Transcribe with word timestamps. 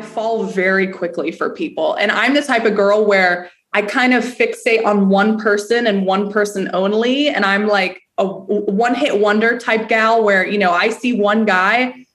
I 0.00 0.02
fall 0.02 0.44
very 0.44 0.86
quickly 0.86 1.30
for 1.30 1.50
people. 1.50 1.94
And 1.94 2.10
I'm 2.10 2.32
the 2.32 2.40
type 2.40 2.64
of 2.64 2.74
girl 2.74 3.04
where 3.04 3.50
I 3.74 3.82
kind 3.82 4.14
of 4.14 4.24
fixate 4.24 4.84
on 4.84 5.10
one 5.10 5.38
person 5.38 5.86
and 5.86 6.06
one 6.06 6.32
person 6.32 6.70
only. 6.72 7.28
And 7.28 7.44
I'm 7.44 7.66
like 7.66 8.00
a 8.16 8.26
one 8.26 8.94
hit 8.94 9.20
wonder 9.20 9.58
type 9.58 9.88
gal 9.88 10.24
where, 10.24 10.46
you 10.46 10.56
know, 10.56 10.72
I 10.72 10.88
see 10.88 11.12
one 11.12 11.44
guy, 11.44 12.06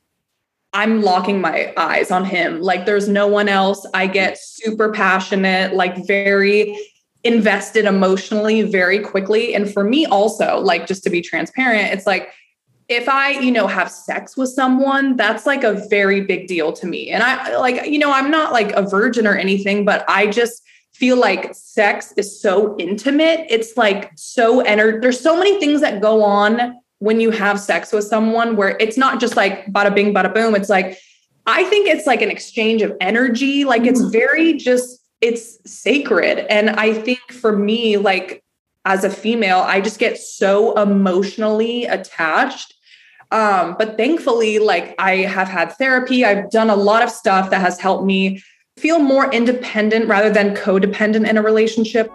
I'm 0.74 1.04
locking 1.04 1.40
my 1.40 1.74
eyes 1.78 2.10
on 2.10 2.26
him. 2.26 2.60
Like 2.60 2.88
there's 2.88 3.08
no 3.08 3.28
one 3.28 3.48
else. 3.48 3.86
I 3.94 4.08
get 4.08 4.40
super 4.40 4.92
passionate, 4.92 5.76
like 5.76 6.08
very 6.08 6.78
invested 7.24 7.86
emotionally 7.86 8.64
very 8.64 9.00
quickly. 9.00 9.54
And 9.54 9.72
for 9.72 9.84
me, 9.84 10.08
also, 10.08 10.60
like 10.60 10.88
just 10.88 11.04
to 11.04 11.12
be 11.12 11.22
transparent, 11.22 11.94
it's 11.94 12.08
like, 12.08 12.32
if 12.88 13.10
I, 13.10 13.32
you 13.32 13.52
know, 13.52 13.68
have 13.68 13.90
sex 13.90 14.38
with 14.38 14.50
someone, 14.50 15.16
that's 15.16 15.46
like 15.46 15.64
a 15.64 15.86
very 15.90 16.22
big 16.22 16.48
deal 16.48 16.72
to 16.74 16.86
me. 16.86 17.10
And 17.10 17.24
I 17.24 17.58
like, 17.58 17.88
you 17.88 17.98
know, 17.98 18.12
I'm 18.12 18.30
not 18.30 18.54
like 18.54 18.72
a 18.74 18.84
virgin 18.84 19.26
or 19.26 19.36
anything, 19.36 19.86
but 19.86 20.06
I 20.08 20.28
just 20.28 20.62
feel 20.94 21.18
like 21.18 21.54
sex 21.54 22.14
is 22.16 22.40
so 22.40 22.78
intimate. 22.78 23.48
It's 23.50 23.76
like 23.76 24.12
so 24.16 24.64
ener- 24.64 25.02
there's 25.02 25.20
so 25.20 25.38
many 25.38 25.60
things 25.60 25.82
that 25.82 26.00
go 26.00 26.24
on 26.24 26.80
when 27.00 27.20
you 27.20 27.32
have 27.32 27.60
sex 27.60 27.92
with 27.92 28.06
someone 28.06 28.56
where 28.56 28.78
it's 28.80 28.98
not 28.98 29.20
just 29.20 29.36
like 29.36 29.66
bada 29.68 29.94
bing, 29.94 30.14
bada 30.14 30.34
boom. 30.34 30.56
It's 30.56 30.70
like, 30.70 30.98
I 31.48 31.64
think 31.66 31.88
it's 31.88 32.06
like 32.06 32.22
an 32.22 32.30
exchange 32.30 32.82
of 32.82 32.96
energy. 33.02 33.66
Like 33.66 33.84
it's 33.84 34.02
mm. 34.02 34.12
very 34.12 34.54
just, 34.54 35.02
it's 35.22 35.58
sacred. 35.70 36.46
And 36.52 36.70
I 36.70 36.94
think 36.94 37.20
for 37.32 37.56
me, 37.58 37.98
like 37.98 38.44
as 38.86 39.04
a 39.04 39.10
female, 39.10 39.60
I 39.60 39.82
just 39.82 40.00
get 40.00 40.20
so 40.20 40.80
emotionally 40.80 41.86
attached 41.86 42.75
um, 43.32 43.76
but 43.78 43.98
thankfully, 43.98 44.60
like 44.60 44.96
I 45.00 45.18
have 45.18 45.48
had 45.48 45.72
therapy, 45.74 46.24
I've 46.26 46.50
done 46.52 46.70
a 46.70 46.76
lot 46.76 47.04
of 47.04 47.10
stuff 47.10 47.50
that 47.50 47.62
has 47.62 47.80
helped 47.80 48.06
me 48.06 48.44
feel 48.78 49.00
more 49.00 49.32
independent 49.32 50.08
rather 50.08 50.30
than 50.30 50.56
codependent 50.56 51.28
in 51.28 51.38
a 51.38 51.42
relationship. 51.42 52.12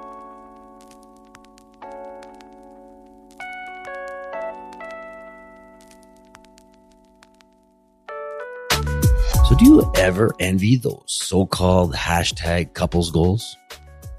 So, 9.48 9.56
do 9.56 9.64
you 9.64 9.92
ever 9.96 10.32
envy 10.38 10.76
those 10.76 11.02
so 11.06 11.44
called 11.44 11.94
hashtag 11.94 12.74
couples 12.74 13.10
goals? 13.10 13.56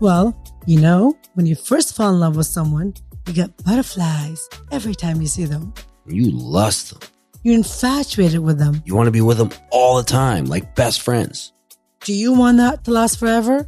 Well, 0.01 0.35
you 0.65 0.81
know, 0.81 1.15
when 1.35 1.45
you 1.45 1.55
first 1.55 1.95
fall 1.95 2.13
in 2.13 2.19
love 2.19 2.35
with 2.35 2.47
someone, 2.47 2.95
you 3.27 3.33
get 3.33 3.63
butterflies 3.63 4.49
every 4.71 4.95
time 4.95 5.21
you 5.21 5.27
see 5.27 5.45
them. 5.45 5.73
You 6.05 6.31
lust 6.31 6.91
them. 6.91 7.09
You're 7.43 7.55
infatuated 7.55 8.39
with 8.39 8.59
them. 8.59 8.81
You 8.85 8.95
want 8.95 9.07
to 9.07 9.11
be 9.11 9.21
with 9.21 9.37
them 9.37 9.49
all 9.71 9.97
the 9.97 10.03
time, 10.03 10.45
like 10.45 10.75
best 10.75 11.01
friends. 11.01 11.53
Do 12.03 12.13
you 12.13 12.33
want 12.33 12.57
that 12.57 12.83
to 12.85 12.91
last 12.91 13.19
forever? 13.19 13.67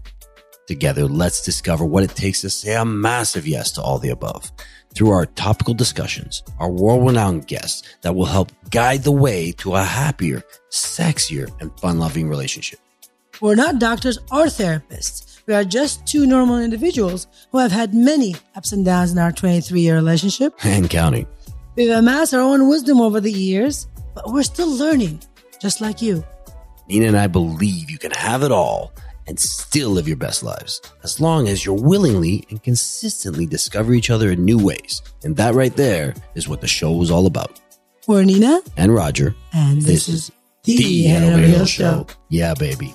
Together, 0.67 1.05
let's 1.05 1.43
discover 1.43 1.83
what 1.85 2.03
it 2.03 2.11
takes 2.11 2.41
to 2.41 2.49
say 2.49 2.75
a 2.75 2.85
massive 2.85 3.47
yes 3.47 3.71
to 3.73 3.81
all 3.81 3.99
the 3.99 4.09
above 4.09 4.51
through 4.95 5.09
our 5.09 5.25
topical 5.25 5.73
discussions, 5.73 6.43
our 6.59 6.69
world 6.69 7.05
renowned 7.05 7.47
guests 7.47 7.83
that 8.01 8.15
will 8.15 8.25
help 8.25 8.51
guide 8.69 9.03
the 9.03 9.11
way 9.11 9.51
to 9.53 9.73
a 9.75 9.83
happier, 9.83 10.43
sexier, 10.71 11.49
and 11.59 11.77
fun 11.79 11.99
loving 11.99 12.29
relationship. 12.29 12.79
We're 13.41 13.55
not 13.55 13.79
doctors 13.79 14.17
or 14.31 14.45
therapists. 14.45 15.41
We 15.45 15.53
are 15.53 15.63
just 15.63 16.05
two 16.05 16.25
normal 16.25 16.59
individuals 16.59 17.27
who 17.51 17.57
have 17.57 17.71
had 17.71 17.93
many 17.93 18.35
ups 18.55 18.71
and 18.71 18.85
downs 18.85 19.11
in 19.11 19.17
our 19.17 19.31
23 19.31 19.81
year 19.81 19.95
relationship. 19.95 20.53
And 20.63 20.89
counting. 20.89 21.27
We've 21.75 21.89
amassed 21.89 22.33
our 22.33 22.41
own 22.41 22.69
wisdom 22.69 23.01
over 23.01 23.19
the 23.19 23.31
years, 23.31 23.87
but 24.13 24.31
we're 24.31 24.43
still 24.43 24.69
learning, 24.69 25.21
just 25.59 25.81
like 25.81 26.01
you. 26.01 26.23
Nina 26.87 27.07
and 27.07 27.17
I 27.17 27.27
believe 27.27 27.89
you 27.89 27.97
can 27.97 28.11
have 28.11 28.43
it 28.43 28.51
all 28.51 28.91
and 29.25 29.39
still 29.39 29.89
live 29.89 30.07
your 30.07 30.17
best 30.17 30.43
lives 30.43 30.81
as 31.03 31.19
long 31.19 31.47
as 31.47 31.65
you're 31.65 31.73
willingly 31.81 32.45
and 32.49 32.61
consistently 32.61 33.45
discover 33.45 33.93
each 33.93 34.09
other 34.09 34.31
in 34.31 34.45
new 34.45 34.63
ways. 34.63 35.01
And 35.23 35.35
that 35.37 35.55
right 35.55 35.75
there 35.75 36.13
is 36.35 36.47
what 36.47 36.61
the 36.61 36.67
show 36.67 37.01
is 37.01 37.09
all 37.09 37.25
about. 37.25 37.59
We're 38.05 38.23
Nina 38.23 38.61
and 38.75 38.93
Roger, 38.93 39.33
and 39.53 39.81
this, 39.81 40.07
this 40.07 40.09
is 40.09 40.31
the, 40.63 41.03
Head 41.03 41.33
Over 41.33 41.65
show. 41.65 41.65
show. 41.65 42.07
Yeah, 42.29 42.53
baby. 42.53 42.93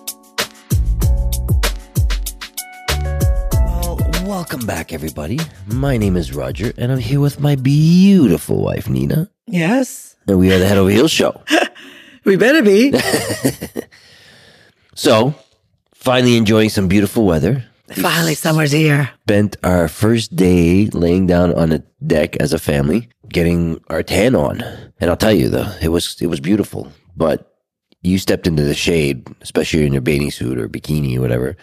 Welcome 4.28 4.66
back, 4.66 4.92
everybody. 4.92 5.38
My 5.68 5.96
name 5.96 6.14
is 6.14 6.34
Roger, 6.34 6.74
and 6.76 6.92
I'm 6.92 6.98
here 6.98 7.18
with 7.18 7.40
my 7.40 7.56
beautiful 7.56 8.62
wife, 8.62 8.86
Nina. 8.86 9.30
Yes. 9.46 10.16
And 10.26 10.38
we 10.38 10.52
are 10.52 10.58
the 10.58 10.66
Head 10.66 10.76
Over 10.76 10.90
Heels 10.90 11.10
Show. 11.10 11.40
we 12.26 12.36
better 12.36 12.62
be. 12.62 12.92
so, 14.94 15.34
finally 15.94 16.36
enjoying 16.36 16.68
some 16.68 16.88
beautiful 16.88 17.24
weather. 17.24 17.64
Finally, 17.90 18.34
summer's 18.34 18.70
here. 18.70 19.08
Spent 19.22 19.56
our 19.64 19.88
first 19.88 20.36
day 20.36 20.88
laying 20.88 21.26
down 21.26 21.54
on 21.54 21.72
a 21.72 21.78
deck 22.06 22.36
as 22.36 22.52
a 22.52 22.58
family, 22.58 23.08
getting 23.30 23.82
our 23.88 24.02
tan 24.02 24.34
on. 24.34 24.60
And 25.00 25.08
I'll 25.08 25.16
tell 25.16 25.32
you, 25.32 25.48
though, 25.48 25.72
it 25.80 25.88
was 25.88 26.20
it 26.20 26.26
was 26.26 26.40
beautiful. 26.40 26.92
But 27.16 27.50
you 28.02 28.18
stepped 28.18 28.46
into 28.46 28.64
the 28.64 28.74
shade, 28.74 29.26
especially 29.40 29.86
in 29.86 29.94
your 29.94 30.02
bathing 30.02 30.30
suit 30.30 30.58
or 30.58 30.68
bikini 30.68 31.16
or 31.16 31.22
whatever. 31.22 31.56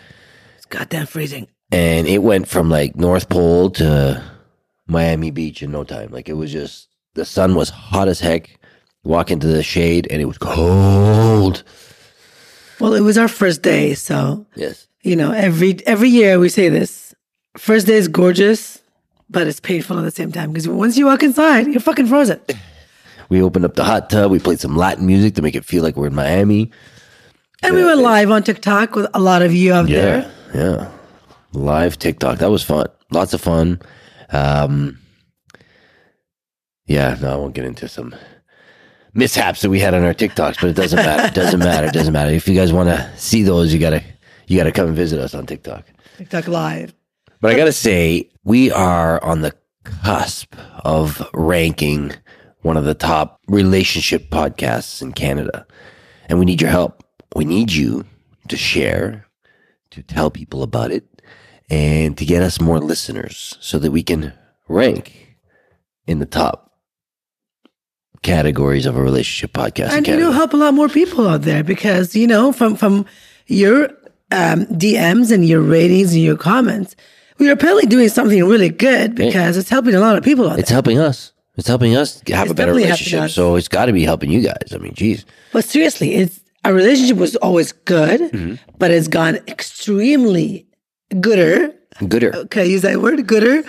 It's 0.57 0.65
goddamn 0.65 1.05
freezing 1.05 1.47
and 1.71 2.07
it 2.07 2.19
went 2.19 2.47
from 2.47 2.69
like 2.69 2.95
North 2.95 3.29
Pole 3.29 3.69
to 3.71 4.23
Miami 4.87 5.31
Beach 5.31 5.63
in 5.63 5.71
no 5.71 5.83
time. 5.83 6.11
Like 6.11 6.29
it 6.29 6.33
was 6.33 6.51
just 6.51 6.89
the 7.13 7.25
sun 7.25 7.55
was 7.55 7.69
hot 7.69 8.07
as 8.07 8.19
heck. 8.19 8.59
Walk 9.03 9.29
into 9.29 9.47
the 9.47 9.61
shade 9.61 10.07
and 10.09 10.21
it 10.21 10.25
was 10.25 10.37
cold. 10.37 11.63
Well, 12.79 12.93
it 12.93 13.01
was 13.01 13.17
our 13.17 13.27
first 13.27 13.61
day, 13.61 13.93
so 13.93 14.45
yes, 14.55 14.87
you 15.03 15.15
know 15.15 15.31
every 15.31 15.77
every 15.85 16.09
year 16.09 16.39
we 16.39 16.49
say 16.49 16.69
this. 16.69 17.13
First 17.57 17.87
day 17.87 17.95
is 17.95 18.07
gorgeous, 18.07 18.81
but 19.29 19.47
it's 19.47 19.59
painful 19.59 19.97
at 19.97 20.01
the 20.01 20.11
same 20.11 20.31
time 20.31 20.51
because 20.51 20.67
once 20.67 20.97
you 20.97 21.05
walk 21.05 21.23
inside, 21.23 21.67
you're 21.67 21.79
fucking 21.79 22.07
frozen. 22.07 22.39
We 23.27 23.41
opened 23.41 23.65
up 23.65 23.73
the 23.73 23.83
hot 23.83 24.11
tub. 24.11 24.29
We 24.29 24.37
played 24.37 24.59
some 24.59 24.77
Latin 24.77 25.07
music 25.07 25.33
to 25.33 25.41
make 25.41 25.55
it 25.55 25.65
feel 25.65 25.81
like 25.81 25.95
we're 25.95 26.05
in 26.05 26.13
Miami. 26.13 26.69
And 27.63 27.73
we 27.73 27.83
went 27.83 27.99
live 27.99 28.29
on 28.29 28.43
TikTok 28.43 28.95
with 28.95 29.07
a 29.15 29.19
lot 29.19 29.41
of 29.41 29.51
you 29.51 29.73
out 29.73 29.89
yeah, 29.89 29.99
there. 29.99 30.31
Yeah 30.53 30.94
live 31.55 31.97
TikTok. 31.97 32.39
That 32.39 32.51
was 32.51 32.63
fun. 32.63 32.87
Lots 33.11 33.33
of 33.33 33.41
fun. 33.41 33.81
Um, 34.29 34.99
yeah, 36.85 37.17
no, 37.21 37.33
I 37.33 37.35
won't 37.35 37.55
get 37.55 37.65
into 37.65 37.87
some 37.87 38.15
mishaps 39.13 39.61
that 39.61 39.69
we 39.69 39.79
had 39.79 39.93
on 39.93 40.03
our 40.03 40.13
TikToks, 40.13 40.61
but 40.61 40.69
it 40.69 40.75
doesn't 40.75 40.97
matter. 40.97 41.27
It 41.27 41.33
doesn't 41.33 41.59
matter. 41.59 41.87
It 41.87 41.93
doesn't 41.93 42.13
matter. 42.13 42.31
If 42.31 42.47
you 42.47 42.55
guys 42.55 42.73
want 42.73 42.89
to 42.89 43.11
see 43.17 43.43
those, 43.43 43.73
you 43.73 43.79
gotta 43.79 44.03
you 44.47 44.57
gotta 44.57 44.71
come 44.71 44.87
and 44.87 44.95
visit 44.95 45.19
us 45.19 45.33
on 45.33 45.45
TikTok. 45.45 45.85
TikTok 46.17 46.47
live. 46.47 46.93
But 47.41 47.51
I 47.51 47.57
gotta 47.57 47.71
say, 47.71 48.29
we 48.43 48.71
are 48.71 49.23
on 49.23 49.41
the 49.41 49.55
cusp 49.83 50.55
of 50.83 51.27
ranking 51.33 52.13
one 52.61 52.77
of 52.77 52.85
the 52.85 52.95
top 52.95 53.39
relationship 53.47 54.29
podcasts 54.29 55.01
in 55.01 55.13
Canada. 55.13 55.65
And 56.27 56.39
we 56.39 56.45
need 56.45 56.61
your 56.61 56.71
help. 56.71 57.03
We 57.35 57.45
need 57.45 57.71
you 57.71 58.05
to 58.47 58.57
share, 58.57 59.27
to 59.91 60.01
tell 60.01 60.31
people 60.31 60.63
about 60.63 60.91
it, 60.91 61.14
and 61.69 62.17
to 62.17 62.25
get 62.25 62.41
us 62.41 62.61
more 62.61 62.79
listeners 62.79 63.57
so 63.59 63.79
that 63.79 63.91
we 63.91 64.03
can 64.03 64.33
rank 64.67 65.37
in 66.07 66.19
the 66.19 66.25
top 66.25 66.65
categories 68.21 68.85
of 68.85 68.95
a 68.97 69.01
relationship 69.01 69.53
podcast. 69.53 69.91
And 69.91 70.07
you 70.07 70.17
know, 70.17 70.31
help 70.31 70.53
a 70.53 70.57
lot 70.57 70.73
more 70.73 70.89
people 70.89 71.27
out 71.27 71.43
there 71.43 71.63
because 71.63 72.15
you 72.15 72.27
know 72.27 72.51
from 72.51 72.75
from 72.75 73.05
your 73.47 73.85
um, 74.31 74.65
DMs 74.67 75.31
and 75.31 75.47
your 75.47 75.61
ratings 75.61 76.13
and 76.13 76.21
your 76.21 76.37
comments, 76.37 76.95
we 77.37 77.49
are 77.49 77.53
apparently 77.53 77.85
doing 77.85 78.09
something 78.09 78.43
really 78.43 78.69
good 78.69 79.15
because 79.15 79.57
it's 79.57 79.69
helping 79.69 79.95
a 79.95 79.99
lot 79.99 80.17
of 80.17 80.23
people 80.23 80.49
out 80.49 80.59
It's 80.59 80.69
helping 80.69 80.99
us. 80.99 81.31
It's 81.57 81.67
helping 81.67 81.95
us 81.95 82.21
have 82.27 82.43
it's 82.43 82.51
a 82.51 82.55
better 82.55 82.73
relationship. 82.73 83.29
So 83.29 83.55
it's 83.55 83.69
got 83.69 83.85
to 83.85 83.93
be 83.93 84.03
helping 84.03 84.29
you 84.29 84.41
guys. 84.41 84.73
I 84.73 84.77
mean, 84.77 84.93
geez. 84.93 85.25
But 85.53 85.63
seriously, 85.63 86.13
it's 86.13 86.41
our 86.65 86.73
relationship 86.73 87.17
was 87.17 87.35
always 87.37 87.71
good, 87.71 88.19
mm-hmm. 88.19 88.55
but 88.77 88.91
it's 88.91 89.07
gone 89.07 89.35
extremely 89.47 90.67
gooder. 91.19 91.73
Gooder. 92.07 92.35
Okay, 92.35 92.67
use 92.67 92.81
that 92.81 93.01
word, 93.01 93.25
gooder. 93.27 93.63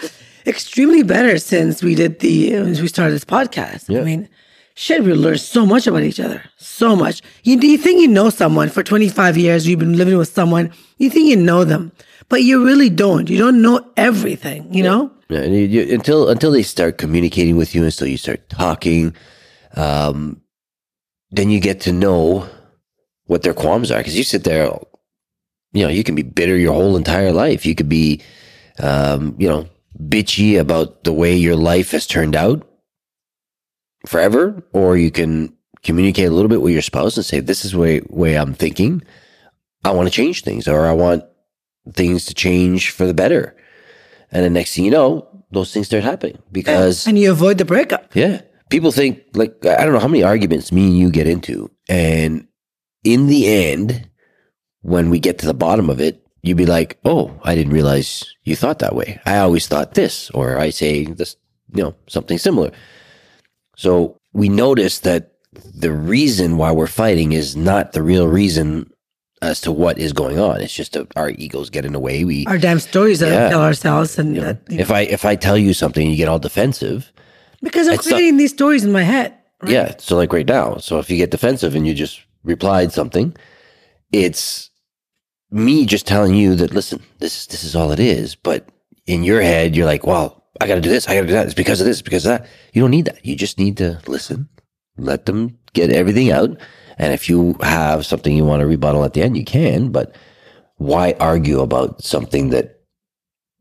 Extremely 0.47 1.03
better 1.03 1.39
since 1.39 1.83
we 1.83 1.95
did 1.95 2.21
the 2.21 2.55
as 2.55 2.81
we 2.81 2.89
started 2.89 3.15
this 3.15 3.25
podcast. 3.25 3.89
Yeah. 3.89 4.01
I 4.01 4.05
mean, 4.05 4.29
shit, 4.75 5.03
we 5.03 5.13
learned 5.13 5.41
so 5.41 5.67
much 5.67 5.87
about 5.87 6.03
each 6.03 6.21
other. 6.21 6.43
So 6.57 6.95
much. 6.95 7.23
You, 7.43 7.59
you 7.59 7.79
think 7.79 8.01
you 8.01 8.09
know 8.09 8.31
someone 8.31 8.69
for 8.69 8.83
25 8.83 9.37
years, 9.37 9.67
you've 9.67 9.81
been 9.81 9.97
living 9.97 10.17
with 10.17 10.33
someone, 10.33 10.73
you 10.99 11.11
think 11.11 11.29
you 11.29 11.37
know 11.37 11.65
them, 11.65 11.91
but 12.29 12.43
you 12.43 12.65
really 12.65 12.91
don't. 12.91 13.29
You 13.29 13.39
don't 13.39 13.61
know 13.61 13.85
everything, 13.97 14.73
you 14.73 14.85
know? 14.85 15.11
Yeah, 15.29 15.41
and 15.41 15.55
you, 15.55 15.63
you, 15.63 15.95
until 15.95 16.29
until 16.29 16.53
they 16.53 16.63
start 16.63 16.99
communicating 16.99 17.57
with 17.57 17.75
you, 17.75 17.83
and 17.83 17.93
so 17.93 18.05
you 18.05 18.17
start 18.17 18.49
talking, 18.49 19.17
um, 19.75 20.41
then 21.31 21.51
you 21.51 21.59
get 21.59 21.81
to 21.81 21.93
know 21.93 22.49
what 23.25 23.43
their 23.43 23.55
qualms 23.55 23.91
are. 23.91 23.99
Because 23.99 24.17
you 24.17 24.23
sit 24.23 24.45
there 24.45 24.71
you 25.77 25.85
know, 25.85 25.91
you 25.91 26.05
can 26.05 26.15
be 26.15 26.23
bitter 26.23 26.57
your 26.57 26.75
whole 26.75 26.97
entire 26.97 27.33
life. 27.33 27.67
You 27.67 27.75
could 27.75 27.89
be, 27.89 28.23
um, 28.79 29.37
you 29.39 29.49
know, 29.49 29.69
bitchy 29.99 30.59
about 30.59 31.05
the 31.05 31.13
way 31.13 31.37
your 31.37 31.57
life 31.57 31.91
has 31.93 32.07
turned 32.07 32.37
out 32.37 32.67
forever, 34.07 34.63
or 34.73 34.97
you 34.97 35.11
can 35.11 35.55
communicate 35.83 36.29
a 36.29 36.31
little 36.33 36.49
bit 36.49 36.61
with 36.63 36.73
your 36.73 36.83
spouse 36.83 37.17
and 37.17 37.25
say, 37.25 37.41
"This 37.41 37.65
is 37.65 37.73
the 37.73 37.79
way 37.79 38.01
way 38.09 38.37
I'm 38.37 38.55
thinking. 38.55 39.03
I 39.85 39.91
want 39.93 40.09
to 40.09 40.15
change 40.15 40.43
things 40.43 40.67
or 40.67 40.87
I 40.87 40.93
want 40.93 41.25
things 41.93 42.27
to 42.27 42.35
change 42.35 42.91
for 42.91 43.07
the 43.07 43.15
better. 43.15 43.57
And 44.33 44.45
the 44.45 44.51
next 44.51 44.75
thing 44.75 44.85
you 44.85 44.91
know, 44.91 45.29
those 45.51 45.73
things 45.73 45.87
start 45.87 46.03
happening 46.03 46.39
because 46.51 47.07
and 47.07 47.19
you 47.19 47.31
avoid 47.31 47.59
the 47.59 47.65
breakup. 47.65 48.15
yeah. 48.15 48.43
People 48.69 48.91
think 48.91 49.23
like 49.35 49.65
I 49.65 49.85
don't 49.85 49.93
know 49.93 50.01
how 50.01 50.09
many 50.09 50.25
arguments 50.25 50.73
me 50.73 50.89
and 50.89 50.99
you 50.99 51.11
get 51.11 51.29
into, 51.29 51.71
and 51.89 52.49
in 53.05 53.29
the 53.29 53.47
end, 53.47 54.09
when 54.83 55.11
we 55.11 55.19
get 55.19 55.39
to 55.39 55.47
the 55.47 55.55
bottom 55.55 55.91
of 55.91 56.01
it, 56.01 56.23
you'd 56.43 56.57
be 56.57 56.67
like, 56.67 56.99
"Oh, 57.05 57.33
I 57.45 57.55
didn't 57.55 57.73
realize 57.73 58.25
you 58.45 58.55
thought 58.57 58.79
that 58.81 58.95
way. 58.95 59.21
I 59.27 59.39
always 59.39 59.67
thought 59.67 59.95
this," 59.95 60.31
or 60.31 60.59
I 60.59 60.71
say 60.71 61.05
this, 61.05 61.37
you 61.75 61.83
know, 61.83 61.95
something 62.09 62.39
similar. 62.39 62.71
So 63.77 64.19
we 64.33 64.49
notice 64.49 65.01
that 65.01 65.33
the 65.75 65.93
reason 65.93 66.57
why 66.57 66.73
we're 66.73 66.87
fighting 66.87 67.33
is 67.33 67.57
not 67.57 67.93
the 67.93 68.03
real 68.03 68.29
reason 68.29 68.91
as 69.43 69.61
to 69.63 69.73
what 69.73 69.99
is 69.99 70.13
going 70.13 70.39
on. 70.39 70.61
It's 70.61 70.75
just 70.75 70.93
that 70.93 71.07
our 71.17 71.31
egos 71.31 71.69
get 71.71 71.85
in 71.85 71.93
the 71.93 72.01
way. 72.01 72.25
We 72.25 72.47
Our 72.47 72.59
damn 72.59 72.79
stories 72.81 73.19
that 73.21 73.31
Yeah. 73.33 73.45
we 73.47 73.51
tell 73.51 73.63
ourselves, 73.63 74.19
and 74.19 74.35
you 74.35 74.41
know, 74.41 74.47
that, 74.49 74.61
if 74.71 74.91
I 74.91 75.01
if 75.03 75.25
I 75.25 75.37
tell 75.37 75.59
you 75.59 75.75
something 75.75 76.09
you 76.11 76.17
get 76.17 76.29
all 76.29 76.39
defensive, 76.39 77.13
because 77.63 77.87
I'm 77.89 77.95
not- 77.97 78.05
creating 78.05 78.37
these 78.39 78.53
stories 78.53 78.85
in 78.85 78.93
my 78.93 79.03
head. 79.03 79.35
right? 79.63 79.73
Yeah. 79.73 79.95
So 79.99 80.17
like 80.17 80.33
right 80.33 80.47
now, 80.47 80.77
so 80.79 80.99
if 80.99 81.11
you 81.11 81.17
get 81.17 81.31
defensive 81.31 81.75
and 81.75 81.87
you 81.87 81.95
just 81.95 82.21
replied 82.45 82.93
something, 82.93 83.35
it's 84.13 84.71
me 85.51 85.87
just 85.87 86.07
telling 86.07 86.35
you 86.35 86.55
that 86.57 86.73
listen, 86.73 87.03
this 87.19 87.41
is 87.41 87.47
this 87.47 87.65
is 87.65 87.77
all 87.77 87.93
it 87.93 88.01
is. 88.01 88.35
But 88.35 88.69
in 89.07 89.25
your 89.25 89.41
head, 89.41 89.77
you're 89.77 89.87
like, 89.87 90.07
well, 90.07 90.45
I 90.61 90.67
got 90.67 90.77
to 90.77 90.81
do 90.81 90.91
this, 90.91 91.09
I 91.09 91.15
got 91.15 91.23
to 91.23 91.27
do 91.27 91.33
that. 91.35 91.47
It's 91.47 91.55
because 91.55 91.81
of 91.81 91.87
this, 91.87 92.03
because 92.03 92.27
of 92.27 92.39
that. 92.39 92.49
You 92.73 92.83
don't 92.83 92.91
need 92.91 93.07
that. 93.07 93.25
You 93.25 93.37
just 93.37 93.59
need 93.59 93.77
to 93.79 94.01
listen, 94.07 94.49
let 94.97 95.27
them 95.27 95.59
get 95.73 95.91
everything 95.91 96.31
out, 96.31 96.59
and 96.99 97.13
if 97.13 97.29
you 97.29 97.57
have 97.61 98.07
something 98.07 98.35
you 98.35 98.45
want 98.45 98.61
to 98.61 98.67
rebuttal 98.67 99.05
at 99.05 99.13
the 99.13 99.23
end, 99.23 99.37
you 99.37 99.45
can. 99.45 99.91
But 99.91 100.15
why 100.77 101.15
argue 101.21 101.61
about 101.61 102.03
something 102.03 102.51
that 102.51 102.81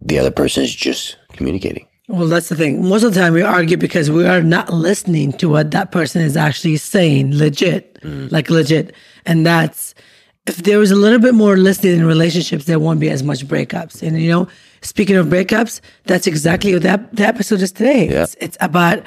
the 0.02 0.20
other 0.20 0.32
person 0.32 0.64
is 0.64 0.74
just 0.74 1.18
communicating? 1.34 1.88
Well, 2.08 2.28
that's 2.28 2.50
the 2.50 2.56
thing. 2.56 2.88
Most 2.88 3.04
of 3.04 3.14
the 3.14 3.20
time, 3.20 3.34
we 3.34 3.42
argue 3.42 3.78
because 3.78 4.12
we 4.12 4.28
are 4.28 4.44
not 4.44 4.72
listening 4.72 5.34
to 5.34 5.50
what 5.50 5.72
that 5.72 5.92
person 5.92 6.22
is 6.22 6.38
actually 6.38 6.78
saying, 6.78 7.36
legit, 7.36 8.00
mm. 8.02 8.32
like 8.32 8.50
legit. 8.50 8.94
And 9.26 9.46
that's 9.46 9.96
if 10.48 10.58
there 10.58 10.78
was 10.78 10.92
a 10.92 10.96
little 10.96 11.20
bit 11.20 11.34
more 11.34 11.58
listening 11.58 12.00
in 12.00 12.06
relationships, 12.06 12.66
there 12.66 12.80
won't 12.80 13.00
be 13.00 13.10
as 13.10 13.24
much 13.24 13.48
breakups. 13.48 14.02
And 14.06 14.20
you 14.22 14.30
know, 14.30 14.48
speaking 14.82 15.16
of 15.16 15.28
breakups, 15.28 15.82
that's 16.04 16.28
exactly 16.28 16.74
what 16.74 16.84
that 16.84 17.16
the 17.16 17.26
episode 17.26 17.62
is 17.62 17.72
today. 17.72 18.10
Yeah. 18.10 18.24
It's, 18.24 18.36
it's 18.40 18.58
about 18.62 19.04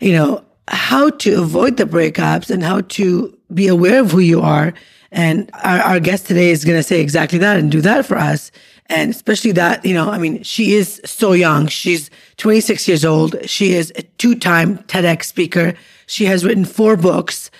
you 0.00 0.12
know 0.12 0.44
how 0.68 1.10
to 1.10 1.42
avoid 1.42 1.76
the 1.76 1.84
breakups 1.84 2.50
and 2.50 2.62
how 2.62 2.80
to 2.82 3.36
be 3.52 3.68
aware 3.68 4.00
of 4.00 4.12
who 4.12 4.20
you 4.20 4.40
are. 4.40 4.72
And 5.12 5.50
our, 5.64 5.80
our 5.80 6.00
guest 6.00 6.26
today 6.26 6.50
is 6.50 6.64
going 6.64 6.78
to 6.78 6.82
say 6.82 7.00
exactly 7.00 7.38
that 7.40 7.58
and 7.58 7.70
do 7.70 7.80
that 7.80 8.06
for 8.06 8.16
us. 8.16 8.52
And 8.86 9.10
especially 9.10 9.52
that, 9.52 9.84
you 9.84 9.94
know, 9.94 10.08
I 10.10 10.18
mean, 10.18 10.42
she 10.42 10.74
is 10.74 11.00
so 11.04 11.32
young. 11.32 11.66
She's 11.66 12.10
26 12.36 12.86
years 12.88 13.04
old. 13.04 13.36
She 13.48 13.72
is 13.72 13.92
a 13.96 14.02
two 14.02 14.34
time 14.36 14.78
TEDx 14.84 15.24
speaker. 15.24 15.74
She 16.06 16.26
has 16.26 16.44
written 16.44 16.64
four 16.64 16.96
books, 16.96 17.50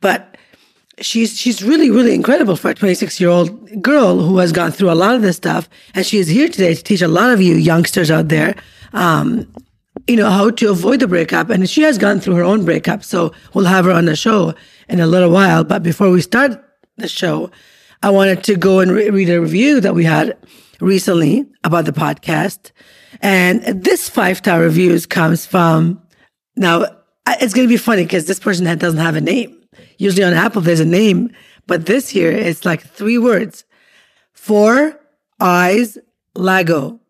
but 0.00 0.29
she's 1.00 1.38
she's 1.38 1.62
really 1.62 1.90
really 1.90 2.14
incredible 2.14 2.56
for 2.56 2.70
a 2.70 2.74
26 2.74 3.20
year 3.20 3.30
old 3.30 3.82
girl 3.82 4.18
who 4.18 4.38
has 4.38 4.52
gone 4.52 4.70
through 4.70 4.90
a 4.90 4.94
lot 4.94 5.14
of 5.14 5.22
this 5.22 5.36
stuff. 5.36 5.68
And 5.94 6.04
she 6.04 6.18
is 6.18 6.28
here 6.28 6.48
today 6.48 6.74
to 6.74 6.82
teach 6.82 7.02
a 7.02 7.08
lot 7.08 7.30
of 7.30 7.40
you 7.40 7.54
youngsters 7.54 8.10
out 8.10 8.28
there 8.28 8.54
um, 8.92 9.52
you 10.06 10.16
know 10.16 10.30
how 10.30 10.50
to 10.50 10.70
avoid 10.70 11.00
the 11.00 11.08
breakup. 11.08 11.50
And 11.50 11.68
she 11.68 11.82
has 11.82 11.98
gone 11.98 12.20
through 12.20 12.34
her 12.34 12.44
own 12.44 12.64
breakup 12.64 13.04
so 13.04 13.32
we'll 13.54 13.64
have 13.64 13.84
her 13.84 13.92
on 13.92 14.04
the 14.06 14.16
show 14.16 14.54
in 14.88 15.00
a 15.00 15.06
little 15.06 15.30
while. 15.30 15.64
But 15.64 15.82
before 15.82 16.10
we 16.10 16.20
start 16.20 16.62
the 16.96 17.08
show 17.08 17.50
i 18.02 18.10
wanted 18.10 18.44
to 18.44 18.56
go 18.56 18.80
and 18.80 18.92
re- 18.92 19.10
read 19.10 19.30
a 19.30 19.40
review 19.40 19.80
that 19.80 19.94
we 19.94 20.04
had 20.04 20.36
recently 20.80 21.46
about 21.64 21.84
the 21.84 21.92
podcast. 21.92 22.72
And 23.22 23.62
this 23.62 24.08
five 24.08 24.38
star 24.38 24.60
reviews 24.60 25.06
comes 25.06 25.46
from 25.46 26.00
now 26.56 26.84
it's 27.40 27.54
going 27.54 27.66
to 27.66 27.72
be 27.72 27.76
funny 27.76 28.02
because 28.02 28.26
this 28.26 28.40
person 28.40 28.64
doesn't 28.78 28.98
have 28.98 29.16
a 29.16 29.20
name 29.20 29.59
Usually 29.98 30.24
on 30.24 30.32
Apple, 30.32 30.62
there's 30.62 30.80
a 30.80 30.84
name, 30.84 31.30
but 31.66 31.86
this 31.86 32.08
here 32.08 32.30
it's 32.30 32.64
like 32.64 32.82
three 32.82 33.18
words 33.18 33.64
Four 34.32 34.98
Eyes 35.38 35.98
Lago. 36.34 37.00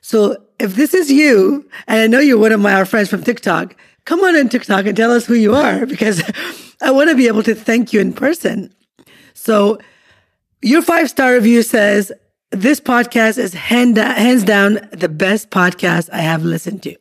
So 0.00 0.36
if 0.58 0.76
this 0.76 0.94
is 0.94 1.10
you, 1.10 1.68
and 1.86 2.00
I 2.00 2.06
know 2.06 2.20
you're 2.20 2.38
one 2.38 2.52
of 2.52 2.60
my 2.60 2.74
our 2.74 2.84
friends 2.84 3.08
from 3.08 3.22
TikTok, 3.22 3.76
come 4.04 4.20
on 4.20 4.36
in 4.36 4.48
TikTok 4.48 4.86
and 4.86 4.96
tell 4.96 5.10
us 5.10 5.26
who 5.26 5.34
you 5.34 5.54
are 5.54 5.86
because 5.94 6.22
I 6.82 6.90
want 6.90 7.10
to 7.10 7.16
be 7.16 7.26
able 7.26 7.42
to 7.44 7.54
thank 7.54 7.92
you 7.92 8.00
in 8.00 8.12
person. 8.12 8.72
So 9.34 9.78
your 10.62 10.82
five 10.82 11.10
star 11.10 11.34
review 11.34 11.62
says, 11.62 12.12
This 12.50 12.80
podcast 12.80 13.38
is 13.38 13.54
hand, 13.54 13.96
hands 13.96 14.44
down 14.44 14.88
the 14.92 15.08
best 15.08 15.50
podcast 15.50 16.08
I 16.12 16.18
have 16.18 16.44
listened 16.44 16.82
to. 16.84 16.96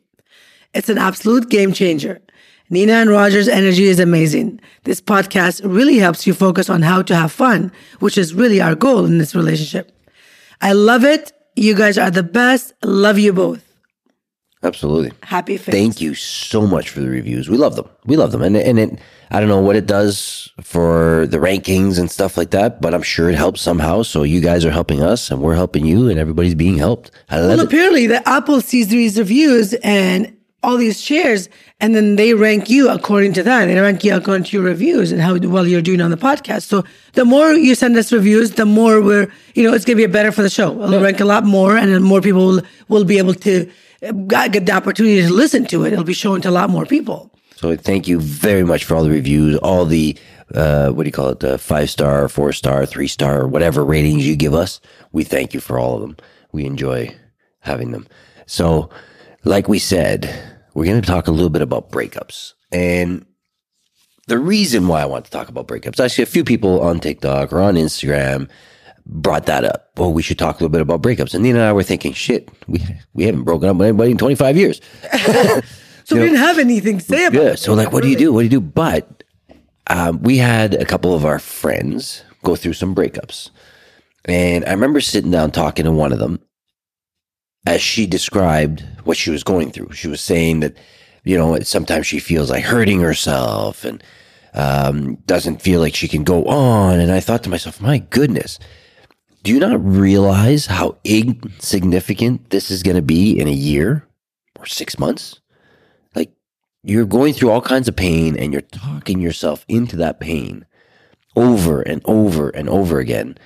It's 0.74 0.90
an 0.90 0.98
absolute 0.98 1.50
game 1.50 1.72
changer. 1.72 2.22
Nina 2.70 2.94
and 2.94 3.10
Roger's 3.10 3.48
energy 3.48 3.86
is 3.86 4.00
amazing. 4.00 4.60
This 4.84 5.00
podcast 5.02 5.62
really 5.64 5.98
helps 5.98 6.26
you 6.26 6.34
focus 6.34 6.70
on 6.70 6.82
how 6.82 7.02
to 7.04 7.16
have 7.16 7.32
fun, 7.32 7.72
which 8.00 8.18
is 8.18 8.34
really 8.34 8.60
our 8.62 8.76
goal 8.76 9.06
in 9.06 9.18
this 9.20 9.36
relationship. 9.36 9.92
I 10.62 10.74
love 10.74 11.04
it. 11.04 11.32
You 11.56 11.76
guys 11.76 11.98
are 11.98 12.10
the 12.12 12.24
best. 12.24 12.74
Love 12.84 13.20
you 13.20 13.34
both. 13.34 13.62
Absolutely. 14.64 15.12
Happy 15.22 15.58
face. 15.58 15.74
Thank 15.76 16.02
you 16.02 16.16
so 16.16 16.66
much 16.66 16.90
for 16.90 17.00
the 17.00 17.10
reviews. 17.10 17.48
We 17.50 17.58
love 17.58 17.76
them. 17.76 17.88
We 18.06 18.16
love 18.18 18.32
them. 18.32 18.42
And 18.42 18.58
and 18.58 18.80
it 18.80 19.00
I 19.30 19.40
don't 19.40 19.50
know 19.50 19.60
what 19.62 19.76
it 19.76 19.86
does 19.86 20.52
for 20.62 21.28
the 21.28 21.38
rankings 21.38 22.00
and 22.00 22.10
stuff 22.10 22.36
like 22.36 22.50
that, 22.52 22.82
but 22.82 22.94
I'm 22.94 23.04
sure 23.04 23.30
it 23.30 23.36
helps 23.36 23.62
somehow. 23.62 24.02
So 24.02 24.24
you 24.24 24.42
guys 24.42 24.66
are 24.66 24.72
helping 24.72 25.04
us 25.04 25.30
and 25.30 25.40
we're 25.42 25.56
helping 25.56 25.86
you 25.86 26.10
and 26.10 26.18
everybody's 26.20 26.56
being 26.56 26.78
helped. 26.78 27.12
I 27.30 27.40
love 27.40 27.50
Well, 27.50 27.60
it. 27.60 27.66
apparently 27.66 28.08
the 28.08 28.28
Apple 28.28 28.60
sees 28.62 28.88
these 28.88 29.20
reviews 29.20 29.74
and 29.84 30.35
all 30.66 30.78
these 30.78 31.02
shares, 31.02 31.48
and 31.80 31.96
then 31.96 32.16
they 32.16 32.34
rank 32.34 32.70
you 32.70 32.90
according 32.90 33.34
to 33.34 33.44
that. 33.44 33.66
They 33.66 33.80
rank 33.80 34.04
you 34.04 34.16
according 34.16 34.46
to 34.46 34.58
your 34.58 34.66
reviews 34.66 35.12
and 35.12 35.22
how 35.22 35.38
well 35.38 35.68
you're 35.68 35.82
doing 35.82 36.02
on 36.02 36.12
the 36.12 36.18
podcast. 36.18 36.64
So 36.64 36.84
the 37.14 37.26
more 37.26 37.54
you 37.54 37.76
send 37.76 37.96
us 37.98 38.12
reviews, 38.12 38.52
the 38.52 38.66
more 38.66 39.02
we're, 39.02 39.32
you 39.54 39.64
know, 39.64 39.74
it's 39.74 39.86
going 39.86 39.98
to 39.98 40.08
be 40.08 40.12
better 40.12 40.32
for 40.32 40.42
the 40.42 40.50
show. 40.50 40.82
It'll 40.84 41.02
rank 41.02 41.20
a 41.20 41.26
lot 41.26 41.46
more, 41.46 41.78
and 41.78 41.92
then 41.92 42.02
more 42.04 42.22
people 42.22 42.46
will, 42.46 42.62
will 42.88 43.06
be 43.06 43.18
able 43.18 43.36
to 43.36 43.70
uh, 44.04 44.48
get 44.48 44.66
the 44.66 44.72
opportunity 44.72 45.22
to 45.22 45.34
listen 45.34 45.66
to 45.68 45.86
it. 45.86 45.94
It'll 45.94 46.04
be 46.04 46.14
shown 46.14 46.42
to 46.42 46.50
a 46.50 46.52
lot 46.52 46.70
more 46.70 46.86
people. 46.86 47.32
So 47.58 47.76
thank 47.78 48.08
you 48.08 48.20
very 48.20 48.64
much 48.64 48.84
for 48.84 48.96
all 48.96 49.04
the 49.04 49.10
reviews, 49.10 49.58
all 49.58 49.86
the 49.86 50.18
uh, 50.54 50.90
what 50.92 51.04
do 51.04 51.08
you 51.08 51.12
call 51.12 51.30
it, 51.30 51.40
the 51.40 51.58
five 51.58 51.90
star, 51.90 52.30
four 52.30 52.54
star, 52.54 52.86
three 52.86 53.08
star, 53.08 53.48
whatever 53.48 53.84
ratings 53.84 54.28
you 54.28 54.36
give 54.36 54.54
us. 54.54 54.80
We 55.12 55.24
thank 55.24 55.54
you 55.54 55.60
for 55.60 55.80
all 55.80 55.96
of 55.96 56.02
them. 56.02 56.18
We 56.52 56.66
enjoy 56.66 57.16
having 57.62 57.92
them. 57.92 58.08
So, 58.46 58.90
like 59.44 59.68
we 59.68 59.80
said, 59.80 60.55
we're 60.76 60.86
going 60.86 61.02
to 61.02 61.08
talk 61.08 61.28
a 61.28 61.32
little 61.32 61.50
bit 61.50 61.64
about 61.64 61.90
breakups 61.90 62.54
and 62.72 63.26
the 64.28 64.38
reason 64.38 64.88
why 64.88 65.02
I 65.02 65.06
want 65.06 65.26
to 65.26 65.32
talk 65.32 65.50
about 65.50 65.68
breakups. 65.68 66.04
Actually, 66.04 66.24
a 66.24 66.28
few 66.28 66.44
people 66.44 66.82
on 66.82 67.00
TikTok 67.00 67.54
or 67.54 67.62
on 67.62 67.76
Instagram 67.76 68.50
brought 69.06 69.46
that 69.46 69.64
up. 69.64 69.92
Well, 69.98 70.12
we 70.12 70.24
should 70.24 70.40
talk 70.40 70.56
a 70.56 70.64
little 70.64 70.70
bit 70.70 70.82
about 70.82 71.02
breakups. 71.04 71.34
And 71.36 71.44
Nina 71.44 71.60
and 71.60 71.68
I 71.68 71.74
were 71.74 71.84
thinking, 71.84 72.14
shit, 72.14 72.50
we 72.68 72.82
we 73.14 73.24
haven't 73.26 73.44
broken 73.44 73.70
up 73.70 73.78
with 73.78 73.88
anybody 73.88 74.12
in 74.12 74.18
25 74.18 74.58
years. 74.58 74.82
So 76.08 76.16
we 76.18 76.22
didn't 76.22 76.38
have 76.38 76.60
anything 76.60 77.00
to 77.00 77.04
say 77.04 77.26
about 77.26 77.42
Yeah. 77.42 77.50
it. 77.54 77.58
So 77.58 77.74
like, 77.74 77.92
what 77.92 78.04
do 78.04 78.10
you 78.10 78.16
do? 78.16 78.32
What 78.32 78.42
do 78.42 78.44
you 78.44 78.50
do? 78.52 78.62
But 78.62 79.24
um, 79.88 80.22
we 80.22 80.38
had 80.38 80.76
a 80.76 80.86
couple 80.86 81.16
of 81.16 81.26
our 81.26 81.40
friends 81.40 82.24
go 82.44 82.56
through 82.56 82.74
some 82.74 82.94
breakups, 82.94 83.50
and 84.26 84.64
I 84.66 84.72
remember 84.72 85.02
sitting 85.02 85.32
down 85.32 85.50
talking 85.50 85.86
to 85.86 85.92
one 85.92 86.14
of 86.14 86.20
them 86.20 86.40
as 87.66 87.82
she 87.82 88.06
described 88.06 88.86
what 89.04 89.18
she 89.18 89.32
was 89.32 89.44
going 89.44 89.72
through. 89.72 89.92
She 89.94 90.08
was 90.08 90.22
saying 90.22 90.60
that 90.62 90.78
you 91.24 91.38
know 91.38 91.60
sometimes 91.62 92.08
she 92.08 92.20
feels 92.20 92.50
like 92.50 92.64
hurting 92.64 93.02
herself 93.02 93.84
and 93.84 94.04
um, 94.54 95.16
doesn't 95.26 95.62
feel 95.62 95.82
like 95.82 95.96
she 95.96 96.08
can 96.08 96.24
go 96.24 96.46
on. 96.46 97.00
And 97.00 97.12
I 97.12 97.20
thought 97.20 97.44
to 97.44 97.50
myself, 97.50 97.82
my 97.82 98.00
goodness. 98.00 98.58
Do 99.44 99.54
you 99.54 99.60
not 99.60 99.86
realize 99.86 100.66
how 100.66 100.98
insignificant 101.04 102.50
this 102.50 102.72
is 102.72 102.82
going 102.82 102.96
to 102.96 103.04
be 103.04 103.40
in 103.40 103.48
a 103.48 103.52
year 103.52 104.08
or 104.58 104.66
six 104.66 104.98
months? 104.98 105.40
Like 106.16 106.32
you're 106.82 107.06
going 107.06 107.34
through 107.34 107.52
all 107.52 107.62
kinds 107.62 107.88
of 107.88 107.96
pain 107.96 108.36
and 108.40 108.52
you're 108.52 108.64
talking 108.64 109.20
yourself 109.20 109.64
into 109.68 109.98
that 109.98 110.20
pain 110.20 110.66
over 111.36 111.82
and 111.82 112.02
over 112.06 112.50
and 112.50 112.68
over 112.70 112.98
again 112.98 113.38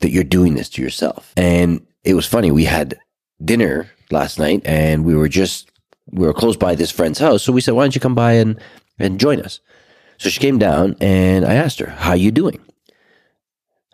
that 0.00 0.10
you're 0.10 0.24
doing 0.24 0.54
this 0.54 0.70
to 0.70 0.82
yourself. 0.82 1.34
And 1.36 1.86
it 2.02 2.14
was 2.14 2.26
funny. 2.26 2.50
We 2.50 2.64
had 2.64 2.98
dinner 3.44 3.90
last 4.10 4.38
night 4.38 4.62
and 4.64 5.04
we 5.04 5.14
were 5.14 5.28
just, 5.28 5.70
we 6.10 6.26
were 6.26 6.34
close 6.34 6.56
by 6.56 6.74
this 6.74 6.90
friend's 6.90 7.18
house. 7.18 7.42
So 7.42 7.52
we 7.52 7.60
said, 7.60 7.74
why 7.74 7.84
don't 7.84 7.94
you 7.94 8.00
come 8.00 8.14
by 8.14 8.32
and, 8.32 8.60
and 8.98 9.18
join 9.20 9.40
us? 9.40 9.60
So 10.18 10.28
she 10.28 10.40
came 10.40 10.58
down 10.58 10.96
and 11.00 11.44
I 11.44 11.54
asked 11.54 11.80
her, 11.80 11.90
how 11.90 12.12
you 12.14 12.30
doing? 12.30 12.60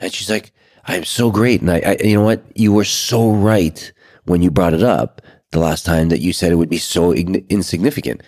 And 0.01 0.13
she's 0.13 0.31
like, 0.31 0.53
I'm 0.85 1.05
so 1.05 1.31
great. 1.31 1.61
And 1.61 1.71
I, 1.71 1.81
I, 1.81 1.97
you 2.03 2.15
know 2.17 2.25
what? 2.25 2.43
You 2.55 2.73
were 2.73 2.85
so 2.85 3.31
right 3.31 3.93
when 4.25 4.43
you 4.43 4.51
brought 4.51 4.75
it 4.75 4.83
up 4.83 5.23
the 5.51 5.59
last 5.59 5.87
time 5.87 6.09
that 6.11 6.21
you 6.21 6.33
said 6.33 6.53
it 6.53 6.57
would 6.57 6.69
be 6.69 6.79
so 6.79 7.13
ign- 7.13 7.49
insignificant. 7.49 8.23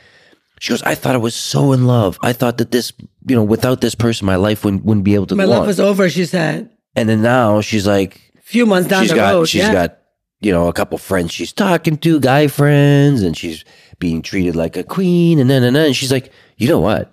She 0.60 0.72
goes, 0.72 0.82
I 0.82 0.94
thought 0.94 1.14
I 1.14 1.18
was 1.18 1.34
so 1.34 1.72
in 1.72 1.86
love. 1.86 2.18
I 2.22 2.32
thought 2.32 2.58
that 2.58 2.70
this, 2.70 2.92
you 3.26 3.34
know, 3.34 3.44
without 3.44 3.80
this 3.80 3.94
person, 3.94 4.26
my 4.26 4.36
life 4.36 4.64
wouldn't, 4.64 4.84
wouldn't 4.84 5.04
be 5.04 5.14
able 5.14 5.26
to 5.28 5.36
My 5.36 5.44
life 5.44 5.60
on. 5.60 5.66
was 5.66 5.80
over, 5.80 6.08
she 6.10 6.26
said. 6.26 6.70
And 6.96 7.08
then 7.08 7.22
now 7.22 7.60
she's 7.60 7.86
like, 7.86 8.20
a 8.36 8.42
few 8.42 8.66
months 8.66 8.88
down 8.88 9.02
she's 9.02 9.10
the 9.10 9.16
got 9.16 9.32
road. 9.32 9.48
she's 9.48 9.62
yeah. 9.62 9.72
got 9.72 9.98
you 10.40 10.50
know 10.52 10.68
a 10.68 10.73
couple 10.73 10.97
friends 10.99 11.32
she's 11.32 11.52
talking 11.52 11.97
to 11.99 12.18
guy 12.20 12.47
friends 12.47 13.23
and 13.23 13.37
she's 13.37 13.64
being 13.99 14.23
treated 14.23 14.56
like 14.56 14.76
a 14.76 14.82
queen 14.85 15.38
and 15.38 15.49
then 15.50 15.62
and 15.62 15.76
then 15.76 15.92
she's 15.92 16.11
like 16.12 16.32
you 16.56 16.66
know 16.68 16.80
what 16.80 17.12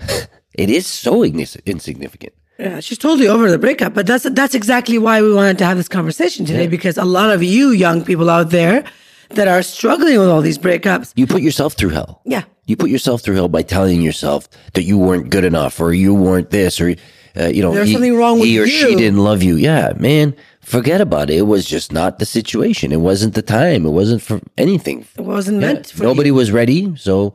it 0.54 0.70
is 0.70 0.86
so 0.86 1.24
insignificant 1.24 2.32
Yeah, 2.58 2.80
she's 2.80 2.98
totally 2.98 3.28
over 3.28 3.50
the 3.50 3.58
breakup, 3.58 3.92
but 3.94 4.06
that's 4.06 4.24
that's 4.30 4.54
exactly 4.54 4.98
why 4.98 5.20
we 5.22 5.32
wanted 5.32 5.58
to 5.58 5.64
have 5.66 5.76
this 5.76 5.88
conversation 5.88 6.46
today 6.46 6.64
Yeah. 6.64 6.70
because 6.76 6.96
a 6.98 7.04
lot 7.04 7.30
of 7.34 7.42
you 7.42 7.70
young 7.70 8.04
people 8.04 8.28
out 8.30 8.48
there 8.50 8.84
that 9.30 9.48
are 9.48 9.62
struggling 9.62 10.18
with 10.18 10.28
all 10.28 10.40
these 10.42 10.58
breakups. 10.58 11.12
you 11.16 11.26
put 11.26 11.42
yourself 11.42 11.74
through 11.74 11.90
hell 11.90 12.20
Yeah. 12.24 12.44
you 12.66 12.76
put 12.76 12.90
yourself 12.90 13.20
through 13.22 13.34
hell 13.36 13.48
by 13.48 13.62
telling 13.62 14.00
yourself 14.02 14.48
that 14.74 14.84
you 14.84 14.96
weren't 14.98 15.28
good 15.30 15.44
enough 15.44 15.80
or 15.80 15.92
you 15.92 16.14
weren't 16.14 16.50
this 16.50 16.80
or 16.80 16.94
uh, 17.38 17.46
you 17.52 17.60
know 17.62 17.72
There's 17.74 17.88
he, 17.88 17.92
something 17.94 18.16
wrong 18.16 18.38
with 18.40 18.48
he 18.48 18.58
or 18.60 18.64
you. 18.64 18.70
she 18.88 18.94
didn't 18.94 19.18
love 19.20 19.42
you 19.42 19.56
yeah 19.56 19.92
man 19.98 20.34
forget 20.74 21.00
about 21.00 21.30
it 21.30 21.36
it 21.36 21.46
was 21.54 21.64
just 21.74 21.92
not 21.92 22.18
the 22.18 22.26
situation 22.26 22.90
it 22.92 23.00
wasn't 23.10 23.34
the 23.34 23.42
time 23.60 23.80
it 23.86 23.94
wasn't 24.00 24.20
for 24.28 24.40
anything 24.64 24.98
It 25.16 25.26
wasn't 25.34 25.60
Yeah. 25.60 25.66
meant 25.66 25.86
for 25.96 26.02
Nobody 26.10 26.30
you. 26.30 26.34
was 26.40 26.50
ready. 26.60 26.80
So 26.96 27.34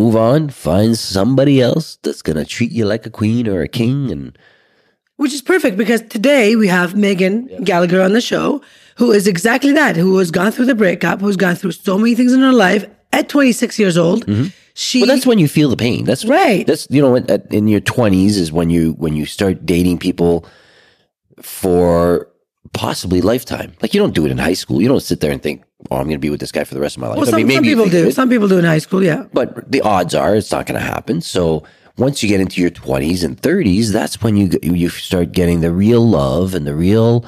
move 0.00 0.14
on, 0.16 0.48
find 0.50 0.98
somebody 0.98 1.56
else 1.68 1.86
that's 2.04 2.22
going 2.26 2.36
to 2.42 2.44
treat 2.56 2.72
you 2.78 2.84
like 2.92 3.04
a 3.06 3.10
queen 3.20 3.46
or 3.52 3.60
a 3.62 3.68
king. 3.68 4.10
And 4.14 4.36
Which 5.22 5.32
is 5.38 5.42
perfect 5.42 5.76
because 5.76 6.02
today 6.16 6.56
we 6.56 6.66
have 6.78 6.96
Megan 6.96 7.36
Gallagher 7.68 8.02
on 8.02 8.12
the 8.12 8.20
show, 8.32 8.60
who 9.00 9.12
is 9.18 9.26
exactly 9.28 9.72
that, 9.80 9.94
who 9.96 10.18
has 10.18 10.30
gone 10.32 10.50
through 10.52 10.66
the 10.72 10.74
breakup, 10.84 11.20
who's 11.20 11.36
gone 11.46 11.54
through 11.60 11.72
so 11.88 11.94
many 11.96 12.14
things 12.18 12.32
in 12.32 12.40
her 12.40 12.52
life 12.66 12.84
at 13.12 13.28
26 13.28 13.78
years 13.78 13.96
old. 13.96 14.26
Mm-hmm. 14.26 14.46
She 14.74 14.98
well, 15.00 15.06
that's 15.14 15.26
when 15.30 15.38
you 15.38 15.46
feel 15.46 15.70
the 15.70 15.76
pain. 15.88 16.04
That's 16.04 16.24
Right. 16.24 16.66
That's, 16.66 16.88
you 16.90 17.00
know, 17.04 17.14
at, 17.16 17.46
in 17.52 17.68
your 17.68 17.80
20s 17.80 18.34
is 18.44 18.50
when 18.50 18.68
you, 18.70 18.94
when 18.98 19.14
you 19.14 19.26
start 19.26 19.64
dating 19.64 19.98
people 19.98 20.44
for 21.40 22.26
possibly 22.72 23.20
lifetime. 23.20 23.74
Like 23.82 23.94
you 23.94 24.00
don't 24.00 24.14
do 24.14 24.24
it 24.26 24.30
in 24.32 24.38
high 24.38 24.54
school. 24.54 24.80
You 24.82 24.88
don't 24.88 25.00
sit 25.00 25.20
there 25.20 25.30
and 25.30 25.42
think, 25.42 25.62
oh, 25.90 25.96
I'm 25.96 26.04
going 26.04 26.16
to 26.16 26.18
be 26.18 26.30
with 26.30 26.40
this 26.40 26.52
guy 26.52 26.64
for 26.64 26.74
the 26.74 26.80
rest 26.80 26.96
of 26.96 27.02
my 27.02 27.08
life. 27.08 27.18
well, 27.18 27.26
I 27.28 27.30
some, 27.30 27.46
mean, 27.46 27.56
some 27.56 27.64
people 27.64 27.88
do. 27.88 28.06
it, 28.08 28.14
Some 28.14 28.28
people 28.28 28.48
do 28.48 28.58
in 28.58 28.64
high 28.64 28.78
school, 28.78 29.02
yeah. 29.02 29.24
but 29.32 29.70
the 29.70 29.80
odds 29.82 30.14
are 30.14 30.34
it's 30.34 30.50
not 30.50 30.66
going 30.66 30.80
to 30.80 30.84
happen. 30.86 31.20
So 31.20 31.64
once 31.96 32.22
you 32.22 32.28
get 32.28 32.40
into 32.40 32.60
your 32.60 32.70
20s 32.70 33.22
and 33.24 33.40
30s, 33.40 33.92
that's 33.92 34.22
when 34.22 34.36
you 34.36 34.50
you 34.62 34.88
start 34.88 35.32
getting 35.32 35.60
the 35.60 35.72
real 35.72 36.06
love 36.06 36.54
and 36.54 36.66
the 36.66 36.74
real, 36.74 37.24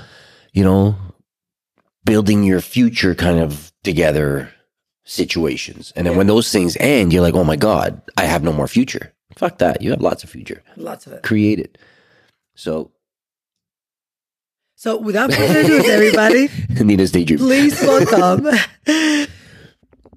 you 0.52 0.64
know, 0.64 0.96
building 2.04 2.42
your 2.42 2.60
future 2.60 3.14
kind 3.14 3.38
of 3.38 3.72
together 3.84 4.50
situations. 5.04 5.92
And 5.94 6.06
then 6.06 6.16
when 6.16 6.26
those 6.26 6.50
things 6.50 6.76
end, 6.80 7.12
you're 7.12 7.22
like, 7.22 7.34
"Oh 7.34 7.44
my 7.44 7.56
god, 7.56 8.00
I 8.16 8.24
have 8.24 8.42
no 8.42 8.52
more 8.52 8.66
future." 8.66 9.12
Fuck 9.36 9.58
that. 9.58 9.82
You 9.82 9.90
have 9.90 10.00
lots 10.00 10.24
of 10.24 10.30
future. 10.30 10.62
Lots 10.76 11.06
of 11.06 11.12
it. 11.12 11.22
Create 11.22 11.58
it. 11.60 11.78
So, 12.54 12.90
So 14.78 14.98
without 14.98 15.32
further 15.32 15.60
ado, 15.60 15.82
everybody, 15.86 16.50
Nina's 16.84 17.10
daydream. 17.10 17.38
please 17.38 17.80
welcome 17.80 18.46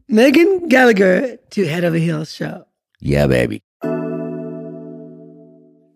Megan 0.10 0.68
Gallagher 0.68 1.38
to 1.52 1.66
Head 1.66 1.86
Over 1.86 1.96
Heels 1.96 2.34
show. 2.34 2.66
Yeah, 3.00 3.28
baby. 3.28 3.64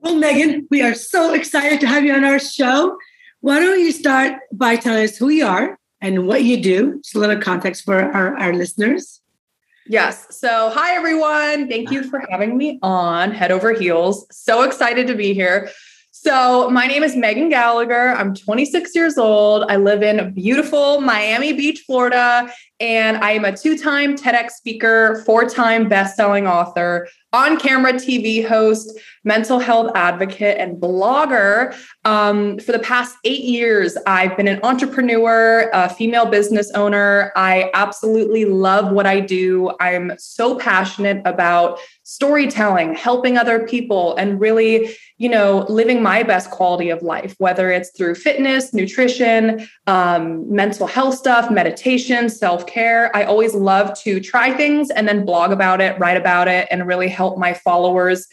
Well, 0.02 0.16
Megan, 0.16 0.66
we 0.72 0.82
are 0.82 0.96
so 0.96 1.34
excited 1.34 1.82
to 1.82 1.88
have 1.88 2.06
you 2.06 2.14
on 2.14 2.24
our 2.24 2.40
show. 2.40 2.98
Why 3.42 3.60
don't 3.60 3.82
you 3.82 3.92
start 3.92 4.40
by 4.54 4.78
telling 4.78 5.04
us 5.04 5.18
who 5.18 5.28
you 5.28 5.46
are 5.46 5.78
and 6.00 6.26
what 6.26 6.46
you 6.46 6.64
do? 6.64 7.02
Just 7.04 7.16
a 7.16 7.20
little 7.20 7.42
context 7.42 7.84
for 7.84 8.02
our, 8.02 8.38
our 8.38 8.54
listeners. 8.54 9.20
Yes. 9.88 10.26
So, 10.40 10.70
hi, 10.74 10.96
everyone. 10.96 11.68
Thank 11.68 11.92
you 11.92 12.04
for 12.04 12.24
having 12.30 12.56
me 12.56 12.80
on 12.82 13.32
Head 13.32 13.52
Over 13.52 13.74
Heels. 13.74 14.26
So 14.32 14.62
excited 14.62 15.08
to 15.08 15.16
be 15.16 15.34
here. 15.34 15.70
So, 16.24 16.70
my 16.70 16.88
name 16.88 17.04
is 17.04 17.18
Megan 17.18 17.50
Gallagher. 17.50 18.12
I'm 18.12 18.34
26 18.34 18.96
years 18.96 19.18
old. 19.18 19.66
I 19.68 19.76
live 19.76 20.02
in 20.02 20.34
beautiful 20.34 21.02
Miami 21.02 21.52
Beach, 21.52 21.84
Florida, 21.86 22.50
and 22.80 23.18
I 23.18 23.32
am 23.32 23.44
a 23.44 23.56
two 23.56 23.78
time 23.78 24.16
TEDx 24.16 24.52
speaker, 24.52 25.22
four 25.26 25.44
time 25.44 25.90
best 25.90 26.16
selling 26.16 26.48
author, 26.48 27.10
on 27.34 27.60
camera 27.60 27.94
TV 27.94 28.48
host, 28.48 28.98
mental 29.26 29.60
health 29.60 29.92
advocate, 29.96 30.60
and 30.60 30.82
blogger. 30.82 31.76
Um, 32.06 32.58
for 32.60 32.72
the 32.72 32.80
past 32.80 33.18
eight 33.26 33.44
years, 33.44 33.98
I've 34.08 34.38
been 34.38 34.48
an 34.48 34.62
entrepreneur, 34.64 35.70
a 35.74 35.90
female 35.90 36.28
business 36.28 36.72
owner. 36.72 37.34
I 37.36 37.70
absolutely 37.74 38.46
love 38.46 38.94
what 38.94 39.06
I 39.06 39.20
do. 39.20 39.74
I'm 39.82 40.14
so 40.18 40.58
passionate 40.58 41.22
about 41.26 41.80
storytelling, 42.04 42.94
helping 42.94 43.38
other 43.38 43.66
people, 43.66 44.16
and 44.16 44.40
really, 44.40 44.96
you 45.18 45.30
know, 45.30 45.66
living 45.70 46.04
my 46.04 46.22
best 46.22 46.52
quality 46.52 46.90
of 46.90 47.02
life, 47.02 47.34
whether 47.38 47.72
it's 47.72 47.92
through 47.92 48.16
fitness, 48.16 48.74
nutrition, 48.74 49.68
um, 49.88 50.54
mental 50.54 50.86
health 50.86 51.16
stuff, 51.16 51.50
meditation, 51.50 52.30
self 52.30 52.68
care. 52.68 53.16
I 53.16 53.24
always 53.24 53.54
love 53.56 53.98
to 54.02 54.20
try 54.20 54.56
things 54.56 54.90
and 54.90 55.08
then 55.08 55.26
blog 55.26 55.52
about 55.52 55.82
it, 55.82 55.98
write 56.00 56.18
about 56.18 56.48
it, 56.48 56.68
and 56.70 56.86
really 56.86 57.08
help 57.08 57.38
my 57.38 57.54
followers 57.54 58.28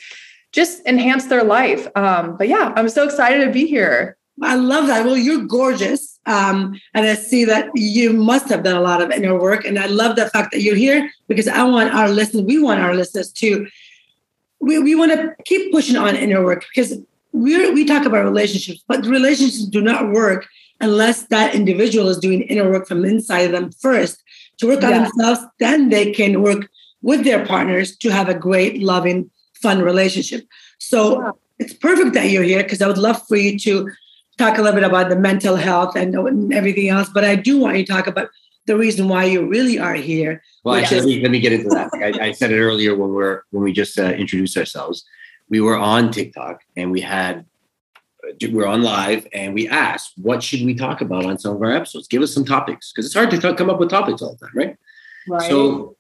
just 0.53 0.85
enhance 0.87 1.27
their 1.27 1.45
life. 1.45 1.87
Um, 1.95 2.37
but 2.37 2.49
yeah, 2.49 2.73
I'm 2.77 2.89
so 2.89 3.05
excited 3.05 3.45
to 3.45 3.53
be 3.53 3.67
here. 3.67 4.17
I 4.43 4.55
love 4.55 4.87
that. 4.87 5.05
Well, 5.05 5.17
you're 5.17 5.45
gorgeous. 5.45 6.19
Um, 6.27 6.81
and 6.95 7.07
I 7.07 7.15
see 7.15 7.45
that 7.45 7.71
you 7.75 8.13
must 8.13 8.49
have 8.49 8.63
done 8.63 8.77
a 8.77 8.81
lot 8.81 9.03
of 9.03 9.11
inner 9.11 9.39
work. 9.39 9.65
And 9.65 9.79
I 9.79 9.87
love 9.87 10.17
the 10.17 10.29
fact 10.31 10.53
that 10.53 10.63
you're 10.63 10.77
here 10.77 11.11
because 11.29 11.49
I 11.49 11.63
want 11.65 11.93
our 11.95 12.09
listeners, 12.09 12.45
we 12.45 12.59
want 12.63 12.81
our 12.81 12.95
listeners 12.95 13.33
to, 13.33 13.67
we, 14.61 14.79
we 14.79 14.95
want 14.95 15.13
to 15.13 15.35
keep 15.45 15.73
pushing 15.73 15.97
on 15.97 16.17
inner 16.17 16.45
work 16.45 16.65
because 16.75 16.99
we 17.33 17.71
we 17.71 17.85
talk 17.85 18.07
about 18.07 18.25
relationships, 18.25 18.83
but 18.89 19.07
relationships 19.07 19.65
do 19.67 19.81
not 19.81 20.11
work 20.11 20.47
unless 20.81 21.25
that 21.25 21.55
individual 21.55 22.09
is 22.09 22.19
doing 22.19 22.43
inner 22.43 22.69
work 22.71 22.87
from 22.89 23.05
inside 23.05 23.43
of 23.43 23.53
them 23.53 23.71
first 23.71 24.23
to 24.59 24.67
work 24.67 24.83
on 24.83 24.91
Yeah. 24.91 25.03
themselves. 25.05 25.41
Then 25.59 25.91
they 25.91 26.13
can 26.13 26.43
work 26.43 26.69
with 27.03 27.25
their 27.25 27.47
partners 27.47 27.97
to 27.99 28.11
have 28.11 28.29
a 28.29 28.35
great, 28.35 28.83
loving, 28.83 29.31
fun 29.63 29.81
relationship. 29.83 30.47
So 30.79 31.21
Yeah. 31.23 31.31
it's 31.59 31.73
perfect 31.73 32.15
that 32.15 32.31
you're 32.31 32.43
here 32.43 32.63
because 32.63 32.83
I 32.83 32.89
would 32.89 32.99
love 32.99 33.27
for 33.29 33.37
you 33.37 33.59
to 33.61 33.91
talk 34.41 34.59
a 34.59 34.63
little 34.63 34.79
bit 34.81 34.85
about 34.89 35.09
the 35.09 35.17
mental 35.17 35.57
health 35.57 35.95
and, 35.97 36.15
and 36.15 36.53
everything 36.53 36.89
else. 36.89 37.09
But 37.13 37.25
I 37.25 37.37
do 37.37 37.59
want 37.59 37.77
you 37.77 37.85
to 37.85 37.93
talk 37.93 38.07
about 38.07 38.29
the 38.67 38.77
reason 38.77 39.09
why 39.09 39.25
you 39.25 39.47
really 39.47 39.79
are 39.79 39.95
here. 39.95 40.43
Well, 40.65 40.75
actually, 40.77 40.99
is- 40.99 41.05
let 41.07 41.15
me, 41.17 41.23
let 41.23 41.31
me 41.31 41.41
get 41.41 41.53
into 41.53 41.69
that. 41.71 41.91
I, 41.95 42.29
I 42.29 42.33
said 42.33 42.51
it 42.53 42.61
earlier 42.61 42.95
when 42.97 43.11
we're 43.11 43.43
when 43.51 43.63
we 43.63 43.73
just 43.73 43.99
uh, 43.99 44.05
introduced 44.05 44.57
ourselves. 44.57 45.05
We 45.49 45.61
were 45.61 45.77
on 45.77 46.11
TikTok 46.13 46.63
and 46.77 46.91
we 46.91 47.01
had 47.01 47.45
we 48.41 48.49
we're 48.49 48.67
on 48.67 48.83
live 48.83 49.27
and 49.33 49.55
we 49.55 49.67
asked 49.69 50.13
what 50.17 50.43
should 50.43 50.65
we 50.65 50.75
talk 50.75 51.01
about 51.01 51.25
on 51.27 51.39
some 51.39 51.57
of 51.57 51.63
our 51.63 51.73
episodes. 51.73 52.07
Give 52.09 52.23
us 52.23 52.33
some 52.33 52.45
topics 52.45 52.93
because 52.93 53.07
it's 53.07 53.15
hard 53.15 53.31
to 53.33 53.39
co- 53.39 53.55
come 53.55 53.71
up 53.71 53.81
with 53.81 53.91
topics 53.91 54.23
all 54.23 54.37
the 54.37 54.47
time, 54.47 54.55
right? 54.55 54.77
Right. 55.29 55.51
So, 55.51 55.97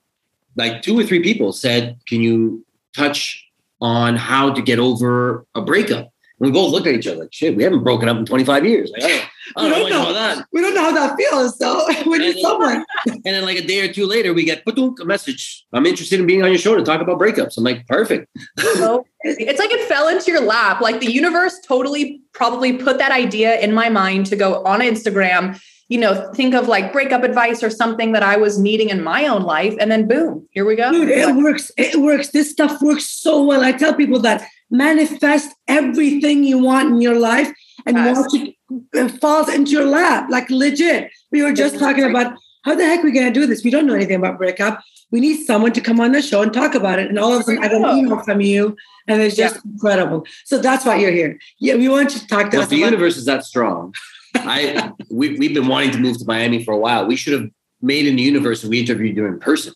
like 0.56 0.82
two 0.82 0.99
or 0.99 1.04
three 1.04 1.23
people 1.23 1.52
said, 1.52 1.99
"Can 2.06 2.20
you 2.20 2.64
touch 2.97 3.44
on 3.80 4.16
how 4.16 4.52
to 4.52 4.62
get 4.62 4.78
over 4.78 5.47
a 5.54 5.62
breakup?" 5.62 6.12
And 6.40 6.49
we 6.49 6.52
both 6.52 6.73
looked 6.73 6.87
at 6.87 6.94
each 6.94 7.06
other 7.06 7.20
like, 7.20 7.32
"Shit, 7.32 7.56
we 7.56 7.62
haven't 7.62 7.85
broken 7.85 8.09
up 8.09 8.16
in 8.16 8.25
25 8.25 8.64
years." 8.64 8.90
Like, 8.90 9.04
I 9.04 9.09
don't, 9.09 9.23
I 9.56 9.78
don't 9.78 9.90
know 9.90 9.99
much 9.99 10.11
about 10.11 10.12
that. 10.12 10.47
We 10.52 10.61
don't 10.61 10.75
know 10.75 10.85
how 10.85 10.92
that 10.92 11.16
feels. 11.16 11.59
So 11.59 11.87
when 12.04 12.23
you're 12.23 12.35
someone, 12.35 12.85
And 13.06 13.23
then 13.25 13.44
like 13.44 13.59
a 13.59 13.66
day 13.66 13.87
or 13.87 13.92
two 13.92 14.06
later, 14.06 14.32
we 14.32 14.44
get 14.44 14.64
"Patunk," 14.64 15.00
a 15.00 15.04
message. 15.04 15.64
I'm 15.73 15.87
interested 15.87 16.18
in 16.18 16.26
being 16.26 16.42
on 16.42 16.49
your 16.49 16.59
show 16.59 16.76
to 16.76 16.82
talk 16.82 17.00
about 17.00 17.18
breakups. 17.18 17.59
I'm 17.59 17.64
like, 17.64 17.87
perfect. 17.87 18.28
so 18.59 19.04
it's 19.23 19.59
like 19.59 19.70
it 19.70 19.87
fell 19.87 20.09
into 20.09 20.30
your 20.30 20.40
lap. 20.40 20.80
Like 20.80 21.00
the 21.00 21.12
universe 21.12 21.59
totally 21.66 22.23
probably 22.32 22.73
put 22.73 22.99
that 22.99 23.12
idea 23.12 23.61
in 23.61 23.75
my 23.75 23.88
mind 23.88 24.26
to 24.26 24.37
go 24.37 24.64
on 24.64 24.80
Instagram, 24.80 25.61
you 25.90 25.99
know, 25.99 26.12
think 26.35 26.54
of 26.54 26.68
like 26.68 26.92
breakup 26.92 27.23
advice 27.25 27.62
or 27.64 27.68
something 27.68 28.12
that 28.12 28.23
I 28.23 28.37
was 28.37 28.59
needing 28.59 28.88
in 28.90 29.02
my 29.02 29.26
own 29.26 29.42
life. 29.42 29.75
And 29.80 29.90
then 29.90 30.06
boom, 30.06 30.49
here 30.52 30.64
we 30.64 30.76
go. 30.76 30.90
dude, 30.92 31.09
it 31.09 31.35
works. 31.35 31.70
It 31.76 31.97
works. 32.00 32.28
This 32.28 32.49
stuff 32.50 32.80
works 32.80 33.06
so 33.09 33.42
well. 33.42 33.62
I 33.64 33.73
tell 33.73 33.92
people 33.92 34.20
that 34.20 34.47
manifest 34.70 35.50
everything 35.66 36.44
you 36.44 36.59
want 36.59 36.90
in 36.90 37.00
your 37.02 37.18
life 37.18 37.52
and 37.87 37.97
Yes. 37.97 38.16
watch 38.16 38.35
it 38.40 38.54
uh, 38.73 39.04
it 39.04 39.20
falls 39.20 39.49
into 39.49 39.73
your 39.73 39.85
lap. 39.85 40.28
Like 40.30 40.49
legit. 40.49 41.11
We 41.32 41.42
were 41.42 41.52
just 41.52 41.76
talking 41.85 42.04
about 42.04 42.35
how 42.64 42.76
the 42.76 42.85
heck 42.85 43.00
are 43.00 43.04
we 43.04 43.11
gonna 43.11 43.32
do 43.32 43.47
this? 43.47 43.64
We 43.64 43.70
don't 43.70 43.87
know 43.88 43.94
anything 43.94 44.16
about 44.23 44.38
breakup. 44.38 44.80
We 45.11 45.18
need 45.18 45.44
someone 45.44 45.73
to 45.73 45.80
come 45.80 45.99
on 45.99 46.12
the 46.12 46.23
show 46.23 46.40
and 46.42 46.52
talk 46.52 46.76
about 46.76 47.00
it. 47.00 47.09
And 47.09 47.18
all 47.18 47.32
of 47.32 47.40
a 47.40 47.42
sudden 47.42 47.64
I 47.64 47.68
got 47.68 47.82
an 47.90 47.99
email 47.99 48.20
from 48.23 48.40
you 48.40 48.76
and 49.09 49.20
it's 49.20 49.35
just 49.35 49.56
incredible. 49.64 50.25
So 50.44 50.59
that's 50.59 50.85
why 50.87 50.97
you're 51.02 51.11
here. 51.11 51.37
Yeah, 51.59 51.75
we 51.75 51.88
want 51.88 52.14
you 52.14 52.20
to 52.20 52.26
talk 52.28 52.50
to 52.50 52.59
Well, 52.59 52.62
us 52.64 52.68
the 52.70 52.80
about 52.80 52.92
universe 52.92 53.16
is 53.16 53.25
that 53.25 53.44
strong, 53.44 53.92
I 54.34 54.92
we, 55.10 55.38
we've 55.38 55.54
been 55.54 55.68
wanting 55.68 55.90
to 55.92 55.99
move 55.99 56.18
to 56.18 56.25
Miami 56.25 56.64
for 56.64 56.72
a 56.72 56.78
while. 56.78 57.06
We 57.06 57.16
should 57.16 57.32
have 57.32 57.50
made 57.82 58.06
in 58.06 58.16
the 58.16 58.22
universe 58.22 58.64
we 58.64 58.80
interviewed 58.80 59.16
you 59.16 59.26
in 59.26 59.38
person. 59.38 59.75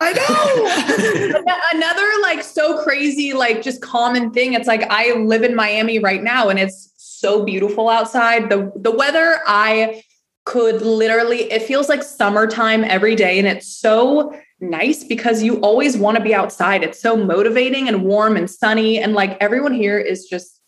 I 0.00 0.12
know. 0.12 1.42
Another 1.72 2.06
like 2.22 2.42
so 2.42 2.82
crazy, 2.82 3.32
like 3.32 3.62
just 3.62 3.80
common 3.80 4.32
thing. 4.32 4.54
It's 4.54 4.66
like 4.66 4.82
I 4.90 5.12
live 5.14 5.42
in 5.42 5.54
Miami 5.54 5.98
right 5.98 6.22
now 6.22 6.48
and 6.48 6.58
it's 6.58 6.92
so 6.96 7.44
beautiful 7.44 7.88
outside. 7.88 8.50
The 8.50 8.72
the 8.76 8.90
weather 8.90 9.40
I 9.46 10.02
could 10.44 10.82
literally 10.82 11.50
it 11.50 11.62
feels 11.62 11.88
like 11.88 12.02
summertime 12.02 12.84
every 12.84 13.14
day 13.14 13.38
and 13.38 13.48
it's 13.48 13.66
so 13.66 14.38
nice 14.60 15.04
because 15.04 15.42
you 15.42 15.58
always 15.60 15.96
want 15.96 16.16
to 16.18 16.22
be 16.22 16.34
outside. 16.34 16.82
It's 16.82 17.00
so 17.00 17.16
motivating 17.16 17.88
and 17.88 18.04
warm 18.04 18.36
and 18.36 18.50
sunny 18.50 18.98
and 18.98 19.14
like 19.14 19.38
everyone 19.40 19.72
here 19.72 19.98
is 19.98 20.26
just 20.26 20.60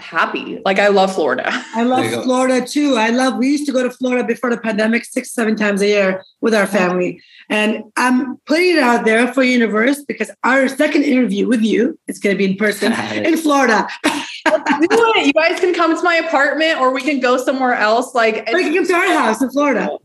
happy. 0.00 0.60
Like 0.64 0.78
I 0.78 0.88
love 0.88 1.14
Florida. 1.14 1.44
I 1.74 1.82
love 1.82 2.24
Florida 2.24 2.66
too. 2.66 2.96
I 2.96 3.10
love 3.10 3.36
we 3.36 3.48
used 3.48 3.66
to 3.66 3.72
go 3.72 3.82
to 3.82 3.90
Florida 3.90 4.26
before 4.26 4.50
the 4.50 4.58
pandemic 4.58 5.04
six, 5.04 5.32
seven 5.32 5.56
times 5.56 5.80
a 5.82 5.86
year 5.86 6.24
with 6.40 6.54
our 6.54 6.66
family. 6.66 7.20
And 7.48 7.84
I'm 7.96 8.38
putting 8.46 8.76
it 8.76 8.78
out 8.78 9.04
there 9.04 9.32
for 9.32 9.42
universe 9.42 10.02
because 10.04 10.30
our 10.44 10.68
second 10.68 11.04
interview 11.04 11.46
with 11.46 11.62
you 11.62 11.98
is 12.08 12.18
gonna 12.18 12.36
be 12.36 12.44
in 12.44 12.56
person 12.56 12.92
in 13.14 13.36
Florida. 13.36 13.88
Do 14.04 14.22
it. 14.44 15.26
You 15.26 15.32
guys 15.32 15.60
can 15.60 15.74
come 15.74 15.96
to 15.96 16.02
my 16.02 16.16
apartment 16.16 16.80
or 16.80 16.92
we 16.92 17.02
can 17.02 17.20
go 17.20 17.36
somewhere 17.36 17.74
else. 17.74 18.14
Like 18.14 18.48
we 18.52 18.64
can 18.64 18.74
come 18.74 18.86
to 18.86 18.94
our 18.94 19.12
house 19.12 19.42
in 19.42 19.50
Florida. 19.50 19.98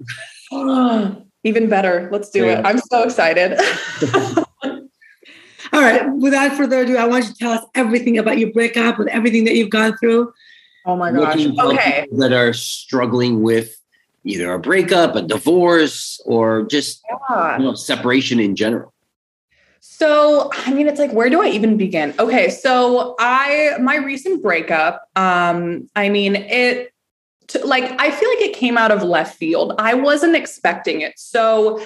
Even 1.44 1.70
better. 1.70 2.10
Let's 2.12 2.32
do 2.32 2.46
yeah. 2.46 2.60
it. 2.60 2.66
I'm 2.66 2.80
so 2.80 3.04
excited. 3.04 3.60
All 5.76 5.82
right. 5.82 6.10
Without 6.10 6.56
further 6.56 6.80
ado, 6.80 6.96
I 6.96 7.06
want 7.06 7.26
you 7.26 7.32
to 7.34 7.38
tell 7.38 7.52
us 7.52 7.66
everything 7.76 8.18
about 8.18 8.38
your 8.38 8.50
breakup 8.54 8.98
and 8.98 9.10
everything 9.10 9.44
that 9.44 9.56
you've 9.56 9.70
gone 9.70 9.98
through. 9.98 10.34
Oh 10.86 10.96
my 10.96 11.12
gosh. 11.12 11.46
Okay. 11.46 12.08
That 12.14 12.32
are 12.32 12.54
struggling 12.54 13.42
with 13.42 13.78
either 14.24 14.54
a 14.54 14.60
breakup, 14.60 15.18
a 15.18 15.22
divorce, 15.22 16.22
or 16.26 16.64
just 16.64 17.04
yeah. 17.30 17.58
you 17.58 17.66
know, 17.66 17.76
separation 17.76 18.40
in 18.40 18.56
general. 18.56 18.94
So, 19.82 20.50
I 20.54 20.74
mean, 20.74 20.88
it's 20.88 21.00
like, 21.00 21.12
where 21.12 21.30
do 21.30 21.42
I 21.42 21.48
even 21.48 21.76
begin? 21.76 22.14
Okay. 22.20 22.50
So 22.50 23.16
I, 23.20 23.78
my 23.82 23.98
recent 23.98 24.42
breakup, 24.42 25.10
um, 25.18 25.90
I 25.96 26.08
mean, 26.08 26.38
it, 26.38 26.94
like, 27.66 27.84
I 28.00 28.12
feel 28.12 28.30
like 28.30 28.42
it 28.42 28.56
came 28.56 28.78
out 28.78 28.92
of 28.92 29.04
left 29.04 29.38
field. 29.38 29.74
I 29.78 29.94
wasn't 29.94 30.38
expecting 30.38 31.02
it. 31.02 31.20
So 31.20 31.86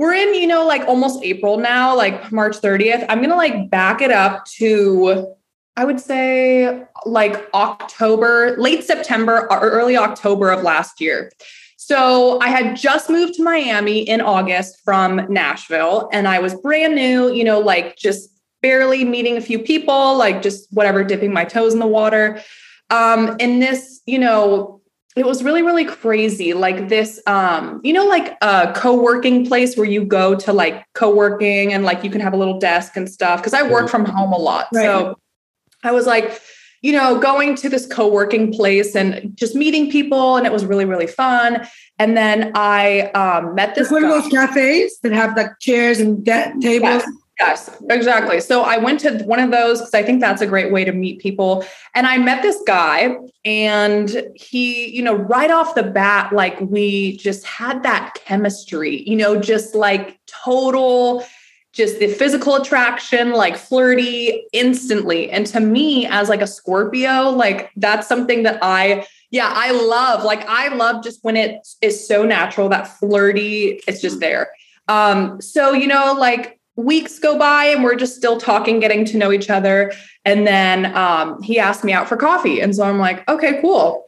we're 0.00 0.14
in, 0.14 0.34
you 0.34 0.46
know, 0.46 0.66
like 0.66 0.80
almost 0.88 1.22
April 1.22 1.58
now, 1.58 1.94
like 1.94 2.32
March 2.32 2.56
30th. 2.56 3.04
I'm 3.10 3.18
going 3.18 3.28
to 3.28 3.36
like 3.36 3.68
back 3.68 4.00
it 4.00 4.10
up 4.10 4.46
to, 4.56 5.34
I 5.76 5.84
would 5.84 6.00
say 6.00 6.84
like 7.04 7.50
October, 7.52 8.56
late 8.56 8.82
September 8.82 9.46
or 9.52 9.58
early 9.58 9.98
October 9.98 10.52
of 10.52 10.62
last 10.62 11.02
year. 11.02 11.30
So 11.76 12.40
I 12.40 12.48
had 12.48 12.76
just 12.76 13.10
moved 13.10 13.34
to 13.34 13.42
Miami 13.42 14.00
in 14.00 14.22
August 14.22 14.80
from 14.86 15.26
Nashville 15.28 16.08
and 16.14 16.26
I 16.26 16.38
was 16.38 16.54
brand 16.54 16.94
new, 16.94 17.30
you 17.30 17.44
know, 17.44 17.60
like 17.60 17.98
just 17.98 18.30
barely 18.62 19.04
meeting 19.04 19.36
a 19.36 19.42
few 19.42 19.58
people, 19.58 20.16
like 20.16 20.40
just 20.40 20.66
whatever, 20.72 21.04
dipping 21.04 21.34
my 21.34 21.44
toes 21.44 21.74
in 21.74 21.78
the 21.78 21.86
water. 21.86 22.42
Um, 22.88 23.36
and 23.38 23.60
this, 23.60 24.00
you 24.06 24.18
know, 24.18 24.79
it 25.16 25.26
was 25.26 25.42
really 25.42 25.62
really 25.62 25.84
crazy. 25.84 26.54
Like 26.54 26.88
this 26.88 27.20
um 27.26 27.80
you 27.82 27.92
know 27.92 28.06
like 28.06 28.36
a 28.42 28.72
co-working 28.74 29.46
place 29.46 29.76
where 29.76 29.86
you 29.86 30.04
go 30.04 30.34
to 30.36 30.52
like 30.52 30.84
co-working 30.94 31.72
and 31.72 31.84
like 31.84 32.04
you 32.04 32.10
can 32.10 32.20
have 32.20 32.32
a 32.32 32.36
little 32.36 32.58
desk 32.58 32.96
and 32.96 33.10
stuff? 33.10 33.40
Because 33.40 33.54
i 33.54 33.62
work 33.62 33.88
from 33.88 34.04
home 34.04 34.32
a 34.32 34.38
lot. 34.38 34.68
Right. 34.72 34.84
so 34.84 35.18
i 35.82 35.90
was 35.92 36.06
like 36.06 36.40
you 36.82 36.92
know 36.92 37.18
going 37.18 37.54
to 37.56 37.68
this 37.68 37.86
co-working 37.86 38.52
place 38.52 38.94
and 38.94 39.36
just 39.36 39.54
meeting 39.54 39.90
people 39.90 40.36
and 40.36 40.46
it 40.46 40.52
was 40.52 40.64
really 40.64 40.84
really 40.84 41.08
fun. 41.08 41.66
And 41.98 42.16
then 42.16 42.52
i 42.54 43.10
um 43.14 43.54
met 43.54 43.74
this 43.74 43.90
one 43.90 44.04
of 44.04 44.10
those 44.10 44.30
cafes 44.30 44.98
that 45.02 45.12
have 45.12 45.36
like 45.36 45.58
chairs 45.60 45.98
and 45.98 46.24
de- 46.24 46.54
tables? 46.60 47.02
Yes. 47.04 47.12
Yes, 47.40 47.70
exactly. 47.88 48.38
So 48.38 48.62
I 48.64 48.76
went 48.76 49.00
to 49.00 49.22
one 49.24 49.40
of 49.40 49.50
those 49.50 49.78
because 49.78 49.94
I 49.94 50.02
think 50.02 50.20
that's 50.20 50.42
a 50.42 50.46
great 50.46 50.70
way 50.70 50.84
to 50.84 50.92
meet 50.92 51.20
people. 51.20 51.64
And 51.94 52.06
I 52.06 52.18
met 52.18 52.42
this 52.42 52.60
guy, 52.66 53.16
and 53.46 54.24
he, 54.34 54.94
you 54.94 55.02
know, 55.02 55.14
right 55.14 55.50
off 55.50 55.74
the 55.74 55.82
bat, 55.82 56.34
like 56.34 56.60
we 56.60 57.16
just 57.16 57.46
had 57.46 57.82
that 57.82 58.12
chemistry, 58.14 59.08
you 59.08 59.16
know, 59.16 59.40
just 59.40 59.74
like 59.74 60.20
total, 60.26 61.24
just 61.72 61.98
the 61.98 62.08
physical 62.08 62.56
attraction, 62.56 63.32
like 63.32 63.56
flirty 63.56 64.44
instantly. 64.52 65.30
And 65.30 65.46
to 65.46 65.60
me, 65.60 66.06
as 66.06 66.28
like 66.28 66.42
a 66.42 66.46
Scorpio, 66.46 67.30
like 67.30 67.70
that's 67.74 68.06
something 68.06 68.42
that 68.42 68.58
I, 68.60 69.06
yeah, 69.30 69.50
I 69.50 69.70
love. 69.70 70.24
Like 70.24 70.46
I 70.46 70.68
love 70.74 71.02
just 71.02 71.24
when 71.24 71.38
it 71.38 71.66
is 71.80 72.06
so 72.06 72.22
natural, 72.26 72.68
that 72.68 72.98
flirty, 72.98 73.80
it's 73.88 74.02
just 74.02 74.20
there. 74.20 74.50
Um, 74.88 75.40
so, 75.40 75.72
you 75.72 75.86
know, 75.86 76.14
like 76.18 76.59
weeks 76.76 77.18
go 77.18 77.38
by 77.38 77.66
and 77.66 77.84
we're 77.84 77.96
just 77.96 78.16
still 78.16 78.38
talking, 78.38 78.80
getting 78.80 79.04
to 79.06 79.16
know 79.16 79.32
each 79.32 79.50
other. 79.50 79.92
And 80.24 80.46
then 80.46 80.94
um, 80.96 81.42
he 81.42 81.58
asked 81.58 81.84
me 81.84 81.92
out 81.92 82.08
for 82.08 82.16
coffee. 82.16 82.60
And 82.60 82.74
so 82.74 82.84
I'm 82.84 82.98
like, 82.98 83.28
okay, 83.28 83.60
cool. 83.60 84.06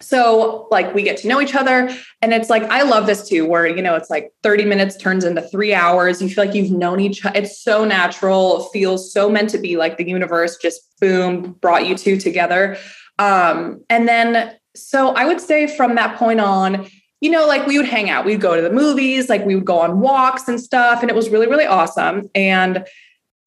So, 0.00 0.66
like, 0.72 0.94
we 0.94 1.02
get 1.04 1.16
to 1.18 1.28
know 1.28 1.40
each 1.40 1.54
other. 1.54 1.88
And 2.22 2.34
it's 2.34 2.50
like, 2.50 2.64
I 2.64 2.82
love 2.82 3.06
this 3.06 3.28
too, 3.28 3.46
where, 3.46 3.66
you 3.66 3.80
know, 3.80 3.94
it's 3.94 4.10
like 4.10 4.32
30 4.42 4.64
minutes 4.64 4.96
turns 4.96 5.24
into 5.24 5.42
three 5.42 5.72
hours. 5.72 6.20
You 6.20 6.28
feel 6.28 6.44
like 6.44 6.54
you've 6.54 6.72
known 6.72 6.98
each 6.98 7.24
other. 7.24 7.38
It's 7.38 7.62
so 7.62 7.84
natural. 7.84 8.64
It 8.64 8.70
feels 8.72 9.12
so 9.12 9.30
meant 9.30 9.50
to 9.50 9.58
be 9.58 9.76
like 9.76 9.98
the 9.98 10.08
universe 10.08 10.56
just 10.56 10.98
boom, 11.00 11.52
brought 11.60 11.86
you 11.86 11.96
two 11.96 12.16
together. 12.16 12.76
Um, 13.20 13.84
and 13.88 14.08
then, 14.08 14.56
so 14.74 15.10
I 15.14 15.24
would 15.24 15.40
say 15.40 15.68
from 15.68 15.94
that 15.94 16.16
point 16.16 16.40
on, 16.40 16.88
you 17.22 17.30
know, 17.30 17.46
like 17.46 17.66
we 17.68 17.78
would 17.78 17.86
hang 17.86 18.10
out, 18.10 18.26
we'd 18.26 18.40
go 18.40 18.56
to 18.56 18.60
the 18.60 18.70
movies, 18.70 19.28
like 19.28 19.46
we 19.46 19.54
would 19.54 19.64
go 19.64 19.78
on 19.78 20.00
walks 20.00 20.48
and 20.48 20.60
stuff. 20.60 21.02
And 21.02 21.08
it 21.08 21.14
was 21.14 21.30
really, 21.30 21.46
really 21.46 21.64
awesome. 21.64 22.28
And 22.34 22.84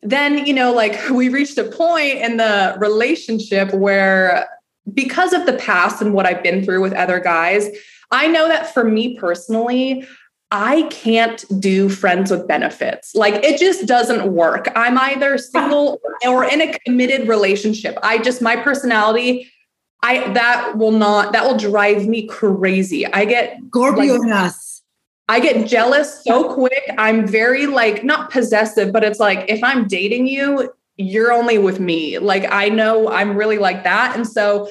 then, 0.01 0.45
you 0.45 0.53
know, 0.53 0.71
like 0.73 0.97
we 1.11 1.27
reached 1.27 1.57
a 1.57 1.65
point 1.65 2.19
in 2.19 2.37
the 2.37 2.75
relationship 2.79 3.73
where 3.73 4.47
because 4.93 5.33
of 5.33 5.45
the 5.45 5.53
past 5.53 6.01
and 6.01 6.13
what 6.13 6.25
I've 6.25 6.41
been 6.41 6.63
through 6.63 6.81
with 6.81 6.93
other 6.93 7.19
guys, 7.19 7.67
I 8.11 8.27
know 8.27 8.47
that 8.47 8.73
for 8.73 8.85
me 8.85 9.19
personally, 9.19 10.07
I 10.51 10.83
can't 10.83 11.43
do 11.59 11.89
friends 11.89 12.31
with 12.31 12.47
benefits. 12.47 13.13
Like 13.13 13.43
it 13.43 13.59
just 13.59 13.87
doesn't 13.87 14.31
work. 14.31 14.71
I'm 14.73 14.97
either 14.97 15.37
single 15.37 15.99
or 16.25 16.45
in 16.45 16.61
a 16.61 16.79
committed 16.85 17.27
relationship. 17.27 17.97
I 18.01 18.19
just, 18.19 18.41
my 18.41 18.55
personality 18.55 19.51
I 20.05 20.31
that 20.33 20.77
will 20.77 20.91
not 20.91 21.33
that 21.33 21.43
will 21.43 21.57
drive 21.57 22.07
me 22.07 22.27
crazy. 22.27 23.07
I 23.07 23.25
get 23.25 23.57
Like, 25.27 25.37
I 25.37 25.39
get 25.39 25.67
jealous 25.67 26.23
so 26.23 26.53
quick. 26.53 26.83
I'm 26.99 27.25
very 27.25 27.65
like 27.65 28.03
not 28.03 28.29
possessive, 28.29 28.93
but 28.93 29.03
it's 29.03 29.19
like 29.19 29.45
if 29.49 29.63
I'm 29.63 29.87
dating 29.87 30.27
you, 30.27 30.71
you're 30.97 31.33
only 31.33 31.57
with 31.57 31.79
me. 31.79 32.19
Like 32.19 32.45
I 32.51 32.69
know 32.69 33.09
I'm 33.09 33.35
really 33.35 33.57
like 33.57 33.83
that. 33.83 34.15
And 34.15 34.27
so, 34.27 34.69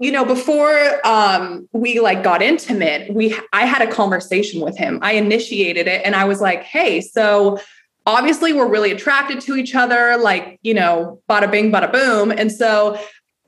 you 0.00 0.10
know, 0.10 0.24
before 0.24 1.06
um 1.06 1.68
we 1.72 2.00
like 2.00 2.24
got 2.24 2.42
intimate, 2.42 3.14
we 3.14 3.36
I 3.52 3.66
had 3.66 3.80
a 3.80 3.90
conversation 3.90 4.60
with 4.60 4.76
him. 4.76 4.98
I 5.02 5.12
initiated 5.12 5.86
it 5.86 6.02
and 6.04 6.16
I 6.16 6.24
was 6.24 6.40
like, 6.40 6.64
"Hey, 6.64 7.00
so 7.00 7.60
obviously 8.06 8.52
we're 8.52 8.68
really 8.68 8.90
attracted 8.90 9.40
to 9.42 9.54
each 9.56 9.76
other, 9.76 10.16
like, 10.18 10.58
you 10.62 10.74
know, 10.74 11.20
bada 11.30 11.48
bing, 11.48 11.70
bada 11.70 11.92
boom." 11.92 12.32
And 12.32 12.50
so 12.50 12.98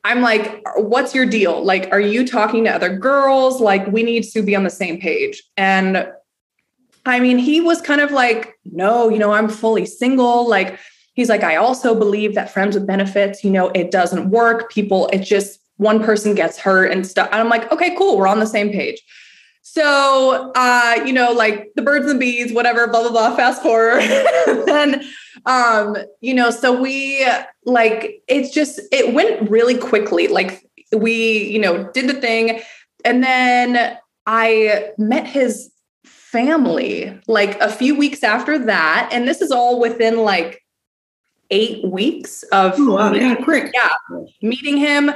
I'm 0.06 0.20
like, 0.20 0.62
what's 0.76 1.16
your 1.16 1.26
deal? 1.26 1.64
Like, 1.64 1.90
are 1.90 2.00
you 2.00 2.24
talking 2.24 2.62
to 2.62 2.70
other 2.70 2.96
girls? 2.96 3.60
Like, 3.60 3.84
we 3.88 4.04
need 4.04 4.22
to 4.22 4.40
be 4.40 4.54
on 4.54 4.62
the 4.62 4.70
same 4.70 5.00
page. 5.00 5.42
And 5.56 6.08
I 7.04 7.18
mean, 7.18 7.38
he 7.38 7.60
was 7.60 7.80
kind 7.80 8.00
of 8.00 8.12
like, 8.12 8.54
no, 8.64 9.08
you 9.08 9.18
know, 9.18 9.32
I'm 9.32 9.48
fully 9.48 9.84
single. 9.84 10.48
Like, 10.48 10.78
he's 11.14 11.28
like, 11.28 11.42
I 11.42 11.56
also 11.56 11.92
believe 11.92 12.36
that 12.36 12.52
friends 12.52 12.76
with 12.76 12.86
benefits, 12.86 13.42
you 13.42 13.50
know, 13.50 13.70
it 13.70 13.90
doesn't 13.90 14.30
work. 14.30 14.70
People, 14.70 15.08
it 15.12 15.24
just 15.24 15.58
one 15.78 16.00
person 16.00 16.36
gets 16.36 16.56
hurt 16.56 16.92
and 16.92 17.04
stuff. 17.04 17.28
And 17.32 17.40
I'm 17.40 17.48
like, 17.48 17.72
okay, 17.72 17.96
cool. 17.96 18.16
We're 18.16 18.28
on 18.28 18.38
the 18.38 18.46
same 18.46 18.70
page. 18.70 19.02
So, 19.62 20.52
uh, 20.54 21.02
you 21.04 21.12
know, 21.12 21.32
like 21.32 21.72
the 21.74 21.82
birds 21.82 22.08
and 22.08 22.20
bees, 22.20 22.52
whatever, 22.52 22.86
blah, 22.86 23.02
blah, 23.02 23.10
blah, 23.10 23.34
fast 23.34 23.60
forward. 23.60 24.02
then, 24.66 25.04
um, 25.46 25.96
you 26.20 26.34
know, 26.34 26.50
so 26.50 26.78
we 26.80 27.26
like, 27.64 28.22
it's 28.28 28.52
just, 28.52 28.80
it 28.92 29.14
went 29.14 29.48
really 29.48 29.78
quickly. 29.78 30.28
Like 30.28 30.68
we, 30.92 31.48
you 31.48 31.58
know, 31.58 31.90
did 31.92 32.08
the 32.08 32.20
thing. 32.20 32.60
And 33.04 33.22
then 33.22 33.96
I 34.26 34.90
met 34.98 35.26
his 35.26 35.70
family 36.04 37.18
like 37.28 37.58
a 37.60 37.70
few 37.70 37.96
weeks 37.96 38.24
after 38.24 38.58
that. 38.58 39.08
And 39.12 39.26
this 39.26 39.40
is 39.40 39.52
all 39.52 39.80
within 39.80 40.18
like 40.18 40.62
eight 41.50 41.84
weeks 41.84 42.42
of 42.44 42.74
oh, 42.76 42.96
wow, 42.96 43.12
yeah, 43.12 43.36
quick. 43.36 43.72
Yeah. 43.72 43.94
Meeting 44.42 44.76
him 44.76 45.12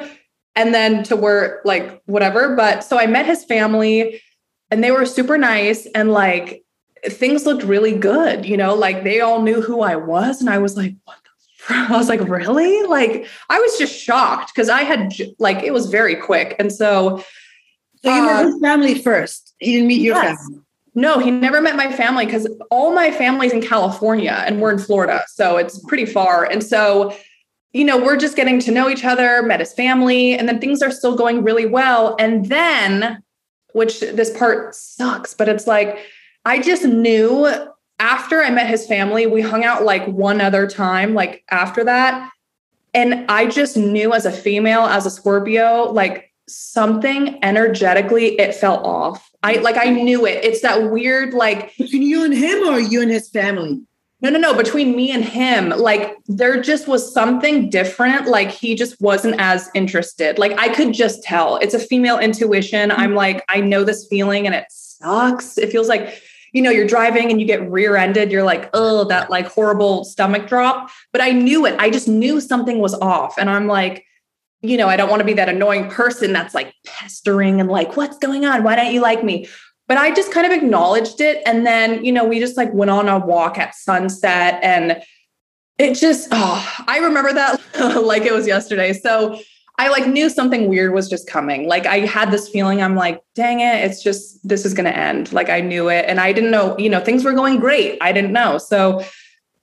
and 0.55 0.73
then 0.73 1.03
to 1.05 1.17
work 1.17 1.63
like 1.65 2.01
whatever. 2.07 2.55
But 2.55 2.85
so 2.85 2.99
I 2.99 3.07
met 3.07 3.27
his 3.27 3.45
family 3.45 4.23
and 4.71 4.85
they 4.85 4.93
were 4.93 5.07
super 5.07 5.37
nice 5.37 5.87
and 5.87 6.13
like 6.13 6.63
things 7.07 7.47
looked 7.47 7.63
really 7.63 7.97
good, 7.97 8.45
you 8.45 8.57
know, 8.57 8.75
like 8.75 9.05
they 9.05 9.21
all 9.21 9.43
knew 9.43 9.61
who 9.61 9.81
I 9.81 9.97
was. 9.97 10.41
And 10.41 10.51
I 10.51 10.59
was 10.59 10.77
like, 10.77 10.95
what 11.05 11.17
the 11.25 11.75
I 11.75 11.97
was 11.97 12.09
like, 12.09 12.21
really? 12.21 12.83
Like, 12.87 13.27
I 13.49 13.59
was 13.59 13.79
just 13.79 13.95
shocked 13.95 14.53
because 14.55 14.69
I 14.69 14.83
had 14.83 15.13
like 15.39 15.63
it 15.63 15.73
was 15.73 15.87
very 15.87 16.17
quick. 16.17 16.57
And 16.59 16.73
so 16.73 17.25
So 18.03 18.15
you 18.15 18.23
uh, 18.23 18.27
met 18.27 18.47
his 18.47 18.61
family 18.61 18.95
first. 18.97 19.55
He 19.59 19.73
didn't 19.73 19.89
meet 19.89 20.01
your 20.01 20.17
yes. 20.17 20.39
family. 20.39 20.63
No, 20.95 21.19
he 21.19 21.31
never 21.31 21.61
met 21.61 21.77
my 21.77 21.93
family 21.93 22.27
because 22.27 22.49
all 22.71 22.93
my 22.93 23.11
family's 23.13 23.53
in 23.53 23.63
California 23.63 24.43
and 24.47 24.61
we're 24.61 24.73
in 24.73 24.79
Florida. 24.79 25.25
So 25.29 25.57
it's 25.57 25.79
pretty 25.87 26.07
far. 26.07 26.45
And 26.45 26.65
so, 26.65 27.15
you 27.73 27.85
know, 27.85 27.97
we're 27.97 28.17
just 28.17 28.35
getting 28.35 28.59
to 28.61 28.73
know 28.73 28.89
each 28.89 29.05
other, 29.05 29.43
met 29.43 29.61
his 29.61 29.73
family, 29.73 30.37
and 30.37 30.49
then 30.49 30.61
things 30.61 30.83
are 30.83 30.91
still 30.91 31.15
going 31.15 31.45
really 31.45 31.67
well. 31.67 32.17
And 32.19 32.47
then 32.47 33.23
which 33.73 34.01
this 34.01 34.37
part 34.37 34.75
sucks, 34.75 35.33
but 35.33 35.49
it's 35.49 35.69
like 35.69 35.99
I 36.45 36.61
just 36.61 36.85
knew 36.85 37.49
after 37.99 38.43
I 38.43 38.51
met 38.51 38.69
his 38.69 38.87
family, 38.87 39.27
we 39.27 39.43
hung 39.43 39.65
out 39.65 39.85
like 39.85 40.07
one 40.07 40.41
other 40.41 40.67
time, 40.67 41.15
like 41.15 41.45
after 41.51 41.85
that. 41.85 42.31
And 42.95 43.31
I 43.31 43.47
just 43.47 43.77
knew 43.77 44.13
as 44.13 44.27
a 44.27 44.33
female, 44.33 44.81
as 44.81 45.07
a 45.07 45.11
Scorpio, 45.11 45.93
like 45.93 46.33
something 46.49 47.39
energetically, 47.45 48.39
it 48.41 48.55
felt 48.55 48.85
off. 48.85 49.31
I 49.43 49.55
like, 49.57 49.77
I 49.77 49.91
knew 49.91 50.27
it. 50.27 50.45
It's 50.45 50.63
that 50.63 50.91
weird, 50.91 51.35
like 51.35 51.77
between 51.77 52.03
you 52.03 52.25
and 52.25 52.35
him 52.35 52.67
or 52.67 52.81
you 52.81 53.03
and 53.03 53.11
his 53.11 53.29
family? 53.29 53.83
No, 54.23 54.29
no, 54.29 54.39
no. 54.39 54.55
Between 54.55 54.97
me 54.97 55.11
and 55.13 55.25
him, 55.25 55.71
like 55.71 56.17
there 56.27 56.61
just 56.61 56.89
was 56.89 57.13
something 57.13 57.71
different. 57.71 58.27
Like 58.27 58.51
he 58.51 58.75
just 58.75 59.01
wasn't 59.01 59.37
as 59.39 59.71
interested. 59.75 60.39
Like 60.39 60.59
I 60.59 60.69
could 60.69 60.93
just 60.93 61.23
tell. 61.23 61.57
It's 61.57 61.75
a 61.75 61.79
female 61.79 62.19
intuition. 62.19 62.91
I'm 62.91 63.11
mm-hmm. 63.11 63.17
like, 63.17 63.45
I 63.49 63.61
know 63.61 63.85
this 63.85 64.07
feeling 64.09 64.47
and 64.47 64.55
it 64.55 64.67
sucks. 64.71 65.57
It 65.57 65.71
feels 65.71 65.89
like, 65.89 66.23
you 66.53 66.63
know, 66.63 66.71
you're 66.71 66.87
driving 66.87 67.31
and 67.31 67.41
you 67.41 67.47
get 67.47 67.71
rear 67.71 67.97
ended. 67.97 68.31
You're 68.31 68.43
like, 68.43 68.71
oh, 68.75 69.05
that 69.05 69.31
like 69.31 69.47
horrible 69.47 70.05
stomach 70.05 70.47
drop. 70.47 70.91
But 71.13 71.21
I 71.21 71.31
knew 71.31 71.67
it. 71.67 71.77
I 71.79 71.91
just 71.91 72.09
knew 72.09 72.41
something 72.41 72.79
was 72.79 72.95
off. 72.95 73.39
And 73.39 73.49
I'm 73.49 73.67
like, 73.67 74.05
you 74.63 74.77
know, 74.77 74.89
I 74.89 74.97
don't 74.97 75.09
want 75.09 75.21
to 75.21 75.27
be 75.27 75.33
that 75.35 75.49
annoying 75.49 75.89
person 75.89 76.33
that's 76.33 76.55
like 76.55 76.75
pestering 76.85 77.61
and 77.61 77.71
like, 77.71 77.97
what's 77.97 78.19
going 78.19 78.45
on? 78.45 78.63
Why 78.63 78.77
don't 78.77 78.93
you 78.93 79.01
like 79.01 79.25
me? 79.25 79.49
but 79.91 79.99
I 79.99 80.13
just 80.13 80.31
kind 80.31 80.47
of 80.47 80.53
acknowledged 80.53 81.21
it. 81.21 81.43
And 81.45 81.67
then, 81.67 82.05
you 82.05 82.13
know, 82.13 82.25
we 82.25 82.39
just 82.39 82.57
like 82.57 82.73
went 82.73 82.93
on 82.93 83.09
a 83.09 83.19
walk 83.19 83.59
at 83.59 83.75
sunset 83.75 84.61
and 84.63 85.03
it 85.79 85.95
just, 85.95 86.29
oh, 86.31 86.75
I 86.87 86.99
remember 86.99 87.33
that 87.33 87.61
like 88.05 88.23
it 88.23 88.33
was 88.33 88.47
yesterday. 88.47 88.93
So 88.93 89.41
I 89.81 89.89
like 89.89 90.07
knew 90.07 90.29
something 90.29 90.69
weird 90.69 90.93
was 90.93 91.09
just 91.09 91.27
coming. 91.27 91.67
Like 91.67 91.87
I 91.87 92.01
had 92.01 92.31
this 92.31 92.51
feeling, 92.51 92.83
I'm 92.83 92.97
like, 92.97 93.23
dang 93.35 93.61
it, 93.61 93.83
it's 93.83 94.03
just, 94.03 94.47
this 94.47 94.67
is 94.67 94.75
going 94.75 94.85
to 94.85 94.95
end. 94.95 95.33
Like 95.33 95.49
I 95.49 95.63
knew 95.63 95.89
it. 95.89 96.05
And 96.07 96.21
I 96.21 96.35
didn't 96.35 96.51
know, 96.51 96.77
you 96.77 96.91
know, 96.91 97.01
things 97.01 97.25
were 97.25 97.33
going 97.33 97.59
great. 97.61 97.97
I 98.03 98.13
didn't 98.13 98.31
know. 98.31 98.59
So 98.59 99.03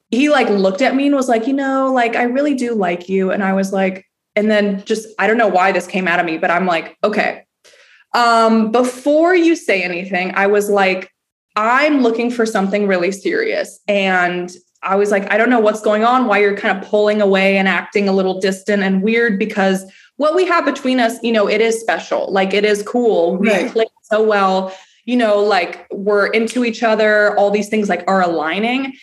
he 0.10 0.30
like 0.30 0.50
looked 0.50 0.82
at 0.82 0.96
me 0.96 1.06
and 1.06 1.16
was 1.16 1.30
like, 1.30 1.46
you 1.46 1.54
know, 1.54 1.94
like 1.94 2.16
I 2.16 2.24
really 2.24 2.56
do 2.56 2.74
like 2.74 3.08
you. 3.08 3.30
And 3.30 3.44
I 3.44 3.54
was 3.54 3.72
like, 3.72 4.08
and 4.36 4.50
then 4.50 4.84
just, 4.86 5.08
I 5.20 5.28
don't 5.28 5.38
know 5.38 5.48
why 5.48 5.72
this 5.72 5.86
came 5.86 6.08
out 6.08 6.20
of 6.20 6.26
me, 6.26 6.40
but 6.40 6.50
I'm 6.50 6.66
like, 6.66 6.98
okay, 7.04 7.46
um, 8.16 8.72
before 8.72 9.36
you 9.36 9.56
say 9.56 9.84
anything, 9.84 10.34
I 10.34 10.48
was 10.48 10.68
like, 10.68 11.12
I'm 11.56 12.02
looking 12.02 12.32
for 12.32 12.48
something 12.48 12.88
really 12.88 13.12
serious. 13.12 13.82
And 13.88 14.52
I 14.82 14.96
was 14.96 15.12
like, 15.12 15.32
I 15.32 15.38
don't 15.38 15.52
know 15.52 15.60
what's 15.60 15.82
going 15.82 16.04
on, 16.04 16.26
why 16.26 16.40
you're 16.40 16.58
kind 16.58 16.76
of 16.76 16.90
pulling 16.90 17.22
away 17.22 17.58
and 17.58 17.68
acting 17.68 18.10
a 18.10 18.14
little 18.14 18.40
distant 18.40 18.82
and 18.82 19.04
weird 19.04 19.38
because 19.38 19.86
what 20.18 20.36
we 20.36 20.46
have 20.46 20.66
between 20.66 21.00
us, 21.00 21.22
you 21.24 21.32
know, 21.32 21.48
it 21.48 21.62
is 21.62 21.80
special. 21.80 22.32
Like 22.32 22.54
it 22.54 22.66
is 22.66 22.84
cool. 22.84 23.38
We 23.38 23.50
right. 23.50 23.72
play 23.72 23.86
so 24.04 24.22
well, 24.22 24.76
you 25.06 25.16
know, 25.16 25.40
like 25.40 25.88
we're 25.92 26.28
into 26.28 26.66
each 26.66 26.84
other, 26.84 27.38
all 27.38 27.50
these 27.50 27.70
things 27.70 27.88
like 27.88 28.04
are 28.08 28.22
aligning. 28.22 28.94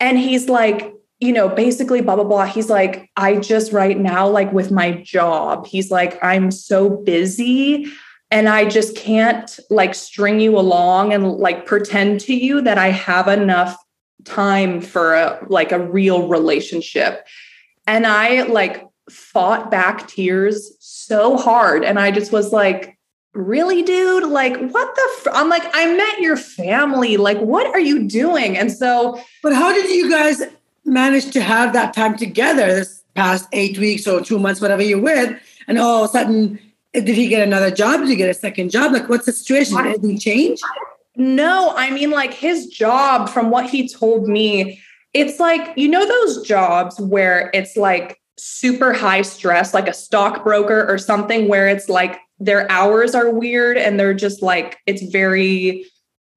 And 0.00 0.18
he's 0.18 0.48
like, 0.48 0.92
you 1.20 1.32
know, 1.32 1.48
basically 1.48 2.00
blah, 2.00 2.16
blah, 2.16 2.24
blah. 2.24 2.46
He's 2.46 2.68
like, 2.68 3.10
I 3.16 3.36
just 3.36 3.72
right 3.72 3.98
now, 3.98 4.28
like 4.28 4.52
with 4.52 4.70
my 4.70 4.92
job, 4.92 5.66
he's 5.66 5.90
like, 5.90 6.22
I'm 6.22 6.50
so 6.50 6.90
busy 6.90 7.86
and 8.30 8.48
I 8.48 8.68
just 8.68 8.96
can't 8.96 9.58
like 9.70 9.94
string 9.94 10.40
you 10.40 10.58
along 10.58 11.12
and 11.12 11.34
like 11.34 11.66
pretend 11.66 12.20
to 12.22 12.34
you 12.34 12.60
that 12.62 12.78
I 12.78 12.88
have 12.90 13.28
enough 13.28 13.76
time 14.24 14.80
for 14.80 15.14
a 15.14 15.46
like 15.48 15.72
a 15.72 15.78
real 15.78 16.26
relationship. 16.26 17.26
And 17.86 18.06
I 18.06 18.42
like 18.42 18.84
fought 19.10 19.70
back 19.70 20.08
tears 20.08 20.72
so 20.80 21.36
hard 21.36 21.84
and 21.84 21.98
I 21.98 22.10
just 22.10 22.32
was 22.32 22.52
like 22.52 22.96
really 23.34 23.82
dude 23.82 24.28
like 24.28 24.56
what 24.70 24.94
the 24.94 25.08
fr-? 25.20 25.30
i'm 25.32 25.48
like 25.48 25.64
i 25.74 25.92
met 25.92 26.20
your 26.20 26.36
family 26.36 27.16
like 27.16 27.36
what 27.38 27.66
are 27.66 27.80
you 27.80 28.06
doing 28.06 28.56
and 28.56 28.70
so 28.70 29.20
but 29.42 29.52
how 29.52 29.72
did 29.72 29.90
you 29.90 30.08
guys 30.08 30.40
manage 30.84 31.32
to 31.32 31.40
have 31.40 31.72
that 31.72 31.92
time 31.92 32.16
together 32.16 32.64
this 32.72 33.02
past 33.16 33.48
eight 33.50 33.76
weeks 33.76 34.06
or 34.06 34.20
two 34.20 34.38
months 34.38 34.60
whatever 34.60 34.82
you're 34.82 35.00
with 35.00 35.36
and 35.66 35.80
all 35.80 36.04
of 36.04 36.10
a 36.10 36.12
sudden 36.12 36.60
did 36.94 37.16
he 37.16 37.26
get 37.26 37.42
another 37.46 37.70
job? 37.70 38.00
Did 38.00 38.08
he 38.08 38.16
get 38.16 38.30
a 38.30 38.34
second 38.34 38.70
job? 38.70 38.92
Like, 38.92 39.08
what's 39.08 39.26
the 39.26 39.32
situation? 39.32 39.82
Did 39.82 40.04
he 40.04 40.16
change? 40.16 40.60
No, 41.16 41.74
I 41.76 41.90
mean, 41.90 42.10
like 42.10 42.32
his 42.32 42.68
job, 42.68 43.28
from 43.28 43.50
what 43.50 43.68
he 43.68 43.88
told 43.88 44.28
me, 44.28 44.80
it's 45.12 45.40
like, 45.40 45.76
you 45.76 45.88
know, 45.88 46.06
those 46.06 46.46
jobs 46.46 47.00
where 47.00 47.50
it's 47.52 47.76
like 47.76 48.20
super 48.36 48.92
high 48.92 49.22
stress, 49.22 49.74
like 49.74 49.88
a 49.88 49.94
stockbroker 49.94 50.86
or 50.88 50.98
something, 50.98 51.48
where 51.48 51.68
it's 51.68 51.88
like 51.88 52.18
their 52.38 52.70
hours 52.70 53.14
are 53.14 53.30
weird 53.30 53.76
and 53.76 53.98
they're 53.98 54.14
just 54.14 54.42
like, 54.42 54.78
it's 54.86 55.02
very, 55.02 55.86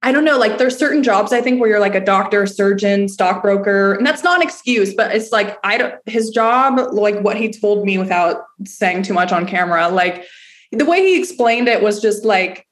I 0.02 0.12
don't 0.12 0.24
know, 0.24 0.38
like 0.38 0.58
there's 0.58 0.78
certain 0.78 1.02
jobs 1.02 1.32
I 1.32 1.40
think 1.40 1.60
where 1.60 1.68
you're 1.68 1.80
like 1.80 1.96
a 1.96 2.04
doctor, 2.04 2.46
surgeon, 2.46 3.08
stockbroker, 3.08 3.94
and 3.94 4.06
that's 4.06 4.22
not 4.22 4.36
an 4.36 4.46
excuse, 4.46 4.94
but 4.94 5.14
it's 5.14 5.32
like, 5.32 5.58
I 5.64 5.76
don't, 5.76 5.94
his 6.06 6.30
job, 6.30 6.78
like 6.92 7.18
what 7.20 7.36
he 7.36 7.50
told 7.50 7.84
me 7.84 7.98
without 7.98 8.42
saying 8.64 9.02
too 9.02 9.14
much 9.14 9.32
on 9.32 9.46
camera, 9.46 9.88
like, 9.88 10.24
the 10.70 10.84
way 10.84 11.00
he 11.00 11.18
explained 11.18 11.66
it 11.66 11.82
was 11.82 11.98
just 11.98 12.26
like 12.26 12.67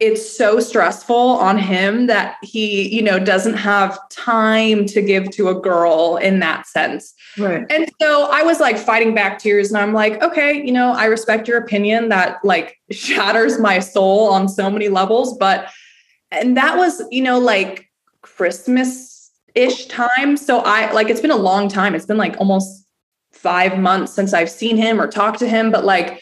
it's 0.00 0.36
so 0.36 0.58
stressful 0.60 1.14
on 1.14 1.58
him 1.58 2.06
that 2.06 2.36
he 2.42 2.88
you 2.88 3.02
know 3.02 3.18
doesn't 3.18 3.54
have 3.54 3.98
time 4.08 4.86
to 4.86 5.02
give 5.02 5.30
to 5.30 5.48
a 5.48 5.54
girl 5.54 6.16
in 6.16 6.40
that 6.40 6.66
sense. 6.66 7.14
Right. 7.38 7.64
And 7.70 7.88
so 8.00 8.28
i 8.30 8.42
was 8.42 8.58
like 8.58 8.76
fighting 8.76 9.14
back 9.14 9.38
tears 9.38 9.68
and 9.68 9.78
i'm 9.78 9.92
like 9.92 10.20
okay 10.20 10.54
you 10.54 10.72
know 10.72 10.92
i 10.92 11.04
respect 11.04 11.46
your 11.46 11.58
opinion 11.58 12.08
that 12.08 12.44
like 12.44 12.76
shatters 12.90 13.60
my 13.60 13.78
soul 13.78 14.30
on 14.30 14.48
so 14.48 14.68
many 14.68 14.88
levels 14.88 15.38
but 15.38 15.68
and 16.32 16.56
that 16.56 16.76
was 16.76 17.02
you 17.10 17.22
know 17.22 17.38
like 17.38 17.88
christmas 18.22 19.30
ish 19.54 19.86
time. 19.86 20.36
So 20.36 20.60
i 20.60 20.90
like 20.92 21.08
it's 21.08 21.20
been 21.20 21.30
a 21.30 21.36
long 21.36 21.68
time. 21.68 21.94
It's 21.94 22.06
been 22.06 22.16
like 22.16 22.36
almost 22.38 22.86
5 23.32 23.78
months 23.78 24.12
since 24.12 24.32
i've 24.32 24.50
seen 24.50 24.76
him 24.76 25.00
or 25.00 25.06
talked 25.06 25.38
to 25.38 25.48
him 25.48 25.70
but 25.70 25.84
like 25.84 26.20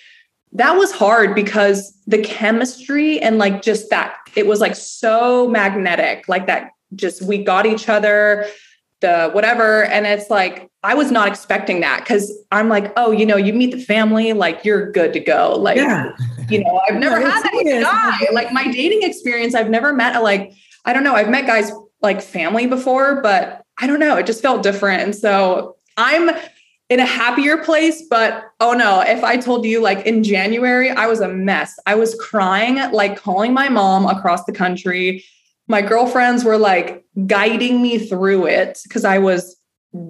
that 0.52 0.72
was 0.72 0.92
hard 0.92 1.34
because 1.34 1.92
the 2.06 2.18
chemistry 2.18 3.20
and 3.20 3.38
like 3.38 3.62
just 3.62 3.90
that 3.90 4.16
it 4.34 4.46
was 4.46 4.60
like 4.60 4.74
so 4.74 5.48
magnetic 5.48 6.28
like 6.28 6.46
that 6.46 6.70
just 6.94 7.22
we 7.22 7.42
got 7.42 7.66
each 7.66 7.88
other 7.88 8.46
the 9.00 9.30
whatever. 9.30 9.84
And 9.84 10.06
it's 10.06 10.30
like 10.30 10.68
i 10.84 10.94
was 10.94 11.10
not 11.10 11.26
expecting 11.26 11.80
that 11.80 12.00
because 12.00 12.32
i'm 12.52 12.68
like 12.68 12.92
oh 12.96 13.10
you 13.10 13.26
know 13.26 13.36
you 13.36 13.52
meet 13.52 13.72
the 13.72 13.80
family 13.80 14.32
like 14.32 14.64
you're 14.64 14.90
good 14.92 15.12
to 15.12 15.20
go. 15.20 15.56
Like 15.58 15.76
yeah. 15.76 16.10
you 16.48 16.62
know 16.62 16.80
i've 16.88 16.96
never 16.98 17.20
had 17.20 17.42
that 17.42 18.18
guy. 18.20 18.32
Like 18.32 18.52
my 18.52 18.70
dating 18.70 19.02
experience 19.02 19.54
i've 19.54 19.70
never 19.70 19.92
met 19.92 20.16
a 20.16 20.20
like 20.20 20.52
i 20.84 20.92
don't 20.92 21.04
know 21.04 21.14
i've 21.14 21.28
met 21.28 21.46
guys 21.46 21.70
like 22.00 22.22
family 22.22 22.66
before 22.66 23.20
but 23.22 23.62
i 23.78 23.86
don't 23.86 24.00
know 24.00 24.16
it 24.16 24.26
just 24.26 24.42
felt 24.42 24.62
different. 24.62 25.02
And 25.02 25.14
so 25.14 25.76
i'm 25.96 26.30
in 26.88 27.00
a 27.00 27.06
happier 27.06 27.58
place. 27.58 28.02
But 28.08 28.44
oh 28.60 28.72
no, 28.72 29.00
if 29.00 29.22
I 29.24 29.36
told 29.36 29.64
you 29.64 29.80
like 29.80 30.06
in 30.06 30.22
January, 30.24 30.90
I 30.90 31.06
was 31.06 31.20
a 31.20 31.28
mess. 31.28 31.78
I 31.86 31.94
was 31.94 32.14
crying, 32.16 32.76
like 32.92 33.16
calling 33.16 33.52
my 33.52 33.68
mom 33.68 34.06
across 34.06 34.44
the 34.44 34.52
country. 34.52 35.24
My 35.66 35.82
girlfriends 35.82 36.44
were 36.44 36.58
like 36.58 37.04
guiding 37.26 37.82
me 37.82 37.98
through 37.98 38.46
it 38.46 38.78
because 38.84 39.04
I 39.04 39.18
was 39.18 39.56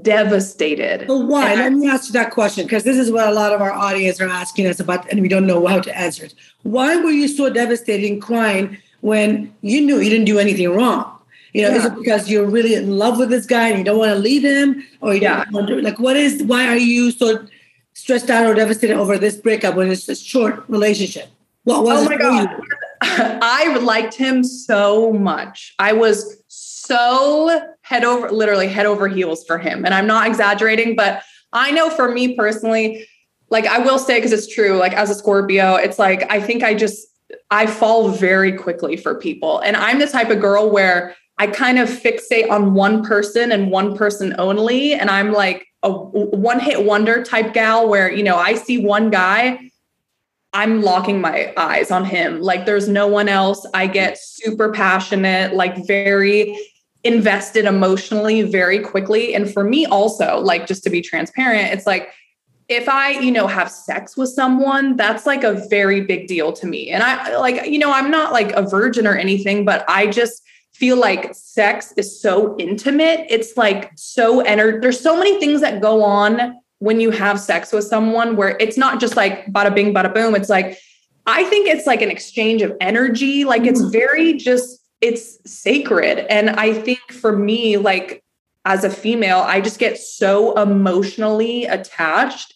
devastated. 0.03 1.07
But 1.07 1.27
why? 1.27 1.55
Let 1.55 1.73
me 1.73 1.89
ask 1.89 2.09
you 2.09 2.13
that 2.13 2.31
question 2.31 2.65
because 2.65 2.85
this 2.85 2.97
is 2.97 3.11
what 3.11 3.29
a 3.29 3.33
lot 3.33 3.53
of 3.53 3.61
our 3.61 3.73
audience 3.73 4.21
are 4.21 4.29
asking 4.29 4.67
us 4.67 4.81
about, 4.81 5.11
and 5.11 5.21
we 5.21 5.29
don't 5.29 5.47
know 5.47 5.67
how 5.67 5.81
to 5.81 5.99
answer 5.99 6.25
it. 6.25 6.35
Why 6.63 6.97
were 6.97 7.11
you 7.11 7.29
so 7.29 7.51
devastated 7.51 8.11
and 8.11 8.23
crying 8.23 8.79
when 9.01 9.55
you 9.63 9.81
knew 9.81 9.99
you 9.99 10.11
didn't 10.11 10.27
do 10.27 10.39
anything 10.39 10.71
wrong? 10.71 11.18
You 11.53 11.63
know, 11.63 11.71
yeah. 11.71 11.77
is 11.77 11.85
it 11.87 11.97
because 11.97 12.31
you're 12.31 12.47
really 12.47 12.75
in 12.75 12.99
love 12.99 13.19
with 13.19 13.31
this 13.31 13.47
guy 13.47 13.69
and 13.69 13.79
you 13.79 13.85
don't 13.85 13.99
want 13.99 14.13
to 14.13 14.19
leave 14.19 14.45
him, 14.45 14.85
or 15.01 15.15
you 15.15 15.23
yeah. 15.23 15.45
don't 15.45 15.53
want 15.53 15.69
to, 15.69 15.81
like 15.81 15.99
what 15.99 16.17
is? 16.17 16.43
Why 16.43 16.69
are 16.69 16.77
you 16.77 17.11
so 17.11 17.47
stressed 17.95 18.31
out 18.31 18.47
or 18.47 18.55
devastated 18.55 18.97
over 18.97 19.19
this 19.19 19.37
breakup 19.37 19.75
when 19.75 19.91
it's 19.91 20.09
a 20.09 20.17
short 20.17 20.65
relationship? 20.69 21.29
What 21.65 21.85
was? 21.85 22.07
Oh 22.07 22.09
my 22.09 22.17
god, 22.17 22.49
I 23.01 23.77
liked 23.79 24.15
him 24.15 24.45
so 24.45 25.13
much. 25.13 25.75
I 25.79 25.93
was 25.93 26.43
so 26.49 27.75
head 27.83 28.05
over, 28.05 28.31
literally 28.31 28.69
head 28.69 28.87
over 28.87 29.09
heels 29.09 29.45
for 29.47 29.59
him, 29.59 29.85
and 29.85 29.95
I'm 29.95 30.07
not 30.07 30.27
exaggerating, 30.27 30.97
but 30.97 31.23
I 31.53 31.71
know 31.71 31.91
for 31.91 32.11
me 32.11 32.37
personally, 32.37 33.07
like 33.51 33.67
I 33.67 33.79
will 33.79 33.99
say 33.99 34.17
because 34.17 34.33
it's 34.33 34.53
true. 34.53 34.77
Like 34.77 34.93
as 34.93 35.11
a 35.11 35.15
Scorpio, 35.15 35.77
it's 35.77 35.99
like 35.99 36.31
I 36.31 36.41
think 36.41 36.63
I 36.63 36.75
just 36.75 37.07
I 37.51 37.67
fall 37.67 38.11
very 38.11 38.53
quickly 38.53 38.97
for 38.97 39.15
people, 39.15 39.61
and 39.61 39.77
I'm 39.77 39.99
the 39.99 40.07
type 40.07 40.31
of 40.31 40.41
girl 40.41 40.71
where 40.71 41.17
I 41.39 41.47
kind 41.47 41.79
of 41.79 41.89
fixate 41.89 42.51
on 42.51 42.75
one 42.75 43.05
person 43.05 43.53
and 43.53 43.71
one 43.71 43.97
person 43.97 44.35
only. 44.39 44.95
And 44.95 45.09
I'm 45.09 45.33
like 45.33 45.67
a 45.83 45.91
one 45.91 46.59
hit 46.59 46.85
wonder 46.85 47.23
type 47.23 47.55
gal 47.55 47.89
where, 47.89 48.11
you 48.11 48.25
know, 48.25 48.37
I 48.37 48.55
see 48.55 48.85
one 48.85 49.11
guy, 49.11 49.71
I'm 50.53 50.83
locking 50.83 51.21
my 51.21 51.53
eyes 51.57 51.91
on 51.91 52.05
him. 52.05 52.41
Like 52.41 52.67
there's 52.67 52.89
no 52.89 53.07
one 53.07 53.29
else. 53.29 53.67
I 53.75 53.87
get 53.87 54.19
super 54.19 54.73
passionate, 54.73 55.55
like 55.55 55.87
very 55.87 56.59
invested 57.05 57.67
emotionally 57.67 58.43
very 58.43 58.81
quickly. 58.81 59.35
And 59.35 59.53
for 59.53 59.63
me 59.63 59.87
also, 59.87 60.39
like 60.41 60.67
just 60.67 60.83
to 60.85 60.91
be 60.91 61.01
transparent, 61.01 61.73
it's 61.73 61.87
like, 61.87 62.13
if 62.69 62.89
I, 62.89 63.11
you 63.11 63.31
know, 63.31 63.47
have 63.47 63.71
sex 63.71 64.17
with 64.17 64.29
someone, 64.31 64.97
that's 64.97 65.25
like 65.25 65.45
a 65.45 65.67
very 65.71 66.03
big 66.03 66.27
deal 66.27 66.53
to 66.55 66.67
me. 66.67 66.91
And 66.91 67.03
I 67.03 67.37
like, 67.39 67.67
you 67.67 67.79
know, 67.79 67.93
I'm 67.93 68.11
not 68.11 68.33
like 68.33 68.53
a 68.53 68.63
virgin 68.63 69.07
or 69.07 69.17
anything, 69.17 69.65
but 69.65 69.85
I 69.89 70.09
just, 70.09 70.43
feel 70.79 70.97
like 70.97 71.35
sex 71.35 71.93
is 71.97 72.21
so 72.23 72.57
intimate. 72.57 73.27
It's 73.29 73.57
like 73.57 73.91
so 73.97 74.45
ener- 74.45 74.81
there's 74.81 75.01
so 75.01 75.19
many 75.19 75.41
things 75.41 75.61
that 75.61 75.81
go 75.81 76.05
on 76.05 76.57
when 76.79 77.01
you 77.01 77.11
have 77.11 77.41
sex 77.41 77.73
with 77.73 77.85
someone 77.85 78.37
where 78.37 78.57
it's 78.61 78.77
not 78.77 79.01
just 79.01 79.17
like 79.17 79.47
bada 79.47 79.75
bing, 79.75 79.93
bada 79.93 80.15
boom. 80.15 80.37
It's 80.37 80.49
like, 80.49 80.79
I 81.27 81.43
think 81.45 81.69
it's 81.69 81.87
like 81.87 82.01
an 82.01 82.11
exchange 82.11 82.63
of 82.63 82.77
energy. 82.81 83.45
Like 83.45 83.65
it's 83.65 83.83
mm. 83.83 83.91
very 83.91 84.35
just, 84.35 84.81
it's 85.01 85.39
sacred. 85.51 86.21
And 86.31 86.51
I 86.51 86.73
think 86.73 87.01
for 87.11 87.37
me, 87.37 87.77
like 87.77 88.23
as 88.65 88.85
a 88.85 88.91
female, 88.91 89.39
I 89.39 89.61
just 89.61 89.81
get 89.81 89.99
so 89.99 90.57
emotionally 90.61 91.65
attached. 91.65 92.55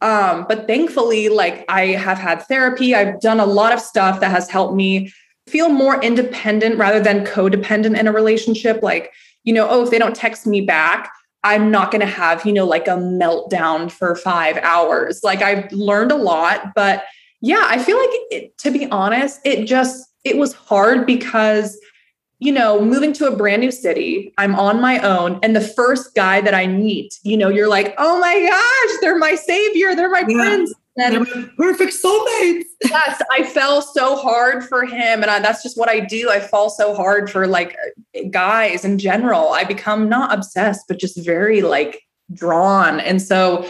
Um, 0.00 0.46
but 0.48 0.66
thankfully, 0.66 1.28
like 1.28 1.66
I 1.68 1.86
have 1.86 2.18
had 2.18 2.42
therapy, 2.42 2.94
I've 2.94 3.20
done 3.20 3.40
a 3.40 3.46
lot 3.46 3.72
of 3.72 3.80
stuff 3.80 4.20
that 4.20 4.30
has 4.30 4.48
helped 4.48 4.74
me 4.74 5.12
feel 5.48 5.68
more 5.68 6.02
independent 6.02 6.78
rather 6.78 7.00
than 7.00 7.24
codependent 7.24 7.98
in 7.98 8.06
a 8.06 8.12
relationship. 8.12 8.82
Like, 8.82 9.12
you 9.44 9.52
know, 9.52 9.66
oh, 9.68 9.82
if 9.82 9.90
they 9.90 9.98
don't 9.98 10.14
text 10.14 10.46
me 10.46 10.60
back, 10.60 11.10
I'm 11.44 11.70
not 11.70 11.90
going 11.90 12.00
to 12.00 12.06
have, 12.06 12.44
you 12.44 12.52
know, 12.52 12.66
like 12.66 12.88
a 12.88 12.96
meltdown 12.96 13.90
for 13.90 14.14
five 14.14 14.56
hours. 14.58 15.20
Like 15.22 15.40
I've 15.40 15.70
learned 15.72 16.12
a 16.12 16.16
lot, 16.16 16.74
but 16.74 17.04
yeah, 17.40 17.64
I 17.64 17.82
feel 17.82 17.96
like 17.96 18.10
it, 18.30 18.58
to 18.58 18.70
be 18.70 18.86
honest, 18.90 19.40
it 19.44 19.64
just, 19.64 20.04
it 20.24 20.36
was 20.36 20.52
hard 20.52 21.06
because, 21.06 21.78
you 22.40 22.52
know, 22.52 22.80
moving 22.80 23.12
to 23.14 23.26
a 23.26 23.36
brand 23.36 23.62
new 23.62 23.70
city, 23.70 24.34
I'm 24.36 24.56
on 24.56 24.80
my 24.80 24.98
own. 25.00 25.38
And 25.42 25.54
the 25.54 25.60
first 25.60 26.14
guy 26.14 26.40
that 26.40 26.54
I 26.54 26.66
meet, 26.66 27.14
you 27.22 27.36
know, 27.36 27.48
you're 27.48 27.68
like, 27.68 27.94
oh 27.98 28.20
my 28.20 28.40
gosh, 28.40 29.00
they're 29.00 29.18
my 29.18 29.36
savior, 29.36 29.94
they're 29.94 30.10
my 30.10 30.24
yeah. 30.26 30.36
prince. 30.36 30.74
And 30.98 31.26
perfect 31.56 31.92
soulmates. 31.92 32.64
yes, 32.84 33.22
I 33.30 33.44
fell 33.44 33.82
so 33.82 34.16
hard 34.16 34.64
for 34.64 34.84
him. 34.84 35.22
And 35.22 35.26
I, 35.26 35.38
that's 35.38 35.62
just 35.62 35.78
what 35.78 35.88
I 35.88 36.00
do. 36.00 36.30
I 36.30 36.40
fall 36.40 36.70
so 36.70 36.94
hard 36.94 37.30
for 37.30 37.46
like 37.46 37.76
guys 38.30 38.84
in 38.84 38.98
general. 38.98 39.50
I 39.50 39.64
become 39.64 40.08
not 40.08 40.34
obsessed, 40.34 40.86
but 40.88 40.98
just 40.98 41.24
very 41.24 41.62
like 41.62 42.02
drawn. 42.32 43.00
And 43.00 43.22
so, 43.22 43.68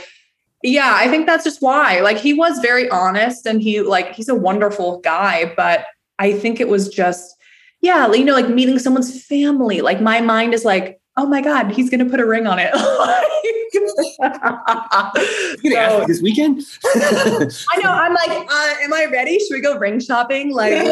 yeah, 0.62 0.95
I 0.97 1.09
think 1.09 1.27
that's 1.27 1.45
just 1.45 1.62
why. 1.62 2.01
Like 2.01 2.17
he 2.19 2.35
was 2.35 2.59
very 2.61 2.88
honest 2.88 3.47
and 3.47 3.62
he 3.62 3.81
like 3.81 4.14
he's 4.14 4.29
a 4.29 4.35
wonderful 4.35 5.01
guy, 5.01 5.53
but 5.57 5.85
I 6.19 6.33
think 6.33 6.61
it 6.61 6.69
was 6.69 6.88
just 6.88 7.35
yeah, 7.81 8.12
you 8.12 8.25
know, 8.25 8.35
like 8.35 8.49
meeting 8.49 8.79
someone's 8.79 9.23
family. 9.25 9.81
Like 9.83 10.01
my 10.01 10.21
mind 10.21 10.53
is 10.53 10.64
like, 10.64 11.01
oh 11.19 11.27
my 11.27 11.43
God, 11.43 11.73
he's 11.73 11.91
gonna 11.91 12.07
put 12.07 12.21
a 12.21 12.27
ring 12.27 12.47
on 12.47 12.59
it. 12.59 12.73
you 13.75 15.71
gonna 15.71 15.91
so, 15.91 15.99
ask 16.01 16.07
this 16.07 16.23
weekend? 16.23 16.63
I 16.85 17.81
know. 17.83 17.91
I'm 17.91 18.15
like, 18.15 18.31
uh, 18.31 18.75
am 18.83 18.95
I 18.95 19.07
ready? 19.11 19.39
Should 19.39 19.55
we 19.55 19.61
go 19.61 19.77
ring 19.77 20.01
shopping? 20.01 20.55
Like, 20.55 20.75
on? 20.75 20.87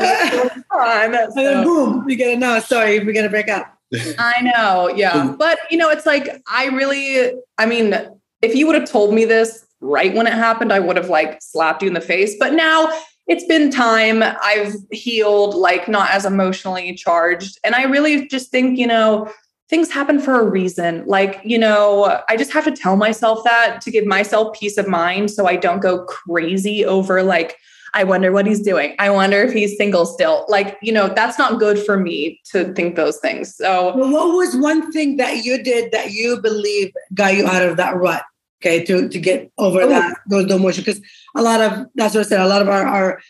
So, 0.71 0.81
and 0.81 1.15
then 1.37 1.65
boom, 1.65 2.05
we 2.05 2.17
get 2.17 2.37
a 2.37 2.39
no. 2.39 2.59
Sorry, 2.61 2.99
we're 2.99 3.15
gonna 3.15 3.31
break 3.31 3.49
up. 3.49 3.73
I 4.19 4.43
know, 4.43 4.89
yeah, 4.89 5.33
but 5.39 5.59
you 5.71 5.79
know, 5.79 5.91
it's 5.91 6.05
like 6.05 6.43
I 6.51 6.67
really, 6.67 7.33
I 7.57 7.67
mean, 7.67 7.95
if 8.43 8.55
you 8.55 8.67
would 8.67 8.75
have 8.75 8.91
told 8.91 9.15
me 9.15 9.25
this 9.25 9.65
right 9.81 10.12
when 10.12 10.27
it 10.27 10.33
happened, 10.33 10.73
I 10.73 10.81
would 10.81 10.97
have 10.97 11.09
like 11.09 11.41
slapped 11.41 11.83
you 11.83 11.89
in 11.89 11.95
the 11.95 12.01
face. 12.01 12.35
But 12.39 12.53
now 12.53 12.93
it's 13.29 13.45
been 13.45 13.71
time. 13.71 14.23
I've 14.23 14.75
healed, 14.91 15.55
like 15.55 15.89
not 15.89 16.11
as 16.11 16.25
emotionally 16.25 16.95
charged. 16.95 17.59
And 17.65 17.75
I 17.75 17.85
really 17.85 18.29
just 18.29 18.51
think, 18.51 18.79
you 18.79 18.87
know, 18.87 19.33
things 19.68 19.90
happen 19.90 20.20
for 20.20 20.40
a 20.40 20.44
reason. 20.44 21.05
Like, 21.07 21.40
you 21.44 21.59
know, 21.59 22.22
I 22.29 22.37
just 22.37 22.52
have 22.52 22.64
to 22.64 22.72
tell 22.72 22.96
myself 22.96 23.42
that 23.44 23.81
to 23.83 23.90
give 23.90 24.07
myself 24.07 24.57
peace 24.59 24.79
of 24.79 24.87
mind 24.87 25.31
so 25.31 25.46
I 25.46 25.57
don't 25.57 25.81
go 25.81 26.05
crazy 26.05 26.85
over 26.85 27.22
like, 27.22 27.57
I 27.94 28.05
wonder 28.05 28.31
what 28.31 28.46
he's 28.46 28.61
doing. 28.61 28.94
I 28.98 29.09
wonder 29.11 29.42
if 29.42 29.52
he's 29.52 29.76
single 29.76 30.05
still. 30.05 30.44
Like, 30.48 30.76
you 30.83 30.92
know, 30.92 31.09
that's 31.09 31.38
not 31.38 31.59
good 31.59 31.79
for 31.79 31.96
me 31.98 32.40
to 32.52 32.72
think 32.74 32.94
those 32.94 33.18
things. 33.18 33.57
So, 33.57 33.96
well, 33.96 34.12
what 34.12 34.37
was 34.37 34.55
one 34.55 34.92
thing 34.92 35.16
that 35.16 35.44
you 35.44 35.62
did 35.62 35.92
that 35.92 36.12
you 36.12 36.40
believe 36.40 36.92
got 37.14 37.35
you 37.35 37.46
out 37.46 37.62
of 37.62 37.79
that 37.79 37.96
rut? 37.96 38.22
Okay, 38.62 38.85
to 38.85 39.09
to 39.09 39.18
get 39.18 39.50
over 39.59 39.83
oh. 39.83 39.88
that 39.88 40.18
those 40.29 40.50
emotions 40.50 40.85
because 40.85 41.00
a 41.35 41.42
lot 41.42 41.61
of 41.61 41.87
that's 41.94 42.14
what 42.14 42.26
I 42.26 42.29
said. 42.29 42.40
A 42.40 42.48
lot 42.48 42.62
of 42.62 42.68
our, 42.68 42.87
our 42.87 43.20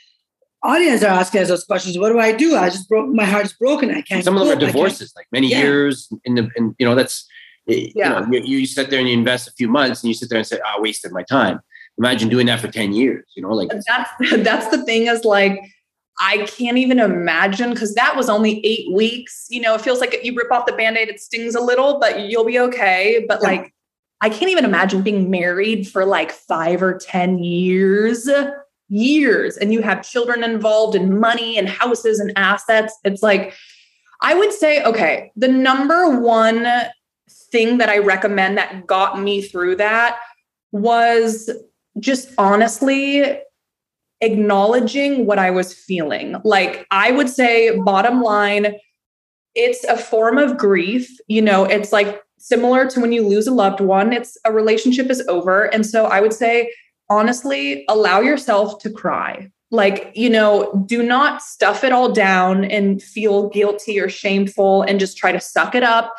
audience 0.62 1.02
are 1.02 1.08
asking 1.08 1.42
us 1.42 1.48
those 1.48 1.64
questions. 1.64 1.98
What 1.98 2.10
do 2.10 2.18
I 2.18 2.32
do? 2.32 2.56
I 2.56 2.68
just 2.68 2.88
broke 2.88 3.08
my 3.08 3.24
heart 3.24 3.46
is 3.46 3.52
broken. 3.52 3.90
I 3.90 4.02
can't. 4.02 4.24
Some 4.24 4.36
of 4.36 4.46
them 4.46 4.56
are 4.56 4.60
divorces, 4.60 5.12
like 5.16 5.26
many 5.32 5.50
yeah. 5.50 5.60
years 5.60 6.08
in 6.24 6.34
the, 6.34 6.50
and 6.56 6.74
you 6.78 6.86
know 6.86 6.94
that's 6.94 7.26
eh, 7.68 7.90
yeah. 7.94 8.20
You, 8.20 8.26
know, 8.26 8.44
you, 8.44 8.58
you 8.58 8.66
sit 8.66 8.90
there 8.90 8.98
and 8.98 9.08
you 9.08 9.14
invest 9.14 9.48
a 9.48 9.52
few 9.52 9.68
months 9.68 10.02
and 10.02 10.08
you 10.08 10.14
sit 10.14 10.28
there 10.28 10.38
and 10.38 10.46
say, 10.46 10.58
oh, 10.64 10.78
I 10.78 10.80
wasted 10.80 11.12
my 11.12 11.22
time. 11.22 11.60
Imagine 11.98 12.28
doing 12.28 12.46
that 12.46 12.60
for 12.60 12.68
10 12.68 12.92
years, 12.92 13.24
you 13.34 13.42
know, 13.42 13.48
like 13.48 13.70
that's, 13.70 14.10
that's 14.42 14.68
the 14.68 14.84
thing 14.84 15.06
is 15.06 15.24
like, 15.24 15.58
I 16.18 16.46
can't 16.46 16.76
even 16.76 16.98
imagine 16.98 17.70
because 17.70 17.94
that 17.94 18.16
was 18.16 18.28
only 18.28 18.64
eight 18.64 18.92
weeks. 18.92 19.46
You 19.50 19.62
know, 19.62 19.74
it 19.74 19.80
feels 19.80 20.00
like 20.00 20.18
you 20.22 20.34
rip 20.34 20.52
off 20.52 20.66
the 20.66 20.72
band 20.72 20.96
aid, 20.96 21.08
it 21.08 21.20
stings 21.20 21.54
a 21.54 21.60
little, 21.60 21.98
but 21.98 22.20
you'll 22.20 22.44
be 22.44 22.58
okay. 22.58 23.24
But 23.26 23.40
yeah. 23.42 23.48
like, 23.48 23.74
I 24.20 24.30
can't 24.30 24.50
even 24.50 24.64
imagine 24.64 25.02
being 25.02 25.30
married 25.30 25.88
for 25.88 26.04
like 26.04 26.32
five 26.32 26.82
or 26.82 26.98
10 26.98 27.38
years 27.38 28.28
years 28.88 29.56
and 29.56 29.72
you 29.72 29.82
have 29.82 30.08
children 30.08 30.44
involved 30.44 30.94
in 30.94 31.18
money 31.18 31.58
and 31.58 31.68
houses 31.68 32.20
and 32.20 32.32
assets, 32.36 32.94
it's 33.04 33.22
like, 33.22 33.54
I 34.22 34.34
would 34.34 34.52
say, 34.52 34.82
okay, 34.82 35.32
the 35.36 35.48
number 35.48 36.20
one 36.20 36.66
thing 37.52 37.78
that 37.78 37.88
I 37.88 37.98
recommend 37.98 38.58
that 38.58 38.86
got 38.86 39.20
me 39.20 39.42
through 39.42 39.76
that 39.76 40.18
was 40.72 41.50
just 41.98 42.30
honestly 42.38 43.40
acknowledging 44.20 45.26
what 45.26 45.38
I 45.38 45.50
was 45.50 45.74
feeling. 45.74 46.36
Like, 46.44 46.86
I 46.90 47.12
would 47.12 47.28
say, 47.28 47.78
bottom 47.80 48.22
line, 48.22 48.74
it's 49.54 49.84
a 49.84 49.96
form 49.96 50.38
of 50.38 50.56
grief. 50.56 51.08
You 51.28 51.42
know, 51.42 51.64
it's 51.64 51.92
like 51.92 52.22
similar 52.38 52.88
to 52.88 53.00
when 53.00 53.12
you 53.12 53.26
lose 53.26 53.46
a 53.46 53.52
loved 53.52 53.80
one, 53.80 54.12
it's 54.12 54.36
a 54.44 54.52
relationship 54.52 55.10
is 55.10 55.26
over. 55.28 55.64
And 55.64 55.84
so 55.84 56.06
I 56.06 56.20
would 56.20 56.32
say, 56.32 56.72
honestly, 57.08 57.84
allow 57.88 58.20
yourself 58.20 58.78
to 58.80 58.90
cry. 58.90 59.50
Like, 59.70 60.12
you 60.14 60.30
know, 60.30 60.84
do 60.86 61.02
not 61.02 61.42
stuff 61.42 61.82
it 61.82 61.92
all 61.92 62.12
down 62.12 62.64
and 62.64 63.02
feel 63.02 63.48
guilty 63.48 63.98
or 63.98 64.08
shameful 64.08 64.82
and 64.82 65.00
just 65.00 65.16
try 65.16 65.32
to 65.32 65.40
suck 65.40 65.74
it 65.74 65.82
up. 65.82 66.14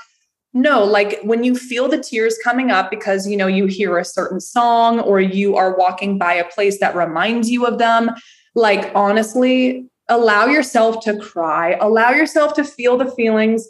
No, 0.54 0.84
like 0.84 1.20
when 1.24 1.44
you 1.44 1.56
feel 1.56 1.88
the 1.88 2.02
tears 2.02 2.38
coming 2.44 2.72
up 2.72 2.90
because, 2.90 3.28
you 3.28 3.38
know, 3.38 3.48
you 3.48 3.68
hear 3.68 3.98
a 3.98 4.06
certain 4.06 4.40
song 4.40 5.00
or 5.00 5.22
you 5.22 5.56
are 5.56 5.78
walking 5.78 6.18
by 6.18 6.34
a 6.34 6.50
place 6.50 6.80
that 6.80 6.96
reminds 6.96 7.50
you 7.50 7.66
of 7.66 7.78
them, 7.78 8.12
like 8.56 8.92
honestly, 8.96 9.86
allow 10.10 10.46
yourself 10.48 11.04
to 11.06 11.18
cry, 11.18 11.78
allow 11.80 12.12
yourself 12.12 12.54
to 12.56 12.64
feel 12.64 12.98
the 12.98 13.12
feelings. 13.12 13.68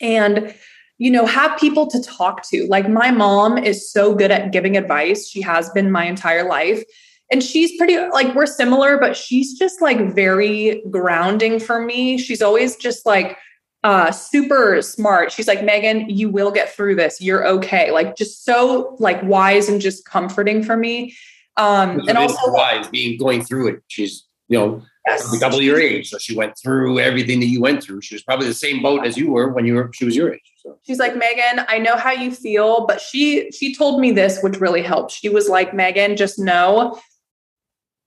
And 0.00 0.54
you 1.02 1.10
know, 1.10 1.26
have 1.26 1.58
people 1.58 1.88
to 1.88 2.00
talk 2.00 2.48
to. 2.48 2.64
Like 2.68 2.88
my 2.88 3.10
mom 3.10 3.58
is 3.58 3.90
so 3.90 4.14
good 4.14 4.30
at 4.30 4.52
giving 4.52 4.76
advice. 4.76 5.28
She 5.28 5.40
has 5.40 5.68
been 5.70 5.90
my 5.90 6.04
entire 6.04 6.48
life. 6.48 6.84
And 7.32 7.42
she's 7.42 7.76
pretty 7.76 7.98
like 7.98 8.32
we're 8.36 8.46
similar, 8.46 8.98
but 8.98 9.16
she's 9.16 9.58
just 9.58 9.82
like 9.82 10.14
very 10.14 10.80
grounding 10.90 11.58
for 11.58 11.84
me. 11.84 12.18
She's 12.18 12.40
always 12.40 12.76
just 12.76 13.04
like 13.04 13.36
uh 13.82 14.12
super 14.12 14.80
smart. 14.80 15.32
She's 15.32 15.48
like, 15.48 15.64
Megan, 15.64 16.08
you 16.08 16.28
will 16.28 16.52
get 16.52 16.72
through 16.72 16.94
this. 16.94 17.20
You're 17.20 17.48
okay. 17.48 17.90
Like 17.90 18.14
just 18.14 18.44
so 18.44 18.94
like 19.00 19.20
wise 19.24 19.68
and 19.68 19.80
just 19.80 20.04
comforting 20.04 20.62
for 20.62 20.76
me. 20.76 21.16
Um 21.56 21.98
and 22.08 22.16
also 22.16 22.52
wise 22.52 22.86
being 22.86 23.18
going 23.18 23.42
through 23.42 23.70
it. 23.70 23.82
She's 23.88 24.28
you 24.46 24.56
know 24.56 24.82
yes. 25.08 25.40
double 25.40 25.60
your 25.60 25.80
age. 25.80 26.10
So 26.10 26.18
she 26.18 26.36
went 26.36 26.56
through 26.62 27.00
everything 27.00 27.40
that 27.40 27.46
you 27.46 27.60
went 27.60 27.82
through. 27.82 28.02
She 28.02 28.14
was 28.14 28.22
probably 28.22 28.46
the 28.46 28.54
same 28.54 28.82
boat 28.82 29.04
as 29.04 29.16
you 29.16 29.32
were 29.32 29.52
when 29.52 29.66
you 29.66 29.74
were 29.74 29.90
she 29.92 30.04
was 30.04 30.14
your 30.14 30.32
age. 30.32 30.51
So. 30.62 30.78
She's 30.82 31.00
like, 31.00 31.16
Megan, 31.16 31.64
I 31.66 31.78
know 31.78 31.96
how 31.96 32.12
you 32.12 32.30
feel, 32.30 32.86
but 32.86 33.00
she 33.00 33.50
she 33.50 33.74
told 33.74 34.00
me 34.00 34.12
this, 34.12 34.40
which 34.42 34.60
really 34.60 34.82
helped. 34.82 35.10
She 35.10 35.28
was 35.28 35.48
like, 35.48 35.74
Megan, 35.74 36.16
just 36.16 36.38
know 36.38 37.00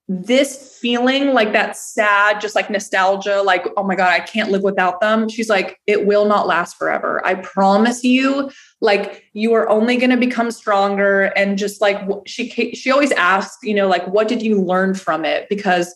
this 0.08 0.78
feeling 0.80 1.34
like 1.34 1.52
that 1.52 1.76
sad, 1.76 2.40
just 2.40 2.54
like 2.54 2.70
nostalgia, 2.70 3.42
like, 3.42 3.66
oh 3.76 3.82
my 3.82 3.96
God, 3.96 4.12
I 4.12 4.20
can't 4.20 4.52
live 4.52 4.62
without 4.62 5.00
them. 5.00 5.28
She's 5.28 5.48
like, 5.48 5.80
it 5.86 6.06
will 6.06 6.26
not 6.26 6.46
last 6.46 6.76
forever. 6.76 7.20
I 7.26 7.34
promise 7.34 8.04
you, 8.04 8.50
like, 8.80 9.24
you 9.32 9.52
are 9.54 9.68
only 9.68 9.96
going 9.96 10.10
to 10.10 10.16
become 10.16 10.52
stronger. 10.52 11.24
And 11.36 11.58
just 11.58 11.80
like 11.80 12.00
she, 12.24 12.48
she 12.48 12.90
always 12.92 13.10
asks, 13.12 13.58
you 13.64 13.74
know, 13.74 13.88
like, 13.88 14.06
what 14.06 14.28
did 14.28 14.42
you 14.42 14.62
learn 14.62 14.94
from 14.94 15.24
it? 15.24 15.48
Because 15.48 15.92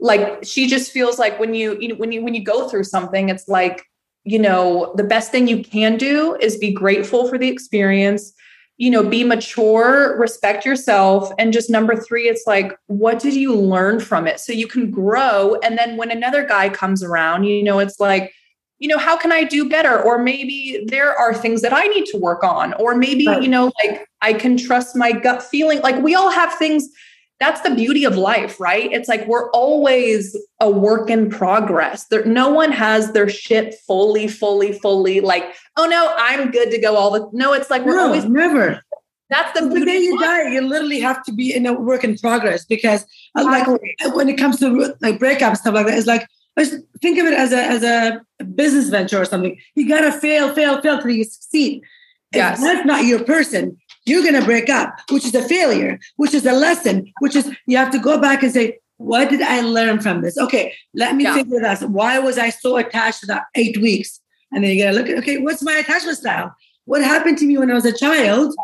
like 0.00 0.42
she 0.42 0.66
just 0.66 0.90
feels 0.90 1.18
like 1.18 1.38
when 1.38 1.54
you, 1.54 1.78
you 1.78 1.88
know, 1.88 1.94
when 1.96 2.12
you, 2.12 2.24
when 2.24 2.34
you 2.34 2.42
go 2.42 2.68
through 2.68 2.84
something, 2.84 3.28
it's 3.28 3.46
like, 3.46 3.84
you 4.24 4.38
know, 4.38 4.92
the 4.96 5.04
best 5.04 5.30
thing 5.30 5.46
you 5.46 5.62
can 5.62 5.96
do 5.96 6.36
is 6.40 6.56
be 6.56 6.72
grateful 6.72 7.28
for 7.28 7.38
the 7.38 7.48
experience, 7.48 8.32
you 8.78 8.90
know, 8.90 9.02
be 9.02 9.22
mature, 9.22 10.18
respect 10.18 10.64
yourself. 10.64 11.30
And 11.38 11.52
just 11.52 11.70
number 11.70 11.94
three, 11.94 12.28
it's 12.28 12.44
like, 12.46 12.72
what 12.86 13.18
did 13.18 13.34
you 13.34 13.54
learn 13.54 14.00
from 14.00 14.26
it? 14.26 14.40
So 14.40 14.52
you 14.52 14.66
can 14.66 14.90
grow. 14.90 15.56
And 15.62 15.78
then 15.78 15.96
when 15.96 16.10
another 16.10 16.44
guy 16.44 16.70
comes 16.70 17.02
around, 17.02 17.44
you 17.44 17.62
know, 17.62 17.78
it's 17.78 18.00
like, 18.00 18.32
you 18.78 18.88
know, 18.88 18.98
how 18.98 19.16
can 19.16 19.30
I 19.30 19.44
do 19.44 19.68
better? 19.68 20.02
Or 20.02 20.18
maybe 20.18 20.84
there 20.88 21.14
are 21.16 21.32
things 21.32 21.62
that 21.62 21.72
I 21.72 21.84
need 21.84 22.06
to 22.06 22.18
work 22.18 22.42
on. 22.42 22.74
Or 22.74 22.94
maybe, 22.94 23.26
right. 23.26 23.42
you 23.42 23.48
know, 23.48 23.70
like 23.84 24.06
I 24.20 24.32
can 24.32 24.56
trust 24.56 24.96
my 24.96 25.12
gut 25.12 25.42
feeling. 25.42 25.80
Like 25.80 26.02
we 26.02 26.14
all 26.14 26.30
have 26.30 26.54
things 26.54 26.88
that's 27.40 27.60
the 27.62 27.74
beauty 27.74 28.04
of 28.04 28.16
life, 28.16 28.60
right? 28.60 28.90
It's 28.92 29.08
like 29.08 29.26
we're 29.26 29.50
always 29.50 30.36
a 30.60 30.70
work 30.70 31.10
in 31.10 31.28
progress. 31.28 32.06
There, 32.06 32.24
no 32.24 32.48
one 32.50 32.72
has 32.72 33.12
their 33.12 33.28
shit 33.28 33.74
fully, 33.86 34.28
fully, 34.28 34.72
fully 34.72 35.20
like, 35.20 35.44
oh 35.76 35.86
no, 35.86 36.14
I'm 36.16 36.50
good 36.50 36.70
to 36.70 36.80
go 36.80 36.96
all 36.96 37.10
the 37.10 37.28
no, 37.32 37.52
it's 37.52 37.70
like 37.70 37.84
we're 37.84 37.96
no, 37.96 38.06
always 38.06 38.24
never. 38.24 38.82
That's 39.30 39.58
the 39.58 39.66
the 39.66 39.84
day 39.84 39.98
you 39.98 40.18
die, 40.20 40.52
you 40.52 40.60
literally 40.60 41.00
have 41.00 41.22
to 41.24 41.32
be 41.32 41.54
in 41.54 41.66
a 41.66 41.72
work 41.72 42.04
in 42.04 42.16
progress 42.18 42.64
because, 42.64 43.04
uh, 43.36 43.42
like, 43.42 43.66
when 44.14 44.28
it 44.28 44.36
comes 44.36 44.58
to 44.60 44.94
like 45.00 45.18
breakups 45.18 45.58
stuff 45.58 45.74
like 45.74 45.86
that, 45.86 45.98
it's 45.98 46.06
like 46.06 46.28
think 47.00 47.18
of 47.18 47.26
it 47.26 47.34
as 47.34 47.52
a 47.52 47.62
as 47.62 47.82
a 47.82 48.20
business 48.54 48.90
venture 48.90 49.20
or 49.20 49.24
something. 49.24 49.58
You 49.74 49.88
gotta 49.88 50.12
fail, 50.12 50.54
fail, 50.54 50.80
fail 50.80 51.00
till 51.00 51.10
you 51.10 51.24
succeed. 51.24 51.82
Yes. 52.32 52.58
If 52.58 52.64
that's 52.64 52.86
not 52.86 53.04
your 53.04 53.24
person, 53.24 53.78
you're 54.06 54.24
gonna 54.24 54.44
break 54.44 54.68
up, 54.68 54.98
which 55.10 55.24
is 55.24 55.34
a 55.34 55.42
failure, 55.42 55.98
which 56.16 56.34
is 56.34 56.46
a 56.46 56.52
lesson, 56.52 57.12
which 57.20 57.36
is 57.36 57.50
you 57.66 57.76
have 57.76 57.90
to 57.92 57.98
go 57.98 58.20
back 58.20 58.42
and 58.42 58.52
say, 58.52 58.78
what 58.98 59.28
did 59.28 59.42
I 59.42 59.60
learn 59.60 60.00
from 60.00 60.22
this? 60.22 60.38
Okay, 60.38 60.74
let 60.94 61.16
me 61.16 61.24
yeah. 61.24 61.34
figure 61.34 61.60
this. 61.60 61.82
Why 61.82 62.18
was 62.18 62.38
I 62.38 62.50
so 62.50 62.76
attached 62.76 63.20
to 63.20 63.26
that 63.26 63.44
eight 63.54 63.78
weeks? 63.78 64.20
And 64.52 64.62
then 64.62 64.72
you 64.72 64.84
gotta 64.84 64.96
look 64.96 65.08
at 65.08 65.18
okay, 65.18 65.38
what's 65.38 65.62
my 65.62 65.74
attachment 65.74 66.18
style? 66.18 66.54
What 66.84 67.02
happened 67.02 67.38
to 67.38 67.46
me 67.46 67.58
when 67.58 67.70
I 67.70 67.74
was 67.74 67.86
a 67.86 67.96
child? 67.96 68.54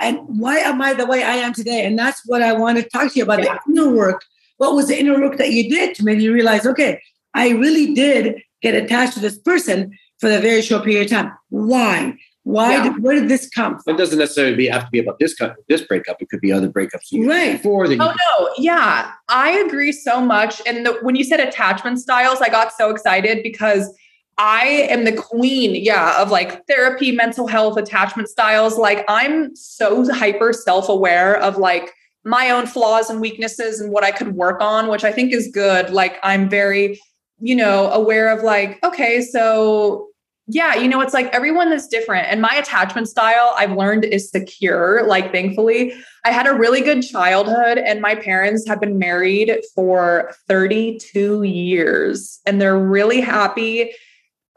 And 0.00 0.18
why 0.26 0.58
am 0.58 0.80
I 0.80 0.94
the 0.94 1.06
way 1.06 1.22
I 1.22 1.36
am 1.36 1.52
today? 1.52 1.84
And 1.84 1.98
that's 1.98 2.22
what 2.26 2.40
I 2.42 2.52
want 2.52 2.78
to 2.78 2.84
talk 2.84 3.12
to 3.12 3.18
you 3.18 3.24
about 3.24 3.42
yeah. 3.42 3.58
the 3.66 3.72
inner 3.72 3.94
work. 3.94 4.24
What 4.56 4.74
was 4.74 4.88
the 4.88 4.98
inner 4.98 5.20
work 5.20 5.36
that 5.38 5.52
you 5.52 5.68
did 5.68 5.94
to 5.96 6.04
make 6.04 6.20
you 6.20 6.32
realize, 6.32 6.66
okay, 6.66 7.00
I 7.34 7.50
really 7.50 7.94
did 7.94 8.42
get 8.62 8.74
attached 8.74 9.14
to 9.14 9.20
this 9.20 9.38
person 9.38 9.96
for 10.18 10.30
a 10.30 10.38
very 10.38 10.62
short 10.62 10.84
period 10.84 11.06
of 11.06 11.10
time. 11.10 11.32
Why? 11.48 12.14
Why? 12.44 12.72
Yeah. 12.72 12.82
Did, 12.84 13.02
where 13.02 13.14
did 13.14 13.28
this 13.28 13.48
come 13.50 13.78
from? 13.78 13.94
It 13.94 13.98
doesn't 13.98 14.18
necessarily 14.18 14.56
be, 14.56 14.68
have 14.68 14.84
to 14.84 14.90
be 14.90 14.98
about 14.98 15.18
this 15.18 15.36
this 15.68 15.82
breakup. 15.82 16.20
It 16.20 16.30
could 16.30 16.40
be 16.40 16.52
other 16.52 16.70
breakups 16.70 17.12
right. 17.26 17.52
before. 17.52 17.86
That 17.86 18.00
oh 18.00 18.14
no, 18.38 18.54
yeah, 18.56 19.12
I 19.28 19.50
agree 19.50 19.92
so 19.92 20.20
much. 20.20 20.62
And 20.66 20.86
the, 20.86 20.98
when 21.02 21.16
you 21.16 21.24
said 21.24 21.40
attachment 21.40 21.98
styles, 21.98 22.40
I 22.40 22.48
got 22.48 22.72
so 22.72 22.90
excited 22.90 23.42
because 23.42 23.92
I 24.38 24.86
am 24.90 25.04
the 25.04 25.12
queen, 25.12 25.74
yeah, 25.74 26.20
of 26.20 26.30
like 26.30 26.66
therapy, 26.66 27.12
mental 27.12 27.46
health, 27.46 27.76
attachment 27.76 28.28
styles. 28.28 28.78
Like 28.78 29.04
I'm 29.06 29.54
so 29.54 30.10
hyper 30.12 30.54
self 30.54 30.88
aware 30.88 31.36
of 31.36 31.58
like 31.58 31.92
my 32.24 32.50
own 32.50 32.66
flaws 32.66 33.10
and 33.10 33.20
weaknesses 33.20 33.80
and 33.80 33.92
what 33.92 34.04
I 34.04 34.10
could 34.10 34.34
work 34.34 34.62
on, 34.62 34.88
which 34.88 35.04
I 35.04 35.12
think 35.12 35.34
is 35.34 35.50
good. 35.52 35.90
Like 35.90 36.18
I'm 36.22 36.48
very, 36.48 36.98
you 37.38 37.54
know, 37.54 37.90
aware 37.90 38.30
of 38.30 38.42
like, 38.42 38.78
okay, 38.82 39.20
so 39.20 40.09
yeah, 40.52 40.74
you 40.74 40.88
know, 40.88 41.00
it's 41.00 41.14
like 41.14 41.26
everyone 41.32 41.72
is 41.72 41.86
different. 41.86 42.26
And 42.26 42.42
my 42.42 42.52
attachment 42.54 43.08
style 43.08 43.52
I've 43.56 43.72
learned 43.72 44.04
is 44.04 44.30
secure. 44.30 45.06
Like, 45.06 45.30
thankfully, 45.30 45.94
I 46.24 46.32
had 46.32 46.48
a 46.48 46.54
really 46.54 46.80
good 46.80 47.02
childhood, 47.02 47.78
and 47.78 48.00
my 48.00 48.16
parents 48.16 48.66
have 48.66 48.80
been 48.80 48.98
married 48.98 49.52
for 49.74 50.34
32 50.48 51.44
years 51.44 52.40
and 52.46 52.60
they're 52.60 52.78
really 52.78 53.20
happy. 53.20 53.92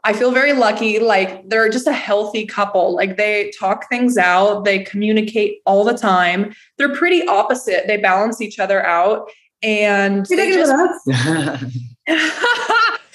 I 0.02 0.12
feel 0.12 0.32
very 0.32 0.52
lucky. 0.52 0.98
Like, 0.98 1.48
they're 1.48 1.68
just 1.68 1.86
a 1.86 1.92
healthy 1.92 2.44
couple. 2.44 2.94
Like, 2.94 3.16
they 3.16 3.52
talk 3.58 3.88
things 3.88 4.18
out, 4.18 4.64
they 4.64 4.80
communicate 4.80 5.60
all 5.64 5.84
the 5.84 5.96
time. 5.96 6.54
They're 6.76 6.94
pretty 6.94 7.26
opposite, 7.28 7.86
they 7.86 7.98
balance 7.98 8.40
each 8.40 8.58
other 8.58 8.84
out. 8.84 9.30
And 9.62 10.26
you 10.28 10.54
just, 10.54 10.72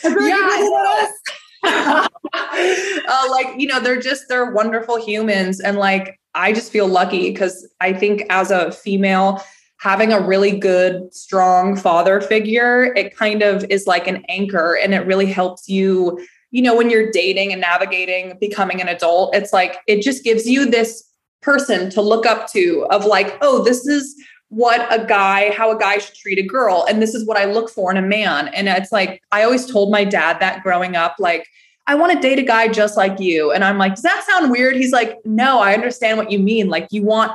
yeah, 0.03 1.11
uh, 1.63 3.27
like 3.31 3.59
you 3.59 3.67
know 3.67 3.79
they're 3.79 3.99
just 3.99 4.25
they're 4.29 4.51
wonderful 4.51 5.03
humans. 5.03 5.59
And 5.59 5.77
like 5.77 6.19
i 6.35 6.53
just 6.53 6.71
feel 6.71 6.87
lucky 6.87 7.31
because 7.31 7.67
i 7.81 7.91
think 7.91 8.23
as 8.29 8.51
a 8.51 8.71
female 8.71 9.43
having 9.79 10.11
a 10.11 10.19
really 10.19 10.57
good 10.57 11.13
strong 11.13 11.75
father 11.75 12.21
figure 12.21 12.93
it 12.95 13.15
kind 13.15 13.41
of 13.41 13.63
is 13.69 13.87
like 13.87 14.07
an 14.07 14.23
anchor 14.29 14.75
and 14.75 14.93
it 14.93 15.05
really 15.05 15.25
helps 15.25 15.67
you 15.67 16.19
you 16.51 16.61
know 16.61 16.75
when 16.75 16.89
you're 16.89 17.11
dating 17.11 17.51
and 17.51 17.61
navigating 17.61 18.37
becoming 18.39 18.81
an 18.81 18.87
adult 18.87 19.35
it's 19.35 19.53
like 19.53 19.77
it 19.87 20.01
just 20.01 20.23
gives 20.23 20.45
you 20.47 20.69
this 20.69 21.03
person 21.41 21.89
to 21.89 22.01
look 22.01 22.25
up 22.25 22.51
to 22.51 22.85
of 22.91 23.05
like 23.05 23.37
oh 23.41 23.63
this 23.63 23.87
is 23.87 24.15
what 24.49 24.87
a 24.91 25.05
guy, 25.05 25.51
how 25.51 25.75
a 25.75 25.79
guy 25.79 25.99
should 25.99 26.15
treat 26.15 26.39
a 26.39 26.43
girl. 26.43 26.85
And 26.89 27.01
this 27.01 27.13
is 27.13 27.25
what 27.25 27.37
I 27.37 27.45
look 27.45 27.69
for 27.69 27.91
in 27.91 27.97
a 27.97 28.01
man. 28.01 28.49
And 28.49 28.67
it's 28.67 28.91
like, 28.91 29.21
I 29.31 29.43
always 29.43 29.65
told 29.65 29.91
my 29.91 30.03
dad 30.03 30.39
that 30.39 30.63
growing 30.63 30.95
up, 30.95 31.15
like, 31.19 31.47
I 31.87 31.95
want 31.95 32.13
to 32.13 32.19
date 32.19 32.39
a 32.39 32.43
guy 32.43 32.67
just 32.67 32.97
like 32.97 33.19
you. 33.19 33.51
And 33.51 33.63
I'm 33.63 33.77
like, 33.77 33.95
does 33.95 34.03
that 34.03 34.25
sound 34.27 34.51
weird? 34.51 34.75
He's 34.75 34.91
like, 34.91 35.17
no, 35.25 35.59
I 35.59 35.73
understand 35.73 36.17
what 36.17 36.31
you 36.31 36.39
mean. 36.39 36.67
Like, 36.67 36.87
you 36.91 37.03
want 37.03 37.31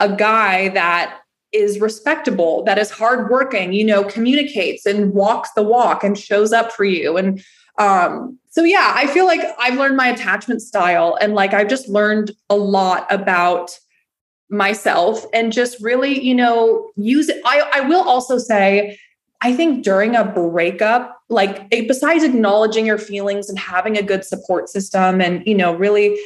a 0.00 0.14
guy 0.14 0.68
that 0.70 1.20
is 1.52 1.78
respectable, 1.78 2.64
that 2.64 2.78
is 2.78 2.90
hardworking, 2.90 3.72
you 3.72 3.84
know, 3.84 4.02
communicates 4.02 4.86
and 4.86 5.12
walks 5.12 5.50
the 5.52 5.62
walk 5.62 6.02
and 6.02 6.18
shows 6.18 6.52
up 6.52 6.72
for 6.72 6.84
you. 6.84 7.16
And 7.16 7.40
um, 7.78 8.38
so 8.50 8.64
yeah, 8.64 8.92
I 8.94 9.06
feel 9.06 9.24
like 9.24 9.40
I've 9.58 9.78
learned 9.78 9.96
my 9.96 10.08
attachment 10.08 10.62
style 10.62 11.16
and 11.20 11.34
like 11.34 11.54
I've 11.54 11.68
just 11.68 11.88
learned 11.88 12.32
a 12.50 12.56
lot 12.56 13.06
about 13.10 13.78
myself 14.50 15.24
and 15.32 15.52
just 15.52 15.80
really, 15.80 16.20
you 16.22 16.34
know, 16.34 16.90
use 16.96 17.28
it. 17.28 17.40
I, 17.44 17.68
I 17.74 17.80
will 17.82 18.02
also 18.02 18.38
say, 18.38 18.98
I 19.40 19.54
think 19.54 19.84
during 19.84 20.16
a 20.16 20.24
breakup, 20.24 21.18
like 21.28 21.66
eh, 21.72 21.84
besides 21.86 22.24
acknowledging 22.24 22.86
your 22.86 22.98
feelings 22.98 23.48
and 23.48 23.58
having 23.58 23.96
a 23.96 24.02
good 24.02 24.24
support 24.24 24.68
system 24.68 25.20
and, 25.20 25.46
you 25.46 25.54
know, 25.54 25.74
really 25.74 26.18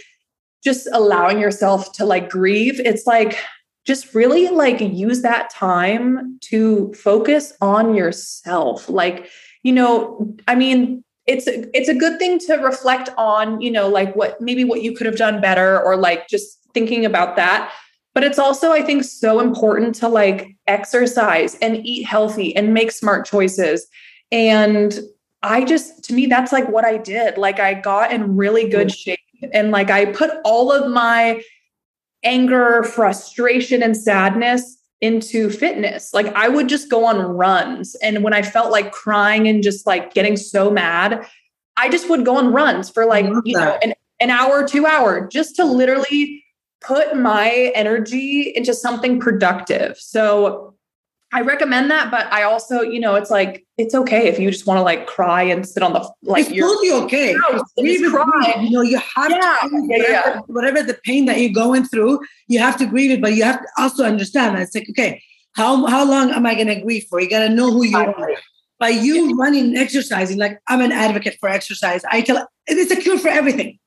just 0.62 0.88
allowing 0.92 1.40
yourself 1.40 1.92
to 1.94 2.04
like 2.04 2.28
grieve, 2.28 2.80
it's 2.80 3.06
like 3.06 3.38
just 3.86 4.14
really 4.14 4.48
like 4.48 4.80
use 4.80 5.22
that 5.22 5.50
time 5.50 6.38
to 6.42 6.92
focus 6.94 7.52
on 7.60 7.94
yourself. 7.94 8.88
Like, 8.88 9.30
you 9.62 9.72
know, 9.72 10.36
I 10.46 10.54
mean, 10.54 11.02
it's 11.26 11.46
it's 11.46 11.88
a 11.88 11.94
good 11.94 12.18
thing 12.18 12.38
to 12.40 12.54
reflect 12.54 13.10
on, 13.16 13.60
you 13.60 13.70
know, 13.70 13.88
like 13.88 14.14
what 14.16 14.40
maybe 14.40 14.64
what 14.64 14.82
you 14.82 14.92
could 14.92 15.06
have 15.06 15.16
done 15.16 15.40
better 15.40 15.80
or 15.80 15.96
like 15.96 16.28
just 16.28 16.58
thinking 16.74 17.04
about 17.04 17.36
that 17.36 17.72
but 18.18 18.24
it's 18.24 18.40
also, 18.40 18.72
I 18.72 18.82
think, 18.82 19.04
so 19.04 19.38
important 19.38 19.94
to 19.94 20.08
like 20.08 20.56
exercise 20.66 21.54
and 21.62 21.86
eat 21.86 22.02
healthy 22.02 22.56
and 22.56 22.74
make 22.74 22.90
smart 22.90 23.24
choices. 23.24 23.86
And 24.32 24.98
I 25.44 25.64
just, 25.64 26.02
to 26.06 26.14
me, 26.14 26.26
that's 26.26 26.50
like 26.50 26.68
what 26.68 26.84
I 26.84 26.96
did. 26.96 27.38
Like 27.38 27.60
I 27.60 27.74
got 27.74 28.12
in 28.12 28.36
really 28.36 28.68
good 28.68 28.90
shape 28.90 29.20
and 29.52 29.70
like 29.70 29.92
I 29.92 30.06
put 30.06 30.32
all 30.44 30.72
of 30.72 30.90
my 30.90 31.40
anger, 32.24 32.82
frustration, 32.82 33.84
and 33.84 33.96
sadness 33.96 34.76
into 35.00 35.48
fitness. 35.48 36.12
Like 36.12 36.26
I 36.34 36.48
would 36.48 36.68
just 36.68 36.90
go 36.90 37.04
on 37.04 37.18
runs. 37.20 37.94
And 38.02 38.24
when 38.24 38.32
I 38.32 38.42
felt 38.42 38.72
like 38.72 38.90
crying 38.90 39.46
and 39.46 39.62
just 39.62 39.86
like 39.86 40.12
getting 40.12 40.36
so 40.36 40.72
mad, 40.72 41.24
I 41.76 41.88
just 41.88 42.10
would 42.10 42.24
go 42.24 42.36
on 42.36 42.52
runs 42.52 42.90
for 42.90 43.06
like, 43.06 43.26
you 43.44 43.56
know, 43.56 43.78
an, 43.80 43.94
an 44.18 44.30
hour, 44.30 44.66
two 44.66 44.86
hour, 44.86 45.28
just 45.28 45.54
to 45.54 45.64
literally 45.64 46.42
put 46.80 47.16
my 47.16 47.72
energy 47.74 48.52
into 48.54 48.74
something 48.74 49.20
productive. 49.20 49.98
So 49.98 50.74
I 51.32 51.42
recommend 51.42 51.90
that, 51.90 52.10
but 52.10 52.32
I 52.32 52.44
also, 52.44 52.80
you 52.80 53.00
know, 53.00 53.14
it's 53.14 53.30
like 53.30 53.66
it's 53.76 53.94
okay 53.94 54.28
if 54.28 54.38
you 54.38 54.50
just 54.50 54.66
want 54.66 54.78
to 54.78 54.82
like 54.82 55.06
cry 55.06 55.42
and 55.42 55.66
sit 55.66 55.82
on 55.82 55.92
the 55.92 56.10
like. 56.22 56.46
It's 56.48 56.58
totally 56.58 56.90
okay. 57.04 57.34
Grieve 57.78 58.10
cry. 58.10 58.54
You 58.60 58.70
know, 58.70 58.82
you 58.82 58.98
have 58.98 59.30
yeah, 59.30 59.36
to 59.36 59.40
yeah, 59.40 59.68
whatever, 59.70 60.10
yeah. 60.10 60.40
whatever 60.46 60.82
the 60.82 60.98
pain 61.04 61.26
that 61.26 61.38
you're 61.38 61.52
going 61.52 61.84
through, 61.84 62.20
you 62.46 62.58
have 62.60 62.78
to 62.78 62.86
grieve 62.86 63.10
it, 63.10 63.20
but 63.20 63.34
you 63.34 63.44
have 63.44 63.60
to 63.60 63.68
also 63.76 64.04
understand 64.04 64.56
that 64.56 64.62
it's 64.62 64.74
like, 64.74 64.88
okay, 64.90 65.22
how 65.52 65.84
how 65.86 66.08
long 66.08 66.30
am 66.30 66.46
I 66.46 66.54
going 66.54 66.68
to 66.68 66.80
grieve 66.80 67.04
for? 67.10 67.20
You 67.20 67.28
got 67.28 67.46
to 67.46 67.50
know 67.50 67.70
who 67.70 67.84
you 67.84 67.98
are. 67.98 68.30
By 68.78 68.90
you 68.90 69.26
yeah. 69.26 69.32
running 69.36 69.76
exercising, 69.76 70.38
like 70.38 70.60
I'm 70.68 70.80
an 70.80 70.92
advocate 70.92 71.36
for 71.40 71.48
exercise. 71.48 72.02
I 72.10 72.22
tell 72.22 72.48
it's 72.66 72.92
a 72.92 72.96
cure 72.96 73.18
for 73.18 73.28
everything 73.28 73.78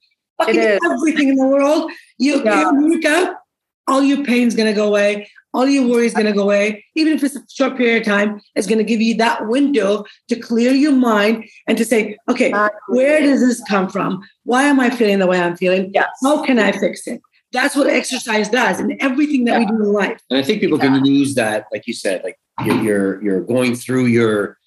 fucking 0.45 0.80
everything 0.84 1.30
in 1.30 1.36
the 1.36 1.47
world. 1.47 1.91
You, 2.17 2.43
yeah. 2.43 2.71
you 2.71 2.89
wake 2.89 3.06
up, 3.06 3.43
all 3.88 4.04
your 4.04 4.23
pain's 4.23 4.56
gonna 4.56 4.73
go 4.73 4.88
away, 4.88 5.30
all 5.54 5.67
your 5.67 5.88
worries 5.88 6.13
gonna 6.13 6.34
go 6.34 6.43
away. 6.43 6.86
Even 6.95 7.13
if 7.13 7.23
it's 7.23 7.36
a 7.36 7.41
short 7.49 7.77
period 7.77 8.01
of 8.01 8.08
time, 8.08 8.41
it's 8.56 8.67
gonna 8.67 8.84
give 8.84 9.01
you 9.01 9.15
that 9.15 9.47
window 9.47 10.06
to 10.30 10.36
clear 10.39 10.71
your 10.71 10.93
mind 10.93 11.45
and 11.67 11.77
to 11.77 11.86
say, 11.86 12.17
okay, 12.30 12.54
where 12.88 13.21
does 13.21 13.41
this 13.41 13.62
come 13.67 13.89
from? 13.89 14.21
Why 14.43 14.63
am 14.63 14.80
I 14.80 14.89
feeling 14.89 15.19
the 15.19 15.27
way 15.27 15.39
I'm 15.39 15.58
feeling? 15.58 15.91
Yes. 15.93 16.10
How 16.23 16.43
can 16.43 16.60
I 16.60 16.71
fix 16.71 17.08
it? 17.08 17.21
That's 17.54 17.76
what 17.76 17.88
exercise 17.88 18.47
does, 18.47 18.80
and 18.80 18.95
everything 19.01 19.43
that 19.45 19.59
yeah. 19.59 19.59
we 19.59 19.65
do 19.65 19.84
in 19.84 19.91
life. 19.91 20.22
And 20.30 20.39
I 20.39 20.43
think 20.43 20.61
people 20.61 20.80
can 20.80 21.03
use 21.03 21.36
that, 21.36 21.65
like 21.74 21.86
you 21.86 21.93
said, 21.93 22.24
like 22.24 22.39
you're, 22.65 22.82
you're 22.82 23.24
you're 23.24 23.41
going 23.41 23.76
through 23.76 24.05
your 24.05 24.57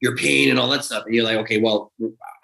your 0.00 0.16
pain 0.16 0.48
and 0.50 0.58
all 0.58 0.68
that 0.68 0.84
stuff, 0.84 1.04
and 1.04 1.14
you're 1.14 1.24
like, 1.24 1.36
okay, 1.36 1.60
well, 1.60 1.92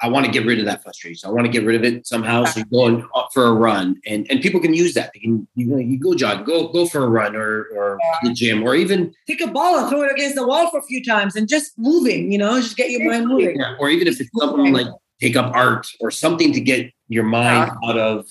I 0.00 0.09
want 0.09 0.26
to 0.26 0.32
get 0.32 0.44
rid 0.44 0.59
of 0.59 0.66
that 0.66 0.82
frustration. 0.82 1.28
I 1.28 1.32
want 1.32 1.46
to 1.46 1.50
get 1.50 1.64
rid 1.64 1.74
of 1.74 1.84
it 1.84 2.07
somehow. 2.07 2.44
So 2.44 2.61
you 2.61 2.66
go 2.66 2.86
and, 2.86 3.04
for 3.32 3.46
a 3.46 3.52
run, 3.52 4.00
and 4.07 4.26
and 4.30 4.40
people 4.40 4.61
can 4.61 4.74
use 4.74 4.94
that. 4.94 5.11
They 5.14 5.20
can 5.20 5.48
you 5.54 5.66
know 5.66 5.78
you 5.78 5.98
go 5.98 6.14
jog, 6.14 6.44
go 6.44 6.68
go 6.68 6.86
for 6.86 7.04
a 7.04 7.09
run, 7.09 7.34
or 7.34 7.66
or 7.74 7.98
the 8.22 8.32
gym, 8.32 8.62
or 8.62 8.74
even 8.74 9.14
take 9.26 9.40
a 9.40 9.46
ball 9.46 9.78
and 9.78 9.88
throw 9.88 10.02
it 10.02 10.12
against 10.12 10.36
the 10.36 10.46
wall 10.46 10.70
for 10.70 10.78
a 10.78 10.82
few 10.82 11.02
times, 11.02 11.34
and 11.34 11.48
just 11.48 11.72
moving. 11.78 12.30
You 12.30 12.38
know, 12.38 12.61
just 12.61 12.76
get 12.76 12.90
your 12.90 13.11
mind 13.11 13.26
moving. 13.26 13.59
Yeah. 13.59 13.76
Or 13.78 13.88
even 13.88 14.07
if 14.07 14.20
it's 14.20 14.30
something 14.38 14.72
like 14.72 14.88
take 15.20 15.36
up 15.36 15.54
art 15.54 15.86
or 16.00 16.11
something 16.11 16.52
to 16.52 16.61
get 16.61 16.92
your 17.09 17.24
mind 17.24 17.72
yeah. 17.82 17.88
out 17.88 17.98
of 17.98 18.26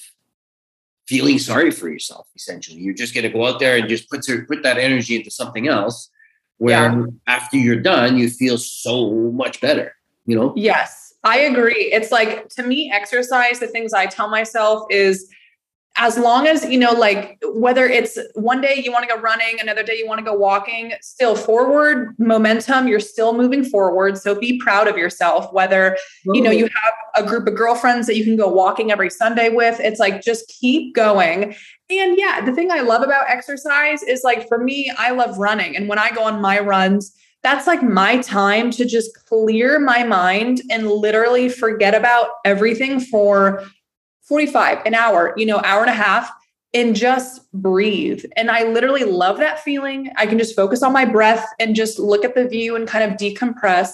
feeling 1.07 1.39
sorry 1.39 1.71
for 1.71 1.89
yourself. 1.89 2.28
Essentially, 2.36 2.78
you're 2.78 2.93
just 2.93 3.15
going 3.15 3.23
to 3.23 3.30
go 3.30 3.45
out 3.47 3.59
there 3.59 3.78
and 3.78 3.89
just 3.89 4.09
put 4.09 4.26
put 4.47 4.61
that 4.61 4.78
energy 4.78 5.15
into 5.15 5.32
something 5.32 5.67
else. 5.67 6.09
Where 6.58 6.91
yeah. 6.91 7.06
after 7.28 7.58
you're 7.58 7.82
done, 7.82 8.18
you 8.18 8.30
feel 8.30 8.58
so 8.58 9.12
much 9.32 9.62
better. 9.62 9.95
You 10.26 10.36
know. 10.36 10.53
Yes 10.56 11.06
I 11.26 11.39
agree. 11.39 11.91
It's 11.91 12.12
like 12.12 12.49
to 12.49 12.64
me, 12.64 12.91
exercise, 12.93 13.60
the 13.60 13.68
things 13.68 13.93
I 13.93 14.06
tell 14.06 14.30
myself 14.30 14.86
is 14.91 15.28
as 15.97 16.17
long 16.17 16.45
as 16.47 16.65
you 16.65 16.77
know 16.77 16.91
like 16.91 17.41
whether 17.53 17.85
it's 17.85 18.17
one 18.33 18.59
day 18.59 18.81
you 18.83 18.91
want 18.91 19.07
to 19.07 19.13
go 19.13 19.19
running 19.21 19.59
another 19.59 19.83
day 19.83 19.97
you 19.97 20.07
want 20.07 20.19
to 20.19 20.25
go 20.25 20.33
walking 20.33 20.91
still 21.01 21.35
forward 21.35 22.13
momentum 22.17 22.87
you're 22.87 22.99
still 22.99 23.33
moving 23.33 23.63
forward. 23.63 24.17
So 24.17 24.37
be 24.37 24.59
proud 24.59 24.87
of 24.87 24.97
yourself 24.97 25.51
whether 25.53 25.97
you 26.25 26.41
know 26.41 26.51
you 26.51 26.67
have 26.83 26.93
a 27.15 27.27
group 27.27 27.47
of 27.47 27.55
girlfriends 27.55 28.07
that 28.07 28.17
you 28.17 28.23
can 28.23 28.35
go 28.35 28.47
walking 28.47 28.91
every 28.91 29.09
sunday 29.09 29.49
with 29.49 29.79
it's 29.79 29.99
like 29.99 30.21
just 30.21 30.47
keep 30.47 30.95
going. 30.95 31.55
And 31.89 32.17
yeah 32.17 32.43
the 32.43 32.53
thing 32.53 32.71
i 32.71 32.81
love 32.81 33.03
about 33.03 33.29
exercise 33.29 34.03
is 34.03 34.21
like 34.23 34.47
for 34.47 34.57
me 34.57 34.91
i 34.97 35.11
love 35.11 35.37
running. 35.37 35.75
And 35.75 35.87
when 35.87 35.99
i 35.99 36.11
go 36.11 36.23
on 36.23 36.41
my 36.41 36.59
runs 36.59 37.15
that's 37.45 37.67
like 37.67 37.83
my 37.83 38.17
time 38.23 38.71
to 38.71 38.85
just 38.85 39.13
clear 39.27 39.77
my 39.79 40.03
mind 40.03 40.63
and 40.71 40.89
literally 40.89 41.47
forget 41.47 41.93
about 41.93 42.29
everything 42.43 42.99
for 42.99 43.63
45, 44.26 44.86
an 44.86 44.93
hour, 44.93 45.34
you 45.38 45.45
know, 45.45 45.61
hour 45.63 45.82
and 45.82 45.89
a 45.89 45.93
half, 45.93 46.32
and 46.73 46.95
just 46.95 47.49
breathe. 47.53 48.26
And 48.36 48.51
I 48.51 48.63
literally 48.63 49.05
love 49.05 49.38
that 49.38 49.61
feeling. 49.61 50.11
I 50.17 50.26
can 50.26 50.38
just 50.38 50.55
focus 50.55 50.84
on 50.84 50.91
my 50.91 51.05
breath 51.05 51.47
and 51.59 51.76
just 51.76 51.99
look 51.99 52.26
at 52.26 52.36
the 52.36 52.47
view 52.47 52.76
and 52.76 52.88
kind 52.88 53.09
of 53.09 53.17
decompress. 53.17 53.91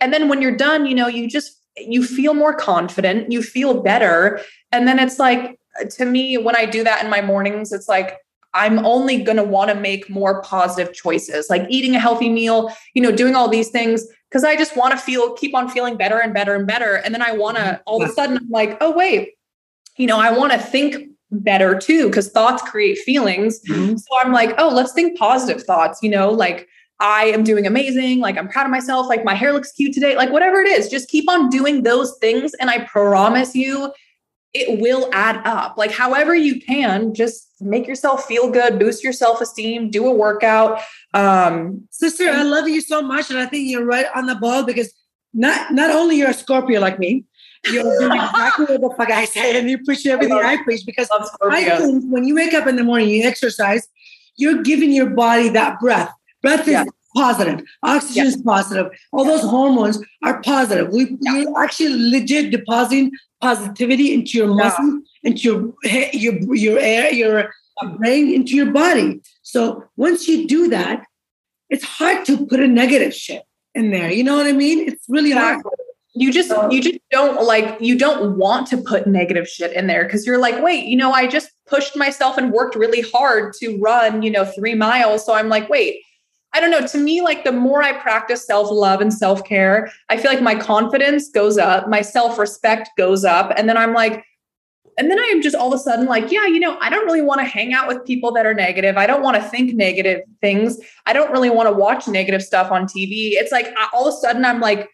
And 0.00 0.12
then 0.12 0.28
when 0.28 0.42
you're 0.42 0.56
done, 0.56 0.86
you 0.86 0.94
know, 0.94 1.06
you 1.06 1.28
just 1.28 1.60
you 1.76 2.04
feel 2.04 2.34
more 2.34 2.54
confident, 2.54 3.30
you 3.30 3.42
feel 3.42 3.82
better. 3.82 4.40
And 4.72 4.86
then 4.86 4.98
it's 4.98 5.18
like 5.18 5.58
to 5.90 6.04
me 6.04 6.36
when 6.36 6.56
I 6.56 6.66
do 6.66 6.84
that 6.84 7.04
in 7.04 7.10
my 7.10 7.20
mornings, 7.20 7.72
it's 7.72 7.88
like 7.88 8.18
I'm 8.52 8.84
only 8.86 9.22
going 9.22 9.36
to 9.36 9.44
want 9.44 9.70
to 9.70 9.74
make 9.74 10.08
more 10.08 10.40
positive 10.42 10.94
choices, 10.94 11.48
like 11.50 11.66
eating 11.68 11.96
a 11.96 12.00
healthy 12.00 12.30
meal, 12.30 12.72
you 12.94 13.02
know, 13.02 13.10
doing 13.10 13.34
all 13.34 13.48
these 13.48 13.70
things 13.70 14.06
because 14.30 14.44
I 14.44 14.56
just 14.56 14.76
want 14.76 14.92
to 14.92 14.98
feel 14.98 15.34
keep 15.34 15.54
on 15.54 15.68
feeling 15.68 15.96
better 15.96 16.18
and 16.18 16.32
better 16.32 16.54
and 16.54 16.66
better. 16.66 16.96
And 16.96 17.14
then 17.14 17.22
I 17.22 17.32
want 17.32 17.56
to 17.58 17.80
all 17.86 18.02
of 18.02 18.08
a 18.08 18.12
sudden 18.12 18.36
I'm 18.38 18.50
like, 18.50 18.76
"Oh 18.80 18.90
wait, 18.90 19.34
you 19.96 20.06
know, 20.06 20.18
I 20.18 20.36
want 20.36 20.52
to 20.52 20.58
think 20.58 21.08
better 21.30 21.78
too, 21.78 22.08
because 22.08 22.30
thoughts 22.30 22.62
create 22.62 22.98
feelings. 22.98 23.60
Mm-hmm. 23.68 23.96
So 23.96 24.06
I'm 24.22 24.32
like, 24.32 24.54
oh, 24.58 24.68
let's 24.68 24.92
think 24.92 25.18
positive 25.18 25.62
thoughts, 25.62 26.00
you 26.02 26.10
know, 26.10 26.30
like 26.30 26.68
I 27.00 27.24
am 27.26 27.42
doing 27.42 27.66
amazing, 27.66 28.20
like 28.20 28.38
I'm 28.38 28.48
proud 28.48 28.66
of 28.66 28.70
myself, 28.70 29.08
like 29.08 29.24
my 29.24 29.34
hair 29.34 29.52
looks 29.52 29.72
cute 29.72 29.92
today, 29.92 30.16
like 30.16 30.30
whatever 30.30 30.60
it 30.60 30.68
is, 30.68 30.88
just 30.88 31.08
keep 31.08 31.28
on 31.28 31.48
doing 31.48 31.82
those 31.82 32.16
things. 32.20 32.54
And 32.54 32.70
I 32.70 32.84
promise 32.84 33.54
you, 33.54 33.92
it 34.52 34.78
will 34.78 35.10
add 35.12 35.44
up. 35.44 35.76
Like, 35.76 35.90
however 35.90 36.32
you 36.34 36.60
can, 36.60 37.12
just 37.12 37.48
make 37.60 37.88
yourself 37.88 38.24
feel 38.24 38.48
good, 38.50 38.78
boost 38.78 39.02
your 39.02 39.12
self 39.12 39.40
esteem, 39.40 39.90
do 39.90 40.06
a 40.06 40.14
workout. 40.14 40.80
Um, 41.12 41.88
Sister, 41.90 42.28
and- 42.28 42.36
I 42.36 42.42
love 42.44 42.68
you 42.68 42.80
so 42.80 43.02
much. 43.02 43.30
And 43.30 43.38
I 43.38 43.46
think 43.46 43.68
you're 43.68 43.84
right 43.84 44.06
on 44.14 44.26
the 44.26 44.36
ball 44.36 44.62
because 44.62 44.94
not, 45.32 45.72
not 45.72 45.90
only 45.90 46.16
you're 46.16 46.30
a 46.30 46.34
Scorpio 46.34 46.80
like 46.80 47.00
me, 47.00 47.24
you're 47.72 47.98
doing 47.98 48.12
exactly 48.12 48.66
what 48.66 48.80
the 48.80 48.94
fuck 48.96 49.10
I 49.10 49.24
say, 49.24 49.58
and 49.58 49.68
you 49.68 49.82
preach 49.84 50.06
everything 50.06 50.36
I 50.36 50.62
preach 50.62 50.84
because 50.86 51.08
I 51.42 51.78
think 51.78 52.04
when 52.12 52.24
you 52.24 52.34
wake 52.34 52.54
up 52.54 52.66
in 52.66 52.76
the 52.76 52.84
morning, 52.84 53.08
you 53.08 53.24
exercise, 53.26 53.88
you're 54.36 54.62
giving 54.62 54.92
your 54.92 55.10
body 55.10 55.48
that 55.50 55.80
breath. 55.80 56.12
Breath 56.42 56.66
is 56.68 56.74
yeah. 56.74 56.84
positive, 57.16 57.64
oxygen 57.82 58.24
yeah. 58.24 58.28
is 58.28 58.36
positive, 58.36 58.92
all 59.12 59.24
those 59.24 59.42
hormones 59.42 59.98
are 60.22 60.42
positive. 60.42 60.92
We, 60.92 61.16
yeah. 61.20 61.38
You're 61.38 61.62
actually 61.62 62.10
legit 62.10 62.50
depositing 62.50 63.12
positivity 63.40 64.12
into 64.14 64.38
your 64.38 64.48
muscles, 64.54 65.02
into 65.22 65.42
your 65.42 65.74
your 66.12 66.54
your 66.54 66.78
air, 66.78 67.12
your 67.12 67.50
brain, 67.96 68.32
into 68.32 68.54
your 68.54 68.70
body. 68.72 69.20
So 69.42 69.84
once 69.96 70.28
you 70.28 70.46
do 70.46 70.68
that, 70.68 71.04
it's 71.70 71.84
hard 71.84 72.24
to 72.26 72.46
put 72.46 72.60
a 72.60 72.68
negative 72.68 73.14
shit 73.14 73.42
in 73.74 73.90
there. 73.90 74.10
You 74.10 74.24
know 74.24 74.36
what 74.36 74.46
I 74.46 74.52
mean? 74.52 74.88
It's 74.88 75.04
really 75.08 75.32
hard 75.32 75.62
you 76.14 76.32
just 76.32 76.52
you 76.70 76.80
just 76.80 76.98
don't 77.10 77.44
like 77.44 77.80
you 77.80 77.98
don't 77.98 78.38
want 78.38 78.68
to 78.68 78.76
put 78.76 79.06
negative 79.06 79.48
shit 79.48 79.72
in 79.72 79.88
there 79.88 80.04
because 80.04 80.24
you're 80.26 80.38
like 80.38 80.62
wait 80.62 80.84
you 80.84 80.96
know 80.96 81.10
i 81.10 81.26
just 81.26 81.50
pushed 81.66 81.96
myself 81.96 82.38
and 82.38 82.52
worked 82.52 82.76
really 82.76 83.00
hard 83.00 83.52
to 83.52 83.78
run 83.78 84.22
you 84.22 84.30
know 84.30 84.44
three 84.44 84.74
miles. 84.74 85.26
So 85.26 85.34
i'm 85.34 85.48
like 85.48 85.68
wait 85.68 86.00
i 86.52 86.60
don't 86.60 86.70
know. 86.70 86.86
To 86.86 86.98
me 86.98 87.20
like 87.20 87.44
the 87.44 87.52
more 87.52 87.82
i 87.82 87.92
practice 87.92 88.46
self-love 88.46 89.00
and 89.00 89.12
self-care 89.12 89.90
i 90.08 90.16
feel 90.16 90.30
like 90.30 90.42
my 90.42 90.54
confidence 90.54 91.30
goes 91.30 91.58
up 91.58 91.88
my 91.88 92.00
self-respect 92.00 92.90
goes 92.96 93.24
up 93.24 93.52
and 93.56 93.68
then 93.68 93.76
i'm 93.76 93.92
like 93.92 94.24
and 94.96 95.10
then 95.10 95.18
i'm 95.18 95.42
just 95.42 95.56
all 95.56 95.72
of 95.72 95.80
a 95.80 95.82
sudden 95.82 96.06
like 96.06 96.30
yeah 96.30 96.46
you 96.46 96.60
know 96.60 96.78
i 96.80 96.88
don't 96.88 97.06
really 97.06 97.22
want 97.22 97.40
to 97.40 97.44
hang 97.44 97.74
out 97.74 97.88
with 97.88 98.04
people 98.04 98.30
that 98.32 98.46
are 98.46 98.54
negative. 98.54 98.96
I 98.96 99.08
don't 99.08 99.22
want 99.22 99.36
to 99.36 99.42
think 99.42 99.74
negative 99.74 100.20
things. 100.40 100.78
I 101.06 101.12
don't 101.12 101.32
really 101.32 101.50
want 101.50 101.68
to 101.68 101.74
watch 101.74 102.06
negative 102.06 102.42
stuff 102.42 102.70
on 102.70 102.86
tv 102.86 103.32
it's 103.32 103.50
like 103.50 103.74
all 103.92 104.06
of 104.06 104.14
a 104.14 104.16
sudden 104.16 104.44
i'm 104.44 104.60
like 104.60 104.88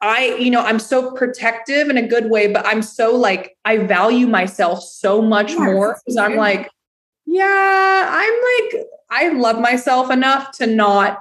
I, 0.00 0.36
you 0.38 0.50
know, 0.50 0.60
I'm 0.60 0.78
so 0.78 1.12
protective 1.12 1.88
in 1.88 1.96
a 1.96 2.06
good 2.06 2.30
way, 2.30 2.52
but 2.52 2.66
I'm 2.66 2.82
so 2.82 3.16
like, 3.16 3.56
I 3.64 3.78
value 3.78 4.26
myself 4.26 4.82
so 4.82 5.22
much 5.22 5.50
yes, 5.50 5.58
more 5.58 5.98
because 6.04 6.16
I'm 6.16 6.36
like, 6.36 6.70
yeah, 7.24 8.08
I'm 8.10 8.74
like, 8.74 8.86
I 9.10 9.28
love 9.28 9.58
myself 9.58 10.10
enough 10.10 10.52
to 10.58 10.66
not 10.66 11.20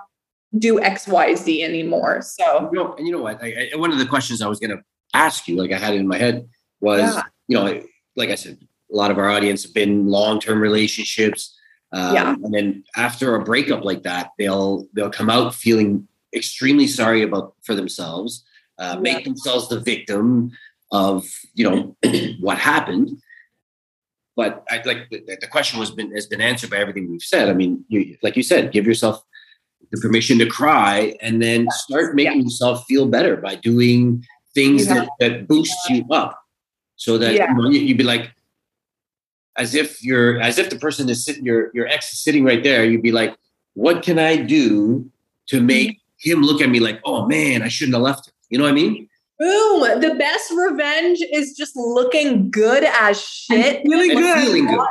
do 0.57 0.79
XYZ 0.79 1.63
anymore. 1.63 2.21
So, 2.21 2.69
you 2.71 2.79
know, 2.79 2.93
and 2.95 3.07
you 3.07 3.13
know 3.13 3.21
what? 3.21 3.41
I, 3.41 3.69
I, 3.73 3.77
one 3.77 3.91
of 3.91 3.97
the 3.97 4.05
questions 4.05 4.41
I 4.41 4.47
was 4.47 4.59
going 4.59 4.77
to 4.77 4.83
ask 5.13 5.47
you, 5.47 5.55
like 5.55 5.71
I 5.71 5.77
had 5.77 5.93
it 5.93 5.99
in 5.99 6.07
my 6.07 6.17
head, 6.17 6.47
was, 6.81 7.01
yeah. 7.01 7.23
you 7.47 7.57
know, 7.57 7.81
like 8.17 8.29
I 8.29 8.35
said, 8.35 8.57
a 8.91 8.95
lot 8.95 9.09
of 9.09 9.17
our 9.17 9.29
audience 9.29 9.63
have 9.63 9.73
been 9.73 10.07
long 10.07 10.39
term 10.39 10.59
relationships. 10.59 11.57
Um, 11.91 12.13
yeah. 12.13 12.35
And 12.43 12.53
then 12.53 12.83
after 12.97 13.35
a 13.35 13.43
breakup 13.43 13.85
like 13.85 14.03
that, 14.03 14.31
they'll 14.37 14.85
they'll 14.93 15.09
come 15.09 15.29
out 15.29 15.55
feeling 15.55 16.07
extremely 16.33 16.87
sorry 16.87 17.21
about 17.21 17.55
for 17.63 17.73
themselves 17.73 18.43
uh, 18.77 18.97
make 18.99 19.23
themselves 19.23 19.69
the 19.69 19.79
victim 19.79 20.51
of 20.91 21.25
you 21.53 21.69
know 21.69 21.95
what 22.39 22.57
happened. 22.57 23.21
But 24.35 24.65
I 24.69 24.81
like 24.85 25.09
the, 25.09 25.37
the, 25.39 25.47
question 25.47 25.79
was 25.79 25.91
been 25.91 26.11
has 26.11 26.27
been 26.27 26.41
answered 26.41 26.69
by 26.69 26.77
everything 26.77 27.09
we've 27.09 27.21
said. 27.21 27.49
I 27.49 27.53
mean, 27.53 27.85
you, 27.87 28.17
like 28.21 28.35
you 28.35 28.43
said, 28.43 28.73
give 28.73 28.85
yourself 28.85 29.23
the 29.91 30.01
permission 30.01 30.39
to 30.39 30.45
cry, 30.45 31.15
and 31.21 31.41
then 31.41 31.67
start 31.71 32.15
making 32.15 32.39
yeah. 32.39 32.43
yourself 32.43 32.83
feel 32.85 33.07
better 33.07 33.37
by 33.37 33.55
doing 33.55 34.25
things 34.53 34.87
yeah. 34.87 34.93
that, 34.93 35.09
that 35.19 35.47
boost 35.47 35.75
you 35.89 36.05
up, 36.11 36.37
so 36.97 37.17
that 37.17 37.33
yeah. 37.33 37.49
you 37.49 37.61
know, 37.61 37.69
you'd 37.69 37.97
be 37.97 38.03
like, 38.03 38.31
as 39.55 39.73
if 39.73 40.03
you're 40.03 40.39
as 40.41 40.57
if 40.57 40.69
the 40.69 40.77
person 40.77 41.09
is 41.09 41.23
sitting 41.23 41.45
your 41.45 41.71
your 41.73 41.87
ex 41.87 42.11
is 42.11 42.19
sitting 42.19 42.43
right 42.43 42.63
there. 42.63 42.83
You'd 42.83 43.03
be 43.03 43.13
like, 43.13 43.37
what 43.73 44.03
can 44.03 44.19
I 44.19 44.35
do 44.37 45.09
to 45.47 45.61
make 45.61 45.91
mm-hmm. 45.91 46.31
him 46.31 46.41
look 46.41 46.61
at 46.61 46.69
me 46.69 46.79
like, 46.79 46.99
oh 47.05 47.25
man, 47.25 47.61
I 47.61 47.69
shouldn't 47.69 47.95
have 47.95 48.03
left 48.03 48.27
him. 48.27 48.33
You 48.55 48.59
know 48.59 48.67
what 48.67 48.71
I 48.71 48.75
mean? 48.75 49.09
Boom. 49.37 49.99
The 49.99 50.15
best 50.17 50.49
revenge 50.51 51.19
is 51.33 51.57
just 51.57 51.75
looking 51.75 52.49
good 52.49 52.85
as 52.85 53.21
shit. 53.21 53.81
feeling 53.83 54.11
good. 54.11 54.45
Feeling 54.45 54.67
good. 54.67 54.87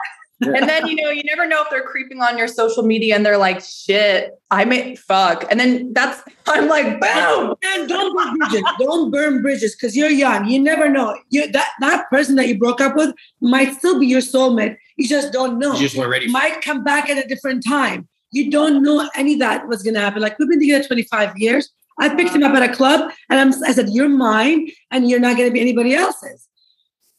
and 0.54 0.68
then 0.68 0.86
you 0.86 0.96
know 0.96 1.08
you 1.08 1.22
never 1.24 1.48
know 1.48 1.62
if 1.62 1.70
they're 1.70 1.80
creeping 1.84 2.20
on 2.20 2.36
your 2.36 2.46
social 2.46 2.82
media 2.82 3.16
and 3.16 3.24
they're 3.24 3.38
like 3.38 3.62
shit 3.62 4.32
i 4.50 4.62
may 4.66 4.96
fuck. 4.96 5.46
And 5.50 5.58
then 5.58 5.94
that's 5.94 6.20
i'm 6.46 6.68
like 6.68 7.00
boom! 7.00 7.54
And 7.64 7.88
don't 7.88 8.14
burn 8.14 8.36
bridges. 8.36 8.62
Don't 8.80 9.10
burn 9.10 9.40
bridges 9.40 9.74
because 9.74 9.96
you're 9.96 10.10
young. 10.10 10.46
You 10.46 10.60
never 10.60 10.90
know. 10.90 11.16
You 11.30 11.50
that 11.52 11.70
that 11.80 12.10
person 12.10 12.34
that 12.36 12.46
you 12.46 12.58
broke 12.58 12.82
up 12.82 12.96
with 12.96 13.14
might 13.40 13.72
still 13.72 13.98
be 13.98 14.06
your 14.06 14.20
soulmate. 14.20 14.76
You 14.98 15.08
just 15.08 15.32
don't 15.32 15.58
know. 15.58 15.72
You 15.72 15.88
just 15.88 15.96
weren't 15.96 16.10
ready 16.10 16.28
might 16.28 16.60
come 16.60 16.84
back 16.84 17.08
at 17.08 17.16
a 17.16 17.26
different 17.26 17.64
time. 17.66 18.08
You 18.30 18.50
don't 18.50 18.82
know 18.82 19.08
any 19.14 19.34
of 19.34 19.38
that 19.38 19.68
was 19.68 19.82
going 19.82 19.94
to 19.94 20.00
happen. 20.00 20.20
Like 20.20 20.38
we've 20.38 20.50
been 20.50 20.60
together 20.60 20.84
25 20.84 21.38
years 21.38 21.70
I 22.00 22.14
picked 22.14 22.34
him 22.34 22.42
up 22.42 22.54
at 22.54 22.68
a 22.68 22.74
club 22.74 23.12
and 23.30 23.40
I'm, 23.40 23.64
i 23.64 23.72
said, 23.72 23.90
You're 23.90 24.08
mine 24.08 24.68
and 24.90 25.08
you're 25.08 25.20
not 25.20 25.36
going 25.36 25.48
to 25.48 25.52
be 25.52 25.60
anybody 25.60 25.94
else's. 25.94 26.48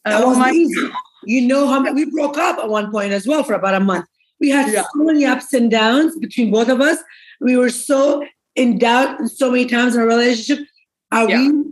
That 0.04 0.22
oh 0.22 0.28
wasn't 0.28 0.54
easy. 0.54 0.88
You 1.24 1.42
know 1.42 1.66
how 1.66 1.92
we 1.92 2.08
broke 2.10 2.38
up 2.38 2.58
at 2.58 2.68
one 2.68 2.92
point 2.92 3.12
as 3.12 3.26
well 3.26 3.42
for 3.42 3.54
about 3.54 3.74
a 3.74 3.80
month. 3.80 4.06
We 4.38 4.50
had 4.50 4.72
yeah. 4.72 4.82
so 4.82 5.02
many 5.02 5.24
ups 5.24 5.52
and 5.52 5.70
downs 5.70 6.16
between 6.18 6.50
both 6.50 6.68
of 6.68 6.80
us. 6.80 6.98
We 7.40 7.56
were 7.56 7.70
so 7.70 8.24
in 8.54 8.78
doubt 8.78 9.28
so 9.28 9.50
many 9.50 9.66
times 9.66 9.94
in 9.94 10.00
our 10.00 10.06
relationship. 10.06 10.66
Are 11.12 11.28
yeah. 11.28 11.48
we 11.48 11.64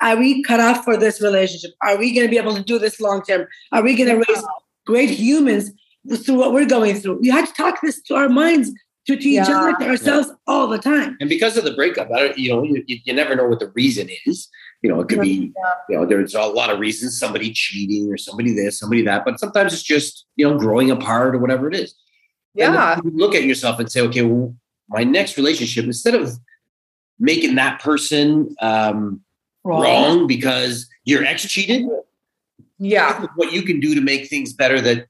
are 0.00 0.16
we 0.16 0.42
cut 0.42 0.60
off 0.60 0.84
for 0.84 0.96
this 0.96 1.20
relationship? 1.20 1.72
Are 1.82 1.98
we 1.98 2.14
going 2.14 2.26
to 2.26 2.30
be 2.30 2.38
able 2.38 2.54
to 2.54 2.62
do 2.62 2.78
this 2.78 3.00
long 3.00 3.22
term? 3.22 3.46
Are 3.72 3.82
we 3.82 3.96
going 3.96 4.08
to 4.08 4.16
raise 4.16 4.44
great 4.86 5.10
humans 5.10 5.70
through 6.24 6.36
what 6.36 6.52
we're 6.52 6.66
going 6.66 6.96
through? 6.96 7.20
We 7.20 7.28
had 7.28 7.46
to 7.46 7.52
talk 7.52 7.80
this 7.82 8.00
to 8.02 8.14
our 8.14 8.28
minds 8.28 8.72
to, 9.06 9.16
to 9.16 9.28
yeah. 9.28 9.42
each 9.42 9.48
other, 9.48 9.72
to 9.78 9.88
ourselves 9.88 10.28
yeah. 10.28 10.34
all 10.46 10.68
the 10.68 10.78
time. 10.78 11.16
And 11.20 11.28
because 11.28 11.56
of 11.56 11.64
the 11.64 11.72
breakup, 11.72 12.10
I 12.14 12.18
don't, 12.18 12.38
you 12.38 12.50
know, 12.50 12.62
you, 12.62 12.84
you 12.86 13.12
never 13.12 13.34
know 13.34 13.48
what 13.48 13.60
the 13.60 13.68
reason 13.68 14.08
is. 14.26 14.48
You 14.82 14.90
know, 14.90 15.00
it 15.00 15.08
could 15.08 15.20
be, 15.20 15.52
you 15.88 15.96
know, 15.96 16.06
there's 16.06 16.34
a 16.34 16.42
lot 16.42 16.70
of 16.70 16.78
reasons, 16.78 17.18
somebody 17.18 17.52
cheating 17.52 18.10
or 18.10 18.16
somebody 18.16 18.54
this, 18.54 18.78
somebody 18.78 19.02
that, 19.02 19.24
but 19.24 19.38
sometimes 19.38 19.72
it's 19.72 19.82
just, 19.82 20.26
you 20.36 20.48
know, 20.48 20.58
growing 20.58 20.90
apart 20.90 21.34
or 21.34 21.38
whatever 21.38 21.68
it 21.68 21.74
is. 21.74 21.94
Yeah. 22.54 22.98
you 23.04 23.10
look 23.14 23.34
at 23.34 23.44
yourself 23.44 23.78
and 23.78 23.90
say, 23.90 24.00
okay, 24.02 24.22
well, 24.22 24.54
my 24.88 25.04
next 25.04 25.36
relationship, 25.36 25.84
instead 25.84 26.14
of 26.14 26.32
making 27.18 27.54
that 27.56 27.80
person 27.80 28.54
um, 28.60 29.20
wrong. 29.62 29.82
wrong 29.82 30.26
because 30.26 30.88
your 31.04 31.24
ex 31.24 31.46
cheated, 31.46 31.86
yeah, 32.78 33.26
what 33.36 33.52
you 33.52 33.62
can 33.62 33.78
do 33.78 33.94
to 33.94 34.00
make 34.00 34.28
things 34.28 34.52
better 34.52 34.80
that 34.80 35.06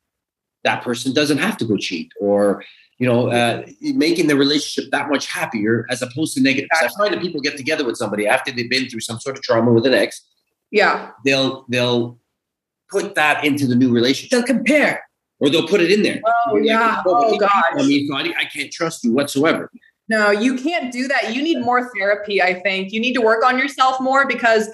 that 0.65 0.83
person 0.83 1.15
doesn't 1.15 1.39
have 1.39 1.57
to 1.59 1.65
go 1.65 1.77
cheat 1.77 2.13
or 2.21 2.65
you 3.01 3.09
know, 3.09 3.31
uh, 3.31 3.65
making 3.81 4.27
the 4.27 4.37
relationship 4.37 4.91
that 4.93 5.09
much 5.09 5.27
happier 5.27 5.87
as 5.91 6.03
opposed 6.03 6.35
to 6.35 6.43
negative. 6.43 6.69
I 6.81 6.89
find 6.99 7.15
that 7.15 7.23
people 7.23 7.41
get 7.41 7.57
together 7.57 7.83
with 7.83 7.97
somebody 7.97 8.27
after 8.27 8.53
they've 8.53 8.69
been 8.69 8.91
through 8.91 9.01
some 9.01 9.19
sort 9.19 9.37
of 9.37 9.43
trauma 9.43 9.73
with 9.73 9.87
an 9.87 9.95
ex. 9.95 10.23
Yeah, 10.71 11.13
they'll 11.25 11.65
they'll 11.71 12.19
put 12.91 13.15
that 13.15 13.43
into 13.43 13.67
the 13.67 13.75
new 13.75 13.91
relationship. 13.91 14.31
They'll 14.31 14.47
compare. 14.47 15.03
or 15.41 15.49
they'll 15.49 15.67
put 15.67 15.81
it 15.81 15.91
in 15.91 16.03
there. 16.03 16.21
Oh 16.47 16.59
yeah. 16.59 17.03
oh 17.07 17.39
gosh. 17.39 17.51
I 17.73 17.87
mean, 17.87 18.07
so 18.07 18.17
I, 18.17 18.35
I 18.39 18.45
can't 18.45 18.71
trust 18.71 19.03
you 19.03 19.13
whatsoever. 19.13 19.71
No, 20.11 20.31
you 20.31 20.57
can't 20.57 20.93
do 20.93 21.09
that. 21.09 21.35
You 21.35 21.43
need 21.43 21.61
more 21.61 21.91
therapy. 21.97 22.43
I 22.43 22.53
think 22.53 22.93
you 22.93 23.01
need 23.01 23.15
to 23.15 23.23
work 23.23 23.45
on 23.45 23.57
yourself 23.57 23.99
more 24.01 24.27
because 24.27 24.69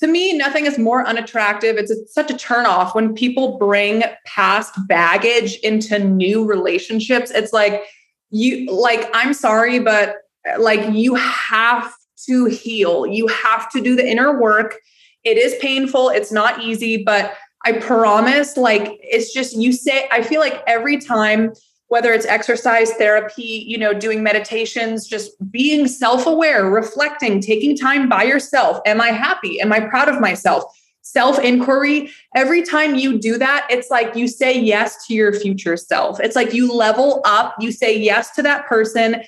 to 0.00 0.06
me, 0.06 0.36
nothing 0.36 0.66
is 0.66 0.78
more 0.78 1.06
unattractive. 1.06 1.76
It's 1.76 1.90
a, 1.90 2.06
such 2.08 2.30
a 2.30 2.34
turnoff 2.34 2.94
when 2.94 3.14
people 3.14 3.58
bring 3.58 4.02
past 4.26 4.74
baggage 4.88 5.56
into 5.56 5.98
new 5.98 6.44
relationships. 6.44 7.30
It's 7.30 7.52
like 7.52 7.82
you 8.30 8.70
like 8.70 9.08
I'm 9.12 9.34
sorry, 9.34 9.78
but 9.78 10.16
like 10.58 10.94
you 10.94 11.14
have 11.14 11.92
to 12.26 12.46
heal. 12.46 13.06
You 13.06 13.26
have 13.28 13.70
to 13.72 13.80
do 13.80 13.94
the 13.94 14.06
inner 14.06 14.40
work. 14.40 14.76
It 15.24 15.36
is 15.36 15.54
painful. 15.60 16.08
It's 16.08 16.32
not 16.32 16.62
easy, 16.62 17.02
but 17.02 17.34
I 17.64 17.72
promise, 17.72 18.56
like, 18.56 18.98
it's 19.02 19.34
just 19.34 19.54
you 19.54 19.72
say, 19.72 20.08
I 20.10 20.22
feel 20.22 20.40
like 20.40 20.62
every 20.66 20.98
time, 20.98 21.52
whether 21.90 22.12
it's 22.12 22.24
exercise 22.24 22.92
therapy, 22.92 23.64
you 23.66 23.76
know, 23.76 23.92
doing 23.92 24.22
meditations, 24.22 25.08
just 25.08 25.32
being 25.50 25.88
self 25.88 26.24
aware, 26.24 26.70
reflecting, 26.70 27.40
taking 27.40 27.76
time 27.76 28.08
by 28.08 28.22
yourself. 28.22 28.80
Am 28.86 29.00
I 29.00 29.08
happy? 29.08 29.60
Am 29.60 29.72
I 29.72 29.80
proud 29.80 30.08
of 30.08 30.20
myself? 30.20 30.62
Self 31.02 31.40
inquiry. 31.40 32.12
Every 32.36 32.62
time 32.62 32.94
you 32.94 33.18
do 33.18 33.38
that, 33.38 33.66
it's 33.70 33.90
like 33.90 34.14
you 34.14 34.28
say 34.28 34.56
yes 34.56 35.04
to 35.08 35.14
your 35.14 35.32
future 35.32 35.76
self. 35.76 36.20
It's 36.20 36.36
like 36.36 36.54
you 36.54 36.72
level 36.72 37.22
up, 37.24 37.56
you 37.58 37.72
say 37.72 37.98
yes 37.98 38.30
to 38.36 38.42
that 38.42 38.68
person, 38.68 39.24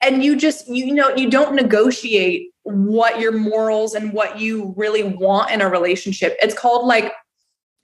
and 0.00 0.24
you 0.24 0.34
just, 0.34 0.66
you 0.66 0.94
know, 0.94 1.14
you 1.14 1.28
don't 1.28 1.54
negotiate 1.54 2.52
what 2.62 3.20
your 3.20 3.32
morals 3.32 3.94
and 3.94 4.14
what 4.14 4.40
you 4.40 4.72
really 4.78 5.02
want 5.02 5.50
in 5.50 5.60
a 5.60 5.68
relationship. 5.68 6.38
It's 6.40 6.58
called 6.58 6.86
like 6.86 7.12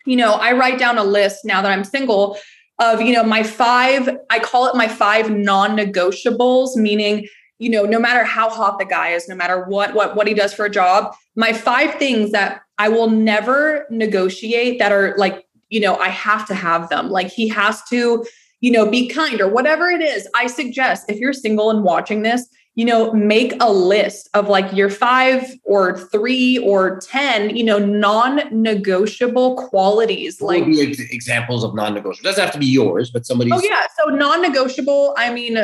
you 0.06 0.16
know, 0.16 0.34
I 0.34 0.52
write 0.52 0.78
down 0.78 0.98
a 0.98 1.04
list 1.04 1.44
now 1.44 1.62
that 1.62 1.70
I'm 1.70 1.84
single 1.84 2.38
of, 2.78 3.00
you 3.00 3.12
know, 3.12 3.22
my 3.22 3.42
five, 3.42 4.08
I 4.30 4.38
call 4.38 4.66
it 4.66 4.74
my 4.74 4.88
five 4.88 5.30
non-negotiables, 5.30 6.76
meaning, 6.76 7.28
you 7.58 7.70
know, 7.70 7.84
no 7.84 8.00
matter 8.00 8.24
how 8.24 8.50
hot 8.50 8.78
the 8.78 8.84
guy 8.84 9.10
is, 9.10 9.28
no 9.28 9.36
matter 9.36 9.64
what 9.64 9.94
what 9.94 10.16
what 10.16 10.26
he 10.26 10.34
does 10.34 10.52
for 10.52 10.64
a 10.64 10.70
job, 10.70 11.14
my 11.36 11.52
five 11.52 11.94
things 11.94 12.32
that 12.32 12.62
I 12.78 12.88
will 12.88 13.08
never 13.08 13.86
negotiate 13.90 14.78
that 14.80 14.90
are 14.90 15.14
like, 15.16 15.46
you 15.68 15.80
know, 15.80 15.96
I 15.96 16.08
have 16.08 16.46
to 16.48 16.54
have 16.54 16.88
them. 16.88 17.10
Like 17.10 17.28
he 17.28 17.48
has 17.48 17.82
to, 17.90 18.24
you 18.60 18.72
know, 18.72 18.90
be 18.90 19.08
kind 19.08 19.40
or 19.40 19.48
whatever 19.48 19.88
it 19.88 20.02
is. 20.02 20.28
I 20.34 20.48
suggest 20.48 21.08
if 21.08 21.18
you're 21.18 21.32
single 21.32 21.70
and 21.70 21.84
watching 21.84 22.22
this, 22.22 22.48
you 22.76 22.84
know, 22.84 23.12
make 23.12 23.54
a 23.60 23.72
list 23.72 24.28
of 24.34 24.48
like 24.48 24.72
your 24.72 24.90
five 24.90 25.44
or 25.62 25.96
three 26.08 26.58
or 26.58 26.98
10, 26.98 27.56
you 27.56 27.64
know, 27.64 27.78
non 27.78 28.40
negotiable 28.50 29.56
qualities. 29.56 30.40
What 30.40 30.60
like 30.60 30.78
ex- 30.78 30.98
examples 30.98 31.62
of 31.62 31.74
non 31.74 31.94
negotiable. 31.94 32.30
Doesn't 32.30 32.42
have 32.42 32.52
to 32.52 32.58
be 32.58 32.66
yours, 32.66 33.10
but 33.10 33.26
somebody's. 33.26 33.52
Oh, 33.54 33.60
yeah. 33.62 33.86
So 34.02 34.10
non 34.10 34.42
negotiable, 34.42 35.14
I 35.16 35.32
mean, 35.32 35.58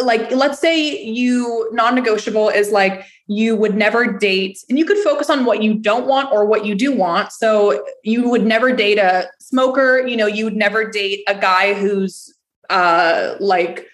like 0.00 0.30
let's 0.30 0.58
say 0.60 1.02
you 1.02 1.68
non-negotiable 1.72 2.48
is 2.50 2.70
like 2.70 3.04
you 3.26 3.56
would 3.56 3.74
never 3.74 4.16
date 4.16 4.58
and 4.68 4.78
you 4.78 4.84
could 4.84 4.98
focus 4.98 5.28
on 5.28 5.44
what 5.44 5.62
you 5.62 5.74
don't 5.74 6.06
want 6.06 6.32
or 6.32 6.46
what 6.46 6.64
you 6.64 6.74
do 6.74 6.92
want 6.92 7.32
so 7.32 7.84
you 8.04 8.28
would 8.28 8.46
never 8.46 8.72
date 8.72 8.98
a 8.98 9.28
smoker 9.40 10.06
you 10.06 10.16
know 10.16 10.26
you 10.26 10.44
would 10.44 10.56
never 10.56 10.88
date 10.88 11.20
a 11.26 11.34
guy 11.34 11.74
who's 11.74 12.32
uh 12.70 13.34
like 13.40 13.86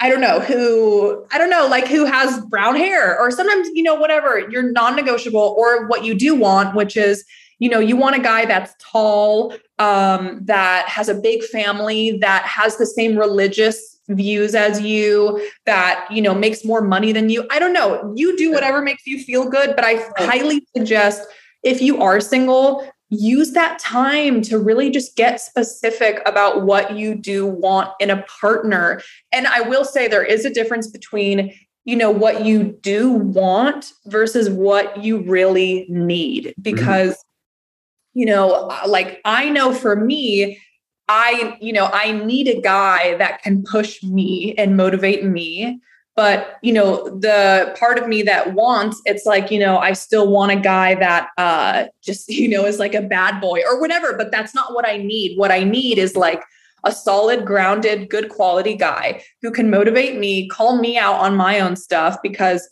I 0.00 0.08
don't 0.08 0.20
know 0.20 0.38
who, 0.38 1.26
I 1.32 1.38
don't 1.38 1.50
know, 1.50 1.66
like 1.66 1.88
who 1.88 2.04
has 2.04 2.40
brown 2.46 2.76
hair 2.76 3.18
or 3.18 3.30
sometimes, 3.30 3.68
you 3.74 3.82
know, 3.82 3.96
whatever, 3.96 4.38
you're 4.50 4.70
non 4.70 4.94
negotiable 4.94 5.56
or 5.58 5.86
what 5.88 6.04
you 6.04 6.14
do 6.14 6.34
want, 6.36 6.76
which 6.76 6.96
is, 6.96 7.24
you 7.58 7.68
know, 7.68 7.80
you 7.80 7.96
want 7.96 8.14
a 8.14 8.20
guy 8.20 8.44
that's 8.46 8.74
tall, 8.78 9.52
um, 9.80 10.40
that 10.44 10.88
has 10.88 11.08
a 11.08 11.14
big 11.14 11.42
family, 11.42 12.16
that 12.20 12.44
has 12.44 12.76
the 12.76 12.86
same 12.86 13.18
religious 13.18 13.98
views 14.08 14.54
as 14.54 14.80
you, 14.80 15.44
that, 15.66 16.06
you 16.10 16.22
know, 16.22 16.34
makes 16.34 16.64
more 16.64 16.80
money 16.80 17.10
than 17.10 17.28
you. 17.28 17.44
I 17.50 17.58
don't 17.58 17.72
know. 17.72 18.12
You 18.16 18.36
do 18.36 18.52
whatever 18.52 18.80
makes 18.80 19.04
you 19.06 19.22
feel 19.22 19.50
good, 19.50 19.74
but 19.74 19.84
I 19.84 20.06
highly 20.16 20.64
suggest 20.76 21.26
if 21.64 21.82
you 21.82 22.00
are 22.00 22.20
single, 22.20 22.88
use 23.10 23.52
that 23.52 23.78
time 23.78 24.42
to 24.42 24.58
really 24.58 24.90
just 24.90 25.16
get 25.16 25.40
specific 25.40 26.20
about 26.26 26.64
what 26.64 26.96
you 26.96 27.14
do 27.14 27.46
want 27.46 27.90
in 28.00 28.10
a 28.10 28.22
partner. 28.22 29.00
And 29.32 29.46
I 29.46 29.62
will 29.62 29.84
say 29.84 30.08
there 30.08 30.24
is 30.24 30.44
a 30.44 30.52
difference 30.52 30.88
between 30.88 31.52
you 31.84 31.96
know 31.96 32.10
what 32.10 32.44
you 32.44 32.78
do 32.82 33.10
want 33.10 33.92
versus 34.06 34.50
what 34.50 35.02
you 35.02 35.22
really 35.22 35.86
need 35.88 36.48
mm-hmm. 36.48 36.62
because 36.62 37.12
mm-hmm. 37.12 38.20
you 38.20 38.26
know 38.26 38.70
like 38.86 39.22
I 39.24 39.48
know 39.48 39.72
for 39.72 39.96
me 39.96 40.60
I 41.08 41.56
you 41.62 41.72
know 41.72 41.88
I 41.90 42.12
need 42.12 42.46
a 42.46 42.60
guy 42.60 43.16
that 43.16 43.40
can 43.42 43.64
push 43.64 44.02
me 44.02 44.54
and 44.58 44.76
motivate 44.76 45.24
me 45.24 45.80
but 46.18 46.56
you 46.62 46.72
know 46.72 47.08
the 47.20 47.72
part 47.78 47.96
of 47.96 48.08
me 48.08 48.24
that 48.24 48.52
wants 48.52 49.00
it's 49.04 49.24
like 49.24 49.52
you 49.52 49.58
know 49.60 49.78
i 49.78 49.92
still 49.92 50.26
want 50.26 50.50
a 50.50 50.56
guy 50.56 50.96
that 50.96 51.28
uh 51.38 51.84
just 52.02 52.28
you 52.40 52.48
know 52.48 52.64
is 52.66 52.80
like 52.80 52.92
a 52.94 53.00
bad 53.00 53.40
boy 53.40 53.60
or 53.64 53.80
whatever 53.80 54.16
but 54.16 54.32
that's 54.32 54.52
not 54.52 54.74
what 54.74 54.86
i 54.86 54.96
need. 54.96 55.38
What 55.38 55.52
i 55.52 55.62
need 55.62 55.96
is 55.96 56.16
like 56.16 56.42
a 56.82 56.90
solid 56.90 57.46
grounded 57.46 58.10
good 58.10 58.30
quality 58.30 58.74
guy 58.74 59.22
who 59.42 59.52
can 59.52 59.70
motivate 59.70 60.18
me 60.18 60.48
call 60.48 60.78
me 60.78 60.98
out 60.98 61.14
on 61.14 61.36
my 61.36 61.60
own 61.60 61.76
stuff 61.76 62.16
because 62.20 62.68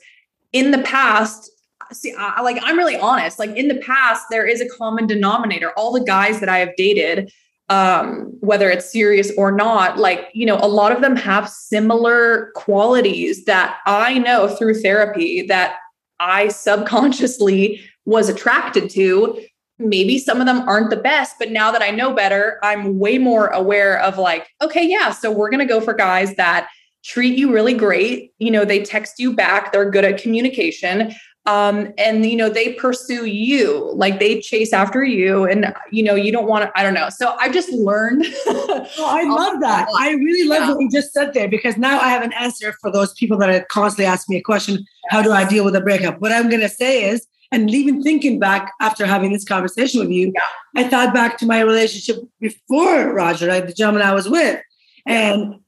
in 0.53 0.72
the 0.72 0.82
past 0.82 1.49
see 1.92 2.12
I, 2.18 2.40
like 2.40 2.59
i'm 2.64 2.76
really 2.76 2.99
honest. 2.99 3.38
Like 3.38 3.51
in 3.51 3.68
the 3.68 3.76
past 3.76 4.24
there 4.28 4.44
is 4.44 4.61
a 4.61 4.68
common 4.76 5.07
denominator. 5.07 5.70
All 5.76 5.92
the 5.92 6.05
guys 6.05 6.40
that 6.40 6.49
i 6.49 6.59
have 6.59 6.74
dated 6.76 7.30
um, 7.68 8.32
whether 8.40 8.70
it's 8.70 8.90
serious 8.90 9.32
or 9.36 9.50
not, 9.50 9.98
like, 9.98 10.28
you 10.32 10.46
know, 10.46 10.58
a 10.58 10.68
lot 10.68 10.92
of 10.92 11.00
them 11.00 11.16
have 11.16 11.48
similar 11.48 12.52
qualities 12.54 13.44
that 13.46 13.78
I 13.86 14.18
know 14.18 14.48
through 14.48 14.80
therapy 14.80 15.42
that 15.42 15.76
I 16.20 16.48
subconsciously 16.48 17.80
was 18.04 18.28
attracted 18.28 18.88
to. 18.90 19.42
Maybe 19.78 20.18
some 20.18 20.40
of 20.40 20.46
them 20.46 20.66
aren't 20.68 20.90
the 20.90 20.96
best, 20.96 21.36
but 21.38 21.50
now 21.50 21.70
that 21.72 21.82
I 21.82 21.90
know 21.90 22.14
better, 22.14 22.58
I'm 22.62 22.98
way 22.98 23.18
more 23.18 23.48
aware 23.48 24.00
of 24.00 24.16
like, 24.16 24.48
okay, 24.62 24.86
yeah, 24.86 25.10
so 25.10 25.30
we're 25.30 25.50
going 25.50 25.66
to 25.66 25.72
go 25.72 25.80
for 25.80 25.92
guys 25.92 26.34
that 26.36 26.68
treat 27.04 27.36
you 27.36 27.52
really 27.52 27.74
great. 27.74 28.32
You 28.38 28.52
know, 28.52 28.64
they 28.64 28.82
text 28.82 29.18
you 29.18 29.34
back, 29.34 29.72
they're 29.72 29.90
good 29.90 30.04
at 30.04 30.22
communication 30.22 31.14
um, 31.47 31.92
and 31.97 32.26
you 32.26 32.36
know 32.36 32.49
they 32.49 32.72
pursue 32.74 33.26
you 33.26 33.92
like 33.94 34.18
they 34.18 34.40
chase 34.40 34.72
after 34.72 35.05
you 35.05 35.44
and 35.44 35.72
you 35.90 36.03
know 36.03 36.14
you 36.14 36.32
don't 36.32 36.47
want 36.47 36.64
to 36.64 36.72
i 36.78 36.82
don't 36.82 36.94
know. 36.94 37.09
So 37.09 37.36
i 37.38 37.49
just 37.49 37.70
learned 37.70 38.24
oh, 38.47 38.86
i 38.99 39.24
love 39.24 39.61
that. 39.61 39.88
i 39.97 40.11
really 40.11 40.49
love 40.49 40.61
yeah. 40.61 40.74
what 40.74 40.80
you 40.80 40.90
just 40.90 41.12
said 41.12 41.34
there 41.34 41.49
because 41.49 41.76
now 41.76 41.99
i 42.01 42.09
have 42.09 42.22
an 42.22 42.32
answer 42.32 42.74
for 42.80 42.90
those 42.90 43.14
people 43.14 43.38
that 43.38 43.49
are 43.49 43.64
constantly 43.70 44.07
asking 44.07 44.34
me 44.34 44.40
a 44.40 44.42
question 44.42 44.84
how 45.11 45.22
do 45.22 45.32
i 45.32 45.49
deal 45.49 45.64
with 45.64 45.76
a 45.76 45.80
breakup? 45.80 46.20
What 46.20 46.32
i'm 46.32 46.49
going 46.49 46.62
to 46.62 46.68
say 46.68 47.09
is 47.09 47.26
and 47.53 47.70
even 47.70 48.03
thinking 48.03 48.38
back 48.40 48.72
after 48.80 49.07
having 49.07 49.32
this 49.32 49.44
conversation 49.44 50.01
with 50.01 50.11
you 50.11 50.32
yeah. 50.34 50.84
i 50.84 50.88
thought 50.88 51.14
back 51.14 51.38
to 51.38 51.47
my 51.47 51.61
relationship 51.61 52.22
before 52.40 53.12
roger 53.12 53.47
like 53.47 53.66
the 53.66 53.72
gentleman 53.72 54.03
i 54.03 54.12
was 54.12 54.28
with. 54.28 54.61
And 55.07 55.61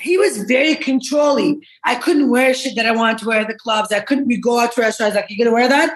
he 0.00 0.18
was 0.18 0.44
very 0.44 0.74
controlling. 0.74 1.62
I 1.84 1.94
couldn't 1.94 2.30
wear 2.30 2.54
shit 2.54 2.76
that 2.76 2.86
I 2.86 2.92
wanted 2.92 3.18
to 3.18 3.26
wear 3.26 3.40
at 3.40 3.48
the 3.48 3.54
clubs. 3.54 3.92
I 3.92 4.00
couldn't 4.00 4.26
we 4.26 4.36
go 4.36 4.58
out 4.58 4.72
to 4.72 4.80
restaurants 4.80 5.16
like, 5.16 5.26
you 5.28 5.38
gonna 5.38 5.54
wear 5.54 5.68
that? 5.68 5.94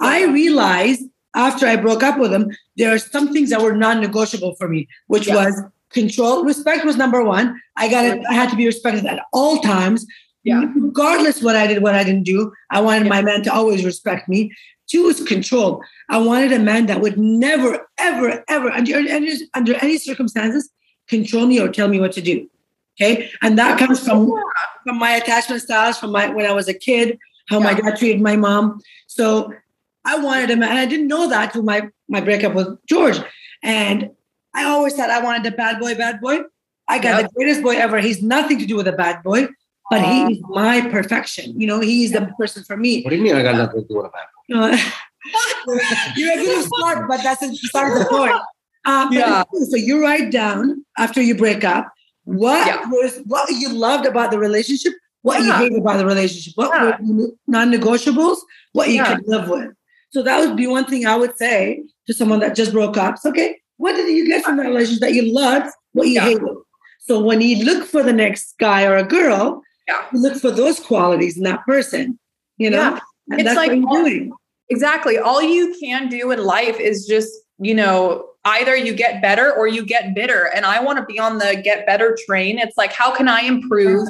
I 0.00 0.24
realized 0.24 1.02
after 1.34 1.66
I 1.66 1.76
broke 1.76 2.02
up 2.02 2.18
with 2.18 2.32
him, 2.32 2.50
there 2.76 2.94
are 2.94 2.98
some 2.98 3.32
things 3.32 3.50
that 3.50 3.60
were 3.60 3.74
non-negotiable 3.76 4.54
for 4.56 4.68
me, 4.68 4.88
which 5.06 5.28
yeah. 5.28 5.34
was 5.34 5.62
control. 5.90 6.44
Respect 6.44 6.84
was 6.84 6.96
number 6.96 7.22
one. 7.24 7.60
I 7.76 7.88
got 7.88 8.04
it. 8.04 8.24
I 8.28 8.34
had 8.34 8.50
to 8.50 8.56
be 8.56 8.66
respected 8.66 9.06
at 9.06 9.22
all 9.32 9.58
times. 9.60 10.06
Yeah. 10.44 10.64
Regardless 10.76 11.42
what 11.42 11.56
I 11.56 11.66
did, 11.66 11.82
what 11.82 11.94
I 11.94 12.04
didn't 12.04 12.22
do, 12.22 12.52
I 12.70 12.80
wanted 12.80 13.04
yeah. 13.04 13.10
my 13.10 13.22
man 13.22 13.42
to 13.44 13.52
always 13.52 13.84
respect 13.84 14.28
me. 14.28 14.52
Two 14.88 15.04
was 15.04 15.22
control. 15.24 15.82
I 16.08 16.18
wanted 16.18 16.52
a 16.52 16.58
man 16.58 16.86
that 16.86 17.00
would 17.00 17.18
never, 17.18 17.86
ever, 17.98 18.44
ever, 18.48 18.70
under, 18.70 18.96
under 19.54 19.74
any 19.74 19.98
circumstances, 19.98 20.70
control 21.08 21.46
me 21.46 21.60
or 21.60 21.68
tell 21.68 21.88
me 21.88 21.98
what 21.98 22.12
to 22.12 22.20
do. 22.20 22.48
Okay. 23.00 23.30
And 23.42 23.58
that 23.58 23.78
comes 23.78 24.04
from, 24.04 24.32
from 24.84 24.98
my 24.98 25.12
attachment 25.12 25.62
styles 25.62 25.98
from 25.98 26.12
my 26.12 26.28
when 26.28 26.46
I 26.46 26.52
was 26.52 26.68
a 26.68 26.74
kid, 26.74 27.18
how 27.48 27.58
yeah. 27.58 27.64
my 27.64 27.74
dad 27.74 27.96
treated 27.96 28.22
my 28.22 28.36
mom. 28.36 28.80
So 29.06 29.52
I 30.04 30.18
wanted 30.18 30.50
him, 30.50 30.62
and 30.62 30.78
I 30.78 30.86
didn't 30.86 31.08
know 31.08 31.28
that 31.28 31.52
through 31.52 31.62
my 31.62 31.88
my 32.08 32.20
breakup 32.20 32.54
with 32.54 32.78
George. 32.86 33.18
And 33.62 34.10
I 34.54 34.64
always 34.64 34.94
thought 34.94 35.10
I 35.10 35.22
wanted 35.22 35.52
a 35.52 35.56
bad 35.56 35.80
boy, 35.80 35.94
bad 35.94 36.20
boy. 36.20 36.40
I 36.88 36.98
got 36.98 37.20
yep. 37.20 37.30
the 37.30 37.34
greatest 37.34 37.62
boy 37.62 37.76
ever. 37.76 38.00
He's 38.00 38.22
nothing 38.22 38.58
to 38.60 38.66
do 38.66 38.76
with 38.76 38.86
a 38.86 38.92
bad 38.92 39.22
boy, 39.22 39.48
but 39.90 40.02
he 40.02 40.34
is 40.34 40.38
my 40.48 40.80
perfection. 40.88 41.60
You 41.60 41.66
know, 41.66 41.80
he's 41.80 42.12
the 42.12 42.32
person 42.38 42.62
for 42.62 42.76
me. 42.76 43.02
What 43.02 43.10
do 43.10 43.16
you 43.16 43.22
mean 43.22 43.34
I 43.34 43.42
got 43.42 43.56
nothing 43.56 43.82
to 43.82 43.88
do 43.88 43.96
with 43.96 44.06
a 44.06 44.10
bad 44.10 44.26
boy? 44.48 44.78
you're 46.16 46.32
a 46.32 46.36
little 46.36 46.62
smart, 46.62 47.08
but 47.08 47.22
that's 47.22 47.40
beside 47.40 48.00
the 48.00 48.06
point. 48.08 48.32
Uh, 48.84 49.08
yeah. 49.10 49.42
So 49.68 49.76
you 49.76 50.00
write 50.00 50.30
down 50.30 50.84
after 50.96 51.20
you 51.20 51.34
break 51.34 51.64
up 51.64 51.92
what 52.26 52.66
yeah. 52.66 52.84
was 52.88 53.20
what 53.24 53.48
you 53.50 53.68
loved 53.70 54.04
about 54.04 54.30
the 54.30 54.38
relationship? 54.38 54.92
What 55.22 55.40
yeah. 55.40 55.46
you 55.46 55.52
hated 55.54 55.78
about 55.78 55.96
the 55.96 56.06
relationship? 56.06 56.52
What 56.56 56.70
yeah. 56.74 56.96
were 57.00 57.28
non-negotiables? 57.46 58.36
What 58.72 58.90
you 58.90 59.02
could 59.02 59.26
live 59.26 59.48
with? 59.48 59.72
So 60.10 60.22
that 60.22 60.40
would 60.40 60.56
be 60.56 60.66
one 60.66 60.84
thing 60.84 61.06
I 61.06 61.16
would 61.16 61.36
say 61.36 61.82
to 62.06 62.14
someone 62.14 62.40
that 62.40 62.54
just 62.54 62.72
broke 62.72 62.96
up. 62.96 63.14
It's 63.14 63.26
okay. 63.26 63.58
What 63.76 63.94
did 63.94 64.08
you 64.08 64.26
get 64.26 64.44
from 64.44 64.56
that 64.58 64.66
relationship 64.66 65.00
that 65.00 65.14
you 65.14 65.32
loved? 65.32 65.70
What 65.92 66.08
you 66.08 66.20
hated? 66.20 66.48
So 67.00 67.20
when 67.20 67.40
you 67.40 67.64
look 67.64 67.86
for 67.86 68.02
the 68.02 68.12
next 68.12 68.54
guy 68.58 68.84
or 68.84 68.96
a 68.96 69.04
girl, 69.04 69.62
Yeah. 69.86 70.02
you 70.12 70.20
look 70.20 70.36
for 70.36 70.50
those 70.50 70.80
qualities 70.80 71.36
in 71.36 71.44
that 71.44 71.64
person. 71.64 72.18
You 72.58 72.70
know, 72.70 72.98
and 73.30 73.40
It's 73.40 73.44
that's 73.44 73.56
like 73.56 73.70
what 73.70 73.78
you're 73.78 74.04
doing. 74.04 74.32
Exactly. 74.70 75.18
All 75.18 75.42
you 75.42 75.76
can 75.78 76.08
do 76.08 76.30
in 76.30 76.42
life 76.42 76.80
is 76.80 77.06
just, 77.06 77.30
you 77.58 77.74
know, 77.74 78.26
either 78.46 78.76
you 78.76 78.94
get 78.94 79.20
better 79.20 79.52
or 79.52 79.66
you 79.66 79.84
get 79.84 80.14
bitter. 80.14 80.50
And 80.54 80.64
I 80.64 80.80
want 80.80 80.98
to 80.98 81.04
be 81.04 81.18
on 81.18 81.38
the 81.38 81.60
get 81.62 81.84
better 81.84 82.16
train. 82.26 82.58
It's 82.58 82.76
like, 82.76 82.92
how 82.92 83.14
can 83.14 83.28
I 83.28 83.40
improve? 83.40 84.08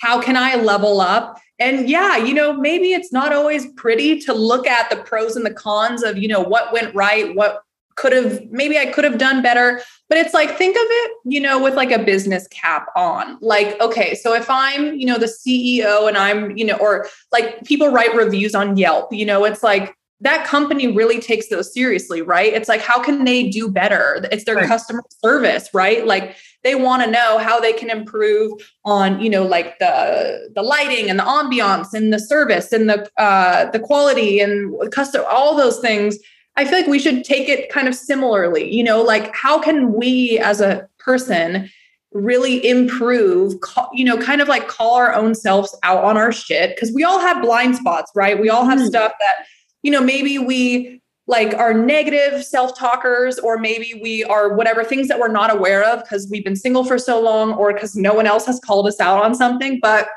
How 0.00 0.20
can 0.20 0.36
I 0.36 0.56
level 0.56 1.00
up? 1.00 1.40
And 1.58 1.88
yeah, 1.88 2.16
you 2.16 2.34
know, 2.34 2.52
maybe 2.52 2.92
it's 2.92 3.12
not 3.12 3.32
always 3.32 3.66
pretty 3.74 4.18
to 4.20 4.34
look 4.34 4.66
at 4.66 4.90
the 4.90 4.96
pros 4.96 5.36
and 5.36 5.46
the 5.46 5.54
cons 5.54 6.02
of, 6.02 6.18
you 6.18 6.28
know, 6.28 6.40
what 6.40 6.72
went 6.72 6.94
right, 6.94 7.34
what 7.34 7.62
could 7.94 8.12
have, 8.12 8.42
maybe 8.50 8.76
I 8.76 8.86
could 8.86 9.04
have 9.04 9.16
done 9.16 9.40
better. 9.40 9.80
But 10.10 10.18
it's 10.18 10.34
like, 10.34 10.58
think 10.58 10.76
of 10.76 10.82
it, 10.84 11.12
you 11.24 11.40
know, 11.40 11.62
with 11.62 11.74
like 11.74 11.92
a 11.92 12.02
business 12.02 12.46
cap 12.48 12.88
on. 12.94 13.38
Like, 13.40 13.80
okay, 13.80 14.14
so 14.14 14.34
if 14.34 14.50
I'm, 14.50 14.96
you 14.96 15.06
know, 15.06 15.16
the 15.16 15.26
CEO 15.26 16.08
and 16.08 16.18
I'm, 16.18 16.56
you 16.58 16.64
know, 16.66 16.76
or 16.76 17.08
like 17.32 17.64
people 17.64 17.88
write 17.88 18.14
reviews 18.14 18.54
on 18.54 18.76
Yelp, 18.76 19.12
you 19.12 19.24
know, 19.24 19.44
it's 19.44 19.62
like 19.62 19.94
that 20.20 20.46
company 20.46 20.88
really 20.92 21.20
takes 21.20 21.48
those 21.48 21.72
seriously, 21.74 22.22
right? 22.22 22.52
It's 22.54 22.68
like, 22.70 22.80
how 22.80 23.02
can 23.02 23.24
they 23.24 23.50
do 23.50 23.68
better? 23.68 24.26
It's 24.32 24.44
their 24.44 24.56
Right. 24.56 24.66
customer 24.68 25.02
service, 25.22 25.68
right? 25.74 26.06
Like 26.06 26.36
they 26.64 26.74
want 26.74 27.04
to 27.04 27.10
know 27.10 27.36
how 27.38 27.60
they 27.60 27.74
can 27.74 27.90
improve 27.90 28.52
on, 28.84 29.20
you 29.20 29.28
know, 29.28 29.44
like 29.44 29.78
the 29.78 30.50
the 30.54 30.62
lighting 30.62 31.10
and 31.10 31.18
the 31.18 31.22
ambiance 31.24 31.92
and 31.92 32.12
the 32.12 32.18
service 32.18 32.72
and 32.72 32.88
the 32.88 33.08
uh 33.18 33.70
the 33.72 33.78
quality 33.78 34.40
and 34.40 34.74
custom 34.90 35.22
all 35.30 35.54
those 35.54 35.80
things. 35.80 36.16
I 36.56 36.64
feel 36.64 36.78
like 36.78 36.86
we 36.86 36.98
should 36.98 37.22
take 37.22 37.50
it 37.50 37.68
kind 37.70 37.86
of 37.86 37.94
similarly, 37.94 38.72
you 38.74 38.82
know, 38.82 39.02
like 39.02 39.34
how 39.36 39.60
can 39.60 39.92
we 39.92 40.38
as 40.38 40.62
a 40.62 40.88
person 40.98 41.68
really 42.12 42.66
improve, 42.66 43.60
ca- 43.60 43.90
you 43.92 44.04
know, 44.06 44.16
kind 44.16 44.40
of 44.40 44.48
like 44.48 44.66
call 44.68 44.94
our 44.94 45.12
own 45.12 45.34
selves 45.34 45.76
out 45.82 46.02
on 46.02 46.16
our 46.16 46.32
shit 46.32 46.74
because 46.74 46.90
we 46.94 47.04
all 47.04 47.20
have 47.20 47.42
blind 47.42 47.76
spots, 47.76 48.10
right? 48.14 48.40
We 48.40 48.48
all 48.48 48.64
have 48.64 48.78
Mhm. 48.78 48.86
stuff 48.86 49.12
that, 49.20 49.44
you 49.82 49.90
know, 49.90 50.00
maybe 50.00 50.38
we 50.38 51.02
like 51.26 51.54
are 51.54 51.74
negative 51.74 52.44
self-talkers 52.44 53.38
or 53.38 53.58
maybe 53.58 53.98
we 54.00 54.22
are 54.24 54.54
whatever 54.54 54.84
things 54.84 55.08
that 55.08 55.18
we're 55.18 55.28
not 55.28 55.52
aware 55.52 55.84
of 55.84 56.02
because 56.02 56.28
we've 56.30 56.44
been 56.44 56.56
single 56.56 56.84
for 56.84 56.98
so 56.98 57.20
long 57.20 57.52
or 57.54 57.72
because 57.72 57.96
no 57.96 58.14
one 58.14 58.26
else 58.26 58.46
has 58.46 58.60
called 58.60 58.86
us 58.86 59.00
out 59.00 59.22
on 59.22 59.34
something. 59.34 59.80
But 59.80 60.08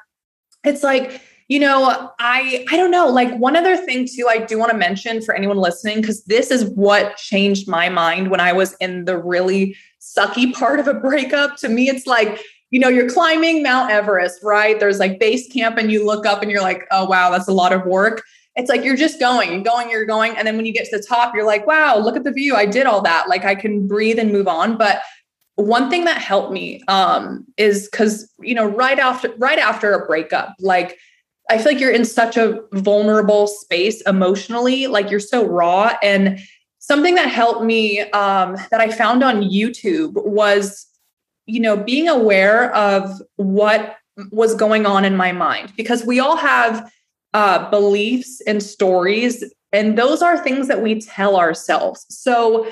it's 0.63 0.83
like 0.83 1.21
you 1.47 1.59
know 1.59 2.11
i 2.19 2.65
i 2.69 2.77
don't 2.77 2.91
know. 2.91 3.07
Like 3.07 3.35
one 3.37 3.55
other 3.55 3.75
thing 3.75 4.07
too 4.07 4.27
i 4.29 4.37
do 4.37 4.59
want 4.59 4.71
to 4.71 4.77
mention 4.77 5.21
for 5.21 5.33
anyone 5.33 5.57
listening 5.57 6.01
because 6.01 6.23
this 6.25 6.51
is 6.51 6.65
what 6.75 7.17
changed 7.17 7.67
my 7.67 7.89
mind 7.89 8.29
when 8.29 8.39
i 8.39 8.53
was 8.53 8.73
in 8.79 9.05
the 9.05 9.17
really 9.17 9.75
sucky 9.99 10.53
part 10.59 10.79
of 10.79 10.87
a 10.87 10.93
breakup. 10.93 11.57
To 11.57 11.69
me 11.69 11.89
it's 11.89 12.05
like 12.05 12.39
you 12.69 12.79
know 12.79 12.87
you're 12.87 13.09
climbing 13.09 13.63
mount 13.63 13.89
everest 13.89 14.43
right? 14.43 14.79
There's 14.79 14.99
like 14.99 15.19
base 15.19 15.51
camp 15.51 15.77
and 15.77 15.91
you 15.91 16.05
look 16.05 16.27
up 16.27 16.43
and 16.43 16.51
you're 16.51 16.61
like 16.61 16.85
oh 16.91 17.05
wow 17.05 17.31
that's 17.31 17.47
a 17.47 17.53
lot 17.53 17.73
of 17.73 17.85
work 17.85 18.21
it's 18.55 18.69
like 18.69 18.83
you're 18.83 18.95
just 18.95 19.19
going 19.19 19.51
and 19.51 19.63
going 19.63 19.89
you're 19.89 20.05
going 20.05 20.35
and 20.35 20.47
then 20.47 20.57
when 20.57 20.65
you 20.65 20.73
get 20.73 20.85
to 20.89 20.97
the 20.97 21.03
top 21.03 21.33
you're 21.33 21.45
like 21.45 21.65
wow 21.67 21.97
look 21.97 22.15
at 22.15 22.23
the 22.23 22.31
view 22.31 22.55
i 22.55 22.65
did 22.65 22.85
all 22.85 23.01
that 23.01 23.29
like 23.29 23.45
i 23.45 23.55
can 23.55 23.87
breathe 23.87 24.19
and 24.19 24.31
move 24.31 24.47
on. 24.47 24.77
But 24.77 25.01
one 25.59 25.89
thing 25.89 26.05
that 26.05 26.17
helped 26.17 26.53
me 26.53 26.81
um, 26.87 27.45
is 27.57 27.89
because 27.89 28.31
you 28.39 28.55
know 28.55 28.65
right 28.65 28.97
after 28.97 29.33
right 29.37 29.59
after 29.59 29.91
a 29.93 30.05
breakup 30.05 30.55
like 30.59 30.97
i 31.49 31.57
feel 31.57 31.73
like 31.73 31.81
you're 31.81 31.91
in 31.91 32.05
such 32.05 32.37
a 32.37 32.61
vulnerable 32.73 33.45
space 33.45 34.01
emotionally 34.01 34.87
like 34.87 35.11
you're 35.11 35.19
so 35.19 35.45
raw 35.45 35.93
and 36.01 36.39
something 36.77 37.15
that 37.15 37.29
helped 37.29 37.63
me 37.63 37.99
um, 38.11 38.55
that 38.71 38.79
i 38.79 38.89
found 38.89 39.21
on 39.21 39.41
youtube 39.41 40.13
was 40.25 40.87
you 41.45 41.59
know 41.59 41.75
being 41.75 42.07
aware 42.07 42.73
of 42.73 43.11
what 43.35 43.97
was 44.31 44.55
going 44.55 44.85
on 44.85 45.03
in 45.03 45.17
my 45.17 45.33
mind 45.33 45.73
because 45.75 46.05
we 46.05 46.19
all 46.19 46.37
have 46.37 46.89
uh, 47.33 47.69
beliefs 47.69 48.41
and 48.47 48.61
stories 48.61 49.43
and 49.71 49.97
those 49.97 50.21
are 50.21 50.37
things 50.43 50.67
that 50.67 50.81
we 50.81 50.99
tell 50.99 51.35
ourselves 51.37 52.05
so 52.09 52.67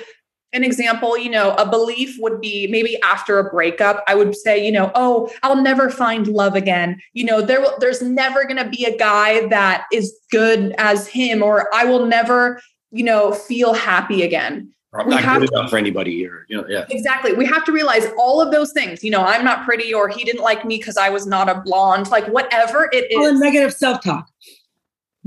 an 0.54 0.64
example, 0.64 1.18
you 1.18 1.30
know, 1.30 1.54
a 1.56 1.70
belief 1.70 2.16
would 2.20 2.40
be 2.40 2.68
maybe 2.68 3.02
after 3.02 3.38
a 3.38 3.50
breakup, 3.50 4.04
I 4.08 4.16
would 4.16 4.36
say, 4.36 4.66
you 4.66 4.72
know, 4.72 4.92
oh, 4.96 5.30
I'll 5.44 5.62
never 5.62 5.90
find 5.90 6.28
love 6.28 6.56
again. 6.56 7.00
You 7.14 7.26
know, 7.26 7.42
there 7.42 7.60
will, 7.60 7.74
there's 7.80 8.02
never 8.02 8.46
going 8.46 8.58
to 8.58 8.70
be 8.70 8.86
a 8.86 8.98
guy 8.98 9.48
that 9.48 9.86
is 9.92 10.18
good 10.32 10.74
as 10.78 11.08
him, 11.08 11.44
or 11.44 11.74
I 11.76 11.86
will 11.86 12.06
never, 12.06 12.62
you 12.92 13.04
know, 13.04 13.34
feel 13.34 13.74
happy 13.74 14.24
again. 14.24 14.72
I'm 14.94 15.10
not 15.10 15.22
have 15.22 15.42
good 15.42 15.52
enough 15.52 15.70
for 15.70 15.78
anybody 15.78 16.16
here. 16.16 16.46
You 16.48 16.62
know, 16.62 16.68
yeah. 16.68 16.86
Exactly. 16.90 17.34
We 17.34 17.46
have 17.46 17.66
to 17.66 17.72
realize 17.72 18.08
all 18.18 18.42
of 18.42 18.52
those 18.52 18.72
things. 18.72 19.04
You 19.04 19.12
know, 19.12 19.22
I'm 19.22 19.44
not 19.44 19.66
pretty, 19.66 19.94
or 19.94 20.08
he 20.08 20.24
didn't 20.24 20.42
like 20.42 20.66
me 20.66 20.78
because 20.78 20.98
I 20.98 21.10
was 21.10 21.28
not 21.28 21.50
a 21.50 21.62
blonde, 21.62 22.10
like 22.10 22.26
whatever 22.28 22.90
it 22.92 23.12
is, 23.12 23.18
All 23.18 23.26
the 23.26 23.34
negative 23.34 23.74
self-talk. 23.74 24.28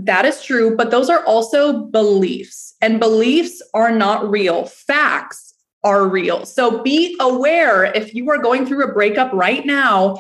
That 0.05 0.25
is 0.25 0.43
true, 0.43 0.77
but 0.77 0.91
those 0.91 1.11
are 1.11 1.25
also 1.25 1.85
beliefs, 1.87 2.75
and 2.81 3.01
beliefs 3.01 3.61
are 3.75 3.91
not 3.91 4.31
real. 4.31 4.67
Facts 4.67 5.55
are 5.83 6.07
real. 6.09 6.47
So 6.47 6.83
be 6.83 7.17
aware 7.21 7.85
if 7.85 8.15
you 8.15 8.31
are 8.31 8.39
going 8.39 8.67
through 8.67 8.85
a 8.85 8.93
breakup 8.93 9.33
right 9.33 9.65
now, 9.65 10.19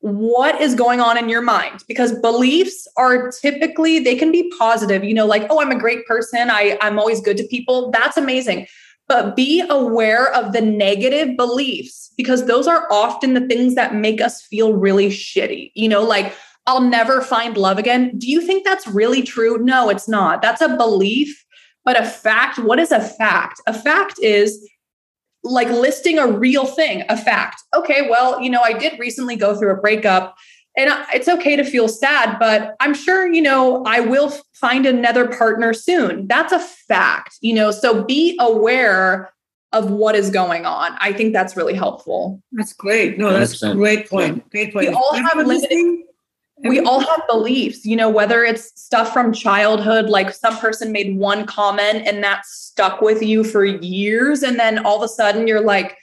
what 0.00 0.60
is 0.60 0.74
going 0.74 1.00
on 1.00 1.18
in 1.18 1.28
your 1.28 1.42
mind? 1.42 1.82
Because 1.88 2.18
beliefs 2.20 2.86
are 2.96 3.30
typically, 3.30 3.98
they 3.98 4.14
can 4.14 4.30
be 4.30 4.52
positive, 4.58 5.02
you 5.02 5.14
know, 5.14 5.26
like, 5.26 5.46
oh, 5.50 5.60
I'm 5.60 5.72
a 5.72 5.78
great 5.78 6.06
person. 6.06 6.50
I, 6.50 6.78
I'm 6.80 6.98
always 6.98 7.20
good 7.20 7.36
to 7.38 7.44
people. 7.44 7.90
That's 7.90 8.16
amazing. 8.16 8.66
But 9.08 9.34
be 9.34 9.64
aware 9.68 10.32
of 10.32 10.52
the 10.52 10.60
negative 10.60 11.36
beliefs 11.36 12.12
because 12.16 12.46
those 12.46 12.66
are 12.66 12.86
often 12.90 13.34
the 13.34 13.46
things 13.46 13.74
that 13.74 13.94
make 13.94 14.20
us 14.20 14.42
feel 14.42 14.74
really 14.74 15.08
shitty. 15.08 15.72
You 15.74 15.88
know, 15.88 16.02
like, 16.02 16.34
I'll 16.66 16.80
never 16.80 17.20
find 17.20 17.56
love 17.56 17.78
again. 17.78 18.18
Do 18.18 18.28
you 18.28 18.40
think 18.40 18.64
that's 18.64 18.86
really 18.86 19.22
true? 19.22 19.58
No, 19.58 19.88
it's 19.88 20.08
not. 20.08 20.42
That's 20.42 20.60
a 20.60 20.76
belief, 20.76 21.44
but 21.84 22.00
a 22.00 22.04
fact. 22.04 22.58
What 22.58 22.78
is 22.78 22.90
a 22.92 23.00
fact? 23.00 23.60
A 23.66 23.72
fact 23.74 24.14
is 24.20 24.68
like 25.44 25.68
listing 25.68 26.18
a 26.18 26.26
real 26.26 26.66
thing, 26.66 27.04
a 27.08 27.16
fact. 27.16 27.62
Okay, 27.74 28.08
well, 28.10 28.40
you 28.40 28.50
know, 28.50 28.62
I 28.62 28.72
did 28.72 28.98
recently 28.98 29.36
go 29.36 29.56
through 29.56 29.70
a 29.72 29.76
breakup 29.76 30.34
and 30.76 30.90
it's 31.14 31.28
okay 31.28 31.54
to 31.56 31.64
feel 31.64 31.88
sad, 31.88 32.38
but 32.40 32.74
I'm 32.80 32.92
sure, 32.94 33.32
you 33.32 33.40
know, 33.42 33.82
I 33.86 34.00
will 34.00 34.30
find 34.54 34.84
another 34.86 35.26
partner 35.28 35.72
soon. 35.72 36.26
That's 36.26 36.52
a 36.52 36.58
fact, 36.58 37.36
you 37.40 37.54
know, 37.54 37.70
so 37.70 38.02
be 38.04 38.36
aware 38.40 39.32
of 39.72 39.90
what 39.90 40.14
is 40.16 40.30
going 40.30 40.66
on. 40.66 40.92
I 40.98 41.12
think 41.12 41.32
that's 41.32 41.56
really 41.56 41.74
helpful. 41.74 42.42
That's 42.52 42.72
great. 42.72 43.16
No, 43.18 43.32
that's 43.32 43.62
a 43.62 43.66
100%. 43.66 43.76
great 43.76 44.10
point. 44.10 44.50
Great 44.50 44.72
point. 44.72 44.88
We 44.88 44.94
all 44.94 45.14
have 45.14 45.26
Everyone 45.30 45.48
limited- 45.48 45.70
listening? 45.70 46.06
We 46.64 46.80
all 46.80 47.00
have 47.00 47.22
beliefs 47.28 47.84
you 47.84 47.96
know 47.96 48.08
whether 48.08 48.42
it's 48.44 48.80
stuff 48.80 49.12
from 49.12 49.32
childhood 49.32 50.08
like 50.08 50.32
some 50.32 50.56
person 50.58 50.90
made 50.90 51.16
one 51.16 51.44
comment 51.44 52.06
and 52.06 52.24
that 52.24 52.44
stuck 52.46 53.00
with 53.00 53.22
you 53.22 53.44
for 53.44 53.64
years 53.64 54.42
and 54.42 54.58
then 54.58 54.78
all 54.84 54.96
of 54.96 55.02
a 55.02 55.08
sudden 55.08 55.46
you're 55.46 55.60
like 55.60 55.96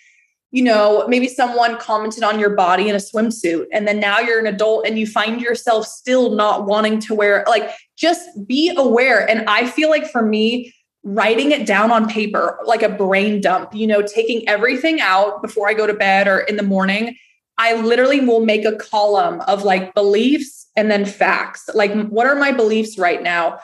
you 0.51 0.63
know 0.63 1.05
maybe 1.07 1.27
someone 1.27 1.77
commented 1.79 2.23
on 2.23 2.39
your 2.39 2.51
body 2.51 2.87
in 2.87 2.95
a 2.95 2.99
swimsuit 2.99 3.65
and 3.73 3.87
then 3.87 3.99
now 3.99 4.19
you're 4.19 4.39
an 4.39 4.45
adult 4.45 4.85
and 4.85 4.99
you 4.99 5.07
find 5.07 5.41
yourself 5.41 5.87
still 5.87 6.35
not 6.35 6.67
wanting 6.67 6.99
to 6.99 7.15
wear 7.15 7.43
like 7.47 7.71
just 7.95 8.29
be 8.47 8.71
aware. 8.77 9.27
And 9.29 9.49
i 9.49 9.67
feel 9.67 9.89
like 9.89 10.09
for 10.09 10.21
me 10.21 10.73
writing 11.03 11.51
it 11.51 11.65
down 11.65 11.91
on 11.91 12.07
paper 12.07 12.59
like 12.65 12.81
a 12.81 12.89
brain 12.89 13.41
dump 13.41 13.73
you 13.73 13.85
know 13.85 14.01
taking 14.01 14.47
everything 14.47 15.01
out 15.01 15.41
before 15.41 15.67
i 15.67 15.73
go 15.73 15.85
to 15.85 15.93
bed 15.93 16.29
or 16.29 16.39
in 16.39 16.55
the 16.55 16.63
morning 16.63 17.13
I 17.57 17.75
literally 17.75 18.21
will 18.21 18.43
make 18.43 18.65
a 18.65 18.75
column 18.75 19.41
of 19.41 19.63
like 19.63 19.93
beliefs 19.93 20.67
and 20.75 20.89
then 20.89 21.05
facts. 21.05 21.69
Like, 21.73 21.93
what 22.09 22.25
are 22.25 22.35
my 22.35 22.51
beliefs 22.51 22.97
right 22.97 23.21
now? 23.21 23.59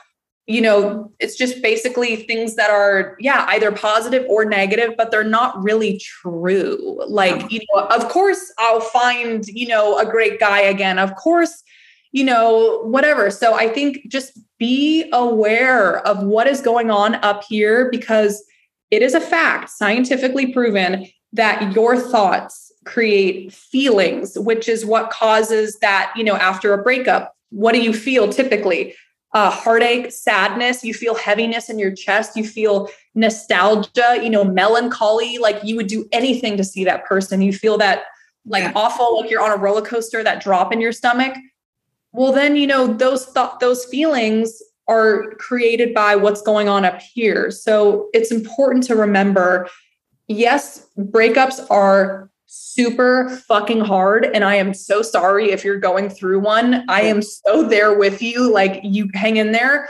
You 0.46 0.62
know, 0.62 1.12
it's 1.20 1.36
just 1.36 1.62
basically 1.62 2.16
things 2.16 2.56
that 2.56 2.72
are, 2.72 3.16
yeah, 3.20 3.46
either 3.50 3.72
positive 3.72 4.26
or 4.28 4.46
negative, 4.46 4.96
but 4.98 5.12
they're 5.12 5.24
not 5.24 5.62
really 5.64 6.00
true. 6.00 7.00
Like, 7.08 7.52
you 7.52 7.60
know, 7.74 7.86
of 7.86 8.10
course, 8.10 8.52
I'll 8.58 8.82
find, 8.82 9.46
you 9.48 9.68
know, 9.68 10.00
a 10.00 10.06
great 10.06 10.40
guy 10.40 10.62
again. 10.62 10.98
Of 10.98 11.16
course, 11.16 11.64
you 12.12 12.24
know, 12.24 12.82
whatever. 12.84 13.30
So 13.30 13.54
I 13.54 13.68
think 13.68 14.00
just 14.08 14.40
be 14.58 15.08
aware 15.14 16.00
of 16.08 16.24
what 16.24 16.48
is 16.48 16.62
going 16.62 16.90
on 16.90 17.16
up 17.16 17.44
here 17.48 17.90
because 17.92 18.44
it 18.90 19.04
is 19.04 19.14
a 19.14 19.22
fact, 19.22 19.70
scientifically 19.70 20.52
proven, 20.52 21.06
that 21.34 21.76
your 21.76 21.96
thoughts 21.96 22.69
create 22.86 23.54
feelings, 23.54 24.38
which 24.38 24.70
is 24.70 24.86
what 24.86 25.10
causes 25.10 25.78
that, 25.80 26.14
you 26.16 26.24
know, 26.24 26.36
after 26.36 26.74
a 26.74 26.82
breakup, 26.82 27.36
what 27.50 27.74
do 27.74 27.82
you 27.82 27.94
feel 27.94 28.30
typically? 28.30 28.96
Uh, 29.34 29.52
heartache, 29.52 30.12
sadness, 30.12 30.84
you 30.84 30.94
feel 30.94 31.14
heaviness 31.14 31.70
in 31.70 31.78
your 31.78 31.94
chest, 31.94 32.36
you 32.36 32.44
feel 32.44 32.90
nostalgia, 33.14 34.20
you 34.24 34.30
know, 34.30 34.44
melancholy, 34.44 35.38
like 35.38 35.60
you 35.64 35.76
would 35.76 35.88
do 35.88 36.08
anything 36.12 36.58
to 36.58 36.64
see 36.64 36.84
that 36.84 37.06
person. 37.06 37.42
You 37.42 37.54
feel 37.54 37.78
that 37.78 38.04
like 38.46 38.64
Yeah. 38.64 38.72
awful, 38.76 39.20
like 39.20 39.30
you're 39.30 39.44
on 39.44 39.52
a 39.52 39.58
roller 39.58 39.82
coaster, 39.84 40.24
that 40.24 40.42
drop 40.42 40.74
in 40.74 40.82
your 40.82 40.92
stomach. 40.92 41.36
Well, 42.12 42.32
then, 42.32 42.56
you 42.56 42.66
know, 42.66 42.88
those 42.88 43.26
thought 43.26 43.60
those 43.60 43.86
feelings 43.86 44.60
are 44.88 45.36
created 45.36 45.94
by 45.94 46.16
what's 46.16 46.42
going 46.42 46.68
on 46.68 46.84
up 46.84 47.00
here. 47.00 47.52
So 47.52 48.10
it's 48.14 48.32
important 48.32 48.84
to 48.86 48.96
remember 48.96 49.70
yes, 50.28 50.88
breakups 50.98 51.66
are 51.70 52.30
super 52.52 53.30
fucking 53.48 53.82
hard. 53.82 54.26
And 54.26 54.44
I 54.44 54.56
am 54.56 54.74
so 54.74 55.04
sorry 55.04 55.52
if 55.52 55.64
you're 55.64 55.80
going 55.80 56.10
through 56.10 56.40
one. 56.40 56.84
I 56.90 57.02
am 57.02 57.22
so 57.22 57.64
there 57.64 57.98
with 57.98 58.24
you. 58.24 58.52
Like, 58.52 58.82
you 58.84 59.08
hang 59.14 59.38
in 59.38 59.52
there. 59.52 59.88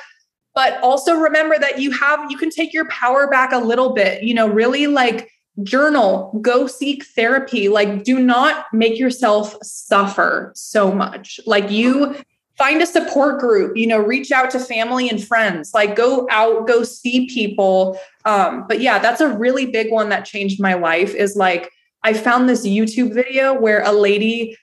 But 0.54 0.82
also 0.84 1.16
remember 1.16 1.58
that 1.58 1.80
you 1.80 1.92
have, 1.92 2.30
you 2.30 2.38
can 2.38 2.50
take 2.50 2.74
your 2.74 2.86
power 2.90 3.30
back 3.30 3.54
a 3.54 3.58
little 3.58 3.94
bit, 3.94 4.24
you 4.24 4.34
know, 4.34 4.48
really 4.48 4.88
like 4.88 5.32
journal, 5.64 6.38
go 6.42 6.68
seek 6.68 7.06
therapy. 7.06 7.70
Like, 7.70 8.04
do 8.04 8.20
not 8.20 8.66
make 8.74 9.00
yourself 9.00 9.56
suffer 9.64 10.52
so 10.54 10.92
much. 10.92 11.40
Like, 11.46 11.72
you 11.72 12.16
find 12.58 12.82
a 12.82 12.86
support 12.86 13.40
group 13.40 13.78
you 13.78 13.88
know 13.88 13.98
reach 13.98 14.34
out 14.34 14.52
to 14.52 14.60
family 14.60 15.10
and 15.10 15.24
friends 15.24 15.72
like 15.74 15.96
go 15.96 16.28
out 16.30 16.68
go 16.68 16.84
see 16.84 17.26
people 17.28 17.98
um, 18.26 18.66
but 18.68 18.82
yeah 18.82 19.00
that's 19.00 19.22
a 19.22 19.30
really 19.30 19.66
big 19.66 19.90
one 19.94 20.10
that 20.10 20.26
changed 20.26 20.60
my 20.60 20.74
life 20.74 21.16
is 21.16 21.38
like 21.38 21.72
i 22.04 22.14
found 22.14 22.48
this 22.48 22.66
youtube 22.66 23.14
video 23.14 23.54
where 23.54 23.84
a 23.84 23.92
lady 23.92 24.58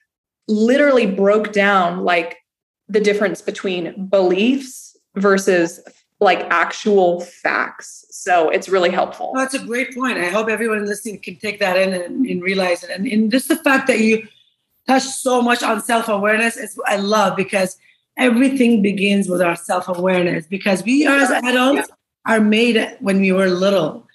literally 0.49 1.07
broke 1.07 1.53
down 1.53 2.05
like 2.05 2.37
the 2.89 3.01
difference 3.01 3.43
between 3.43 4.07
beliefs 4.07 4.97
versus 5.17 5.81
like 6.21 6.47
actual 6.49 7.21
facts. 7.21 8.07
So 8.09 8.49
it's 8.49 8.71
really 8.71 8.89
helpful. 8.89 9.33
That's 9.35 9.53
a 9.53 9.59
great 9.59 9.95
point. 9.95 10.17
I 10.17 10.29
hope 10.29 10.49
everyone 10.49 10.87
listening 10.87 11.19
can 11.19 11.37
take 11.37 11.59
that 11.59 11.77
in 11.77 11.93
and, 11.93 12.25
and 12.25 12.43
realize 12.43 12.83
it. 12.83 12.91
And, 12.91 13.07
and 13.07 13.31
just 13.31 13.49
the 13.49 13.57
fact 13.57 13.87
that 13.89 14.01
you 14.01 14.27
touch 14.87 15.03
so 15.03 15.43
much 15.43 15.63
on 15.63 15.83
self-awareness 15.83 16.57
is 16.57 16.79
i 16.87 16.97
love 16.97 17.37
because 17.37 17.77
everything 18.19 18.83
begins 18.83 19.29
with 19.29 19.43
our 19.43 19.57
self-awareness 19.57 20.47
because 20.47 20.83
we 20.85 21.07
as 21.07 21.31
adults 21.31 21.89
are 22.27 22.41
made 22.41 22.97
when 23.01 23.21
we 23.21 23.33
were 23.33 23.49
little 23.49 24.06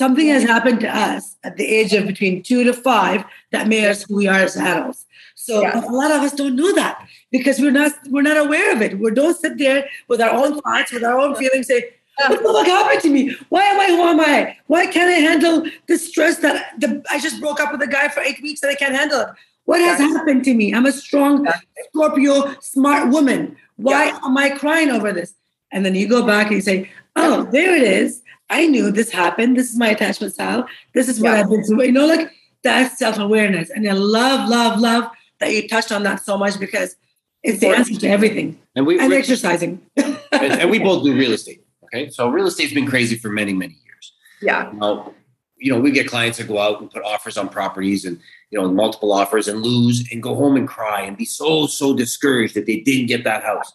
something 0.00 0.28
has 0.28 0.42
happened 0.42 0.80
to 0.80 0.88
us 0.88 1.36
at 1.44 1.56
the 1.58 1.66
age 1.78 1.92
of 1.92 2.06
between 2.06 2.42
two 2.42 2.64
to 2.64 2.72
five 2.72 3.22
that 3.52 3.68
made 3.68 3.86
us 3.92 4.02
who 4.04 4.16
we 4.16 4.26
are 4.26 4.42
as 4.48 4.56
adults 4.56 5.06
so 5.34 5.60
yeah. 5.60 5.78
a 5.78 5.92
lot 6.00 6.10
of 6.10 6.22
us 6.26 6.32
don't 6.40 6.56
know 6.56 6.72
that 6.74 7.06
because 7.30 7.58
we're 7.60 7.78
not 7.82 7.92
we're 8.12 8.28
not 8.30 8.38
aware 8.46 8.72
of 8.74 8.80
it 8.86 8.98
we 8.98 9.10
don't 9.20 9.38
sit 9.44 9.58
there 9.58 9.80
with 10.08 10.20
our 10.26 10.34
own 10.40 10.52
thoughts 10.60 10.90
with 10.92 11.04
our 11.04 11.18
own 11.24 11.34
feelings 11.40 11.66
say 11.66 11.82
what 12.28 12.42
the 12.42 12.52
fuck 12.52 12.66
happened 12.66 13.00
to 13.02 13.08
me? 13.08 13.34
Why 13.48 13.62
am 13.62 13.80
I 13.80 13.86
who 13.86 14.02
am 14.02 14.20
I? 14.20 14.56
Why 14.66 14.86
can't 14.86 15.10
I 15.10 15.20
handle 15.28 15.64
the 15.86 15.96
stress 15.96 16.36
that 16.38 16.78
the, 16.78 17.02
I 17.10 17.18
just 17.18 17.40
broke 17.40 17.60
up 17.60 17.72
with 17.72 17.80
a 17.80 17.86
guy 17.86 18.08
for 18.08 18.20
eight 18.20 18.42
weeks 18.42 18.62
and 18.62 18.70
I 18.70 18.74
can't 18.74 18.94
handle 18.94 19.20
it? 19.20 19.28
What 19.64 19.80
has 19.80 19.98
happened 19.98 20.44
to 20.44 20.54
me? 20.54 20.74
I'm 20.74 20.84
a 20.84 20.92
strong 20.92 21.46
Scorpio, 21.88 22.34
smart 22.60 23.08
woman. 23.10 23.56
Why 23.76 24.06
yeah. 24.06 24.18
am 24.22 24.36
I 24.36 24.50
crying 24.50 24.90
over 24.90 25.12
this? 25.12 25.34
And 25.72 25.86
then 25.86 25.94
you 25.94 26.08
go 26.08 26.26
back 26.26 26.48
and 26.48 26.56
you 26.56 26.60
say, 26.60 26.90
Oh, 27.16 27.48
there 27.50 27.74
it 27.74 27.82
is. 27.82 28.22
I 28.50 28.66
knew 28.66 28.90
this 28.90 29.10
happened. 29.10 29.56
This 29.56 29.70
is 29.70 29.78
my 29.78 29.88
attachment 29.88 30.34
style. 30.34 30.66
This 30.92 31.08
is 31.08 31.20
what 31.20 31.32
yeah. 31.32 31.40
I've 31.40 31.48
been 31.48 31.64
through. 31.64 31.84
You 31.84 31.92
know, 31.92 32.06
like 32.06 32.30
that's 32.62 32.98
self 32.98 33.18
awareness. 33.18 33.70
And 33.70 33.88
I 33.88 33.92
love, 33.92 34.48
love, 34.48 34.78
love 34.80 35.10
that 35.38 35.54
you 35.54 35.68
touched 35.68 35.92
on 35.92 36.02
that 36.02 36.22
so 36.22 36.36
much 36.36 36.58
because 36.58 36.96
it's 37.42 37.60
the 37.60 37.68
answer 37.68 37.94
to 37.94 38.08
everything. 38.08 38.58
And 38.76 38.86
we 38.86 38.98
and 39.00 39.12
exercising. 39.12 39.80
and, 39.96 40.18
and, 40.32 40.70
we 40.70 40.78
both 40.90 41.04
do 41.04 41.14
real 41.14 41.32
estate. 41.32 41.64
Okay. 41.84 42.10
So 42.10 42.28
real 42.28 42.46
estate's 42.46 42.74
been 42.74 42.86
crazy 42.86 43.16
for 43.16 43.30
many, 43.30 43.52
many 43.52 43.78
years. 43.84 44.12
Yeah. 44.42 44.70
Now, 44.74 45.14
you 45.56 45.72
know, 45.72 45.80
we 45.80 45.90
get 45.90 46.08
clients 46.08 46.38
that 46.38 46.48
go 46.48 46.58
out 46.58 46.80
and 46.80 46.90
put 46.90 47.02
offers 47.02 47.36
on 47.36 47.48
properties 47.48 48.04
and 48.04 48.20
you 48.50 48.60
know, 48.60 48.70
multiple 48.70 49.12
offers 49.12 49.48
and 49.48 49.62
lose 49.62 50.06
and 50.10 50.22
go 50.22 50.34
home 50.34 50.56
and 50.56 50.66
cry 50.66 51.02
and 51.02 51.16
be 51.16 51.24
so, 51.24 51.66
so 51.66 51.94
discouraged 51.94 52.54
that 52.54 52.66
they 52.66 52.80
didn't 52.80 53.06
get 53.06 53.24
that 53.24 53.44
house. 53.44 53.72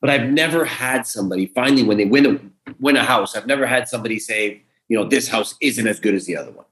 But 0.00 0.10
I've 0.10 0.30
never 0.30 0.64
had 0.64 1.06
somebody 1.06 1.46
finally, 1.46 1.82
when 1.82 1.98
they 1.98 2.06
win 2.06 2.26
a, 2.26 2.72
win 2.80 2.96
a 2.96 3.04
house, 3.04 3.36
I've 3.36 3.46
never 3.46 3.66
had 3.66 3.88
somebody 3.88 4.18
say, 4.18 4.62
you 4.88 4.96
know, 4.96 5.04
this 5.04 5.28
house 5.28 5.54
isn't 5.60 5.86
as 5.86 6.00
good 6.00 6.14
as 6.14 6.26
the 6.26 6.36
other 6.36 6.50
one. 6.50 6.66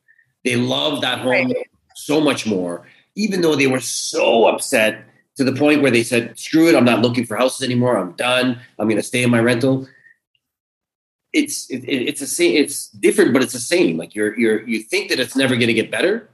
They 0.44 0.56
love 0.56 1.00
that 1.02 1.18
home 1.18 1.48
right. 1.48 1.70
so 1.94 2.20
much 2.20 2.46
more, 2.46 2.86
even 3.16 3.42
though 3.42 3.54
they 3.54 3.66
were 3.66 3.80
so 3.80 4.46
upset 4.46 5.04
to 5.36 5.44
the 5.44 5.52
point 5.52 5.82
where 5.82 5.90
they 5.90 6.02
said, 6.02 6.38
screw 6.38 6.68
it, 6.68 6.74
I'm 6.74 6.84
not 6.84 7.00
looking 7.00 7.24
for 7.24 7.36
houses 7.36 7.62
anymore. 7.62 7.96
I'm 7.96 8.12
done. 8.12 8.60
I'm 8.78 8.88
going 8.88 8.96
to 8.96 9.02
stay 9.02 9.22
in 9.22 9.30
my 9.30 9.40
rental. 9.40 9.86
It's 11.32 11.70
it, 11.70 11.84
it's 11.86 12.22
a 12.22 12.26
same. 12.26 12.56
It's 12.56 12.88
different, 12.88 13.34
but 13.34 13.42
it's 13.42 13.52
the 13.52 13.60
same. 13.60 13.98
Like 13.98 14.14
you're 14.14 14.36
you're 14.38 14.66
you 14.66 14.82
think 14.82 15.10
that 15.10 15.20
it's 15.20 15.36
never 15.36 15.54
going 15.56 15.68
to 15.68 15.74
get 15.74 15.90
better, 15.90 16.30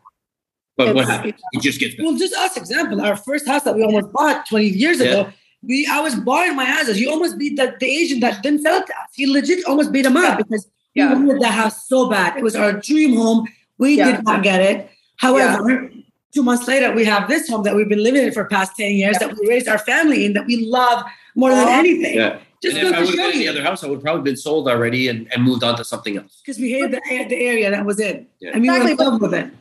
but 0.76 0.88
it's, 0.88 0.94
what 0.94 1.06
happens? 1.06 1.34
It 1.52 1.62
just 1.62 1.80
gets 1.80 1.96
better. 1.96 2.08
Well, 2.08 2.16
just 2.16 2.32
us 2.34 2.56
example. 2.56 3.00
Our 3.00 3.16
first 3.16 3.46
house 3.46 3.64
that 3.64 3.74
we 3.74 3.82
almost 3.82 4.12
bought 4.12 4.48
20 4.48 4.66
years 4.66 5.00
yeah. 5.00 5.06
ago, 5.06 5.32
we 5.66 5.86
I 5.86 6.00
was 6.00 6.14
buying 6.14 6.56
my 6.56 6.64
houses. 6.64 7.00
You 7.00 7.10
almost 7.10 7.38
beat 7.38 7.56
the, 7.56 7.74
the 7.78 7.86
agent 7.86 8.20
that 8.22 8.42
didn't 8.42 8.62
sell 8.62 8.80
it 8.80 8.86
to 8.86 8.92
us. 8.92 9.10
He 9.14 9.26
legit 9.26 9.64
almost 9.66 9.92
beat 9.92 10.06
him 10.06 10.16
up 10.16 10.38
because 10.38 10.68
yeah. 10.94 11.14
we 11.14 11.26
wanted 11.26 11.42
that 11.42 11.54
house 11.54 11.88
so 11.88 12.08
bad. 12.08 12.36
It 12.36 12.42
was 12.42 12.56
our 12.56 12.72
dream 12.72 13.16
home. 13.16 13.46
We 13.78 13.98
yeah. 13.98 14.16
did 14.16 14.24
not 14.24 14.42
get 14.42 14.60
it. 14.60 14.90
However, 15.16 15.90
two 16.32 16.42
months 16.42 16.66
later, 16.68 16.92
we 16.92 17.04
have 17.04 17.28
this 17.28 17.48
home 17.48 17.62
that 17.64 17.74
we've 17.74 17.88
been 17.88 18.02
living 18.02 18.24
in 18.24 18.32
for 18.32 18.44
past 18.44 18.76
10 18.76 18.92
years 18.92 19.18
that 19.18 19.36
we 19.36 19.48
raised 19.48 19.68
our 19.68 19.78
family 19.78 20.24
in 20.24 20.32
that 20.34 20.46
we 20.46 20.66
love 20.66 21.04
more 21.34 21.50
than 21.50 21.68
anything. 21.68 22.16
Yeah. 22.16 22.38
Just 22.62 22.76
and 22.76 22.88
if 22.88 22.94
I 22.94 23.00
would 23.00 23.08
have 23.08 23.16
been 23.16 23.32
in 23.32 23.38
the 23.40 23.48
other 23.48 23.62
house, 23.62 23.84
I 23.84 23.88
would 23.88 24.00
probably 24.00 24.22
been 24.22 24.36
sold 24.36 24.68
already 24.68 25.08
and, 25.08 25.30
and 25.32 25.42
moved 25.42 25.62
on 25.62 25.76
to 25.76 25.84
something 25.84 26.16
else. 26.16 26.40
Because 26.44 26.58
we 26.58 26.70
hated 26.70 26.92
the, 26.92 27.00
the 27.28 27.36
area 27.36 27.70
that 27.70 27.84
was 27.84 28.00
in. 28.00 28.26
Yeah. 28.40 28.52
I 28.54 28.54
mean, 28.54 28.70
exactly. 28.70 28.92
we 28.92 28.96
were 28.96 29.02
in 29.02 29.10
love 29.10 29.20
with 29.20 29.34
it 29.34 29.52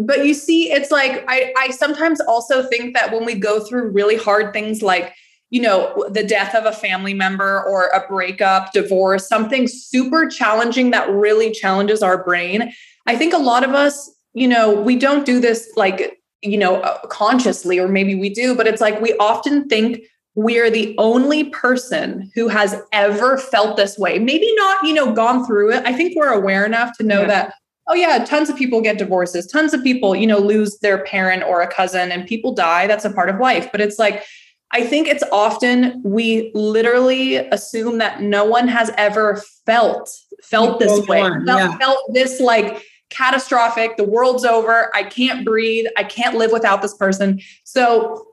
but 0.00 0.24
you 0.24 0.34
see 0.34 0.72
it's 0.72 0.90
like 0.90 1.24
I, 1.28 1.52
I 1.58 1.70
sometimes 1.70 2.20
also 2.20 2.62
think 2.62 2.94
that 2.94 3.12
when 3.12 3.24
we 3.24 3.34
go 3.34 3.60
through 3.60 3.90
really 3.90 4.16
hard 4.16 4.52
things 4.52 4.82
like 4.82 5.14
you 5.50 5.60
know 5.60 6.08
the 6.10 6.24
death 6.24 6.54
of 6.54 6.64
a 6.64 6.72
family 6.72 7.14
member 7.14 7.62
or 7.64 7.88
a 7.88 8.06
breakup 8.08 8.72
divorce 8.72 9.28
something 9.28 9.66
super 9.66 10.28
challenging 10.28 10.90
that 10.92 11.10
really 11.10 11.50
challenges 11.50 12.02
our 12.02 12.22
brain. 12.24 12.72
I 13.06 13.16
think 13.16 13.32
a 13.32 13.38
lot 13.38 13.64
of 13.64 13.70
us 13.70 14.10
you 14.32 14.48
know 14.48 14.80
we 14.80 14.96
don't 14.96 15.26
do 15.26 15.40
this 15.40 15.70
like 15.76 16.18
you 16.42 16.56
know 16.56 16.76
uh, 16.80 17.06
consciously 17.08 17.78
or 17.78 17.88
maybe 17.88 18.14
we 18.14 18.30
do 18.30 18.54
but 18.54 18.66
it's 18.66 18.80
like 18.80 19.00
we 19.00 19.14
often 19.18 19.68
think 19.68 20.00
we're 20.34 20.70
the 20.70 20.94
only 20.98 21.44
person 21.50 22.30
who 22.34 22.48
has 22.48 22.80
ever 22.92 23.36
felt 23.36 23.76
this 23.76 23.98
way. 23.98 24.18
Maybe 24.18 24.52
not 24.56 24.86
you 24.86 24.94
know 24.94 25.12
gone 25.12 25.46
through 25.46 25.72
it. 25.72 25.84
I 25.84 25.92
think 25.92 26.16
we're 26.16 26.32
aware 26.32 26.64
enough 26.64 26.96
to 26.98 27.04
know 27.04 27.22
yeah. 27.22 27.26
that 27.26 27.54
oh 27.88 27.94
yeah 27.94 28.24
tons 28.24 28.48
of 28.48 28.56
people 28.56 28.80
get 28.80 28.98
divorces. 28.98 29.46
Tons 29.46 29.74
of 29.74 29.82
people 29.82 30.14
you 30.14 30.26
know 30.26 30.38
lose 30.38 30.78
their 30.78 31.04
parent 31.04 31.42
or 31.42 31.60
a 31.62 31.68
cousin 31.68 32.12
and 32.12 32.26
people 32.26 32.54
die. 32.54 32.86
That's 32.86 33.04
a 33.04 33.12
part 33.12 33.28
of 33.28 33.40
life. 33.40 33.70
But 33.72 33.80
it's 33.80 33.98
like 33.98 34.24
i 34.72 34.84
think 34.84 35.08
it's 35.08 35.24
often 35.32 36.00
we 36.04 36.50
literally 36.54 37.36
assume 37.36 37.98
that 37.98 38.22
no 38.22 38.44
one 38.44 38.68
has 38.68 38.90
ever 38.96 39.42
felt 39.66 40.10
felt 40.42 40.78
this 40.78 41.06
way 41.06 41.20
felt, 41.20 41.46
yeah. 41.46 41.76
felt 41.78 41.98
this 42.12 42.40
like 42.40 42.82
catastrophic 43.10 43.96
the 43.96 44.04
world's 44.04 44.44
over 44.44 44.90
i 44.94 45.02
can't 45.02 45.44
breathe 45.44 45.86
i 45.96 46.04
can't 46.04 46.36
live 46.36 46.52
without 46.52 46.80
this 46.80 46.94
person. 46.94 47.40
So 47.64 48.26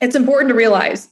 it's 0.00 0.14
important 0.14 0.50
to 0.50 0.54
realize 0.54 1.08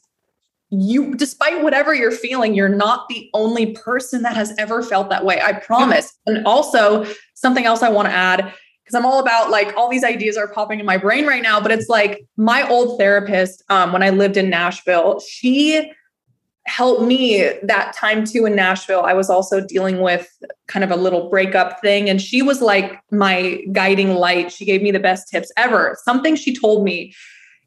you 0.71 1.15
despite 1.15 1.63
whatever 1.63 1.95
you're 1.95 2.11
feeling 2.11 2.55
you're 2.55 2.69
not 2.69 3.09
the 3.09 3.31
only 3.35 3.73
person 3.73 4.23
that 4.23 4.37
has 4.37 4.53
ever 4.59 4.83
felt 4.83 5.09
that 5.11 5.25
way 5.25 5.41
i 5.41 5.53
promise. 5.53 6.13
And 6.27 6.47
also 6.47 7.07
something 7.35 7.65
else 7.65 7.83
i 7.83 7.89
want 7.89 8.09
to 8.09 8.15
add 8.15 8.53
because 8.87 8.95
i'm 8.95 9.05
all 9.05 9.19
about 9.19 9.51
like 9.51 9.77
all 9.77 9.91
these 9.91 10.05
ideas 10.05 10.37
are 10.37 10.49
popping 10.49 10.81
in 10.81 10.87
my 10.87 10.97
brain 10.97 11.27
right 11.27 11.43
now 11.43 11.61
but 11.61 11.73
it's 11.73 11.89
like 11.89 12.25
my 12.37 12.67
old 12.69 12.99
therapist 12.99 13.63
um, 13.69 13.93
when 13.93 14.03
i 14.03 14.11
lived 14.11 14.37
in 14.37 14.49
nashville 14.49 15.21
she 15.21 15.93
helped 16.67 17.03
me 17.03 17.49
that 17.63 17.93
time 17.95 18.25
too 18.25 18.45
in 18.45 18.57
nashville. 18.57 19.03
I 19.03 19.15
was 19.15 19.31
also 19.31 19.61
dealing 19.61 20.01
with 20.01 20.29
kind 20.67 20.85
of 20.85 20.91
a 20.91 20.97
little 20.97 21.31
breakup 21.31 21.81
thing 21.81 22.11
and 22.11 22.21
she 22.21 22.43
was 22.43 22.61
like 22.61 23.01
my 23.11 23.63
guiding 23.73 24.15
light. 24.15 24.53
She 24.53 24.65
gave 24.65 24.83
me 24.83 24.91
the 24.91 25.01
best 25.01 25.29
tips 25.29 25.51
ever. 25.57 25.97
Something 26.03 26.35
she 26.35 26.55
told 26.55 26.85
me 26.85 27.15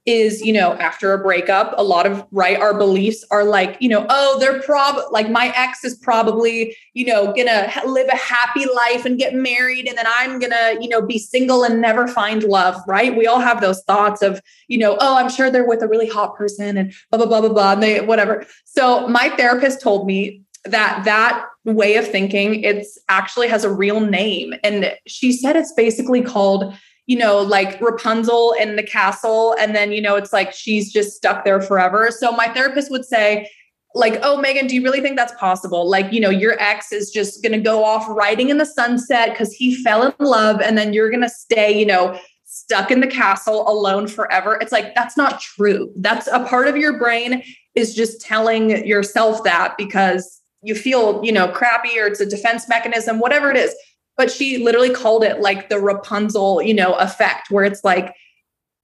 is 0.10 0.42
you 0.42 0.52
know 0.52 0.74
after 0.74 1.14
a 1.14 1.20
breakup 1.20 1.74
a 1.78 1.84
lot 1.84 2.08
of 2.08 2.26
right 2.32 2.60
our 2.60 2.76
beliefs 2.76 3.24
are 3.30 3.44
like 3.44 3.78
you 3.80 3.88
know 3.88 4.06
oh 4.10 4.40
they're 4.40 4.60
prob 4.64 5.00
like 5.12 5.30
my 5.30 5.54
ex 5.56 5.84
is 5.84 5.96
probably 5.96 6.76
you 6.94 7.06
know 7.06 7.32
gonna 7.34 7.72
live 7.86 8.08
a 8.08 8.16
happy 8.16 8.66
life 8.66 9.06
and 9.06 9.20
get 9.20 9.36
married 9.36 9.88
and 9.88 9.98
then 9.98 10.06
i'm 10.08 10.40
gonna 10.40 10.76
you 10.82 10.90
know 10.90 11.00
be 11.00 11.20
single 11.20 11.64
and 11.64 11.80
never 11.80 12.08
find 12.08 12.44
love 12.44 12.76
right? 12.88 13.16
We 13.16 13.28
all 13.28 13.40
have 13.40 13.62
those 13.62 13.84
thoughts 13.84 14.22
of 14.22 14.42
you 14.68 14.80
know 14.80 14.98
oh 15.00 15.16
i'm 15.18 15.30
sure 15.30 15.52
they're 15.52 15.68
with 15.68 15.84
a 15.84 15.88
really 15.88 16.08
hot 16.08 16.36
person 16.36 16.78
and 16.78 16.92
blah 17.12 17.20
blah 17.20 17.28
blah 17.28 17.42
blah 17.42 17.54
blah 17.54 17.74
and 17.74 17.84
they 17.84 18.02
whatever. 18.02 18.46
So 18.66 19.08
my 19.08 19.30
therapist 19.30 19.82
told 19.82 20.08
me 20.08 20.42
that 20.66 21.04
that 21.06 21.46
way 21.66 21.96
of 21.98 22.08
thinking 22.08 22.64
it's 22.64 22.98
actually 23.10 23.48
has 23.48 23.64
a 23.64 23.72
real 23.72 24.00
name 24.00 24.54
and 24.64 24.94
she 25.06 25.32
said 25.32 25.56
it's 25.56 25.74
basically 25.74 26.22
called 26.22 26.74
you 27.10 27.18
know, 27.18 27.42
like 27.42 27.82
Rapunzel 27.82 28.54
in 28.60 28.76
the 28.76 28.84
castle. 28.84 29.56
And 29.60 29.76
then, 29.76 29.92
you 29.92 30.00
know, 30.00 30.16
it's 30.16 30.32
like 30.32 30.54
she's 30.54 30.94
just 30.94 31.18
stuck 31.18 31.44
there 31.44 31.60
forever. 31.60 32.12
So 32.12 32.32
my 32.32 32.48
therapist 32.50 32.92
would 32.92 33.04
say, 33.04 33.50
like, 33.96 34.20
oh, 34.22 34.40
Megan, 34.40 34.68
do 34.68 34.76
you 34.76 34.84
really 34.84 35.02
think 35.02 35.18
that's 35.18 35.34
possible? 35.34 35.90
Like, 35.90 36.14
you 36.14 36.20
know, 36.20 36.30
your 36.30 36.54
ex 36.62 36.92
is 36.92 37.10
just 37.10 37.42
going 37.42 37.54
to 37.54 37.60
go 37.60 37.84
off 37.84 38.06
riding 38.08 38.50
in 38.50 38.60
the 38.60 38.66
sunset 38.66 39.32
because 39.32 39.52
he 39.52 39.76
fell 39.84 40.04
in 40.04 40.14
love. 40.20 40.62
And 40.62 40.78
then 40.78 40.94
you're 40.94 41.10
going 41.10 41.24
to 41.24 41.30
stay, 41.30 41.80
you 41.80 41.88
know, 41.88 42.20
stuck 42.46 42.92
in 42.92 43.00
the 43.00 43.08
castle 43.08 43.68
alone 43.68 44.08
forever. 44.08 44.60
It's 44.62 44.72
like, 44.72 44.94
that's 44.94 45.18
not 45.18 45.42
true. 45.42 45.92
That's 45.96 46.28
a 46.28 46.46
part 46.46 46.68
of 46.68 46.78
your 46.78 47.00
brain 47.00 47.42
is 47.74 47.96
just 47.96 48.22
telling 48.22 48.86
yourself 48.86 49.44
that 49.46 49.74
because 49.80 50.44
you 50.62 50.76
feel, 50.76 51.26
you 51.26 51.32
know, 51.32 51.48
crappy 51.48 52.00
or 52.00 52.06
it's 52.06 52.20
a 52.20 52.26
defense 52.28 52.70
mechanism, 52.70 53.18
whatever 53.18 53.50
it 53.50 53.58
is 53.58 53.74
but 54.20 54.30
she 54.30 54.58
literally 54.58 54.90
called 54.90 55.24
it 55.24 55.40
like 55.40 55.70
the 55.70 55.80
Rapunzel, 55.80 56.62
you 56.62 56.74
know, 56.74 56.92
effect, 56.96 57.50
where 57.50 57.64
it's 57.64 57.86
like 57.86 58.14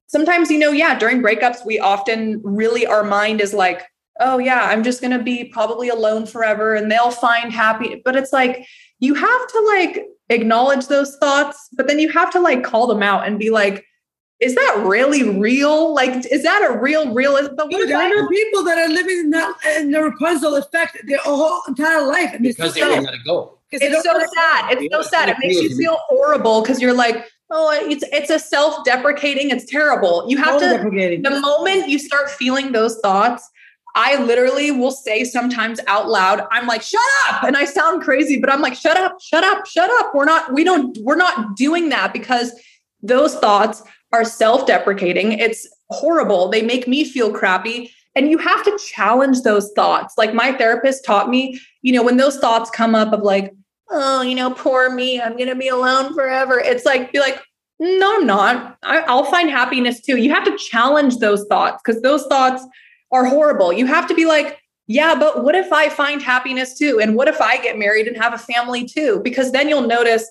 sometimes, 0.08 0.50
you 0.50 0.58
know, 0.58 0.72
yeah, 0.72 0.98
during 0.98 1.22
breakups, 1.22 1.66
we 1.66 1.78
often 1.78 2.40
really, 2.42 2.88
our 2.88 3.04
mind 3.04 3.42
is 3.42 3.54
like, 3.54 3.84
oh, 4.22 4.38
yeah, 4.38 4.62
I'm 4.62 4.82
just 4.82 5.02
going 5.02 5.12
to 5.12 5.22
be 5.22 5.44
probably 5.44 5.90
alone 5.90 6.26
forever 6.26 6.74
and 6.74 6.90
they'll 6.90 7.12
find 7.12 7.52
happy. 7.52 8.02
But 8.06 8.16
it's 8.16 8.32
like, 8.32 8.66
you 9.00 9.14
have 9.14 9.48
to 9.48 9.60
like 9.76 10.06
acknowledge 10.30 10.88
those 10.88 11.18
thoughts, 11.18 11.68
but 11.74 11.88
then 11.88 12.00
you 12.00 12.08
have 12.14 12.32
to 12.32 12.40
like 12.40 12.64
call 12.64 12.88
them 12.88 13.04
out 13.04 13.28
and 13.28 13.38
be 13.38 13.50
like, 13.50 13.84
is 14.40 14.56
that 14.56 14.84
really 14.86 15.38
real? 15.38 15.94
Like, 15.94 16.26
is 16.32 16.44
that 16.44 16.66
a 16.70 16.80
real, 16.80 17.14
real? 17.14 17.34
But 17.58 17.70
what 17.70 17.90
there 17.90 18.24
are 18.24 18.30
people 18.30 18.64
that 18.64 18.78
are 18.78 18.88
living 18.88 19.20
in, 19.20 19.30
that, 19.32 19.54
in 19.80 19.92
the 19.92 20.02
Rapunzel 20.02 20.56
effect 20.56 20.98
their 21.06 21.20
whole 21.20 21.62
entire 21.68 22.08
life. 22.08 22.34
And 22.34 22.44
because 22.44 22.74
they 22.74 22.82
won't 22.84 23.04
let 23.04 23.14
it 23.16 23.20
go. 23.26 23.60
It's 23.82 24.04
so 24.04 24.20
sad. 24.36 24.72
It's 24.72 24.94
so 24.94 25.02
sad. 25.02 25.30
It 25.30 25.38
makes 25.40 25.56
you 25.56 25.76
feel 25.76 25.98
horrible 26.08 26.62
because 26.62 26.82
you're 26.82 26.94
like, 26.94 27.26
oh, 27.52 27.72
it's 27.72 28.04
it's 28.12 28.30
a 28.30 28.40
self-deprecating. 28.40 29.50
It's 29.50 29.66
terrible. 29.66 30.26
You 30.28 30.38
have 30.38 30.60
to. 30.60 30.90
The 31.22 31.40
moment 31.40 31.90
you 31.90 32.00
start 32.00 32.30
feeling 32.30 32.72
those 32.72 33.00
thoughts, 33.00 33.50
I 33.96 34.22
literally 34.22 34.72
will 34.72 34.92
say 34.92 35.24
sometimes 35.24 35.80
out 35.88 36.10
loud, 36.10 36.46
I'm 36.52 36.68
like, 36.68 36.82
shut 36.82 37.00
up. 37.30 37.44
And 37.44 37.56
I 37.56 37.64
sound 37.64 38.04
crazy, 38.04 38.38
but 38.38 38.52
I'm 38.52 38.62
like, 38.62 38.76
shut 38.76 38.98
up, 38.98 39.22
shut 39.22 39.44
up, 39.46 39.66
shut 39.66 39.90
up. 40.02 40.14
We're 40.14 40.26
not, 40.26 40.54
we 40.54 40.66
don't, 40.66 40.98
we're 41.02 41.16
not 41.16 41.56
doing 41.56 41.88
that 41.90 42.12
because 42.12 42.52
those 43.02 43.36
thoughts 43.36 43.84
are 44.12 44.26
self 44.26 44.68
deprecating. 44.68 45.32
It's 45.32 45.66
horrible. 45.92 46.50
They 46.50 46.62
make 46.62 46.90
me 46.90 47.06
feel 47.06 47.32
crappy. 47.32 47.90
And 48.16 48.30
you 48.30 48.38
have 48.38 48.64
to 48.66 48.78
challenge 48.78 49.42
those 49.42 49.72
thoughts. 49.74 50.16
Like 50.18 50.34
my 50.34 50.52
therapist 50.52 51.06
taught 51.06 51.30
me, 51.30 51.60
you 51.82 51.94
know, 51.94 52.04
when 52.04 52.18
those 52.18 52.38
thoughts 52.38 52.70
come 52.70 52.96
up 52.96 53.14
of 53.14 53.22
like, 53.22 53.54
oh, 53.90 54.22
you 54.22 54.36
know, 54.36 54.52
poor 54.52 54.90
me, 54.90 55.22
I'm 55.22 55.34
going 55.34 55.50
to 55.50 55.56
be 55.56 55.68
alone 55.68 56.14
forever. 56.14 56.60
It's 56.60 56.86
like, 56.86 57.12
be 57.12 57.20
like, 57.20 57.42
no, 57.80 58.16
I'm 58.16 58.26
not. 58.26 58.78
I, 58.84 59.00
I'll 59.02 59.26
find 59.26 59.50
happiness 59.50 60.02
too. 60.02 60.18
You 60.18 60.34
have 60.34 60.46
to 60.46 60.58
challenge 60.58 61.18
those 61.18 61.46
thoughts 61.48 61.82
because 61.84 62.02
those 62.02 62.26
thoughts 62.28 62.66
are 63.12 63.26
horrible. 63.26 63.74
You 63.74 63.86
have 63.86 64.08
to 64.08 64.16
be 64.16 64.26
like, 64.26 64.60
yeah, 64.88 65.16
but 65.16 65.44
what 65.44 65.56
if 65.56 65.74
I 65.74 65.90
find 65.90 66.22
happiness 66.22 66.78
too? 66.78 67.00
And 67.02 67.16
what 67.16 67.28
if 67.28 67.42
I 67.42 67.58
get 67.58 67.78
married 67.78 68.08
and 68.08 68.18
have 68.18 68.34
a 68.34 68.38
family 68.38 68.86
too? 68.86 69.20
Because 69.24 69.52
then 69.52 69.68
you'll 69.68 69.88
notice 69.88 70.30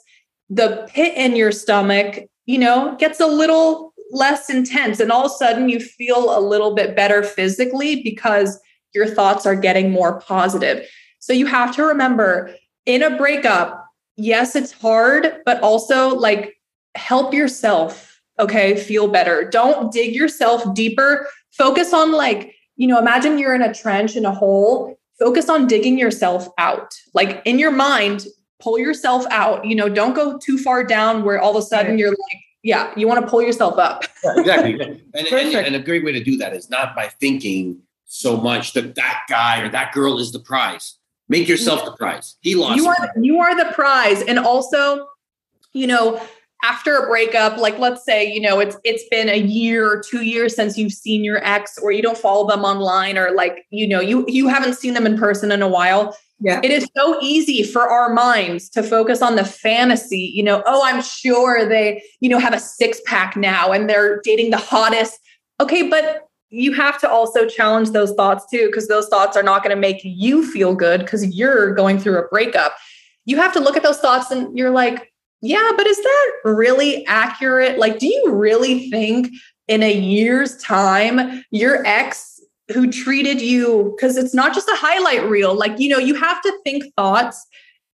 the 0.49 0.89
pit 0.93 1.15
in 1.17 1.37
your 1.37 1.53
stomach, 1.53 2.25
you 2.47 2.59
know, 2.59 2.97
gets 2.99 3.21
a 3.21 3.27
little 3.27 3.93
less 4.11 4.49
intense. 4.49 5.01
And 5.01 5.11
all 5.11 5.27
of 5.27 5.33
a 5.33 5.35
sudden 5.35 5.69
you 5.69 5.81
feel 5.81 6.39
a 6.39 6.41
little 6.41 6.75
bit 6.75 6.95
better 6.95 7.23
physically 7.23 8.03
because 8.03 8.61
your 8.95 9.07
thoughts 9.07 9.45
are 9.45 9.57
getting 9.57 9.91
more 9.91 10.21
positive. 10.21 10.87
So 11.19 11.33
you 11.33 11.47
have 11.47 11.75
to 11.77 11.83
remember 11.83 12.55
in 12.87 13.03
a 13.03 13.17
breakup, 13.17 13.87
yes, 14.17 14.57
it's 14.57 14.73
hard, 14.73 15.41
but 15.45 15.61
also 15.61 16.15
like 16.15 16.61
help 16.95 17.35
yourself, 17.35 18.21
okay, 18.39 18.77
feel 18.77 19.09
better. 19.09 19.49
Don't 19.49 19.93
dig 19.93 20.15
yourself 20.15 20.75
deeper. 20.75 21.29
Focus 21.53 21.93
on 21.93 22.13
like, 22.13 22.55
you 22.77 22.87
know, 22.87 22.99
imagine 22.99 23.39
you're 23.39 23.55
in 23.55 23.63
a 23.63 23.75
trench 23.75 24.17
in 24.17 24.25
a 24.25 24.35
hole. 24.35 24.99
Focus 25.19 25.49
on 25.49 25.67
digging 25.67 25.99
yourself 25.99 26.49
out. 26.59 26.93
Like 27.15 27.41
in 27.45 27.59
your 27.59 27.71
mind, 27.71 28.27
pull 28.61 28.79
yourself 28.79 29.25
out. 29.31 29.65
You 29.65 29.77
know, 29.77 29.89
don't 29.89 30.15
go 30.15 30.39
too 30.39 30.59
far 30.59 30.85
down 30.85 31.25
where 31.25 31.41
all 31.41 31.57
of 31.57 31.63
a 31.63 31.67
sudden 31.67 31.99
you're 31.99 32.11
like, 32.11 32.41
yeah, 32.63 32.93
you 32.97 33.07
want 33.07 33.21
to 33.21 33.31
pull 33.31 33.43
yourself 33.43 33.79
up. 33.79 34.05
yeah, 34.25 34.39
exactly. 34.39 34.81
And, 35.15 35.29
and, 35.29 35.55
and, 35.55 35.77
a 35.77 35.79
great 35.79 36.05
way 36.05 36.11
to 36.11 36.25
do 36.25 36.37
that 36.39 36.55
is 36.55 36.69
not 36.69 36.97
by 36.97 37.07
thinking 37.07 37.81
so 38.05 38.37
much 38.37 38.73
that 38.73 38.97
that 38.97 39.23
guy 39.29 39.61
or 39.61 39.69
that 39.69 39.93
girl 39.93 40.19
is 40.19 40.33
the 40.33 40.41
prize. 40.41 40.99
Make 41.29 41.49
yourself 41.49 41.85
the 41.85 41.93
prize. 41.93 42.37
He 42.41 42.55
lost. 42.55 42.77
You 42.77 42.89
are 42.89 43.13
you 43.21 43.41
are 43.41 43.57
the 43.57 43.73
prize, 43.73 44.23
and 44.23 44.39
also, 44.39 45.07
you 45.73 45.87
know, 45.87 46.21
after 46.63 46.97
a 46.97 47.07
breakup, 47.07 47.59
like 47.59 47.79
let's 47.79 48.05
say, 48.05 48.31
you 48.31 48.41
know, 48.41 48.61
it's 48.61 48.77
it's 48.85 49.05
been 49.09 49.29
a 49.29 49.39
year 49.39 49.91
or 49.91 50.03
two 50.03 50.23
years 50.23 50.55
since 50.55 50.77
you've 50.77 50.93
seen 50.93 51.25
your 51.25 51.43
ex, 51.45 51.79
or 51.79 51.93
you 51.93 52.03
don't 52.03 52.19
follow 52.19 52.47
them 52.47 52.65
online, 52.65 53.17
or 53.17 53.33
like 53.33 53.65
you 53.71 53.89
know, 53.89 54.01
you 54.01 54.25
you 54.29 54.49
haven't 54.49 54.75
seen 54.75 54.95
them 54.95 55.07
in 55.07 55.17
person 55.17 55.51
in 55.51 55.63
a 55.63 55.69
while. 55.69 56.17
Yeah. 56.41 56.61
It 56.63 56.71
is 56.71 56.89
so 56.97 57.19
easy 57.23 57.63
for 57.63 57.89
our 57.89 58.13
minds 58.13 58.69
to 58.71 58.83
focus 58.83 59.23
on 59.23 59.37
the 59.37 59.45
fantasy, 59.45 60.31
you 60.35 60.43
know, 60.43 60.63
oh, 60.67 60.83
I'm 60.85 61.01
sure 61.01 61.67
they, 61.67 62.03
you 62.21 62.29
know, 62.29 62.39
have 62.39 62.53
a 62.53 62.59
six 62.59 63.01
pack 63.07 63.37
now 63.37 63.73
and 63.73 63.89
they're 63.89 64.21
dating 64.23 64.51
the 64.51 64.59
hottest. 64.59 65.19
Okay, 65.61 65.89
but 65.89 66.24
you 66.51 66.73
have 66.73 67.01
to 67.01 67.11
also 67.11 67.47
challenge 67.47 67.91
those 67.91 68.13
thoughts 68.13 68.47
too, 68.51 68.67
because 68.67 68.89
those 68.89 69.09
thoughts 69.09 69.37
are 69.37 69.43
not 69.43 69.63
going 69.63 69.75
to 69.75 69.81
make 69.81 70.01
you 70.03 70.49
feel 70.49 70.75
good 70.75 71.01
because 71.01 71.27
you're 71.35 71.75
going 71.75 71.99
through 71.99 72.19
a 72.19 72.29
breakup. 72.29 72.77
You 73.25 73.37
have 73.39 73.53
to 73.55 73.61
look 73.61 73.77
at 73.77 73.83
those 73.83 73.99
thoughts 73.99 74.31
and 74.31 74.57
you're 74.57 74.71
like, 74.71 75.13
yeah, 75.41 75.73
but 75.77 75.87
is 75.87 75.97
that 75.97 76.33
really 76.45 77.07
accurate? 77.07 77.79
Like, 77.79 77.99
do 77.99 78.07
you 78.07 78.33
really 78.33 78.91
think 78.91 79.29
in 79.69 79.83
a 79.83 79.93
year's 79.93 80.57
time 80.59 81.45
your 81.51 81.85
ex 81.87 82.41
who 82.73 82.91
treated 82.91 83.43
you, 83.43 83.95
because 83.95 84.17
it's 84.17 84.35
not 84.35 84.55
just 84.55 84.69
a 84.69 84.77
highlight 84.77 85.29
reel, 85.29 85.55
like, 85.55 85.79
you 85.79 85.91
know, 85.91 85.99
you 85.99 86.15
have 86.15 86.41
to 86.41 86.59
think 86.65 86.85
thoughts 86.97 87.47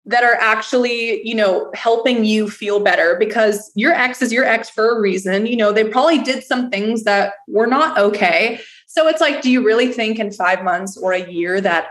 that 0.08 0.24
are 0.24 0.36
actually, 0.36 1.28
you 1.28 1.36
know, 1.36 1.70
helping 1.74 2.24
you 2.24 2.50
feel 2.50 2.80
better 2.80 3.18
because 3.20 3.72
your 3.76 3.94
ex 3.94 4.22
is 4.22 4.32
your 4.32 4.46
ex 4.46 4.70
for 4.70 4.98
a 4.98 5.02
reason. 5.02 5.46
You 5.46 5.58
know, 5.58 5.74
they 5.74 5.84
probably 5.84 6.20
did 6.20 6.44
some 6.44 6.70
things 6.70 7.04
that 7.04 7.34
were 7.48 7.68
not 7.68 7.98
okay. 7.98 8.62
So 8.88 9.08
it's 9.08 9.20
like, 9.20 9.42
do 9.42 9.52
you 9.52 9.64
really 9.64 9.92
think 9.92 10.18
in 10.18 10.32
five 10.32 10.64
months 10.64 10.98
or 10.98 11.12
a 11.12 11.30
year 11.30 11.60
that 11.60 11.90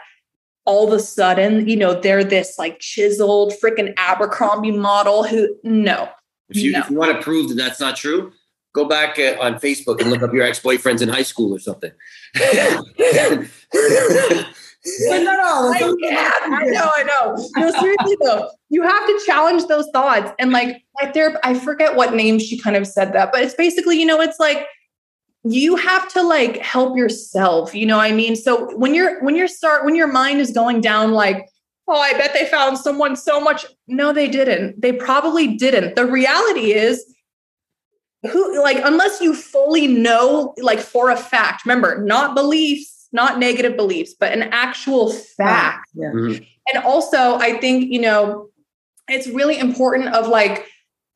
all 0.64 0.88
of 0.88 0.94
a 0.94 0.98
sudden, 0.98 1.68
you 1.68 1.76
know, 1.76 2.00
they're 2.00 2.24
this 2.24 2.58
like 2.58 2.80
chiseled 2.80 3.52
freaking 3.62 3.92
Abercrombie 3.98 4.72
model 4.72 5.22
who, 5.22 5.54
no. 5.62 6.08
If 6.48 6.56
you, 6.56 6.72
no. 6.72 6.80
if 6.80 6.90
you 6.90 6.96
want 6.96 7.14
to 7.14 7.22
prove 7.22 7.50
that 7.50 7.56
that's 7.56 7.80
not 7.80 7.96
true, 7.96 8.32
go 8.72 8.86
back 8.86 9.18
uh, 9.18 9.36
on 9.40 9.56
Facebook 9.56 10.00
and 10.00 10.10
look 10.10 10.22
up 10.22 10.32
your 10.32 10.42
ex 10.42 10.58
boyfriends 10.58 11.02
in 11.02 11.10
high 11.10 11.22
school 11.22 11.54
or 11.54 11.58
something. 11.58 11.92
but 15.08 15.22
not 15.22 15.40
all. 15.40 15.72
I, 15.72 15.78
I 15.78 16.64
know, 16.64 16.90
I 16.96 17.02
know. 17.02 17.50
No, 17.56 17.70
seriously 17.80 18.16
though, 18.22 18.50
you 18.68 18.82
have 18.82 19.06
to 19.06 19.20
challenge 19.26 19.66
those 19.66 19.88
thoughts. 19.92 20.32
And 20.38 20.52
like 20.52 20.82
my 21.00 21.10
therapist, 21.10 21.44
I 21.44 21.54
forget 21.54 21.96
what 21.96 22.14
name 22.14 22.38
she 22.38 22.58
kind 22.58 22.76
of 22.76 22.86
said 22.86 23.12
that, 23.12 23.32
but 23.32 23.42
it's 23.42 23.54
basically, 23.54 23.98
you 23.98 24.06
know, 24.06 24.20
it's 24.20 24.38
like 24.38 24.66
you 25.44 25.76
have 25.76 26.08
to 26.12 26.22
like 26.22 26.58
help 26.58 26.96
yourself. 26.96 27.74
You 27.74 27.86
know 27.86 27.98
what 27.98 28.10
I 28.10 28.12
mean? 28.12 28.36
So 28.36 28.76
when 28.76 28.94
you're 28.94 29.22
when 29.22 29.36
you're 29.36 29.48
start 29.48 29.84
when 29.84 29.94
your 29.94 30.10
mind 30.10 30.40
is 30.40 30.50
going 30.50 30.80
down 30.80 31.12
like, 31.12 31.48
oh, 31.88 32.00
I 32.00 32.12
bet 32.14 32.32
they 32.32 32.46
found 32.46 32.78
someone 32.78 33.16
so 33.16 33.40
much. 33.40 33.66
No, 33.86 34.12
they 34.12 34.28
didn't. 34.28 34.80
They 34.80 34.92
probably 34.92 35.56
didn't. 35.56 35.94
The 35.94 36.06
reality 36.06 36.72
is 36.72 37.04
who 38.32 38.60
like 38.62 38.78
unless 38.82 39.20
you 39.20 39.34
fully 39.34 39.86
know 39.86 40.54
like 40.58 40.80
for 40.80 41.10
a 41.10 41.16
fact 41.16 41.64
remember 41.64 42.02
not 42.02 42.34
beliefs 42.34 42.95
not 43.16 43.40
negative 43.40 43.76
beliefs, 43.76 44.14
but 44.14 44.32
an 44.32 44.42
actual 44.52 45.10
fact. 45.10 45.88
Yeah. 45.94 46.12
Mm-hmm. 46.12 46.44
And 46.72 46.84
also, 46.84 47.36
I 47.36 47.58
think, 47.58 47.90
you 47.90 48.00
know, 48.00 48.50
it's 49.08 49.26
really 49.26 49.58
important 49.58 50.14
of 50.14 50.28
like 50.28 50.66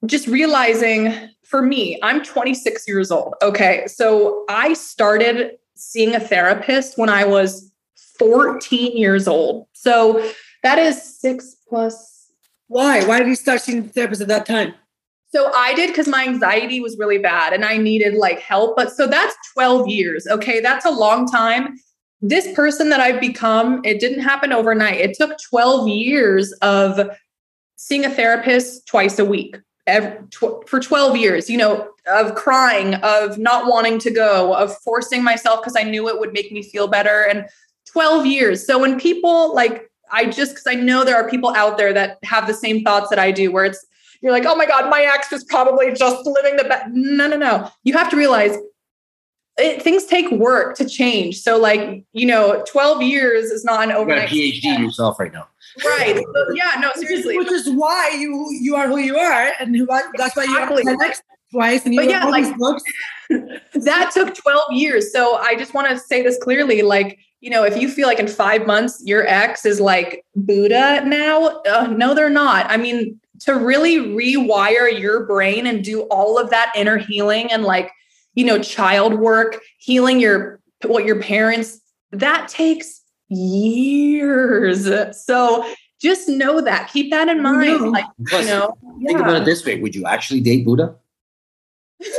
just 0.06 0.26
realizing 0.26 1.28
for 1.44 1.62
me, 1.62 1.98
I'm 2.02 2.24
26 2.24 2.88
years 2.88 3.10
old. 3.10 3.34
Okay. 3.42 3.86
So 3.86 4.44
I 4.48 4.72
started 4.72 5.58
seeing 5.76 6.14
a 6.14 6.20
therapist 6.20 6.96
when 6.96 7.08
I 7.08 7.24
was 7.24 7.70
14 8.18 8.96
years 8.96 9.28
old. 9.28 9.66
So 9.72 10.32
that 10.62 10.78
is 10.78 11.20
six 11.20 11.56
plus. 11.68 12.30
Why? 12.68 13.04
Why 13.04 13.18
did 13.18 13.28
you 13.28 13.34
start 13.34 13.60
seeing 13.60 13.80
a 13.80 13.82
therapist 13.82 14.22
at 14.22 14.28
that 14.28 14.46
time? 14.46 14.74
So 15.32 15.52
I 15.54 15.74
did 15.74 15.88
because 15.88 16.08
my 16.08 16.24
anxiety 16.24 16.80
was 16.80 16.96
really 16.98 17.18
bad 17.18 17.52
and 17.52 17.64
I 17.64 17.76
needed 17.76 18.14
like 18.14 18.40
help. 18.40 18.76
But 18.76 18.92
so 18.92 19.06
that's 19.06 19.36
12 19.54 19.88
years. 19.88 20.26
Okay. 20.28 20.60
That's 20.60 20.86
a 20.86 20.90
long 20.90 21.26
time 21.26 21.76
this 22.22 22.52
person 22.54 22.90
that 22.90 23.00
I've 23.00 23.20
become, 23.20 23.80
it 23.84 24.00
didn't 24.00 24.20
happen 24.20 24.52
overnight. 24.52 25.00
It 25.00 25.16
took 25.16 25.38
12 25.48 25.88
years 25.88 26.52
of 26.60 27.16
seeing 27.76 28.04
a 28.04 28.10
therapist 28.10 28.86
twice 28.86 29.18
a 29.18 29.24
week 29.24 29.56
every, 29.86 30.18
tw- 30.30 30.66
for 30.66 30.80
12 30.80 31.16
years, 31.16 31.50
you 31.50 31.56
know, 31.56 31.90
of 32.06 32.34
crying, 32.34 32.94
of 32.96 33.38
not 33.38 33.66
wanting 33.66 33.98
to 34.00 34.10
go, 34.10 34.54
of 34.54 34.76
forcing 34.78 35.22
myself 35.22 35.60
because 35.60 35.76
I 35.76 35.82
knew 35.82 36.08
it 36.08 36.18
would 36.18 36.32
make 36.32 36.52
me 36.52 36.62
feel 36.62 36.88
better. 36.88 37.26
And 37.28 37.46
12 37.86 38.26
years. 38.26 38.66
So 38.66 38.78
when 38.78 38.98
people 38.98 39.54
like, 39.54 39.90
I 40.12 40.26
just, 40.26 40.52
because 40.52 40.66
I 40.66 40.74
know 40.74 41.04
there 41.04 41.16
are 41.16 41.28
people 41.28 41.54
out 41.54 41.76
there 41.76 41.92
that 41.92 42.18
have 42.24 42.46
the 42.46 42.54
same 42.54 42.82
thoughts 42.84 43.10
that 43.10 43.18
I 43.18 43.30
do, 43.30 43.50
where 43.52 43.64
it's, 43.64 43.84
you're 44.20 44.32
like, 44.32 44.44
oh 44.46 44.54
my 44.54 44.66
God, 44.66 44.90
my 44.90 45.02
ex 45.02 45.30
was 45.30 45.44
probably 45.44 45.92
just 45.92 46.26
living 46.26 46.56
the 46.56 46.64
best. 46.64 46.90
No, 46.92 47.26
no, 47.26 47.36
no. 47.36 47.70
You 47.84 47.94
have 47.94 48.10
to 48.10 48.16
realize 48.16 48.56
it, 49.60 49.82
things 49.82 50.04
take 50.06 50.30
work 50.30 50.76
to 50.76 50.88
change. 50.88 51.40
So, 51.40 51.58
like, 51.58 52.04
you 52.12 52.26
know, 52.26 52.64
12 52.68 53.02
years 53.02 53.50
is 53.50 53.64
not 53.64 53.84
an 53.84 53.92
overnight. 53.92 54.32
You 54.32 54.52
got 54.52 54.66
a 54.66 54.68
PhD 54.68 54.76
in 54.76 54.82
yourself 54.82 55.18
right 55.20 55.32
now. 55.32 55.48
Right. 55.84 56.16
So, 56.34 56.54
yeah, 56.54 56.80
no, 56.80 56.90
seriously. 56.96 57.36
Which 57.36 57.50
is, 57.50 57.70
why 57.70 58.16
you 58.18 58.48
you 58.60 58.74
are 58.76 58.88
who 58.88 58.98
you 58.98 59.16
are. 59.16 59.52
And 59.60 59.76
who, 59.76 59.86
that's 60.16 60.36
why 60.36 60.44
exactly. 60.44 60.82
you 60.84 60.96
next 60.96 61.22
twice. 61.52 61.84
And 61.84 61.94
you 61.94 62.00
but 62.00 62.08
yeah, 62.08 62.24
like, 62.24 62.56
books. 62.56 62.82
that 63.74 64.10
took 64.12 64.34
12 64.34 64.72
years. 64.72 65.12
So, 65.12 65.36
I 65.36 65.54
just 65.56 65.74
want 65.74 65.88
to 65.90 65.98
say 65.98 66.22
this 66.22 66.38
clearly. 66.42 66.82
Like, 66.82 67.18
you 67.40 67.50
know, 67.50 67.64
if 67.64 67.76
you 67.76 67.88
feel 67.88 68.06
like 68.06 68.18
in 68.18 68.28
five 68.28 68.66
months 68.66 69.02
your 69.04 69.26
ex 69.26 69.64
is 69.64 69.80
like 69.80 70.24
Buddha 70.36 71.02
now, 71.04 71.62
uh, 71.70 71.86
no, 71.86 72.14
they're 72.14 72.28
not. 72.30 72.70
I 72.70 72.76
mean, 72.76 73.18
to 73.40 73.54
really 73.54 73.96
rewire 73.96 74.98
your 74.98 75.24
brain 75.24 75.66
and 75.66 75.82
do 75.82 76.02
all 76.02 76.38
of 76.38 76.50
that 76.50 76.72
inner 76.76 76.98
healing 76.98 77.50
and 77.50 77.64
like, 77.64 77.90
you 78.34 78.44
know, 78.44 78.58
child 78.58 79.14
work, 79.14 79.60
healing 79.78 80.20
your 80.20 80.60
what 80.84 81.04
your 81.04 81.20
parents, 81.20 81.80
that 82.12 82.48
takes 82.48 83.02
years. 83.28 84.88
So 85.24 85.72
just 86.00 86.28
know 86.28 86.60
that. 86.60 86.90
Keep 86.92 87.10
that 87.10 87.28
in 87.28 87.42
mind. 87.42 87.90
Like, 87.90 88.06
Plus, 88.28 88.44
you 88.44 88.50
know, 88.50 88.76
think 89.06 89.18
yeah. 89.18 89.24
about 89.24 89.42
it 89.42 89.44
this 89.44 89.64
way: 89.64 89.80
Would 89.80 89.94
you 89.94 90.06
actually 90.06 90.40
date 90.40 90.64
Buddha? 90.64 90.94
uh, 92.02 92.04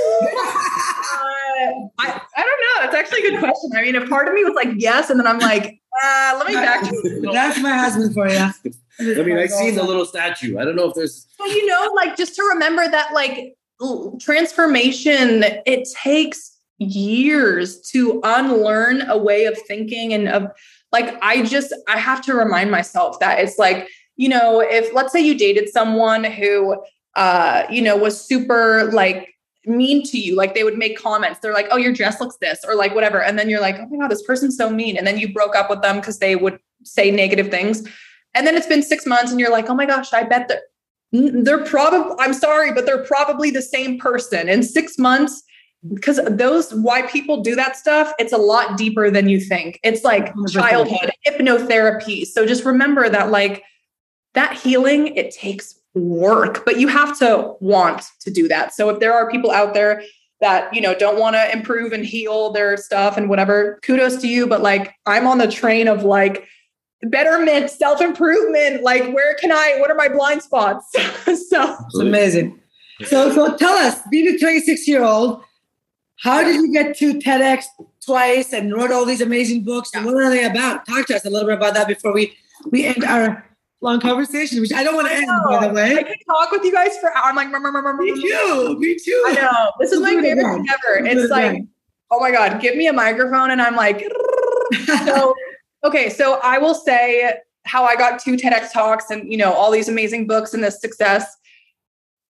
I, 1.98 2.22
I 2.38 2.44
don't 2.44 2.62
know. 2.62 2.82
That's 2.82 2.96
actually 2.96 3.28
a 3.28 3.32
good 3.32 3.40
question. 3.40 3.72
I 3.76 3.82
mean, 3.82 3.96
a 3.96 4.08
part 4.08 4.28
of 4.28 4.34
me 4.34 4.44
was 4.44 4.54
like, 4.56 4.76
yes, 4.78 5.10
and 5.10 5.20
then 5.20 5.28
I'm 5.28 5.40
like, 5.40 5.80
uh, 6.04 6.36
let 6.38 6.48
me 6.48 6.54
back. 6.56 6.84
That's 7.34 7.60
my 7.60 7.78
husband 7.78 8.14
for 8.14 8.28
you. 8.28 8.38
I 9.22 9.24
mean, 9.24 9.38
I 9.38 9.48
see 9.48 9.72
the 9.72 9.84
little 9.84 10.06
statue. 10.06 10.60
I 10.60 10.66
don't 10.66 10.76
know 10.76 10.90
if 10.90 10.96
there's. 10.96 11.28
Well, 11.40 11.50
you 11.50 11.66
know, 11.66 11.92
like 11.96 12.16
just 12.16 12.36
to 12.36 12.44
remember 12.44 12.88
that, 12.88 13.14
like 13.14 13.56
transformation, 14.20 15.44
it 15.66 15.88
takes 16.04 16.58
years 16.80 17.80
to 17.82 18.20
unlearn 18.24 19.02
a 19.10 19.18
way 19.18 19.46
of 19.46 19.58
thinking 19.68 20.14
and 20.14 20.28
of 20.28 20.48
like 20.92 21.16
I 21.22 21.44
just 21.44 21.74
I 21.88 21.98
have 21.98 22.22
to 22.24 22.34
remind 22.34 22.72
myself 22.72 23.20
that 23.20 23.40
it's 23.40 23.58
like, 23.58 23.88
you 24.16 24.30
know, 24.30 24.60
if 24.60 24.94
let's 24.94 25.14
say 25.14 25.20
you 25.20 25.38
dated 25.38 25.70
someone 25.70 26.24
who 26.24 26.76
uh, 27.16 27.64
you 27.70 27.82
know, 27.82 27.98
was 27.98 28.20
super 28.20 28.90
like 28.92 29.36
mean 29.66 30.04
to 30.04 30.18
you. 30.18 30.36
Like 30.36 30.56
they 30.56 30.64
would 30.64 30.78
make 30.78 30.98
comments. 30.98 31.40
They're 31.40 31.54
like, 31.54 31.68
oh, 31.72 31.78
your 31.78 31.94
dress 31.94 32.20
looks 32.20 32.38
this, 32.38 32.60
or 32.68 32.76
like 32.76 32.96
whatever. 32.96 33.22
And 33.22 33.38
then 33.38 33.50
you're 33.50 33.62
like, 33.62 33.78
oh 33.80 33.88
my 33.88 33.98
God, 33.98 34.10
this 34.10 34.24
person's 34.24 34.58
so 34.58 34.70
mean. 34.70 34.98
And 34.98 35.06
then 35.06 35.18
you 35.18 35.34
broke 35.34 35.56
up 35.56 35.70
with 35.70 35.82
them 35.82 35.98
because 35.98 36.20
they 36.20 36.36
would 36.36 36.60
say 36.84 37.12
negative 37.12 37.50
things. 37.50 37.88
And 38.34 38.48
then 38.48 38.56
it's 38.56 38.68
been 38.68 38.82
six 38.82 39.06
months 39.06 39.32
and 39.32 39.40
you're 39.40 39.52
like, 39.52 39.70
oh 39.70 39.76
my 39.76 39.86
gosh, 39.86 40.14
I 40.14 40.24
bet 40.24 40.48
they're 40.48 40.62
they're 41.12 41.64
probably 41.66 42.16
I'm 42.20 42.34
sorry, 42.34 42.72
but 42.74 42.86
they're 42.86 43.04
probably 43.04 43.52
the 43.52 43.62
same 43.62 44.00
person. 44.00 44.50
In 44.50 44.64
six 44.64 44.98
months, 44.98 45.44
because 45.94 46.20
those 46.30 46.74
why 46.74 47.02
people 47.04 47.42
do 47.42 47.56
that 47.56 47.76
stuff 47.76 48.14
it's 48.20 48.34
a 48.34 48.38
lot 48.38 48.78
deeper 48.78 49.10
than 49.10 49.28
you 49.28 49.40
think. 49.40 49.80
It's 49.84 50.04
like 50.04 50.34
childhood 50.50 51.12
hypnotherapy. 51.26 52.26
So 52.26 52.46
just 52.46 52.66
remember 52.66 53.10
that 53.10 53.32
like 53.32 53.64
that 54.34 54.58
healing 54.58 55.16
it 55.16 55.32
takes 55.32 55.78
work 55.94 56.64
but 56.66 56.80
you 56.80 56.88
have 56.88 57.18
to 57.20 57.56
want 57.60 58.04
to 58.22 58.32
do 58.32 58.48
that. 58.48 58.74
So 58.74 58.90
if 58.90 59.00
there 59.00 59.14
are 59.14 59.30
people 59.30 59.52
out 59.52 59.74
there 59.74 60.04
that 60.42 60.74
you 60.74 60.82
know 60.82 60.94
don't 60.94 61.20
want 61.20 61.36
to 61.36 61.52
improve 61.54 61.94
and 61.94 62.06
heal 62.06 62.52
their 62.52 62.76
stuff 62.76 63.16
and 63.16 63.30
whatever 63.30 63.80
kudos 63.84 64.18
to 64.18 64.28
you 64.28 64.48
but 64.48 64.62
like 64.62 64.94
i'm 65.06 65.28
on 65.28 65.38
the 65.38 65.50
train 65.50 65.88
of 65.88 66.04
like 66.04 66.48
betterment 67.04 67.70
self-improvement 67.70 68.84
like 68.84 69.12
where 69.14 69.36
can 69.36 69.52
i 69.52 69.76
what 69.80 69.90
are 69.90 69.96
my 69.96 70.08
blind 70.08 70.42
spots 70.42 70.92
so 71.26 71.76
it's 71.86 72.00
amazing 72.00 72.60
so 73.06 73.32
so 73.34 73.58
tell 73.58 73.74
us 73.74 74.02
being 74.12 74.28
a 74.28 74.38
26 74.38 74.88
year 74.88 75.04
old 75.04 75.44
how 76.22 76.44
did 76.44 76.56
you 76.56 76.72
get 76.72 76.96
to 76.98 77.16
TEDx 77.16 77.66
twice 78.06 78.54
and 78.54 78.72
wrote 78.72 78.92
all 78.92 79.06
these 79.06 79.22
amazing 79.22 79.64
books? 79.64 79.90
And 79.96 80.06
what 80.06 80.14
are 80.14 80.30
they 80.30 80.46
about? 80.46 80.86
Talk 80.86 81.08
to 81.08 81.16
us 81.16 81.26
a 81.26 81.32
little 81.32 81.48
bit 81.48 81.58
about 81.58 81.74
that 81.74 81.88
before 81.88 82.14
we 82.14 82.38
we 82.70 82.86
end 82.86 83.04
our 83.04 83.44
long 83.82 84.00
conversation, 84.00 84.62
which 84.62 84.72
I 84.72 84.84
don't 84.84 84.96
want 84.96 85.08
to 85.08 85.14
end, 85.16 85.28
by 85.46 85.68
the 85.68 85.74
way. 85.74 85.98
I 85.98 86.04
can 86.04 86.16
talk 86.30 86.52
with 86.52 86.64
you 86.64 86.72
guys 86.72 86.96
for 87.00 87.12
hours. 87.18 87.36
I'm 87.36 87.36
like, 87.36 87.50
me 87.50 88.22
too, 88.22 88.78
me 88.80 88.98
too. 89.04 89.24
I 89.28 89.34
know. 89.34 89.72
This 89.80 89.92
is 89.92 90.00
my 90.00 90.14
favorite 90.22 90.44
thing 90.44 90.66
ever. 90.70 91.06
It's 91.06 91.32
like, 91.32 91.64
oh 92.12 92.20
my 92.20 92.32
God, 92.32 92.62
give 92.62 92.76
me 92.76 92.88
a 92.88 92.94
microphone. 92.94 93.50
And 93.50 93.60
I'm 93.60 93.76
like, 93.76 94.02
so, 95.06 95.34
okay. 95.84 96.10
So 96.10 96.40
I 96.44 96.58
will 96.58 96.76
say 96.76 97.34
how 97.66 97.84
I 97.84 97.96
got 97.96 98.20
two 98.20 98.36
TEDx 98.36 98.72
talks 98.72 99.12
and, 99.12 99.32
you 99.32 99.38
know, 99.38 99.54
all 99.54 99.72
these 99.72 99.90
amazing 99.90 100.28
books 100.28 100.54
and 100.54 100.64
this 100.64 100.82
success. 100.82 101.38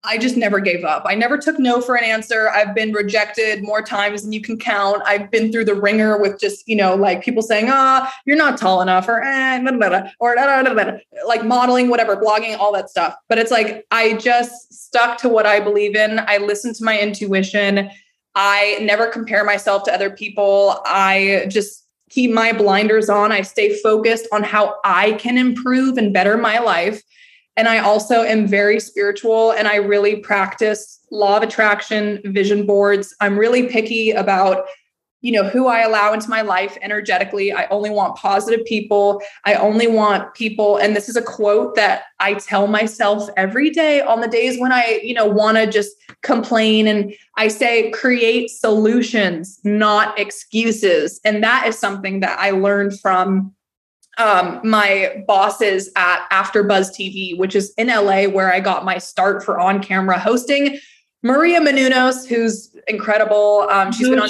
I 0.04 0.16
just 0.16 0.36
never 0.36 0.60
gave 0.60 0.84
up. 0.84 1.02
I 1.06 1.16
never 1.16 1.36
took 1.36 1.58
no 1.58 1.80
for 1.80 1.96
an 1.96 2.04
answer. 2.04 2.48
I've 2.50 2.72
been 2.72 2.92
rejected 2.92 3.62
more 3.62 3.82
times 3.82 4.22
than 4.22 4.30
you 4.30 4.40
can 4.40 4.56
count. 4.56 5.02
I've 5.04 5.28
been 5.30 5.50
through 5.50 5.64
the 5.64 5.74
ringer 5.74 6.18
with 6.18 6.40
just, 6.40 6.66
you 6.68 6.76
know, 6.76 6.94
like 6.94 7.22
people 7.22 7.42
saying, 7.42 7.66
ah, 7.68 8.08
oh, 8.08 8.14
you're 8.24 8.36
not 8.36 8.58
tall 8.58 8.80
enough 8.80 9.08
or, 9.08 9.22
eh, 9.22 9.60
blah, 9.60 9.72
blah, 9.72 9.88
blah, 9.88 10.10
or 10.20 10.36
like 11.26 11.44
modeling, 11.44 11.88
whatever, 11.90 12.16
blogging, 12.16 12.56
all 12.58 12.72
that 12.72 12.88
stuff. 12.88 13.16
But 13.28 13.38
it's 13.38 13.50
like, 13.50 13.86
I 13.90 14.14
just 14.14 14.72
stuck 14.72 15.18
to 15.18 15.28
what 15.28 15.46
I 15.46 15.58
believe 15.58 15.96
in. 15.96 16.20
I 16.20 16.38
listened 16.38 16.76
to 16.76 16.84
my 16.84 16.98
intuition. 16.98 17.90
I 18.36 18.78
never 18.80 19.08
compare 19.08 19.44
myself 19.44 19.82
to 19.84 19.92
other 19.92 20.10
people. 20.10 20.80
I 20.86 21.46
just 21.48 21.87
keep 22.08 22.32
my 22.32 22.52
blinders 22.52 23.08
on. 23.08 23.32
I 23.32 23.42
stay 23.42 23.78
focused 23.80 24.26
on 24.32 24.42
how 24.42 24.76
I 24.84 25.12
can 25.12 25.38
improve 25.38 25.98
and 25.98 26.12
better 26.12 26.36
my 26.36 26.58
life. 26.58 27.02
And 27.56 27.68
I 27.68 27.78
also 27.78 28.22
am 28.22 28.46
very 28.46 28.78
spiritual 28.78 29.52
and 29.52 29.66
I 29.66 29.76
really 29.76 30.16
practice 30.16 31.00
law 31.10 31.38
of 31.38 31.42
attraction, 31.42 32.20
vision 32.24 32.66
boards. 32.66 33.14
I'm 33.20 33.38
really 33.38 33.68
picky 33.68 34.12
about 34.12 34.66
you 35.20 35.32
know 35.32 35.48
who 35.48 35.66
i 35.66 35.80
allow 35.80 36.12
into 36.12 36.28
my 36.28 36.40
life 36.40 36.76
energetically 36.80 37.52
i 37.52 37.66
only 37.68 37.90
want 37.90 38.16
positive 38.16 38.64
people 38.64 39.20
i 39.44 39.54
only 39.54 39.86
want 39.86 40.32
people 40.34 40.76
and 40.76 40.94
this 40.94 41.08
is 41.08 41.16
a 41.16 41.22
quote 41.22 41.74
that 41.74 42.02
i 42.20 42.34
tell 42.34 42.66
myself 42.66 43.28
every 43.36 43.70
day 43.70 44.00
on 44.00 44.20
the 44.20 44.28
days 44.28 44.58
when 44.60 44.72
i 44.72 45.00
you 45.02 45.14
know 45.14 45.26
want 45.26 45.56
to 45.56 45.66
just 45.66 45.92
complain 46.22 46.86
and 46.86 47.12
i 47.36 47.48
say 47.48 47.90
create 47.90 48.48
solutions 48.50 49.60
not 49.64 50.18
excuses 50.18 51.20
and 51.24 51.42
that 51.42 51.66
is 51.66 51.78
something 51.78 52.20
that 52.20 52.38
i 52.38 52.50
learned 52.50 52.98
from 53.00 53.52
um, 54.18 54.60
my 54.64 55.24
bosses 55.28 55.90
at 55.94 56.28
AfterBuzz 56.30 56.90
TV, 56.90 57.38
which 57.38 57.54
is 57.54 57.72
in 57.78 57.86
LA, 57.86 58.24
where 58.24 58.52
I 58.52 58.58
got 58.58 58.84
my 58.84 58.98
start 58.98 59.44
for 59.44 59.60
on-camera 59.60 60.18
hosting. 60.18 60.80
Maria 61.22 61.60
Menounos, 61.60 62.26
who's 62.26 62.74
incredible. 62.88 63.68
Um, 63.70 63.92
she's 63.92 64.08
been 64.08 64.18
on 64.18 64.28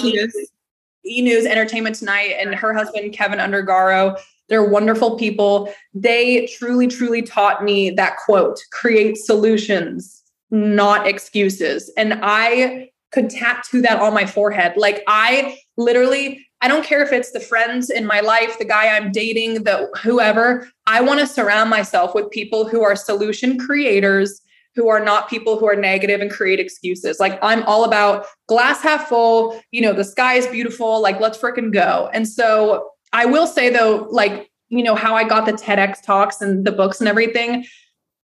e-, 1.08 1.22
News 1.22 1.46
Entertainment 1.46 1.96
Tonight, 1.96 2.36
and 2.38 2.54
her 2.54 2.74
husband 2.74 3.12
Keven 3.12 3.38
Undergaro. 3.38 4.18
They're 4.48 4.64
wonderful 4.64 5.16
people. 5.16 5.72
They 5.94 6.46
truly, 6.58 6.86
truly 6.86 7.22
taught 7.22 7.64
me 7.64 7.90
that 7.90 8.16
quote: 8.24 8.58
"Create 8.72 9.16
solutions, 9.16 10.22
not 10.50 11.06
excuses." 11.06 11.90
And 11.96 12.20
I 12.22 12.90
could 13.12 13.30
tattoo 13.30 13.80
that 13.82 14.00
on 14.00 14.14
my 14.14 14.26
forehead. 14.26 14.74
Like 14.76 15.02
I 15.06 15.58
literally 15.76 16.46
I 16.60 16.68
don't 16.68 16.84
care 16.84 17.02
if 17.02 17.12
it's 17.12 17.30
the 17.30 17.40
friends 17.40 17.88
in 17.88 18.04
my 18.04 18.20
life, 18.20 18.58
the 18.58 18.64
guy 18.64 18.88
I'm 18.88 19.12
dating, 19.12 19.62
the 19.62 19.88
whoever. 20.02 20.68
I 20.86 21.00
want 21.00 21.20
to 21.20 21.26
surround 21.26 21.70
myself 21.70 22.14
with 22.14 22.30
people 22.30 22.66
who 22.66 22.82
are 22.82 22.96
solution 22.96 23.58
creators, 23.58 24.40
who 24.74 24.88
are 24.88 25.00
not 25.00 25.28
people 25.28 25.58
who 25.58 25.66
are 25.66 25.76
negative 25.76 26.20
and 26.20 26.30
create 26.30 26.60
excuses. 26.60 27.18
Like 27.18 27.38
I'm 27.42 27.62
all 27.64 27.84
about 27.84 28.26
glass 28.46 28.80
half 28.82 29.08
full, 29.08 29.60
you 29.70 29.80
know, 29.80 29.92
the 29.92 30.04
sky 30.04 30.34
is 30.34 30.46
beautiful, 30.46 31.00
like 31.02 31.20
let's 31.20 31.38
freaking 31.38 31.72
go. 31.72 32.08
And 32.12 32.28
so 32.28 32.90
I 33.12 33.26
will 33.26 33.46
say 33.46 33.70
though, 33.70 34.06
like, 34.10 34.50
you 34.68 34.82
know, 34.82 34.94
how 34.94 35.14
I 35.14 35.24
got 35.24 35.46
the 35.46 35.52
TEDx 35.52 36.02
talks 36.02 36.40
and 36.40 36.64
the 36.64 36.72
books 36.72 37.00
and 37.00 37.08
everything. 37.08 37.64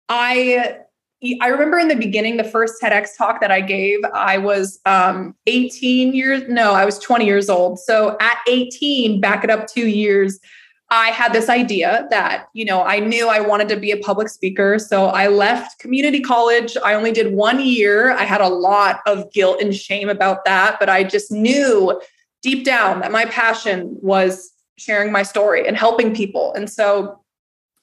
I 0.08 0.78
I 1.40 1.48
remember 1.48 1.78
in 1.78 1.88
the 1.88 1.96
beginning, 1.96 2.36
the 2.36 2.44
first 2.44 2.74
TEDx 2.82 3.16
talk 3.16 3.40
that 3.40 3.50
I 3.50 3.60
gave, 3.60 4.00
I 4.12 4.36
was 4.36 4.78
um, 4.84 5.34
18 5.46 6.14
years, 6.14 6.42
no, 6.48 6.72
I 6.72 6.84
was 6.84 6.98
20 6.98 7.24
years 7.24 7.48
old. 7.48 7.78
So 7.78 8.16
at 8.20 8.38
18, 8.46 9.20
back 9.20 9.42
it 9.42 9.48
up 9.48 9.66
two 9.66 9.88
years, 9.88 10.38
I 10.94 11.08
had 11.08 11.32
this 11.32 11.48
idea 11.48 12.06
that, 12.10 12.46
you 12.52 12.64
know, 12.64 12.84
I 12.84 13.00
knew 13.00 13.28
I 13.28 13.40
wanted 13.40 13.68
to 13.70 13.76
be 13.76 13.90
a 13.90 13.96
public 13.96 14.28
speaker. 14.28 14.78
So 14.78 15.06
I 15.06 15.26
left 15.26 15.80
community 15.80 16.20
college. 16.20 16.76
I 16.84 16.94
only 16.94 17.10
did 17.10 17.32
one 17.34 17.60
year. 17.60 18.12
I 18.12 18.22
had 18.22 18.40
a 18.40 18.48
lot 18.48 19.00
of 19.04 19.32
guilt 19.32 19.60
and 19.60 19.74
shame 19.74 20.08
about 20.08 20.44
that, 20.44 20.78
but 20.78 20.88
I 20.88 21.02
just 21.02 21.32
knew 21.32 22.00
deep 22.42 22.64
down 22.64 23.00
that 23.00 23.10
my 23.10 23.24
passion 23.24 23.96
was 24.02 24.52
sharing 24.76 25.10
my 25.10 25.24
story 25.24 25.66
and 25.66 25.76
helping 25.76 26.14
people. 26.14 26.54
And 26.54 26.70
so 26.70 27.20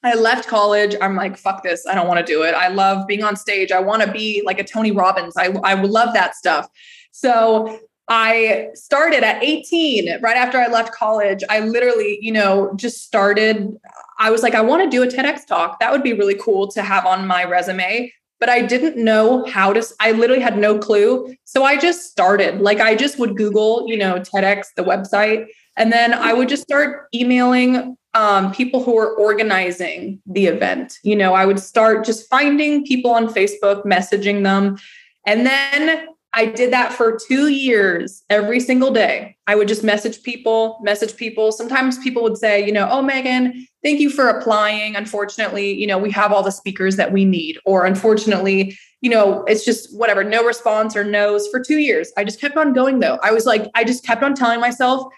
I 0.04 0.16
left 0.16 0.48
college. 0.48 0.96
I'm 1.02 1.16
like, 1.16 1.38
fuck 1.38 1.64
this. 1.64 1.86
I 1.86 1.96
don't 1.96 2.08
want 2.08 2.26
to 2.26 2.26
do 2.26 2.44
it. 2.44 2.56
I 2.56 2.70
love 2.70 3.08
being 3.08 3.24
on 3.24 3.36
stage. 3.36 3.72
I 3.72 3.80
want 3.80 4.04
to 4.04 4.12
be 4.12 4.42
like 4.46 4.60
a 4.60 4.64
Tony 4.64 4.92
Robbins. 4.92 5.36
I, 5.38 5.48
I 5.64 5.74
love 5.74 6.14
that 6.14 6.36
stuff. 6.36 6.70
So 7.12 7.78
I 8.14 8.68
started 8.74 9.24
at 9.24 9.42
18, 9.42 10.22
right 10.22 10.36
after 10.36 10.58
I 10.58 10.68
left 10.68 10.94
college. 10.94 11.46
I 11.50 11.62
literally, 11.62 12.20
you 12.22 12.34
know, 12.34 12.74
just 12.76 13.06
started. 13.06 13.74
I 14.20 14.30
was 14.30 14.44
like, 14.44 14.54
I 14.54 14.60
want 14.60 14.84
to 14.84 14.90
do 14.90 15.02
a 15.02 15.08
TEDx 15.08 15.48
talk. 15.48 15.80
That 15.80 15.94
would 15.94 16.04
be 16.04 16.12
really 16.12 16.36
cool 16.36 16.68
to 16.72 16.82
have 16.82 17.06
on 17.06 17.26
my 17.26 17.46
resume. 17.46 18.12
But 18.42 18.50
I 18.50 18.64
didn't 18.64 19.02
know 19.02 19.46
how 19.46 19.72
to, 19.72 19.82
I 20.02 20.12
literally 20.12 20.42
had 20.42 20.58
no 20.58 20.78
clue. 20.78 21.34
So 21.46 21.64
I 21.64 21.78
just 21.78 22.12
started. 22.12 22.60
Like, 22.60 22.82
I 22.82 22.96
just 22.96 23.18
would 23.18 23.38
Google, 23.38 23.86
you 23.88 23.96
know, 23.96 24.16
TEDx, 24.16 24.66
the 24.76 24.84
website. 24.84 25.46
And 25.78 25.90
then 25.90 26.14
I 26.14 26.34
would 26.34 26.50
just 26.50 26.64
start 26.64 27.08
emailing 27.16 27.96
um, 28.14 28.52
people 28.52 28.84
who 28.84 28.94
were 28.94 29.16
organizing 29.16 30.22
the 30.26 30.48
event. 30.48 30.98
You 31.04 31.16
know, 31.16 31.34
I 31.34 31.46
would 31.46 31.62
start 31.62 32.04
just 32.04 32.30
finding 32.30 32.86
people 32.86 33.12
on 33.12 33.34
Facebook, 33.34 33.86
messaging 33.86 34.44
them. 34.44 34.80
And 35.26 35.46
then 35.46 36.08
I 36.34 36.46
did 36.46 36.72
that 36.72 36.94
for 36.94 37.18
two 37.28 37.48
years 37.48 38.24
every 38.30 38.62
single 38.62 38.92
day. 38.92 39.36
I 39.48 39.56
would 39.56 39.68
just 39.68 39.84
message 39.84 40.24
people, 40.24 40.80
message 40.82 41.18
people. 41.18 41.52
Sometimes 41.52 41.98
people 42.00 42.24
would 42.24 42.38
say, 42.38 42.66
you 42.66 42.72
know, 42.72 42.88
oh, 42.90 43.02
Megan, 43.02 43.68
thank 43.84 44.00
you 44.00 44.10
for 44.10 44.30
applying. 44.30 44.96
Unfortunately, 44.96 45.74
you 45.74 45.86
know, 45.86 45.98
we 45.98 46.10
have 46.12 46.32
all 46.32 46.42
the 46.42 46.52
speakers 46.52 46.96
that 46.96 47.12
we 47.12 47.26
need. 47.26 47.58
Or 47.66 47.86
unfortunately, 47.86 48.78
you 49.02 49.10
know, 49.10 49.44
it's 49.44 49.66
just 49.66 49.94
whatever, 49.98 50.24
no 50.24 50.46
response 50.46 50.96
or 50.96 51.04
no's 51.04 51.50
for 51.50 51.60
two 51.60 51.80
years. 51.80 52.12
I 52.18 52.24
just 52.24 52.40
kept 52.40 52.56
on 52.56 52.72
going 52.72 53.00
though. 53.00 53.20
I 53.22 53.32
was 53.32 53.46
like, 53.46 53.70
I 53.76 53.84
just 53.84 54.06
kept 54.06 54.24
on 54.24 54.34
telling 54.34 54.62
myself, 54.62 55.12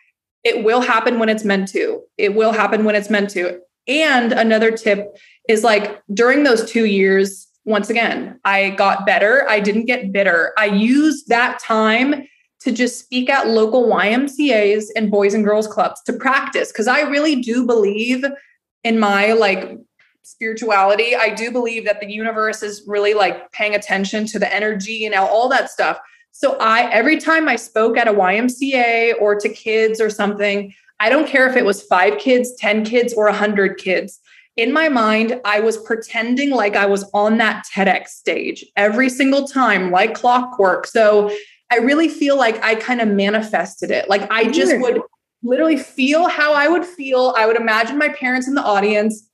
it 0.44 0.64
will 0.64 0.82
happen 0.82 1.20
when 1.20 1.30
it's 1.30 1.44
meant 1.44 1.68
to. 1.70 2.02
It 2.18 2.34
will 2.34 2.52
happen 2.52 2.86
when 2.86 2.96
it's 2.96 3.10
meant 3.10 3.30
to. 3.32 3.60
And 3.88 4.32
another 4.32 4.72
tip 4.72 5.16
is 5.48 5.64
like 5.64 6.02
during 6.14 6.44
those 6.44 6.70
two 6.70 6.86
years, 6.86 7.48
once 7.66 7.90
again, 7.90 8.40
I 8.44 8.72
got 8.72 9.06
better. 9.06 9.48
I 9.50 9.60
didn't 9.60 9.86
get 9.86 10.12
bitter. 10.12 10.54
I 10.58 10.66
used 10.66 11.30
that 11.30 11.60
time 11.60 12.28
to 12.62 12.72
just 12.72 13.00
speak 13.00 13.30
at 13.30 13.48
local 13.48 13.88
YMCAs 13.88 14.86
and 14.96 15.12
boys 15.12 15.34
and 15.34 15.44
girls 15.44 15.68
clubs 15.68 16.02
to 16.04 16.14
practice 16.14 16.72
because 16.72 16.88
I 16.88 17.02
really 17.02 17.42
do 17.42 17.66
believe 17.66 18.24
in 18.84 19.00
my 19.00 19.34
like 19.34 19.78
spirituality. 20.24 21.16
I 21.16 21.34
do 21.34 21.52
believe 21.52 21.86
that 21.86 22.00
the 22.00 22.10
universe 22.10 22.64
is 22.64 22.84
really 22.88 23.14
like 23.14 23.52
paying 23.52 23.76
attention 23.76 24.26
to 24.28 24.40
the 24.40 24.54
energy 24.54 25.06
and 25.06 25.14
all 25.14 25.50
that 25.50 25.70
stuff. 25.70 26.00
So 26.32 26.58
I 26.58 26.90
every 26.92 27.18
time 27.20 27.48
I 27.48 27.58
spoke 27.58 27.98
at 27.98 28.08
a 28.08 28.14
YMCA 28.14 29.22
or 29.22 29.36
to 29.36 29.50
kids 29.50 30.00
or 30.00 30.10
something, 30.10 30.74
I 31.00 31.10
don't 31.10 31.28
care 31.28 31.50
if 31.50 31.58
it 31.58 31.66
was 31.66 31.84
5 31.84 32.18
kids, 32.18 32.56
10 32.56 32.86
kids 32.86 33.14
or 33.14 33.26
100 33.26 33.78
kids 33.78 34.20
in 34.56 34.72
my 34.72 34.88
mind, 34.88 35.42
I 35.46 35.60
was 35.60 35.78
pretending 35.78 36.52
like 36.52 36.76
I 36.76 36.86
was 36.86 37.10
on 37.14 37.38
that 37.40 37.66
TEDx 37.74 38.10
stage 38.10 38.66
every 38.76 39.10
single 39.10 39.48
time, 39.48 39.90
like 39.90 40.14
clockwork. 40.14 40.86
So 40.86 41.36
I 41.72 41.78
really 41.78 42.08
feel 42.08 42.38
like 42.38 42.64
I 42.64 42.76
kind 42.76 43.02
of 43.02 43.08
manifested 43.08 43.90
it. 43.90 44.10
Like 44.10 44.30
I 44.32 44.52
just 44.52 44.80
would 44.80 45.02
literally 45.42 45.78
feel 45.78 46.28
how 46.28 46.54
I 46.54 46.68
would 46.68 46.86
feel. 46.86 47.34
I 47.36 47.48
would 47.48 47.58
imagine 47.58 47.98
my 47.98 48.10
parents 48.10 48.48
in 48.48 48.54
the 48.54 48.64
audience. 48.64 49.28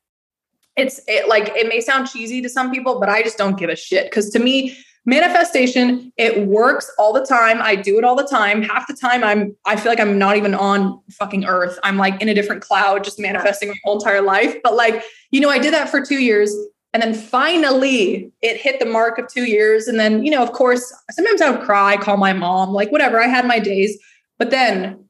It's 0.77 1.01
it, 1.07 1.27
like 1.27 1.49
it 1.49 1.67
may 1.67 1.81
sound 1.81 2.07
cheesy 2.07 2.41
to 2.41 2.49
some 2.49 2.71
people, 2.71 2.99
but 2.99 3.09
I 3.09 3.21
just 3.21 3.37
don't 3.37 3.57
give 3.57 3.69
a 3.69 3.75
shit. 3.75 4.05
Because 4.05 4.29
to 4.29 4.39
me, 4.39 4.77
manifestation 5.09 6.13
it 6.17 6.45
works 6.47 6.91
all 6.99 7.11
the 7.11 7.25
time. 7.25 7.61
I 7.61 7.75
do 7.75 7.97
it 7.97 8.03
all 8.03 8.15
the 8.15 8.27
time. 8.27 8.61
Half 8.61 8.87
the 8.87 8.93
time 8.93 9.23
i'm 9.23 9.55
i 9.65 9.75
feel 9.75 9.91
like 9.91 9.99
i'm 9.99 10.17
not 10.19 10.37
even 10.37 10.53
on 10.53 11.01
fucking 11.11 11.45
earth. 11.45 11.79
I'm 11.83 11.97
like 11.97 12.21
in 12.21 12.29
a 12.29 12.33
different 12.33 12.61
cloud 12.61 13.03
just 13.03 13.19
manifesting 13.19 13.69
my 13.69 13.75
whole 13.83 13.95
entire 13.95 14.21
life. 14.21 14.55
But 14.63 14.75
like 14.75 15.03
you 15.31 15.41
know 15.41 15.49
i 15.49 15.57
did 15.57 15.73
that 15.73 15.89
for 15.89 16.05
two 16.05 16.19
years 16.19 16.55
and 16.93 17.01
then 17.03 17.13
finally 17.13 18.31
it 18.41 18.57
hit 18.57 18.79
the 18.79 18.85
mark 18.85 19.17
of 19.17 19.27
two 19.27 19.45
years. 19.45 19.87
And 19.87 19.99
then 19.99 20.23
you 20.23 20.31
know 20.31 20.43
of 20.43 20.51
course 20.51 20.93
sometimes 21.11 21.41
i 21.41 21.49
would 21.49 21.61
cry 21.61 21.97
call 21.97 22.17
my 22.17 22.33
mom 22.33 22.69
like 22.69 22.91
whatever. 22.91 23.19
I 23.19 23.27
had 23.27 23.45
my 23.45 23.59
days. 23.59 23.97
But 24.37 24.51
then 24.51 25.03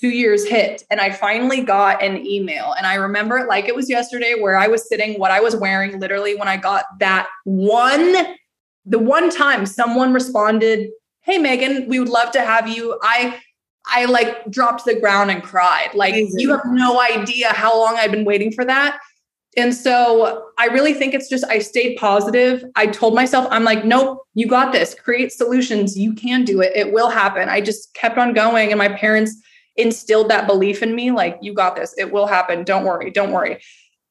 two 0.00 0.10
years 0.10 0.46
hit 0.46 0.82
and 0.90 1.00
i 1.00 1.10
finally 1.10 1.62
got 1.62 2.02
an 2.02 2.26
email. 2.26 2.74
And 2.76 2.86
i 2.86 2.94
remember 2.94 3.38
it 3.38 3.48
like 3.48 3.68
it 3.68 3.74
was 3.74 3.88
yesterday 3.88 4.34
where 4.38 4.56
i 4.56 4.66
was 4.66 4.86
sitting 4.88 5.18
what 5.18 5.30
i 5.30 5.40
was 5.40 5.56
wearing 5.56 5.98
literally 5.98 6.34
when 6.34 6.48
i 6.48 6.56
got 6.56 6.84
that 6.98 7.26
one 7.44 8.36
the 8.84 8.98
one 8.98 9.30
time 9.30 9.66
someone 9.66 10.12
responded, 10.12 10.90
"Hey 11.22 11.38
Megan, 11.38 11.88
we 11.88 11.98
would 11.98 12.08
love 12.08 12.30
to 12.32 12.42
have 12.42 12.68
you." 12.68 12.98
I 13.02 13.40
I 13.86 14.06
like 14.06 14.50
dropped 14.50 14.84
to 14.84 14.94
the 14.94 15.00
ground 15.00 15.30
and 15.30 15.42
cried. 15.42 15.90
Like 15.94 16.14
Amazing. 16.14 16.40
you 16.40 16.50
have 16.50 16.64
no 16.66 17.00
idea 17.00 17.48
how 17.48 17.78
long 17.78 17.96
I've 17.96 18.10
been 18.10 18.24
waiting 18.24 18.50
for 18.52 18.64
that. 18.64 18.98
And 19.56 19.74
so 19.74 20.48
I 20.58 20.66
really 20.66 20.94
think 20.94 21.14
it's 21.14 21.28
just 21.28 21.44
I 21.44 21.58
stayed 21.60 21.96
positive. 21.96 22.64
I 22.74 22.86
told 22.86 23.14
myself, 23.14 23.46
I'm 23.50 23.62
like, 23.62 23.84
nope, 23.84 24.18
you 24.34 24.48
got 24.48 24.72
this. 24.72 24.94
Create 24.94 25.32
solutions. 25.32 25.96
You 25.96 26.12
can 26.12 26.44
do 26.44 26.60
it. 26.60 26.72
It 26.74 26.92
will 26.92 27.10
happen. 27.10 27.48
I 27.48 27.60
just 27.60 27.94
kept 27.94 28.18
on 28.18 28.32
going. 28.32 28.70
And 28.70 28.78
my 28.78 28.88
parents 28.88 29.36
instilled 29.76 30.28
that 30.30 30.46
belief 30.46 30.82
in 30.82 30.94
me 30.94 31.10
like, 31.10 31.38
you 31.40 31.54
got 31.54 31.76
this. 31.76 31.94
It 31.96 32.12
will 32.12 32.26
happen. 32.26 32.64
Don't 32.64 32.84
worry. 32.84 33.10
Don't 33.10 33.32
worry. 33.32 33.60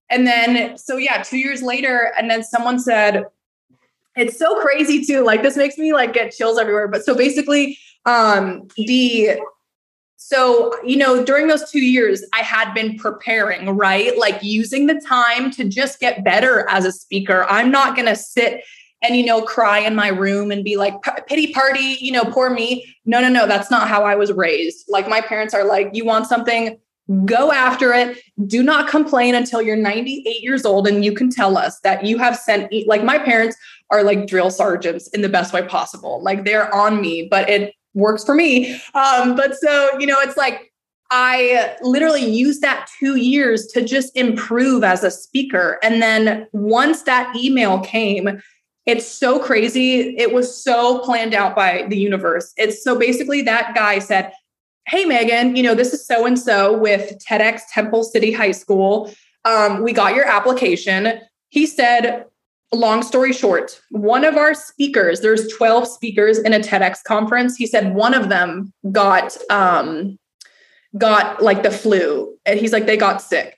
And 0.10 0.26
then, 0.28 0.78
so 0.78 0.98
yeah, 0.98 1.24
two 1.24 1.38
years 1.38 1.62
later, 1.62 2.14
and 2.18 2.30
then 2.30 2.44
someone 2.44 2.80
said, 2.80 3.26
it's 4.16 4.38
so 4.38 4.60
crazy 4.62 5.06
too. 5.06 5.24
Like 5.24 5.42
this 5.42 5.58
makes 5.58 5.78
me 5.78 5.94
like 5.94 6.14
get 6.14 6.34
chills 6.34 6.58
everywhere. 6.58 6.88
But 6.88 7.04
so 7.04 7.16
basically, 7.16 7.78
um, 8.06 8.68
the 8.78 9.40
so 10.26 10.74
you 10.86 10.96
know 10.96 11.24
during 11.26 11.48
those 11.48 11.70
two 11.70 11.82
years 11.82 12.24
i 12.34 12.40
had 12.40 12.74
been 12.74 12.98
preparing 12.98 13.76
right 13.76 14.18
like 14.18 14.42
using 14.42 14.88
the 14.88 15.02
time 15.06 15.52
to 15.52 15.66
just 15.66 16.00
get 16.00 16.24
better 16.24 16.66
as 16.70 16.86
a 16.86 16.94
speaker 16.94 17.46
i'm 17.50 17.70
not 17.70 17.94
going 17.94 18.08
to 18.08 18.16
sit 18.16 18.64
and 19.02 19.18
you 19.18 19.26
know 19.26 19.42
cry 19.42 19.80
in 19.80 19.94
my 19.94 20.08
room 20.08 20.50
and 20.50 20.64
be 20.64 20.78
like 20.78 20.94
pity 21.28 21.52
party 21.52 21.98
you 22.00 22.10
know 22.10 22.24
poor 22.24 22.50
me 22.50 22.96
no 23.06 23.20
no 23.20 23.28
no 23.28 23.46
that's 23.46 23.70
not 23.70 23.90
how 23.90 24.06
i 24.06 24.16
was 24.16 24.32
raised 24.32 24.86
like 24.88 25.10
my 25.10 25.20
parents 25.20 25.54
are 25.54 25.66
like 25.66 25.90
you 25.92 26.06
want 26.06 26.26
something 26.26 26.80
go 27.26 27.52
after 27.52 27.94
it 27.94 28.18
do 28.48 28.64
not 28.64 28.88
complain 28.88 29.36
until 29.36 29.62
you're 29.62 29.76
98 29.76 30.42
years 30.42 30.64
old 30.64 30.88
and 30.88 31.04
you 31.04 31.14
can 31.14 31.30
tell 31.30 31.58
us 31.58 31.82
that 31.82 32.06
you 32.06 32.18
have 32.18 32.38
sent 32.38 32.72
like 32.88 33.04
my 33.04 33.20
parents 33.20 33.58
are 33.94 34.04
like 34.04 34.26
drill 34.26 34.50
sergeants 34.50 35.08
in 35.10 35.22
the 35.22 35.30
best 35.30 35.54
way 35.54 35.62
possible. 35.62 36.22
Like 36.24 36.44
they're 36.44 36.74
on 36.74 37.00
me, 37.00 37.28
but 37.30 37.48
it 37.48 37.76
works 37.94 38.24
for 38.24 38.34
me. 38.34 38.74
Um, 38.96 39.36
but 39.36 39.56
so, 39.56 39.98
you 40.00 40.08
know, 40.08 40.20
it's 40.20 40.36
like 40.36 40.74
I 41.12 41.76
literally 41.84 42.26
used 42.26 42.62
that 42.62 42.90
two 43.00 43.18
years 43.18 43.68
to 43.68 43.84
just 43.84 44.18
improve 44.18 44.84
as 44.84 45.04
a 45.04 45.12
speaker. 45.12 45.78
And 45.84 46.02
then 46.02 46.48
once 46.54 47.04
that 47.04 47.36
email 47.36 47.82
came, 47.82 48.42
it's 48.88 49.08
so 49.08 49.38
crazy. 49.38 50.18
It 50.18 50.34
was 50.34 50.64
so 50.64 51.00
planned 51.00 51.36
out 51.36 51.56
by 51.56 51.86
the 51.88 51.98
universe. 51.98 52.52
It's 52.58 52.84
so 52.84 52.98
basically 52.98 53.44
that 53.44 53.76
guy 53.76 54.00
said, 54.00 54.34
Hey, 54.88 55.06
Megan, 55.06 55.56
you 55.56 55.64
know, 55.64 55.76
this 55.76 55.94
is 55.94 56.06
so 56.06 56.26
and 56.26 56.38
so 56.38 56.76
with 56.76 57.18
TEDx 57.20 57.62
Temple 57.72 58.04
City 58.04 58.32
High 58.32 58.52
School. 58.52 59.14
Um, 59.46 59.84
we 59.84 59.94
got 59.94 60.16
your 60.16 60.26
application. 60.26 61.22
He 61.50 61.68
said, 61.68 62.26
long 62.76 63.04
story 63.04 63.34
short, 63.34 63.80
one 63.90 64.26
of 64.26 64.38
our 64.38 64.54
speakers, 64.54 65.22
there's 65.22 65.48
12 65.54 65.88
speakers 65.88 66.40
in 66.40 66.54
a 66.54 66.60
TEDx 66.60 67.04
conference. 67.04 67.56
He 67.56 67.68
said 67.68 67.94
one 67.94 68.14
of 68.14 68.30
them 68.30 68.74
got 68.92 69.38
um 69.50 70.18
got 70.98 71.42
like 71.42 71.64
the 71.64 71.72
flu. 71.72 72.38
And 72.46 72.60
he's 72.60 72.74
like, 72.74 72.86
they 72.86 72.98
got 72.98 73.22
sick. 73.22 73.58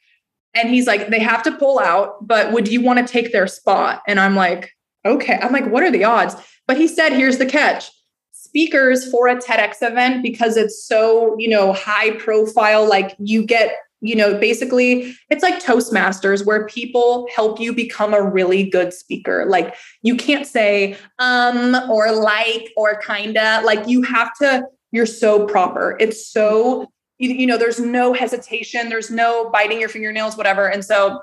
And 0.54 0.70
he's 0.70 0.88
like, 0.88 1.10
they 1.10 1.20
have 1.20 1.44
to 1.44 1.52
pull 1.52 1.80
out, 1.80 2.26
but 2.26 2.54
would 2.54 2.68
you 2.68 2.82
want 2.82 3.06
to 3.06 3.12
take 3.12 3.32
their 3.32 3.48
spot? 3.48 4.02
And 4.08 4.20
I'm 4.20 4.36
like, 4.36 4.72
okay. 5.06 5.38
I'm 5.42 5.52
like, 5.52 5.68
what 5.68 5.84
are 5.84 5.92
the 5.92 6.06
odds? 6.06 6.36
But 6.68 6.78
he 6.78 6.88
said, 6.88 7.12
here's 7.12 7.38
the 7.38 7.46
catch. 7.46 7.92
Speakers 8.32 9.10
for 9.12 9.28
a 9.28 9.36
TEDx 9.36 9.76
event, 9.82 10.24
because 10.24 10.56
it's 10.56 10.86
so, 10.86 11.36
you 11.38 11.50
know, 11.50 11.74
high 11.74 12.12
profile, 12.12 12.88
like 12.88 13.16
you 13.20 13.46
get 13.46 13.76
you 14.06 14.16
know, 14.16 14.38
basically 14.38 15.16
it's 15.30 15.42
like 15.42 15.64
Toastmasters 15.64 16.46
where 16.46 16.68
people 16.68 17.28
help 17.36 17.60
you 17.60 17.74
become 17.74 18.14
a 18.14 18.22
really 18.22 18.70
good 18.70 18.94
speaker. 18.94 19.46
Like 19.48 19.76
you 20.04 20.16
can't 20.16 20.46
say 20.46 20.96
um 21.20 21.76
or 21.90 22.12
like 22.12 22.70
or 22.78 22.98
kinda. 22.98 23.62
Like 23.66 23.88
you 23.88 24.04
have 24.04 24.32
to, 24.42 24.66
you're 24.92 25.06
so 25.06 25.48
proper. 25.48 25.98
It's 26.00 26.28
so, 26.28 26.88
you, 27.18 27.32
you 27.32 27.48
know, 27.48 27.58
there's 27.58 27.80
no 27.80 28.14
hesitation, 28.14 28.90
there's 28.90 29.10
no 29.10 29.50
biting 29.50 29.80
your 29.80 29.90
fingernails, 29.90 30.38
whatever. 30.38 30.68
And 30.68 30.86
so 30.86 31.22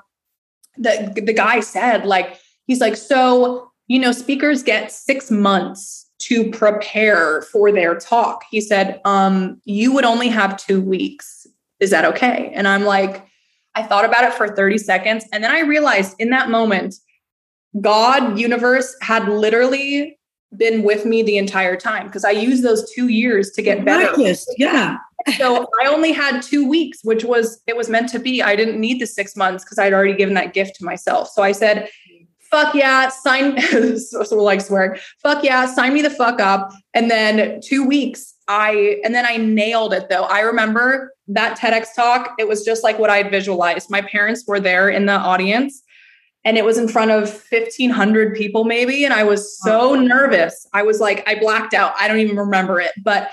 the 0.77 1.13
the 1.15 1.33
guy 1.33 1.61
said, 1.61 2.05
like, 2.05 2.39
he's 2.65 2.81
like, 2.81 2.95
so, 2.95 3.71
you 3.87 3.99
know, 3.99 4.11
speakers 4.11 4.63
get 4.63 4.91
six 4.91 5.31
months 5.31 6.09
to 6.19 6.49
prepare 6.51 7.41
for 7.43 7.71
their 7.71 7.95
talk. 7.95 8.43
He 8.49 8.61
said, 8.61 9.01
um, 9.05 9.61
you 9.65 9.93
would 9.93 10.05
only 10.05 10.29
have 10.29 10.57
two 10.57 10.81
weeks 10.81 11.42
is 11.83 11.91
that 11.91 12.05
okay? 12.05 12.51
And 12.55 12.67
I'm 12.67 12.85
like, 12.85 13.23
I 13.75 13.83
thought 13.83 14.05
about 14.05 14.23
it 14.23 14.33
for 14.33 14.47
30 14.47 14.77
seconds. 14.77 15.25
And 15.31 15.43
then 15.43 15.51
I 15.51 15.59
realized 15.59 16.15
in 16.19 16.29
that 16.29 16.49
moment, 16.49 16.95
God, 17.81 18.39
universe 18.39 18.95
had 19.01 19.27
literally 19.27 20.17
been 20.57 20.83
with 20.83 21.05
me 21.05 21.23
the 21.23 21.37
entire 21.37 21.75
time 21.75 22.07
because 22.07 22.23
I 22.23 22.31
used 22.31 22.63
those 22.63 22.91
two 22.93 23.07
years 23.07 23.51
to 23.51 23.61
get 23.61 23.83
better. 23.85 24.11
Yeah. 24.57 24.97
so 25.37 25.65
I 25.81 25.87
only 25.87 26.11
had 26.11 26.41
two 26.41 26.67
weeks, 26.67 26.99
which 27.03 27.23
was 27.23 27.61
it 27.65 27.75
was 27.75 27.89
meant 27.89 28.09
to 28.09 28.19
be. 28.19 28.43
I 28.43 28.55
didn't 28.55 28.79
need 28.79 29.01
the 29.01 29.07
six 29.07 29.35
months 29.35 29.63
because 29.63 29.79
I'd 29.79 29.93
already 29.93 30.13
given 30.13 30.35
that 30.35 30.53
gift 30.53 30.75
to 30.77 30.85
myself. 30.85 31.29
So 31.29 31.41
I 31.41 31.53
said, 31.53 31.89
fuck 32.51 32.75
yeah, 32.75 33.09
sign 33.09 33.59
so, 33.97 34.23
so 34.23 34.35
like 34.43 34.61
swear, 34.61 34.97
fuck 35.23 35.43
yeah, 35.43 35.65
sign 35.65 35.93
me 35.93 36.01
the 36.01 36.09
fuck 36.09 36.39
up. 36.39 36.71
And 36.93 37.09
then 37.09 37.61
two 37.61 37.85
weeks, 37.85 38.35
I 38.47 38.99
and 39.03 39.15
then 39.15 39.25
I 39.25 39.37
nailed 39.37 39.93
it 39.93 40.09
though. 40.09 40.23
I 40.23 40.41
remember 40.41 41.12
that 41.27 41.57
TEDx 41.57 41.95
talk, 41.95 42.35
it 42.37 42.47
was 42.47 42.63
just 42.63 42.83
like 42.83 42.99
what 42.99 43.09
I 43.09 43.17
had 43.17 43.31
visualized. 43.31 43.89
My 43.89 44.01
parents 44.01 44.43
were 44.47 44.59
there 44.59 44.89
in 44.89 45.05
the 45.05 45.13
audience 45.13 45.81
and 46.45 46.57
it 46.57 46.65
was 46.65 46.77
in 46.77 46.87
front 46.87 47.11
of 47.11 47.29
1500 47.49 48.35
people 48.35 48.65
maybe 48.65 49.05
and 49.05 49.13
I 49.13 49.23
was 49.23 49.57
so 49.61 49.95
nervous. 49.95 50.67
I 50.73 50.83
was 50.83 50.99
like 50.99 51.27
I 51.27 51.39
blacked 51.39 51.73
out. 51.73 51.93
I 51.97 52.07
don't 52.07 52.19
even 52.19 52.37
remember 52.37 52.79
it, 52.81 52.91
but 53.03 53.29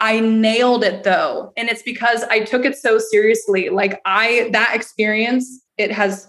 I 0.00 0.20
nailed 0.20 0.84
it 0.84 1.04
though. 1.04 1.52
And 1.56 1.68
it's 1.68 1.82
because 1.82 2.24
I 2.24 2.40
took 2.40 2.64
it 2.64 2.76
so 2.76 2.98
seriously. 2.98 3.68
Like 3.68 4.00
I 4.04 4.50
that 4.52 4.74
experience, 4.74 5.62
it 5.78 5.92
has 5.92 6.28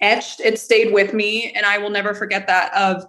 etched, 0.00 0.40
it 0.40 0.58
stayed 0.58 0.92
with 0.92 1.12
me 1.14 1.52
and 1.52 1.64
I 1.64 1.78
will 1.78 1.90
never 1.90 2.14
forget 2.14 2.46
that 2.46 2.74
of 2.74 3.04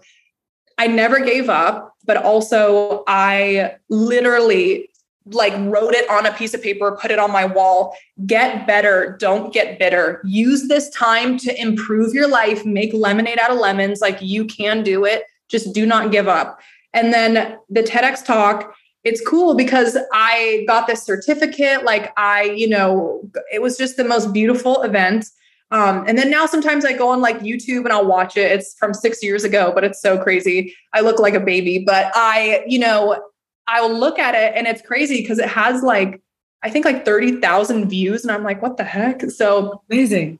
I 0.78 0.88
never 0.88 1.20
gave 1.20 1.50
up, 1.50 1.94
but 2.06 2.18
also 2.18 3.04
I 3.08 3.76
literally 3.90 4.90
like 5.34 5.53
wrote 5.58 5.94
it 5.94 6.10
on 6.10 6.26
a 6.26 6.34
piece 6.34 6.53
of 6.53 6.62
paper, 6.62 6.98
put 7.02 7.12
it 7.12 7.20
on 7.20 7.32
my 7.32 7.45
wall. 7.45 7.95
Get 8.26 8.68
better, 8.68 9.18
don't 9.20 9.53
get 9.53 9.80
bitter. 9.80 10.22
Use 10.24 10.68
this 10.68 10.90
time 10.90 11.38
to 11.40 11.62
improve 11.62 12.14
your 12.14 12.28
life, 12.28 12.66
make 12.66 12.94
lemonade 12.94 13.40
out 13.40 13.52
of 13.52 13.58
lemons. 13.58 14.02
Like 14.02 14.22
you 14.22 14.45
can 14.45 14.84
do 14.84 15.06
it. 15.06 15.24
Just 15.48 15.74
do 15.74 15.86
not 15.86 16.12
give 16.12 16.28
up. 16.28 16.60
And 16.94 17.14
then 17.14 17.58
the 17.70 17.84
TEDx 17.84 18.26
talk, 18.26 18.74
it's 19.03 19.26
cool 19.28 19.56
because 19.56 19.98
I 20.14 20.64
got 20.68 20.88
this 20.88 21.03
certificate. 21.03 21.84
Like 21.84 22.14
I, 22.18 22.44
you 22.44 22.70
know, 22.70 23.30
it 23.52 23.62
was 23.62 23.78
just 23.78 23.98
the 23.98 24.03
most 24.03 24.34
beautiful 24.34 24.82
event. 24.84 25.26
Um, 25.72 26.03
and 26.06 26.18
then 26.18 26.30
now 26.30 26.45
sometimes 26.45 26.84
I 26.84 26.94
go 26.94 27.10
on 27.10 27.22
like 27.22 27.40
YouTube 27.40 27.86
and 27.86 27.94
I'll 27.94 28.06
watch 28.06 28.36
it. 28.36 28.52
It's 28.52 28.76
from 28.76 28.94
six 28.94 29.24
years 29.24 29.45
ago, 29.45 29.72
but 29.74 29.86
it's 29.86 30.02
so 30.02 30.22
crazy. 30.22 30.76
I 30.94 30.99
look 30.99 31.18
like 31.18 31.34
a 31.34 31.40
baby, 31.40 31.80
but 31.80 32.12
I, 32.14 32.64
you 32.68 32.78
know, 32.78 33.24
I 33.68 33.82
will 33.82 33.98
look 33.98 34.20
at 34.20 34.36
it 34.36 34.54
and 34.56 34.68
it's 34.68 34.82
crazy 34.82 35.22
because 35.22 35.40
it 35.40 35.50
has 35.50 35.84
like, 35.84 36.22
I 36.64 36.70
think 36.70 36.86
like 36.86 37.06
30,000 37.06 37.90
views. 37.90 38.24
And 38.24 38.32
I'm 38.32 38.44
like, 38.44 38.62
what 38.62 38.78
the 38.78 38.84
heck? 38.84 39.22
So 39.32 39.82
amazing. 39.90 40.40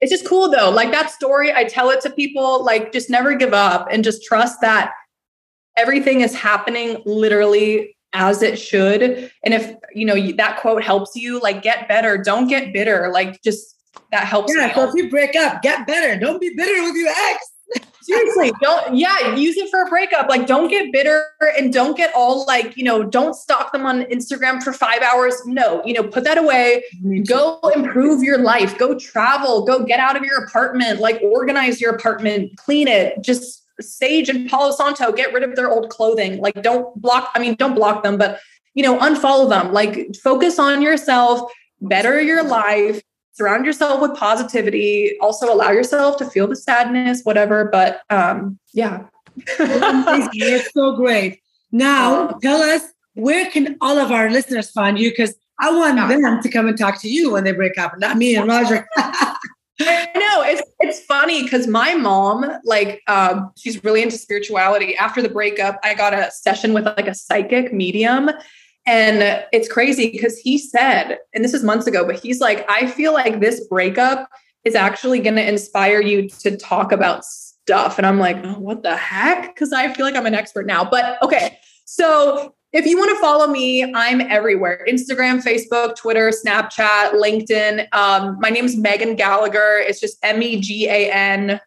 It's 0.00 0.10
just 0.10 0.26
cool 0.26 0.50
though. 0.50 0.70
Like 0.70 0.90
that 0.90 1.10
story, 1.10 1.52
I 1.52 1.64
tell 1.64 1.90
it 1.90 2.00
to 2.02 2.10
people, 2.10 2.64
like 2.64 2.92
just 2.92 3.08
never 3.08 3.34
give 3.34 3.52
up 3.54 3.86
and 3.90 4.02
just 4.02 4.24
trust 4.24 4.60
that 4.60 4.92
everything 5.76 6.20
is 6.22 6.34
happening 6.34 7.00
literally 7.06 7.96
as 8.12 8.42
it 8.42 8.58
should. 8.58 9.02
And 9.02 9.54
if, 9.54 9.74
you 9.94 10.04
know, 10.04 10.32
that 10.32 10.58
quote 10.60 10.82
helps 10.82 11.14
you, 11.14 11.40
like 11.40 11.62
get 11.62 11.88
better, 11.88 12.18
don't 12.18 12.48
get 12.48 12.72
bitter. 12.72 13.10
Like 13.12 13.40
just 13.42 13.76
that 14.10 14.24
helps. 14.26 14.52
Yeah. 14.54 14.74
So 14.74 14.88
if 14.88 14.94
you 14.94 15.08
break 15.08 15.36
up, 15.36 15.62
get 15.62 15.86
better. 15.86 16.18
Don't 16.18 16.40
be 16.40 16.52
bitter 16.56 16.82
with 16.82 16.96
your 16.96 17.08
ex. 17.08 17.51
Seriously, 18.02 18.52
don't 18.60 18.96
yeah, 18.96 19.34
use 19.34 19.56
it 19.56 19.70
for 19.70 19.82
a 19.82 19.86
breakup. 19.86 20.28
Like 20.28 20.46
don't 20.46 20.68
get 20.68 20.92
bitter 20.92 21.24
and 21.58 21.72
don't 21.72 21.96
get 21.96 22.12
all 22.14 22.44
like, 22.46 22.76
you 22.76 22.84
know, 22.84 23.02
don't 23.02 23.34
stalk 23.34 23.72
them 23.72 23.86
on 23.86 24.02
Instagram 24.04 24.62
for 24.62 24.72
5 24.72 25.02
hours. 25.02 25.40
No, 25.46 25.82
you 25.84 25.94
know, 25.94 26.02
put 26.02 26.24
that 26.24 26.38
away. 26.38 26.84
Go 27.26 27.60
improve 27.74 28.22
your 28.22 28.38
life. 28.38 28.76
Go 28.78 28.98
travel, 28.98 29.64
go 29.64 29.84
get 29.84 30.00
out 30.00 30.16
of 30.16 30.24
your 30.24 30.44
apartment, 30.44 31.00
like 31.00 31.20
organize 31.22 31.80
your 31.80 31.94
apartment, 31.94 32.56
clean 32.56 32.88
it. 32.88 33.22
Just 33.22 33.64
Sage 33.80 34.28
and 34.28 34.48
Palo 34.48 34.72
Santo 34.72 35.12
get 35.12 35.32
rid 35.32 35.42
of 35.42 35.56
their 35.56 35.70
old 35.70 35.88
clothing. 35.90 36.40
Like 36.40 36.62
don't 36.62 37.00
block 37.00 37.30
I 37.34 37.38
mean, 37.38 37.54
don't 37.54 37.74
block 37.74 38.02
them, 38.02 38.18
but 38.18 38.40
you 38.74 38.82
know, 38.82 38.98
unfollow 38.98 39.48
them. 39.48 39.72
Like 39.72 40.14
focus 40.22 40.58
on 40.58 40.82
yourself, 40.82 41.50
better 41.80 42.20
your 42.20 42.42
life 42.42 43.02
surround 43.32 43.64
yourself 43.64 44.00
with 44.00 44.14
positivity 44.14 45.16
also 45.20 45.52
allow 45.52 45.70
yourself 45.70 46.16
to 46.16 46.28
feel 46.28 46.46
the 46.46 46.56
sadness 46.56 47.22
whatever 47.24 47.66
but 47.66 48.02
um 48.10 48.58
yeah. 48.72 49.04
It's 49.58 50.72
so 50.72 50.96
great. 50.96 51.40
Now 51.70 52.28
tell 52.42 52.60
us 52.60 52.82
where 53.14 53.50
can 53.50 53.76
all 53.80 53.98
of 53.98 54.10
our 54.10 54.30
listeners 54.30 54.70
find 54.70 54.98
you? 54.98 55.10
Because 55.10 55.34
i 55.60 55.70
want 55.70 55.96
yeah. 55.96 56.08
them 56.08 56.42
to 56.42 56.50
come 56.50 56.66
and 56.66 56.76
talk 56.76 57.00
to 57.02 57.08
you 57.08 57.30
when 57.30 57.44
they 57.44 57.52
break 57.52 57.78
up 57.78 57.98
not 57.98 58.16
me 58.16 58.34
and 58.36 58.48
roger. 58.48 58.86
I 59.80 60.08
know. 60.14 60.42
It's 60.44 60.62
it's 60.80 61.04
funny 61.06 61.42
because 61.42 61.66
my 61.66 61.94
mom, 61.94 62.50
like, 62.64 63.02
um, 63.08 63.50
she's 63.56 63.82
really 63.82 64.02
into 64.02 64.18
spirituality. 64.18 64.96
After 64.96 65.22
the 65.22 65.28
breakup, 65.28 65.78
I 65.82 65.94
got 65.94 66.14
a 66.14 66.30
session 66.30 66.72
with 66.72 66.84
like 66.84 67.08
a 67.08 67.14
psychic 67.14 67.72
medium, 67.72 68.30
and 68.86 69.44
it's 69.52 69.70
crazy 69.70 70.10
because 70.10 70.38
he 70.38 70.58
said, 70.58 71.18
and 71.34 71.44
this 71.44 71.54
is 71.54 71.62
months 71.62 71.86
ago, 71.86 72.04
but 72.04 72.18
he's 72.18 72.40
like, 72.40 72.68
I 72.68 72.86
feel 72.86 73.12
like 73.12 73.40
this 73.40 73.66
breakup 73.68 74.28
is 74.64 74.74
actually 74.74 75.20
going 75.20 75.36
to 75.36 75.46
inspire 75.46 76.00
you 76.00 76.28
to 76.28 76.56
talk 76.56 76.90
about 76.92 77.24
stuff. 77.24 77.98
And 77.98 78.06
I'm 78.06 78.18
like, 78.18 78.38
oh, 78.44 78.58
what 78.58 78.82
the 78.82 78.96
heck? 78.96 79.54
Because 79.54 79.72
I 79.72 79.92
feel 79.92 80.04
like 80.04 80.16
I'm 80.16 80.26
an 80.26 80.34
expert 80.34 80.66
now. 80.66 80.84
But 80.84 81.22
okay. 81.22 81.58
So 81.84 82.54
if 82.72 82.86
you 82.86 82.98
want 82.98 83.10
to 83.10 83.20
follow 83.20 83.46
me, 83.46 83.84
I'm 83.94 84.20
everywhere 84.20 84.84
Instagram, 84.88 85.42
Facebook, 85.44 85.94
Twitter, 85.94 86.30
Snapchat, 86.30 87.12
LinkedIn. 87.12 87.86
Um, 87.92 88.38
my 88.40 88.48
name's 88.48 88.76
Megan 88.76 89.14
Gallagher. 89.14 89.78
It's 89.78 90.00
just 90.00 90.18
M 90.22 90.42
E 90.42 90.60
G 90.60 90.88
A 90.88 91.12
N, 91.12 91.60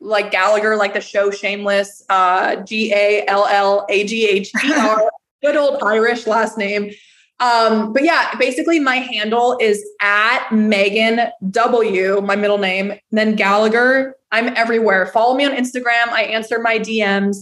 like 0.00 0.30
Gallagher, 0.30 0.76
like 0.76 0.94
the 0.94 1.00
show 1.00 1.30
Shameless, 1.30 2.04
uh, 2.08 2.56
G 2.56 2.92
A 2.94 3.24
L 3.26 3.46
L 3.46 3.84
A 3.90 4.04
G 4.06 4.26
H 4.26 4.50
E 4.64 4.72
R 4.72 5.10
good 5.44 5.56
old 5.56 5.82
Irish 5.82 6.26
last 6.26 6.56
name. 6.56 6.90
Um, 7.40 7.92
but 7.92 8.04
yeah, 8.04 8.34
basically 8.38 8.78
my 8.80 8.96
handle 8.96 9.58
is 9.60 9.84
at 10.00 10.50
Megan 10.52 11.28
W, 11.50 12.22
my 12.22 12.36
middle 12.36 12.56
name, 12.58 12.94
then 13.10 13.34
Gallagher. 13.34 14.16
I'm 14.32 14.56
everywhere. 14.56 15.04
Follow 15.06 15.36
me 15.36 15.44
on 15.44 15.52
Instagram. 15.52 16.08
I 16.08 16.22
answer 16.22 16.58
my 16.60 16.78
DMs. 16.78 17.36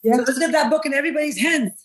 Yeah. 0.02 0.16
so 0.16 0.22
let's 0.22 0.38
get 0.38 0.52
that 0.52 0.70
book 0.70 0.86
in 0.86 0.94
everybody's 0.94 1.38
hands 1.38 1.83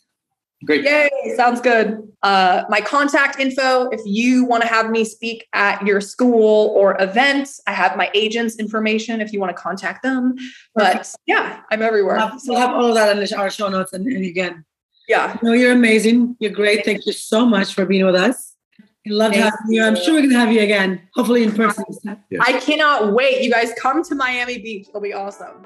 Great. 0.66 0.84
Yay, 0.84 1.10
sounds 1.38 1.62
good. 1.62 2.12
Uh, 2.22 2.64
my 2.68 2.82
contact 2.82 3.40
info, 3.40 3.90
if 3.92 4.02
you 4.06 4.44
want 4.44 4.62
to 4.62 4.68
have 4.68 4.90
me 4.90 5.06
speak 5.06 5.48
at 5.54 5.86
your 5.86 6.02
school 6.02 6.74
or 6.76 7.02
event, 7.02 7.50
I 7.66 7.72
have 7.72 7.96
my 7.96 8.12
agent's 8.14 8.58
information 8.60 9.22
if 9.22 9.32
you 9.32 9.40
want 9.40 9.56
to 9.56 9.62
contact 9.62 10.04
them. 10.04 10.36
But 10.76 11.14
yeah, 11.26 11.62
I'm 11.72 11.82
everywhere. 11.82 12.18
We'll 12.18 12.28
have, 12.28 12.42
we'll 12.46 12.60
have 12.60 12.72
all 12.72 12.90
of 12.90 12.96
that 12.96 13.18
in 13.18 13.40
our 13.40 13.50
show 13.50 13.70
notes. 13.70 13.94
And, 13.94 14.06
and 14.06 14.26
again, 14.26 14.66
yeah. 15.08 15.38
No, 15.42 15.54
you're 15.54 15.72
amazing. 15.72 16.36
You're 16.40 16.52
great. 16.52 16.84
Thank 16.84 17.06
you 17.06 17.14
so 17.14 17.46
much 17.46 17.74
for 17.74 17.86
being 17.86 18.06
with 18.06 18.16
us. 18.16 18.56
Love 19.08 19.34
having 19.34 19.54
you. 19.70 19.84
I'm 19.84 19.96
sure 19.96 20.16
we 20.16 20.22
can 20.22 20.32
have 20.32 20.52
you 20.52 20.62
again, 20.62 21.02
hopefully 21.16 21.44
in 21.44 21.52
person. 21.54 21.86
Yes. 22.30 22.42
I 22.46 22.60
cannot 22.60 23.14
wait. 23.14 23.42
You 23.42 23.50
guys 23.50 23.72
come 23.80 24.04
to 24.04 24.14
Miami 24.14 24.60
Beach. 24.60 24.88
It'll 24.90 25.02
be 25.02 25.14
awesome. 25.14 25.66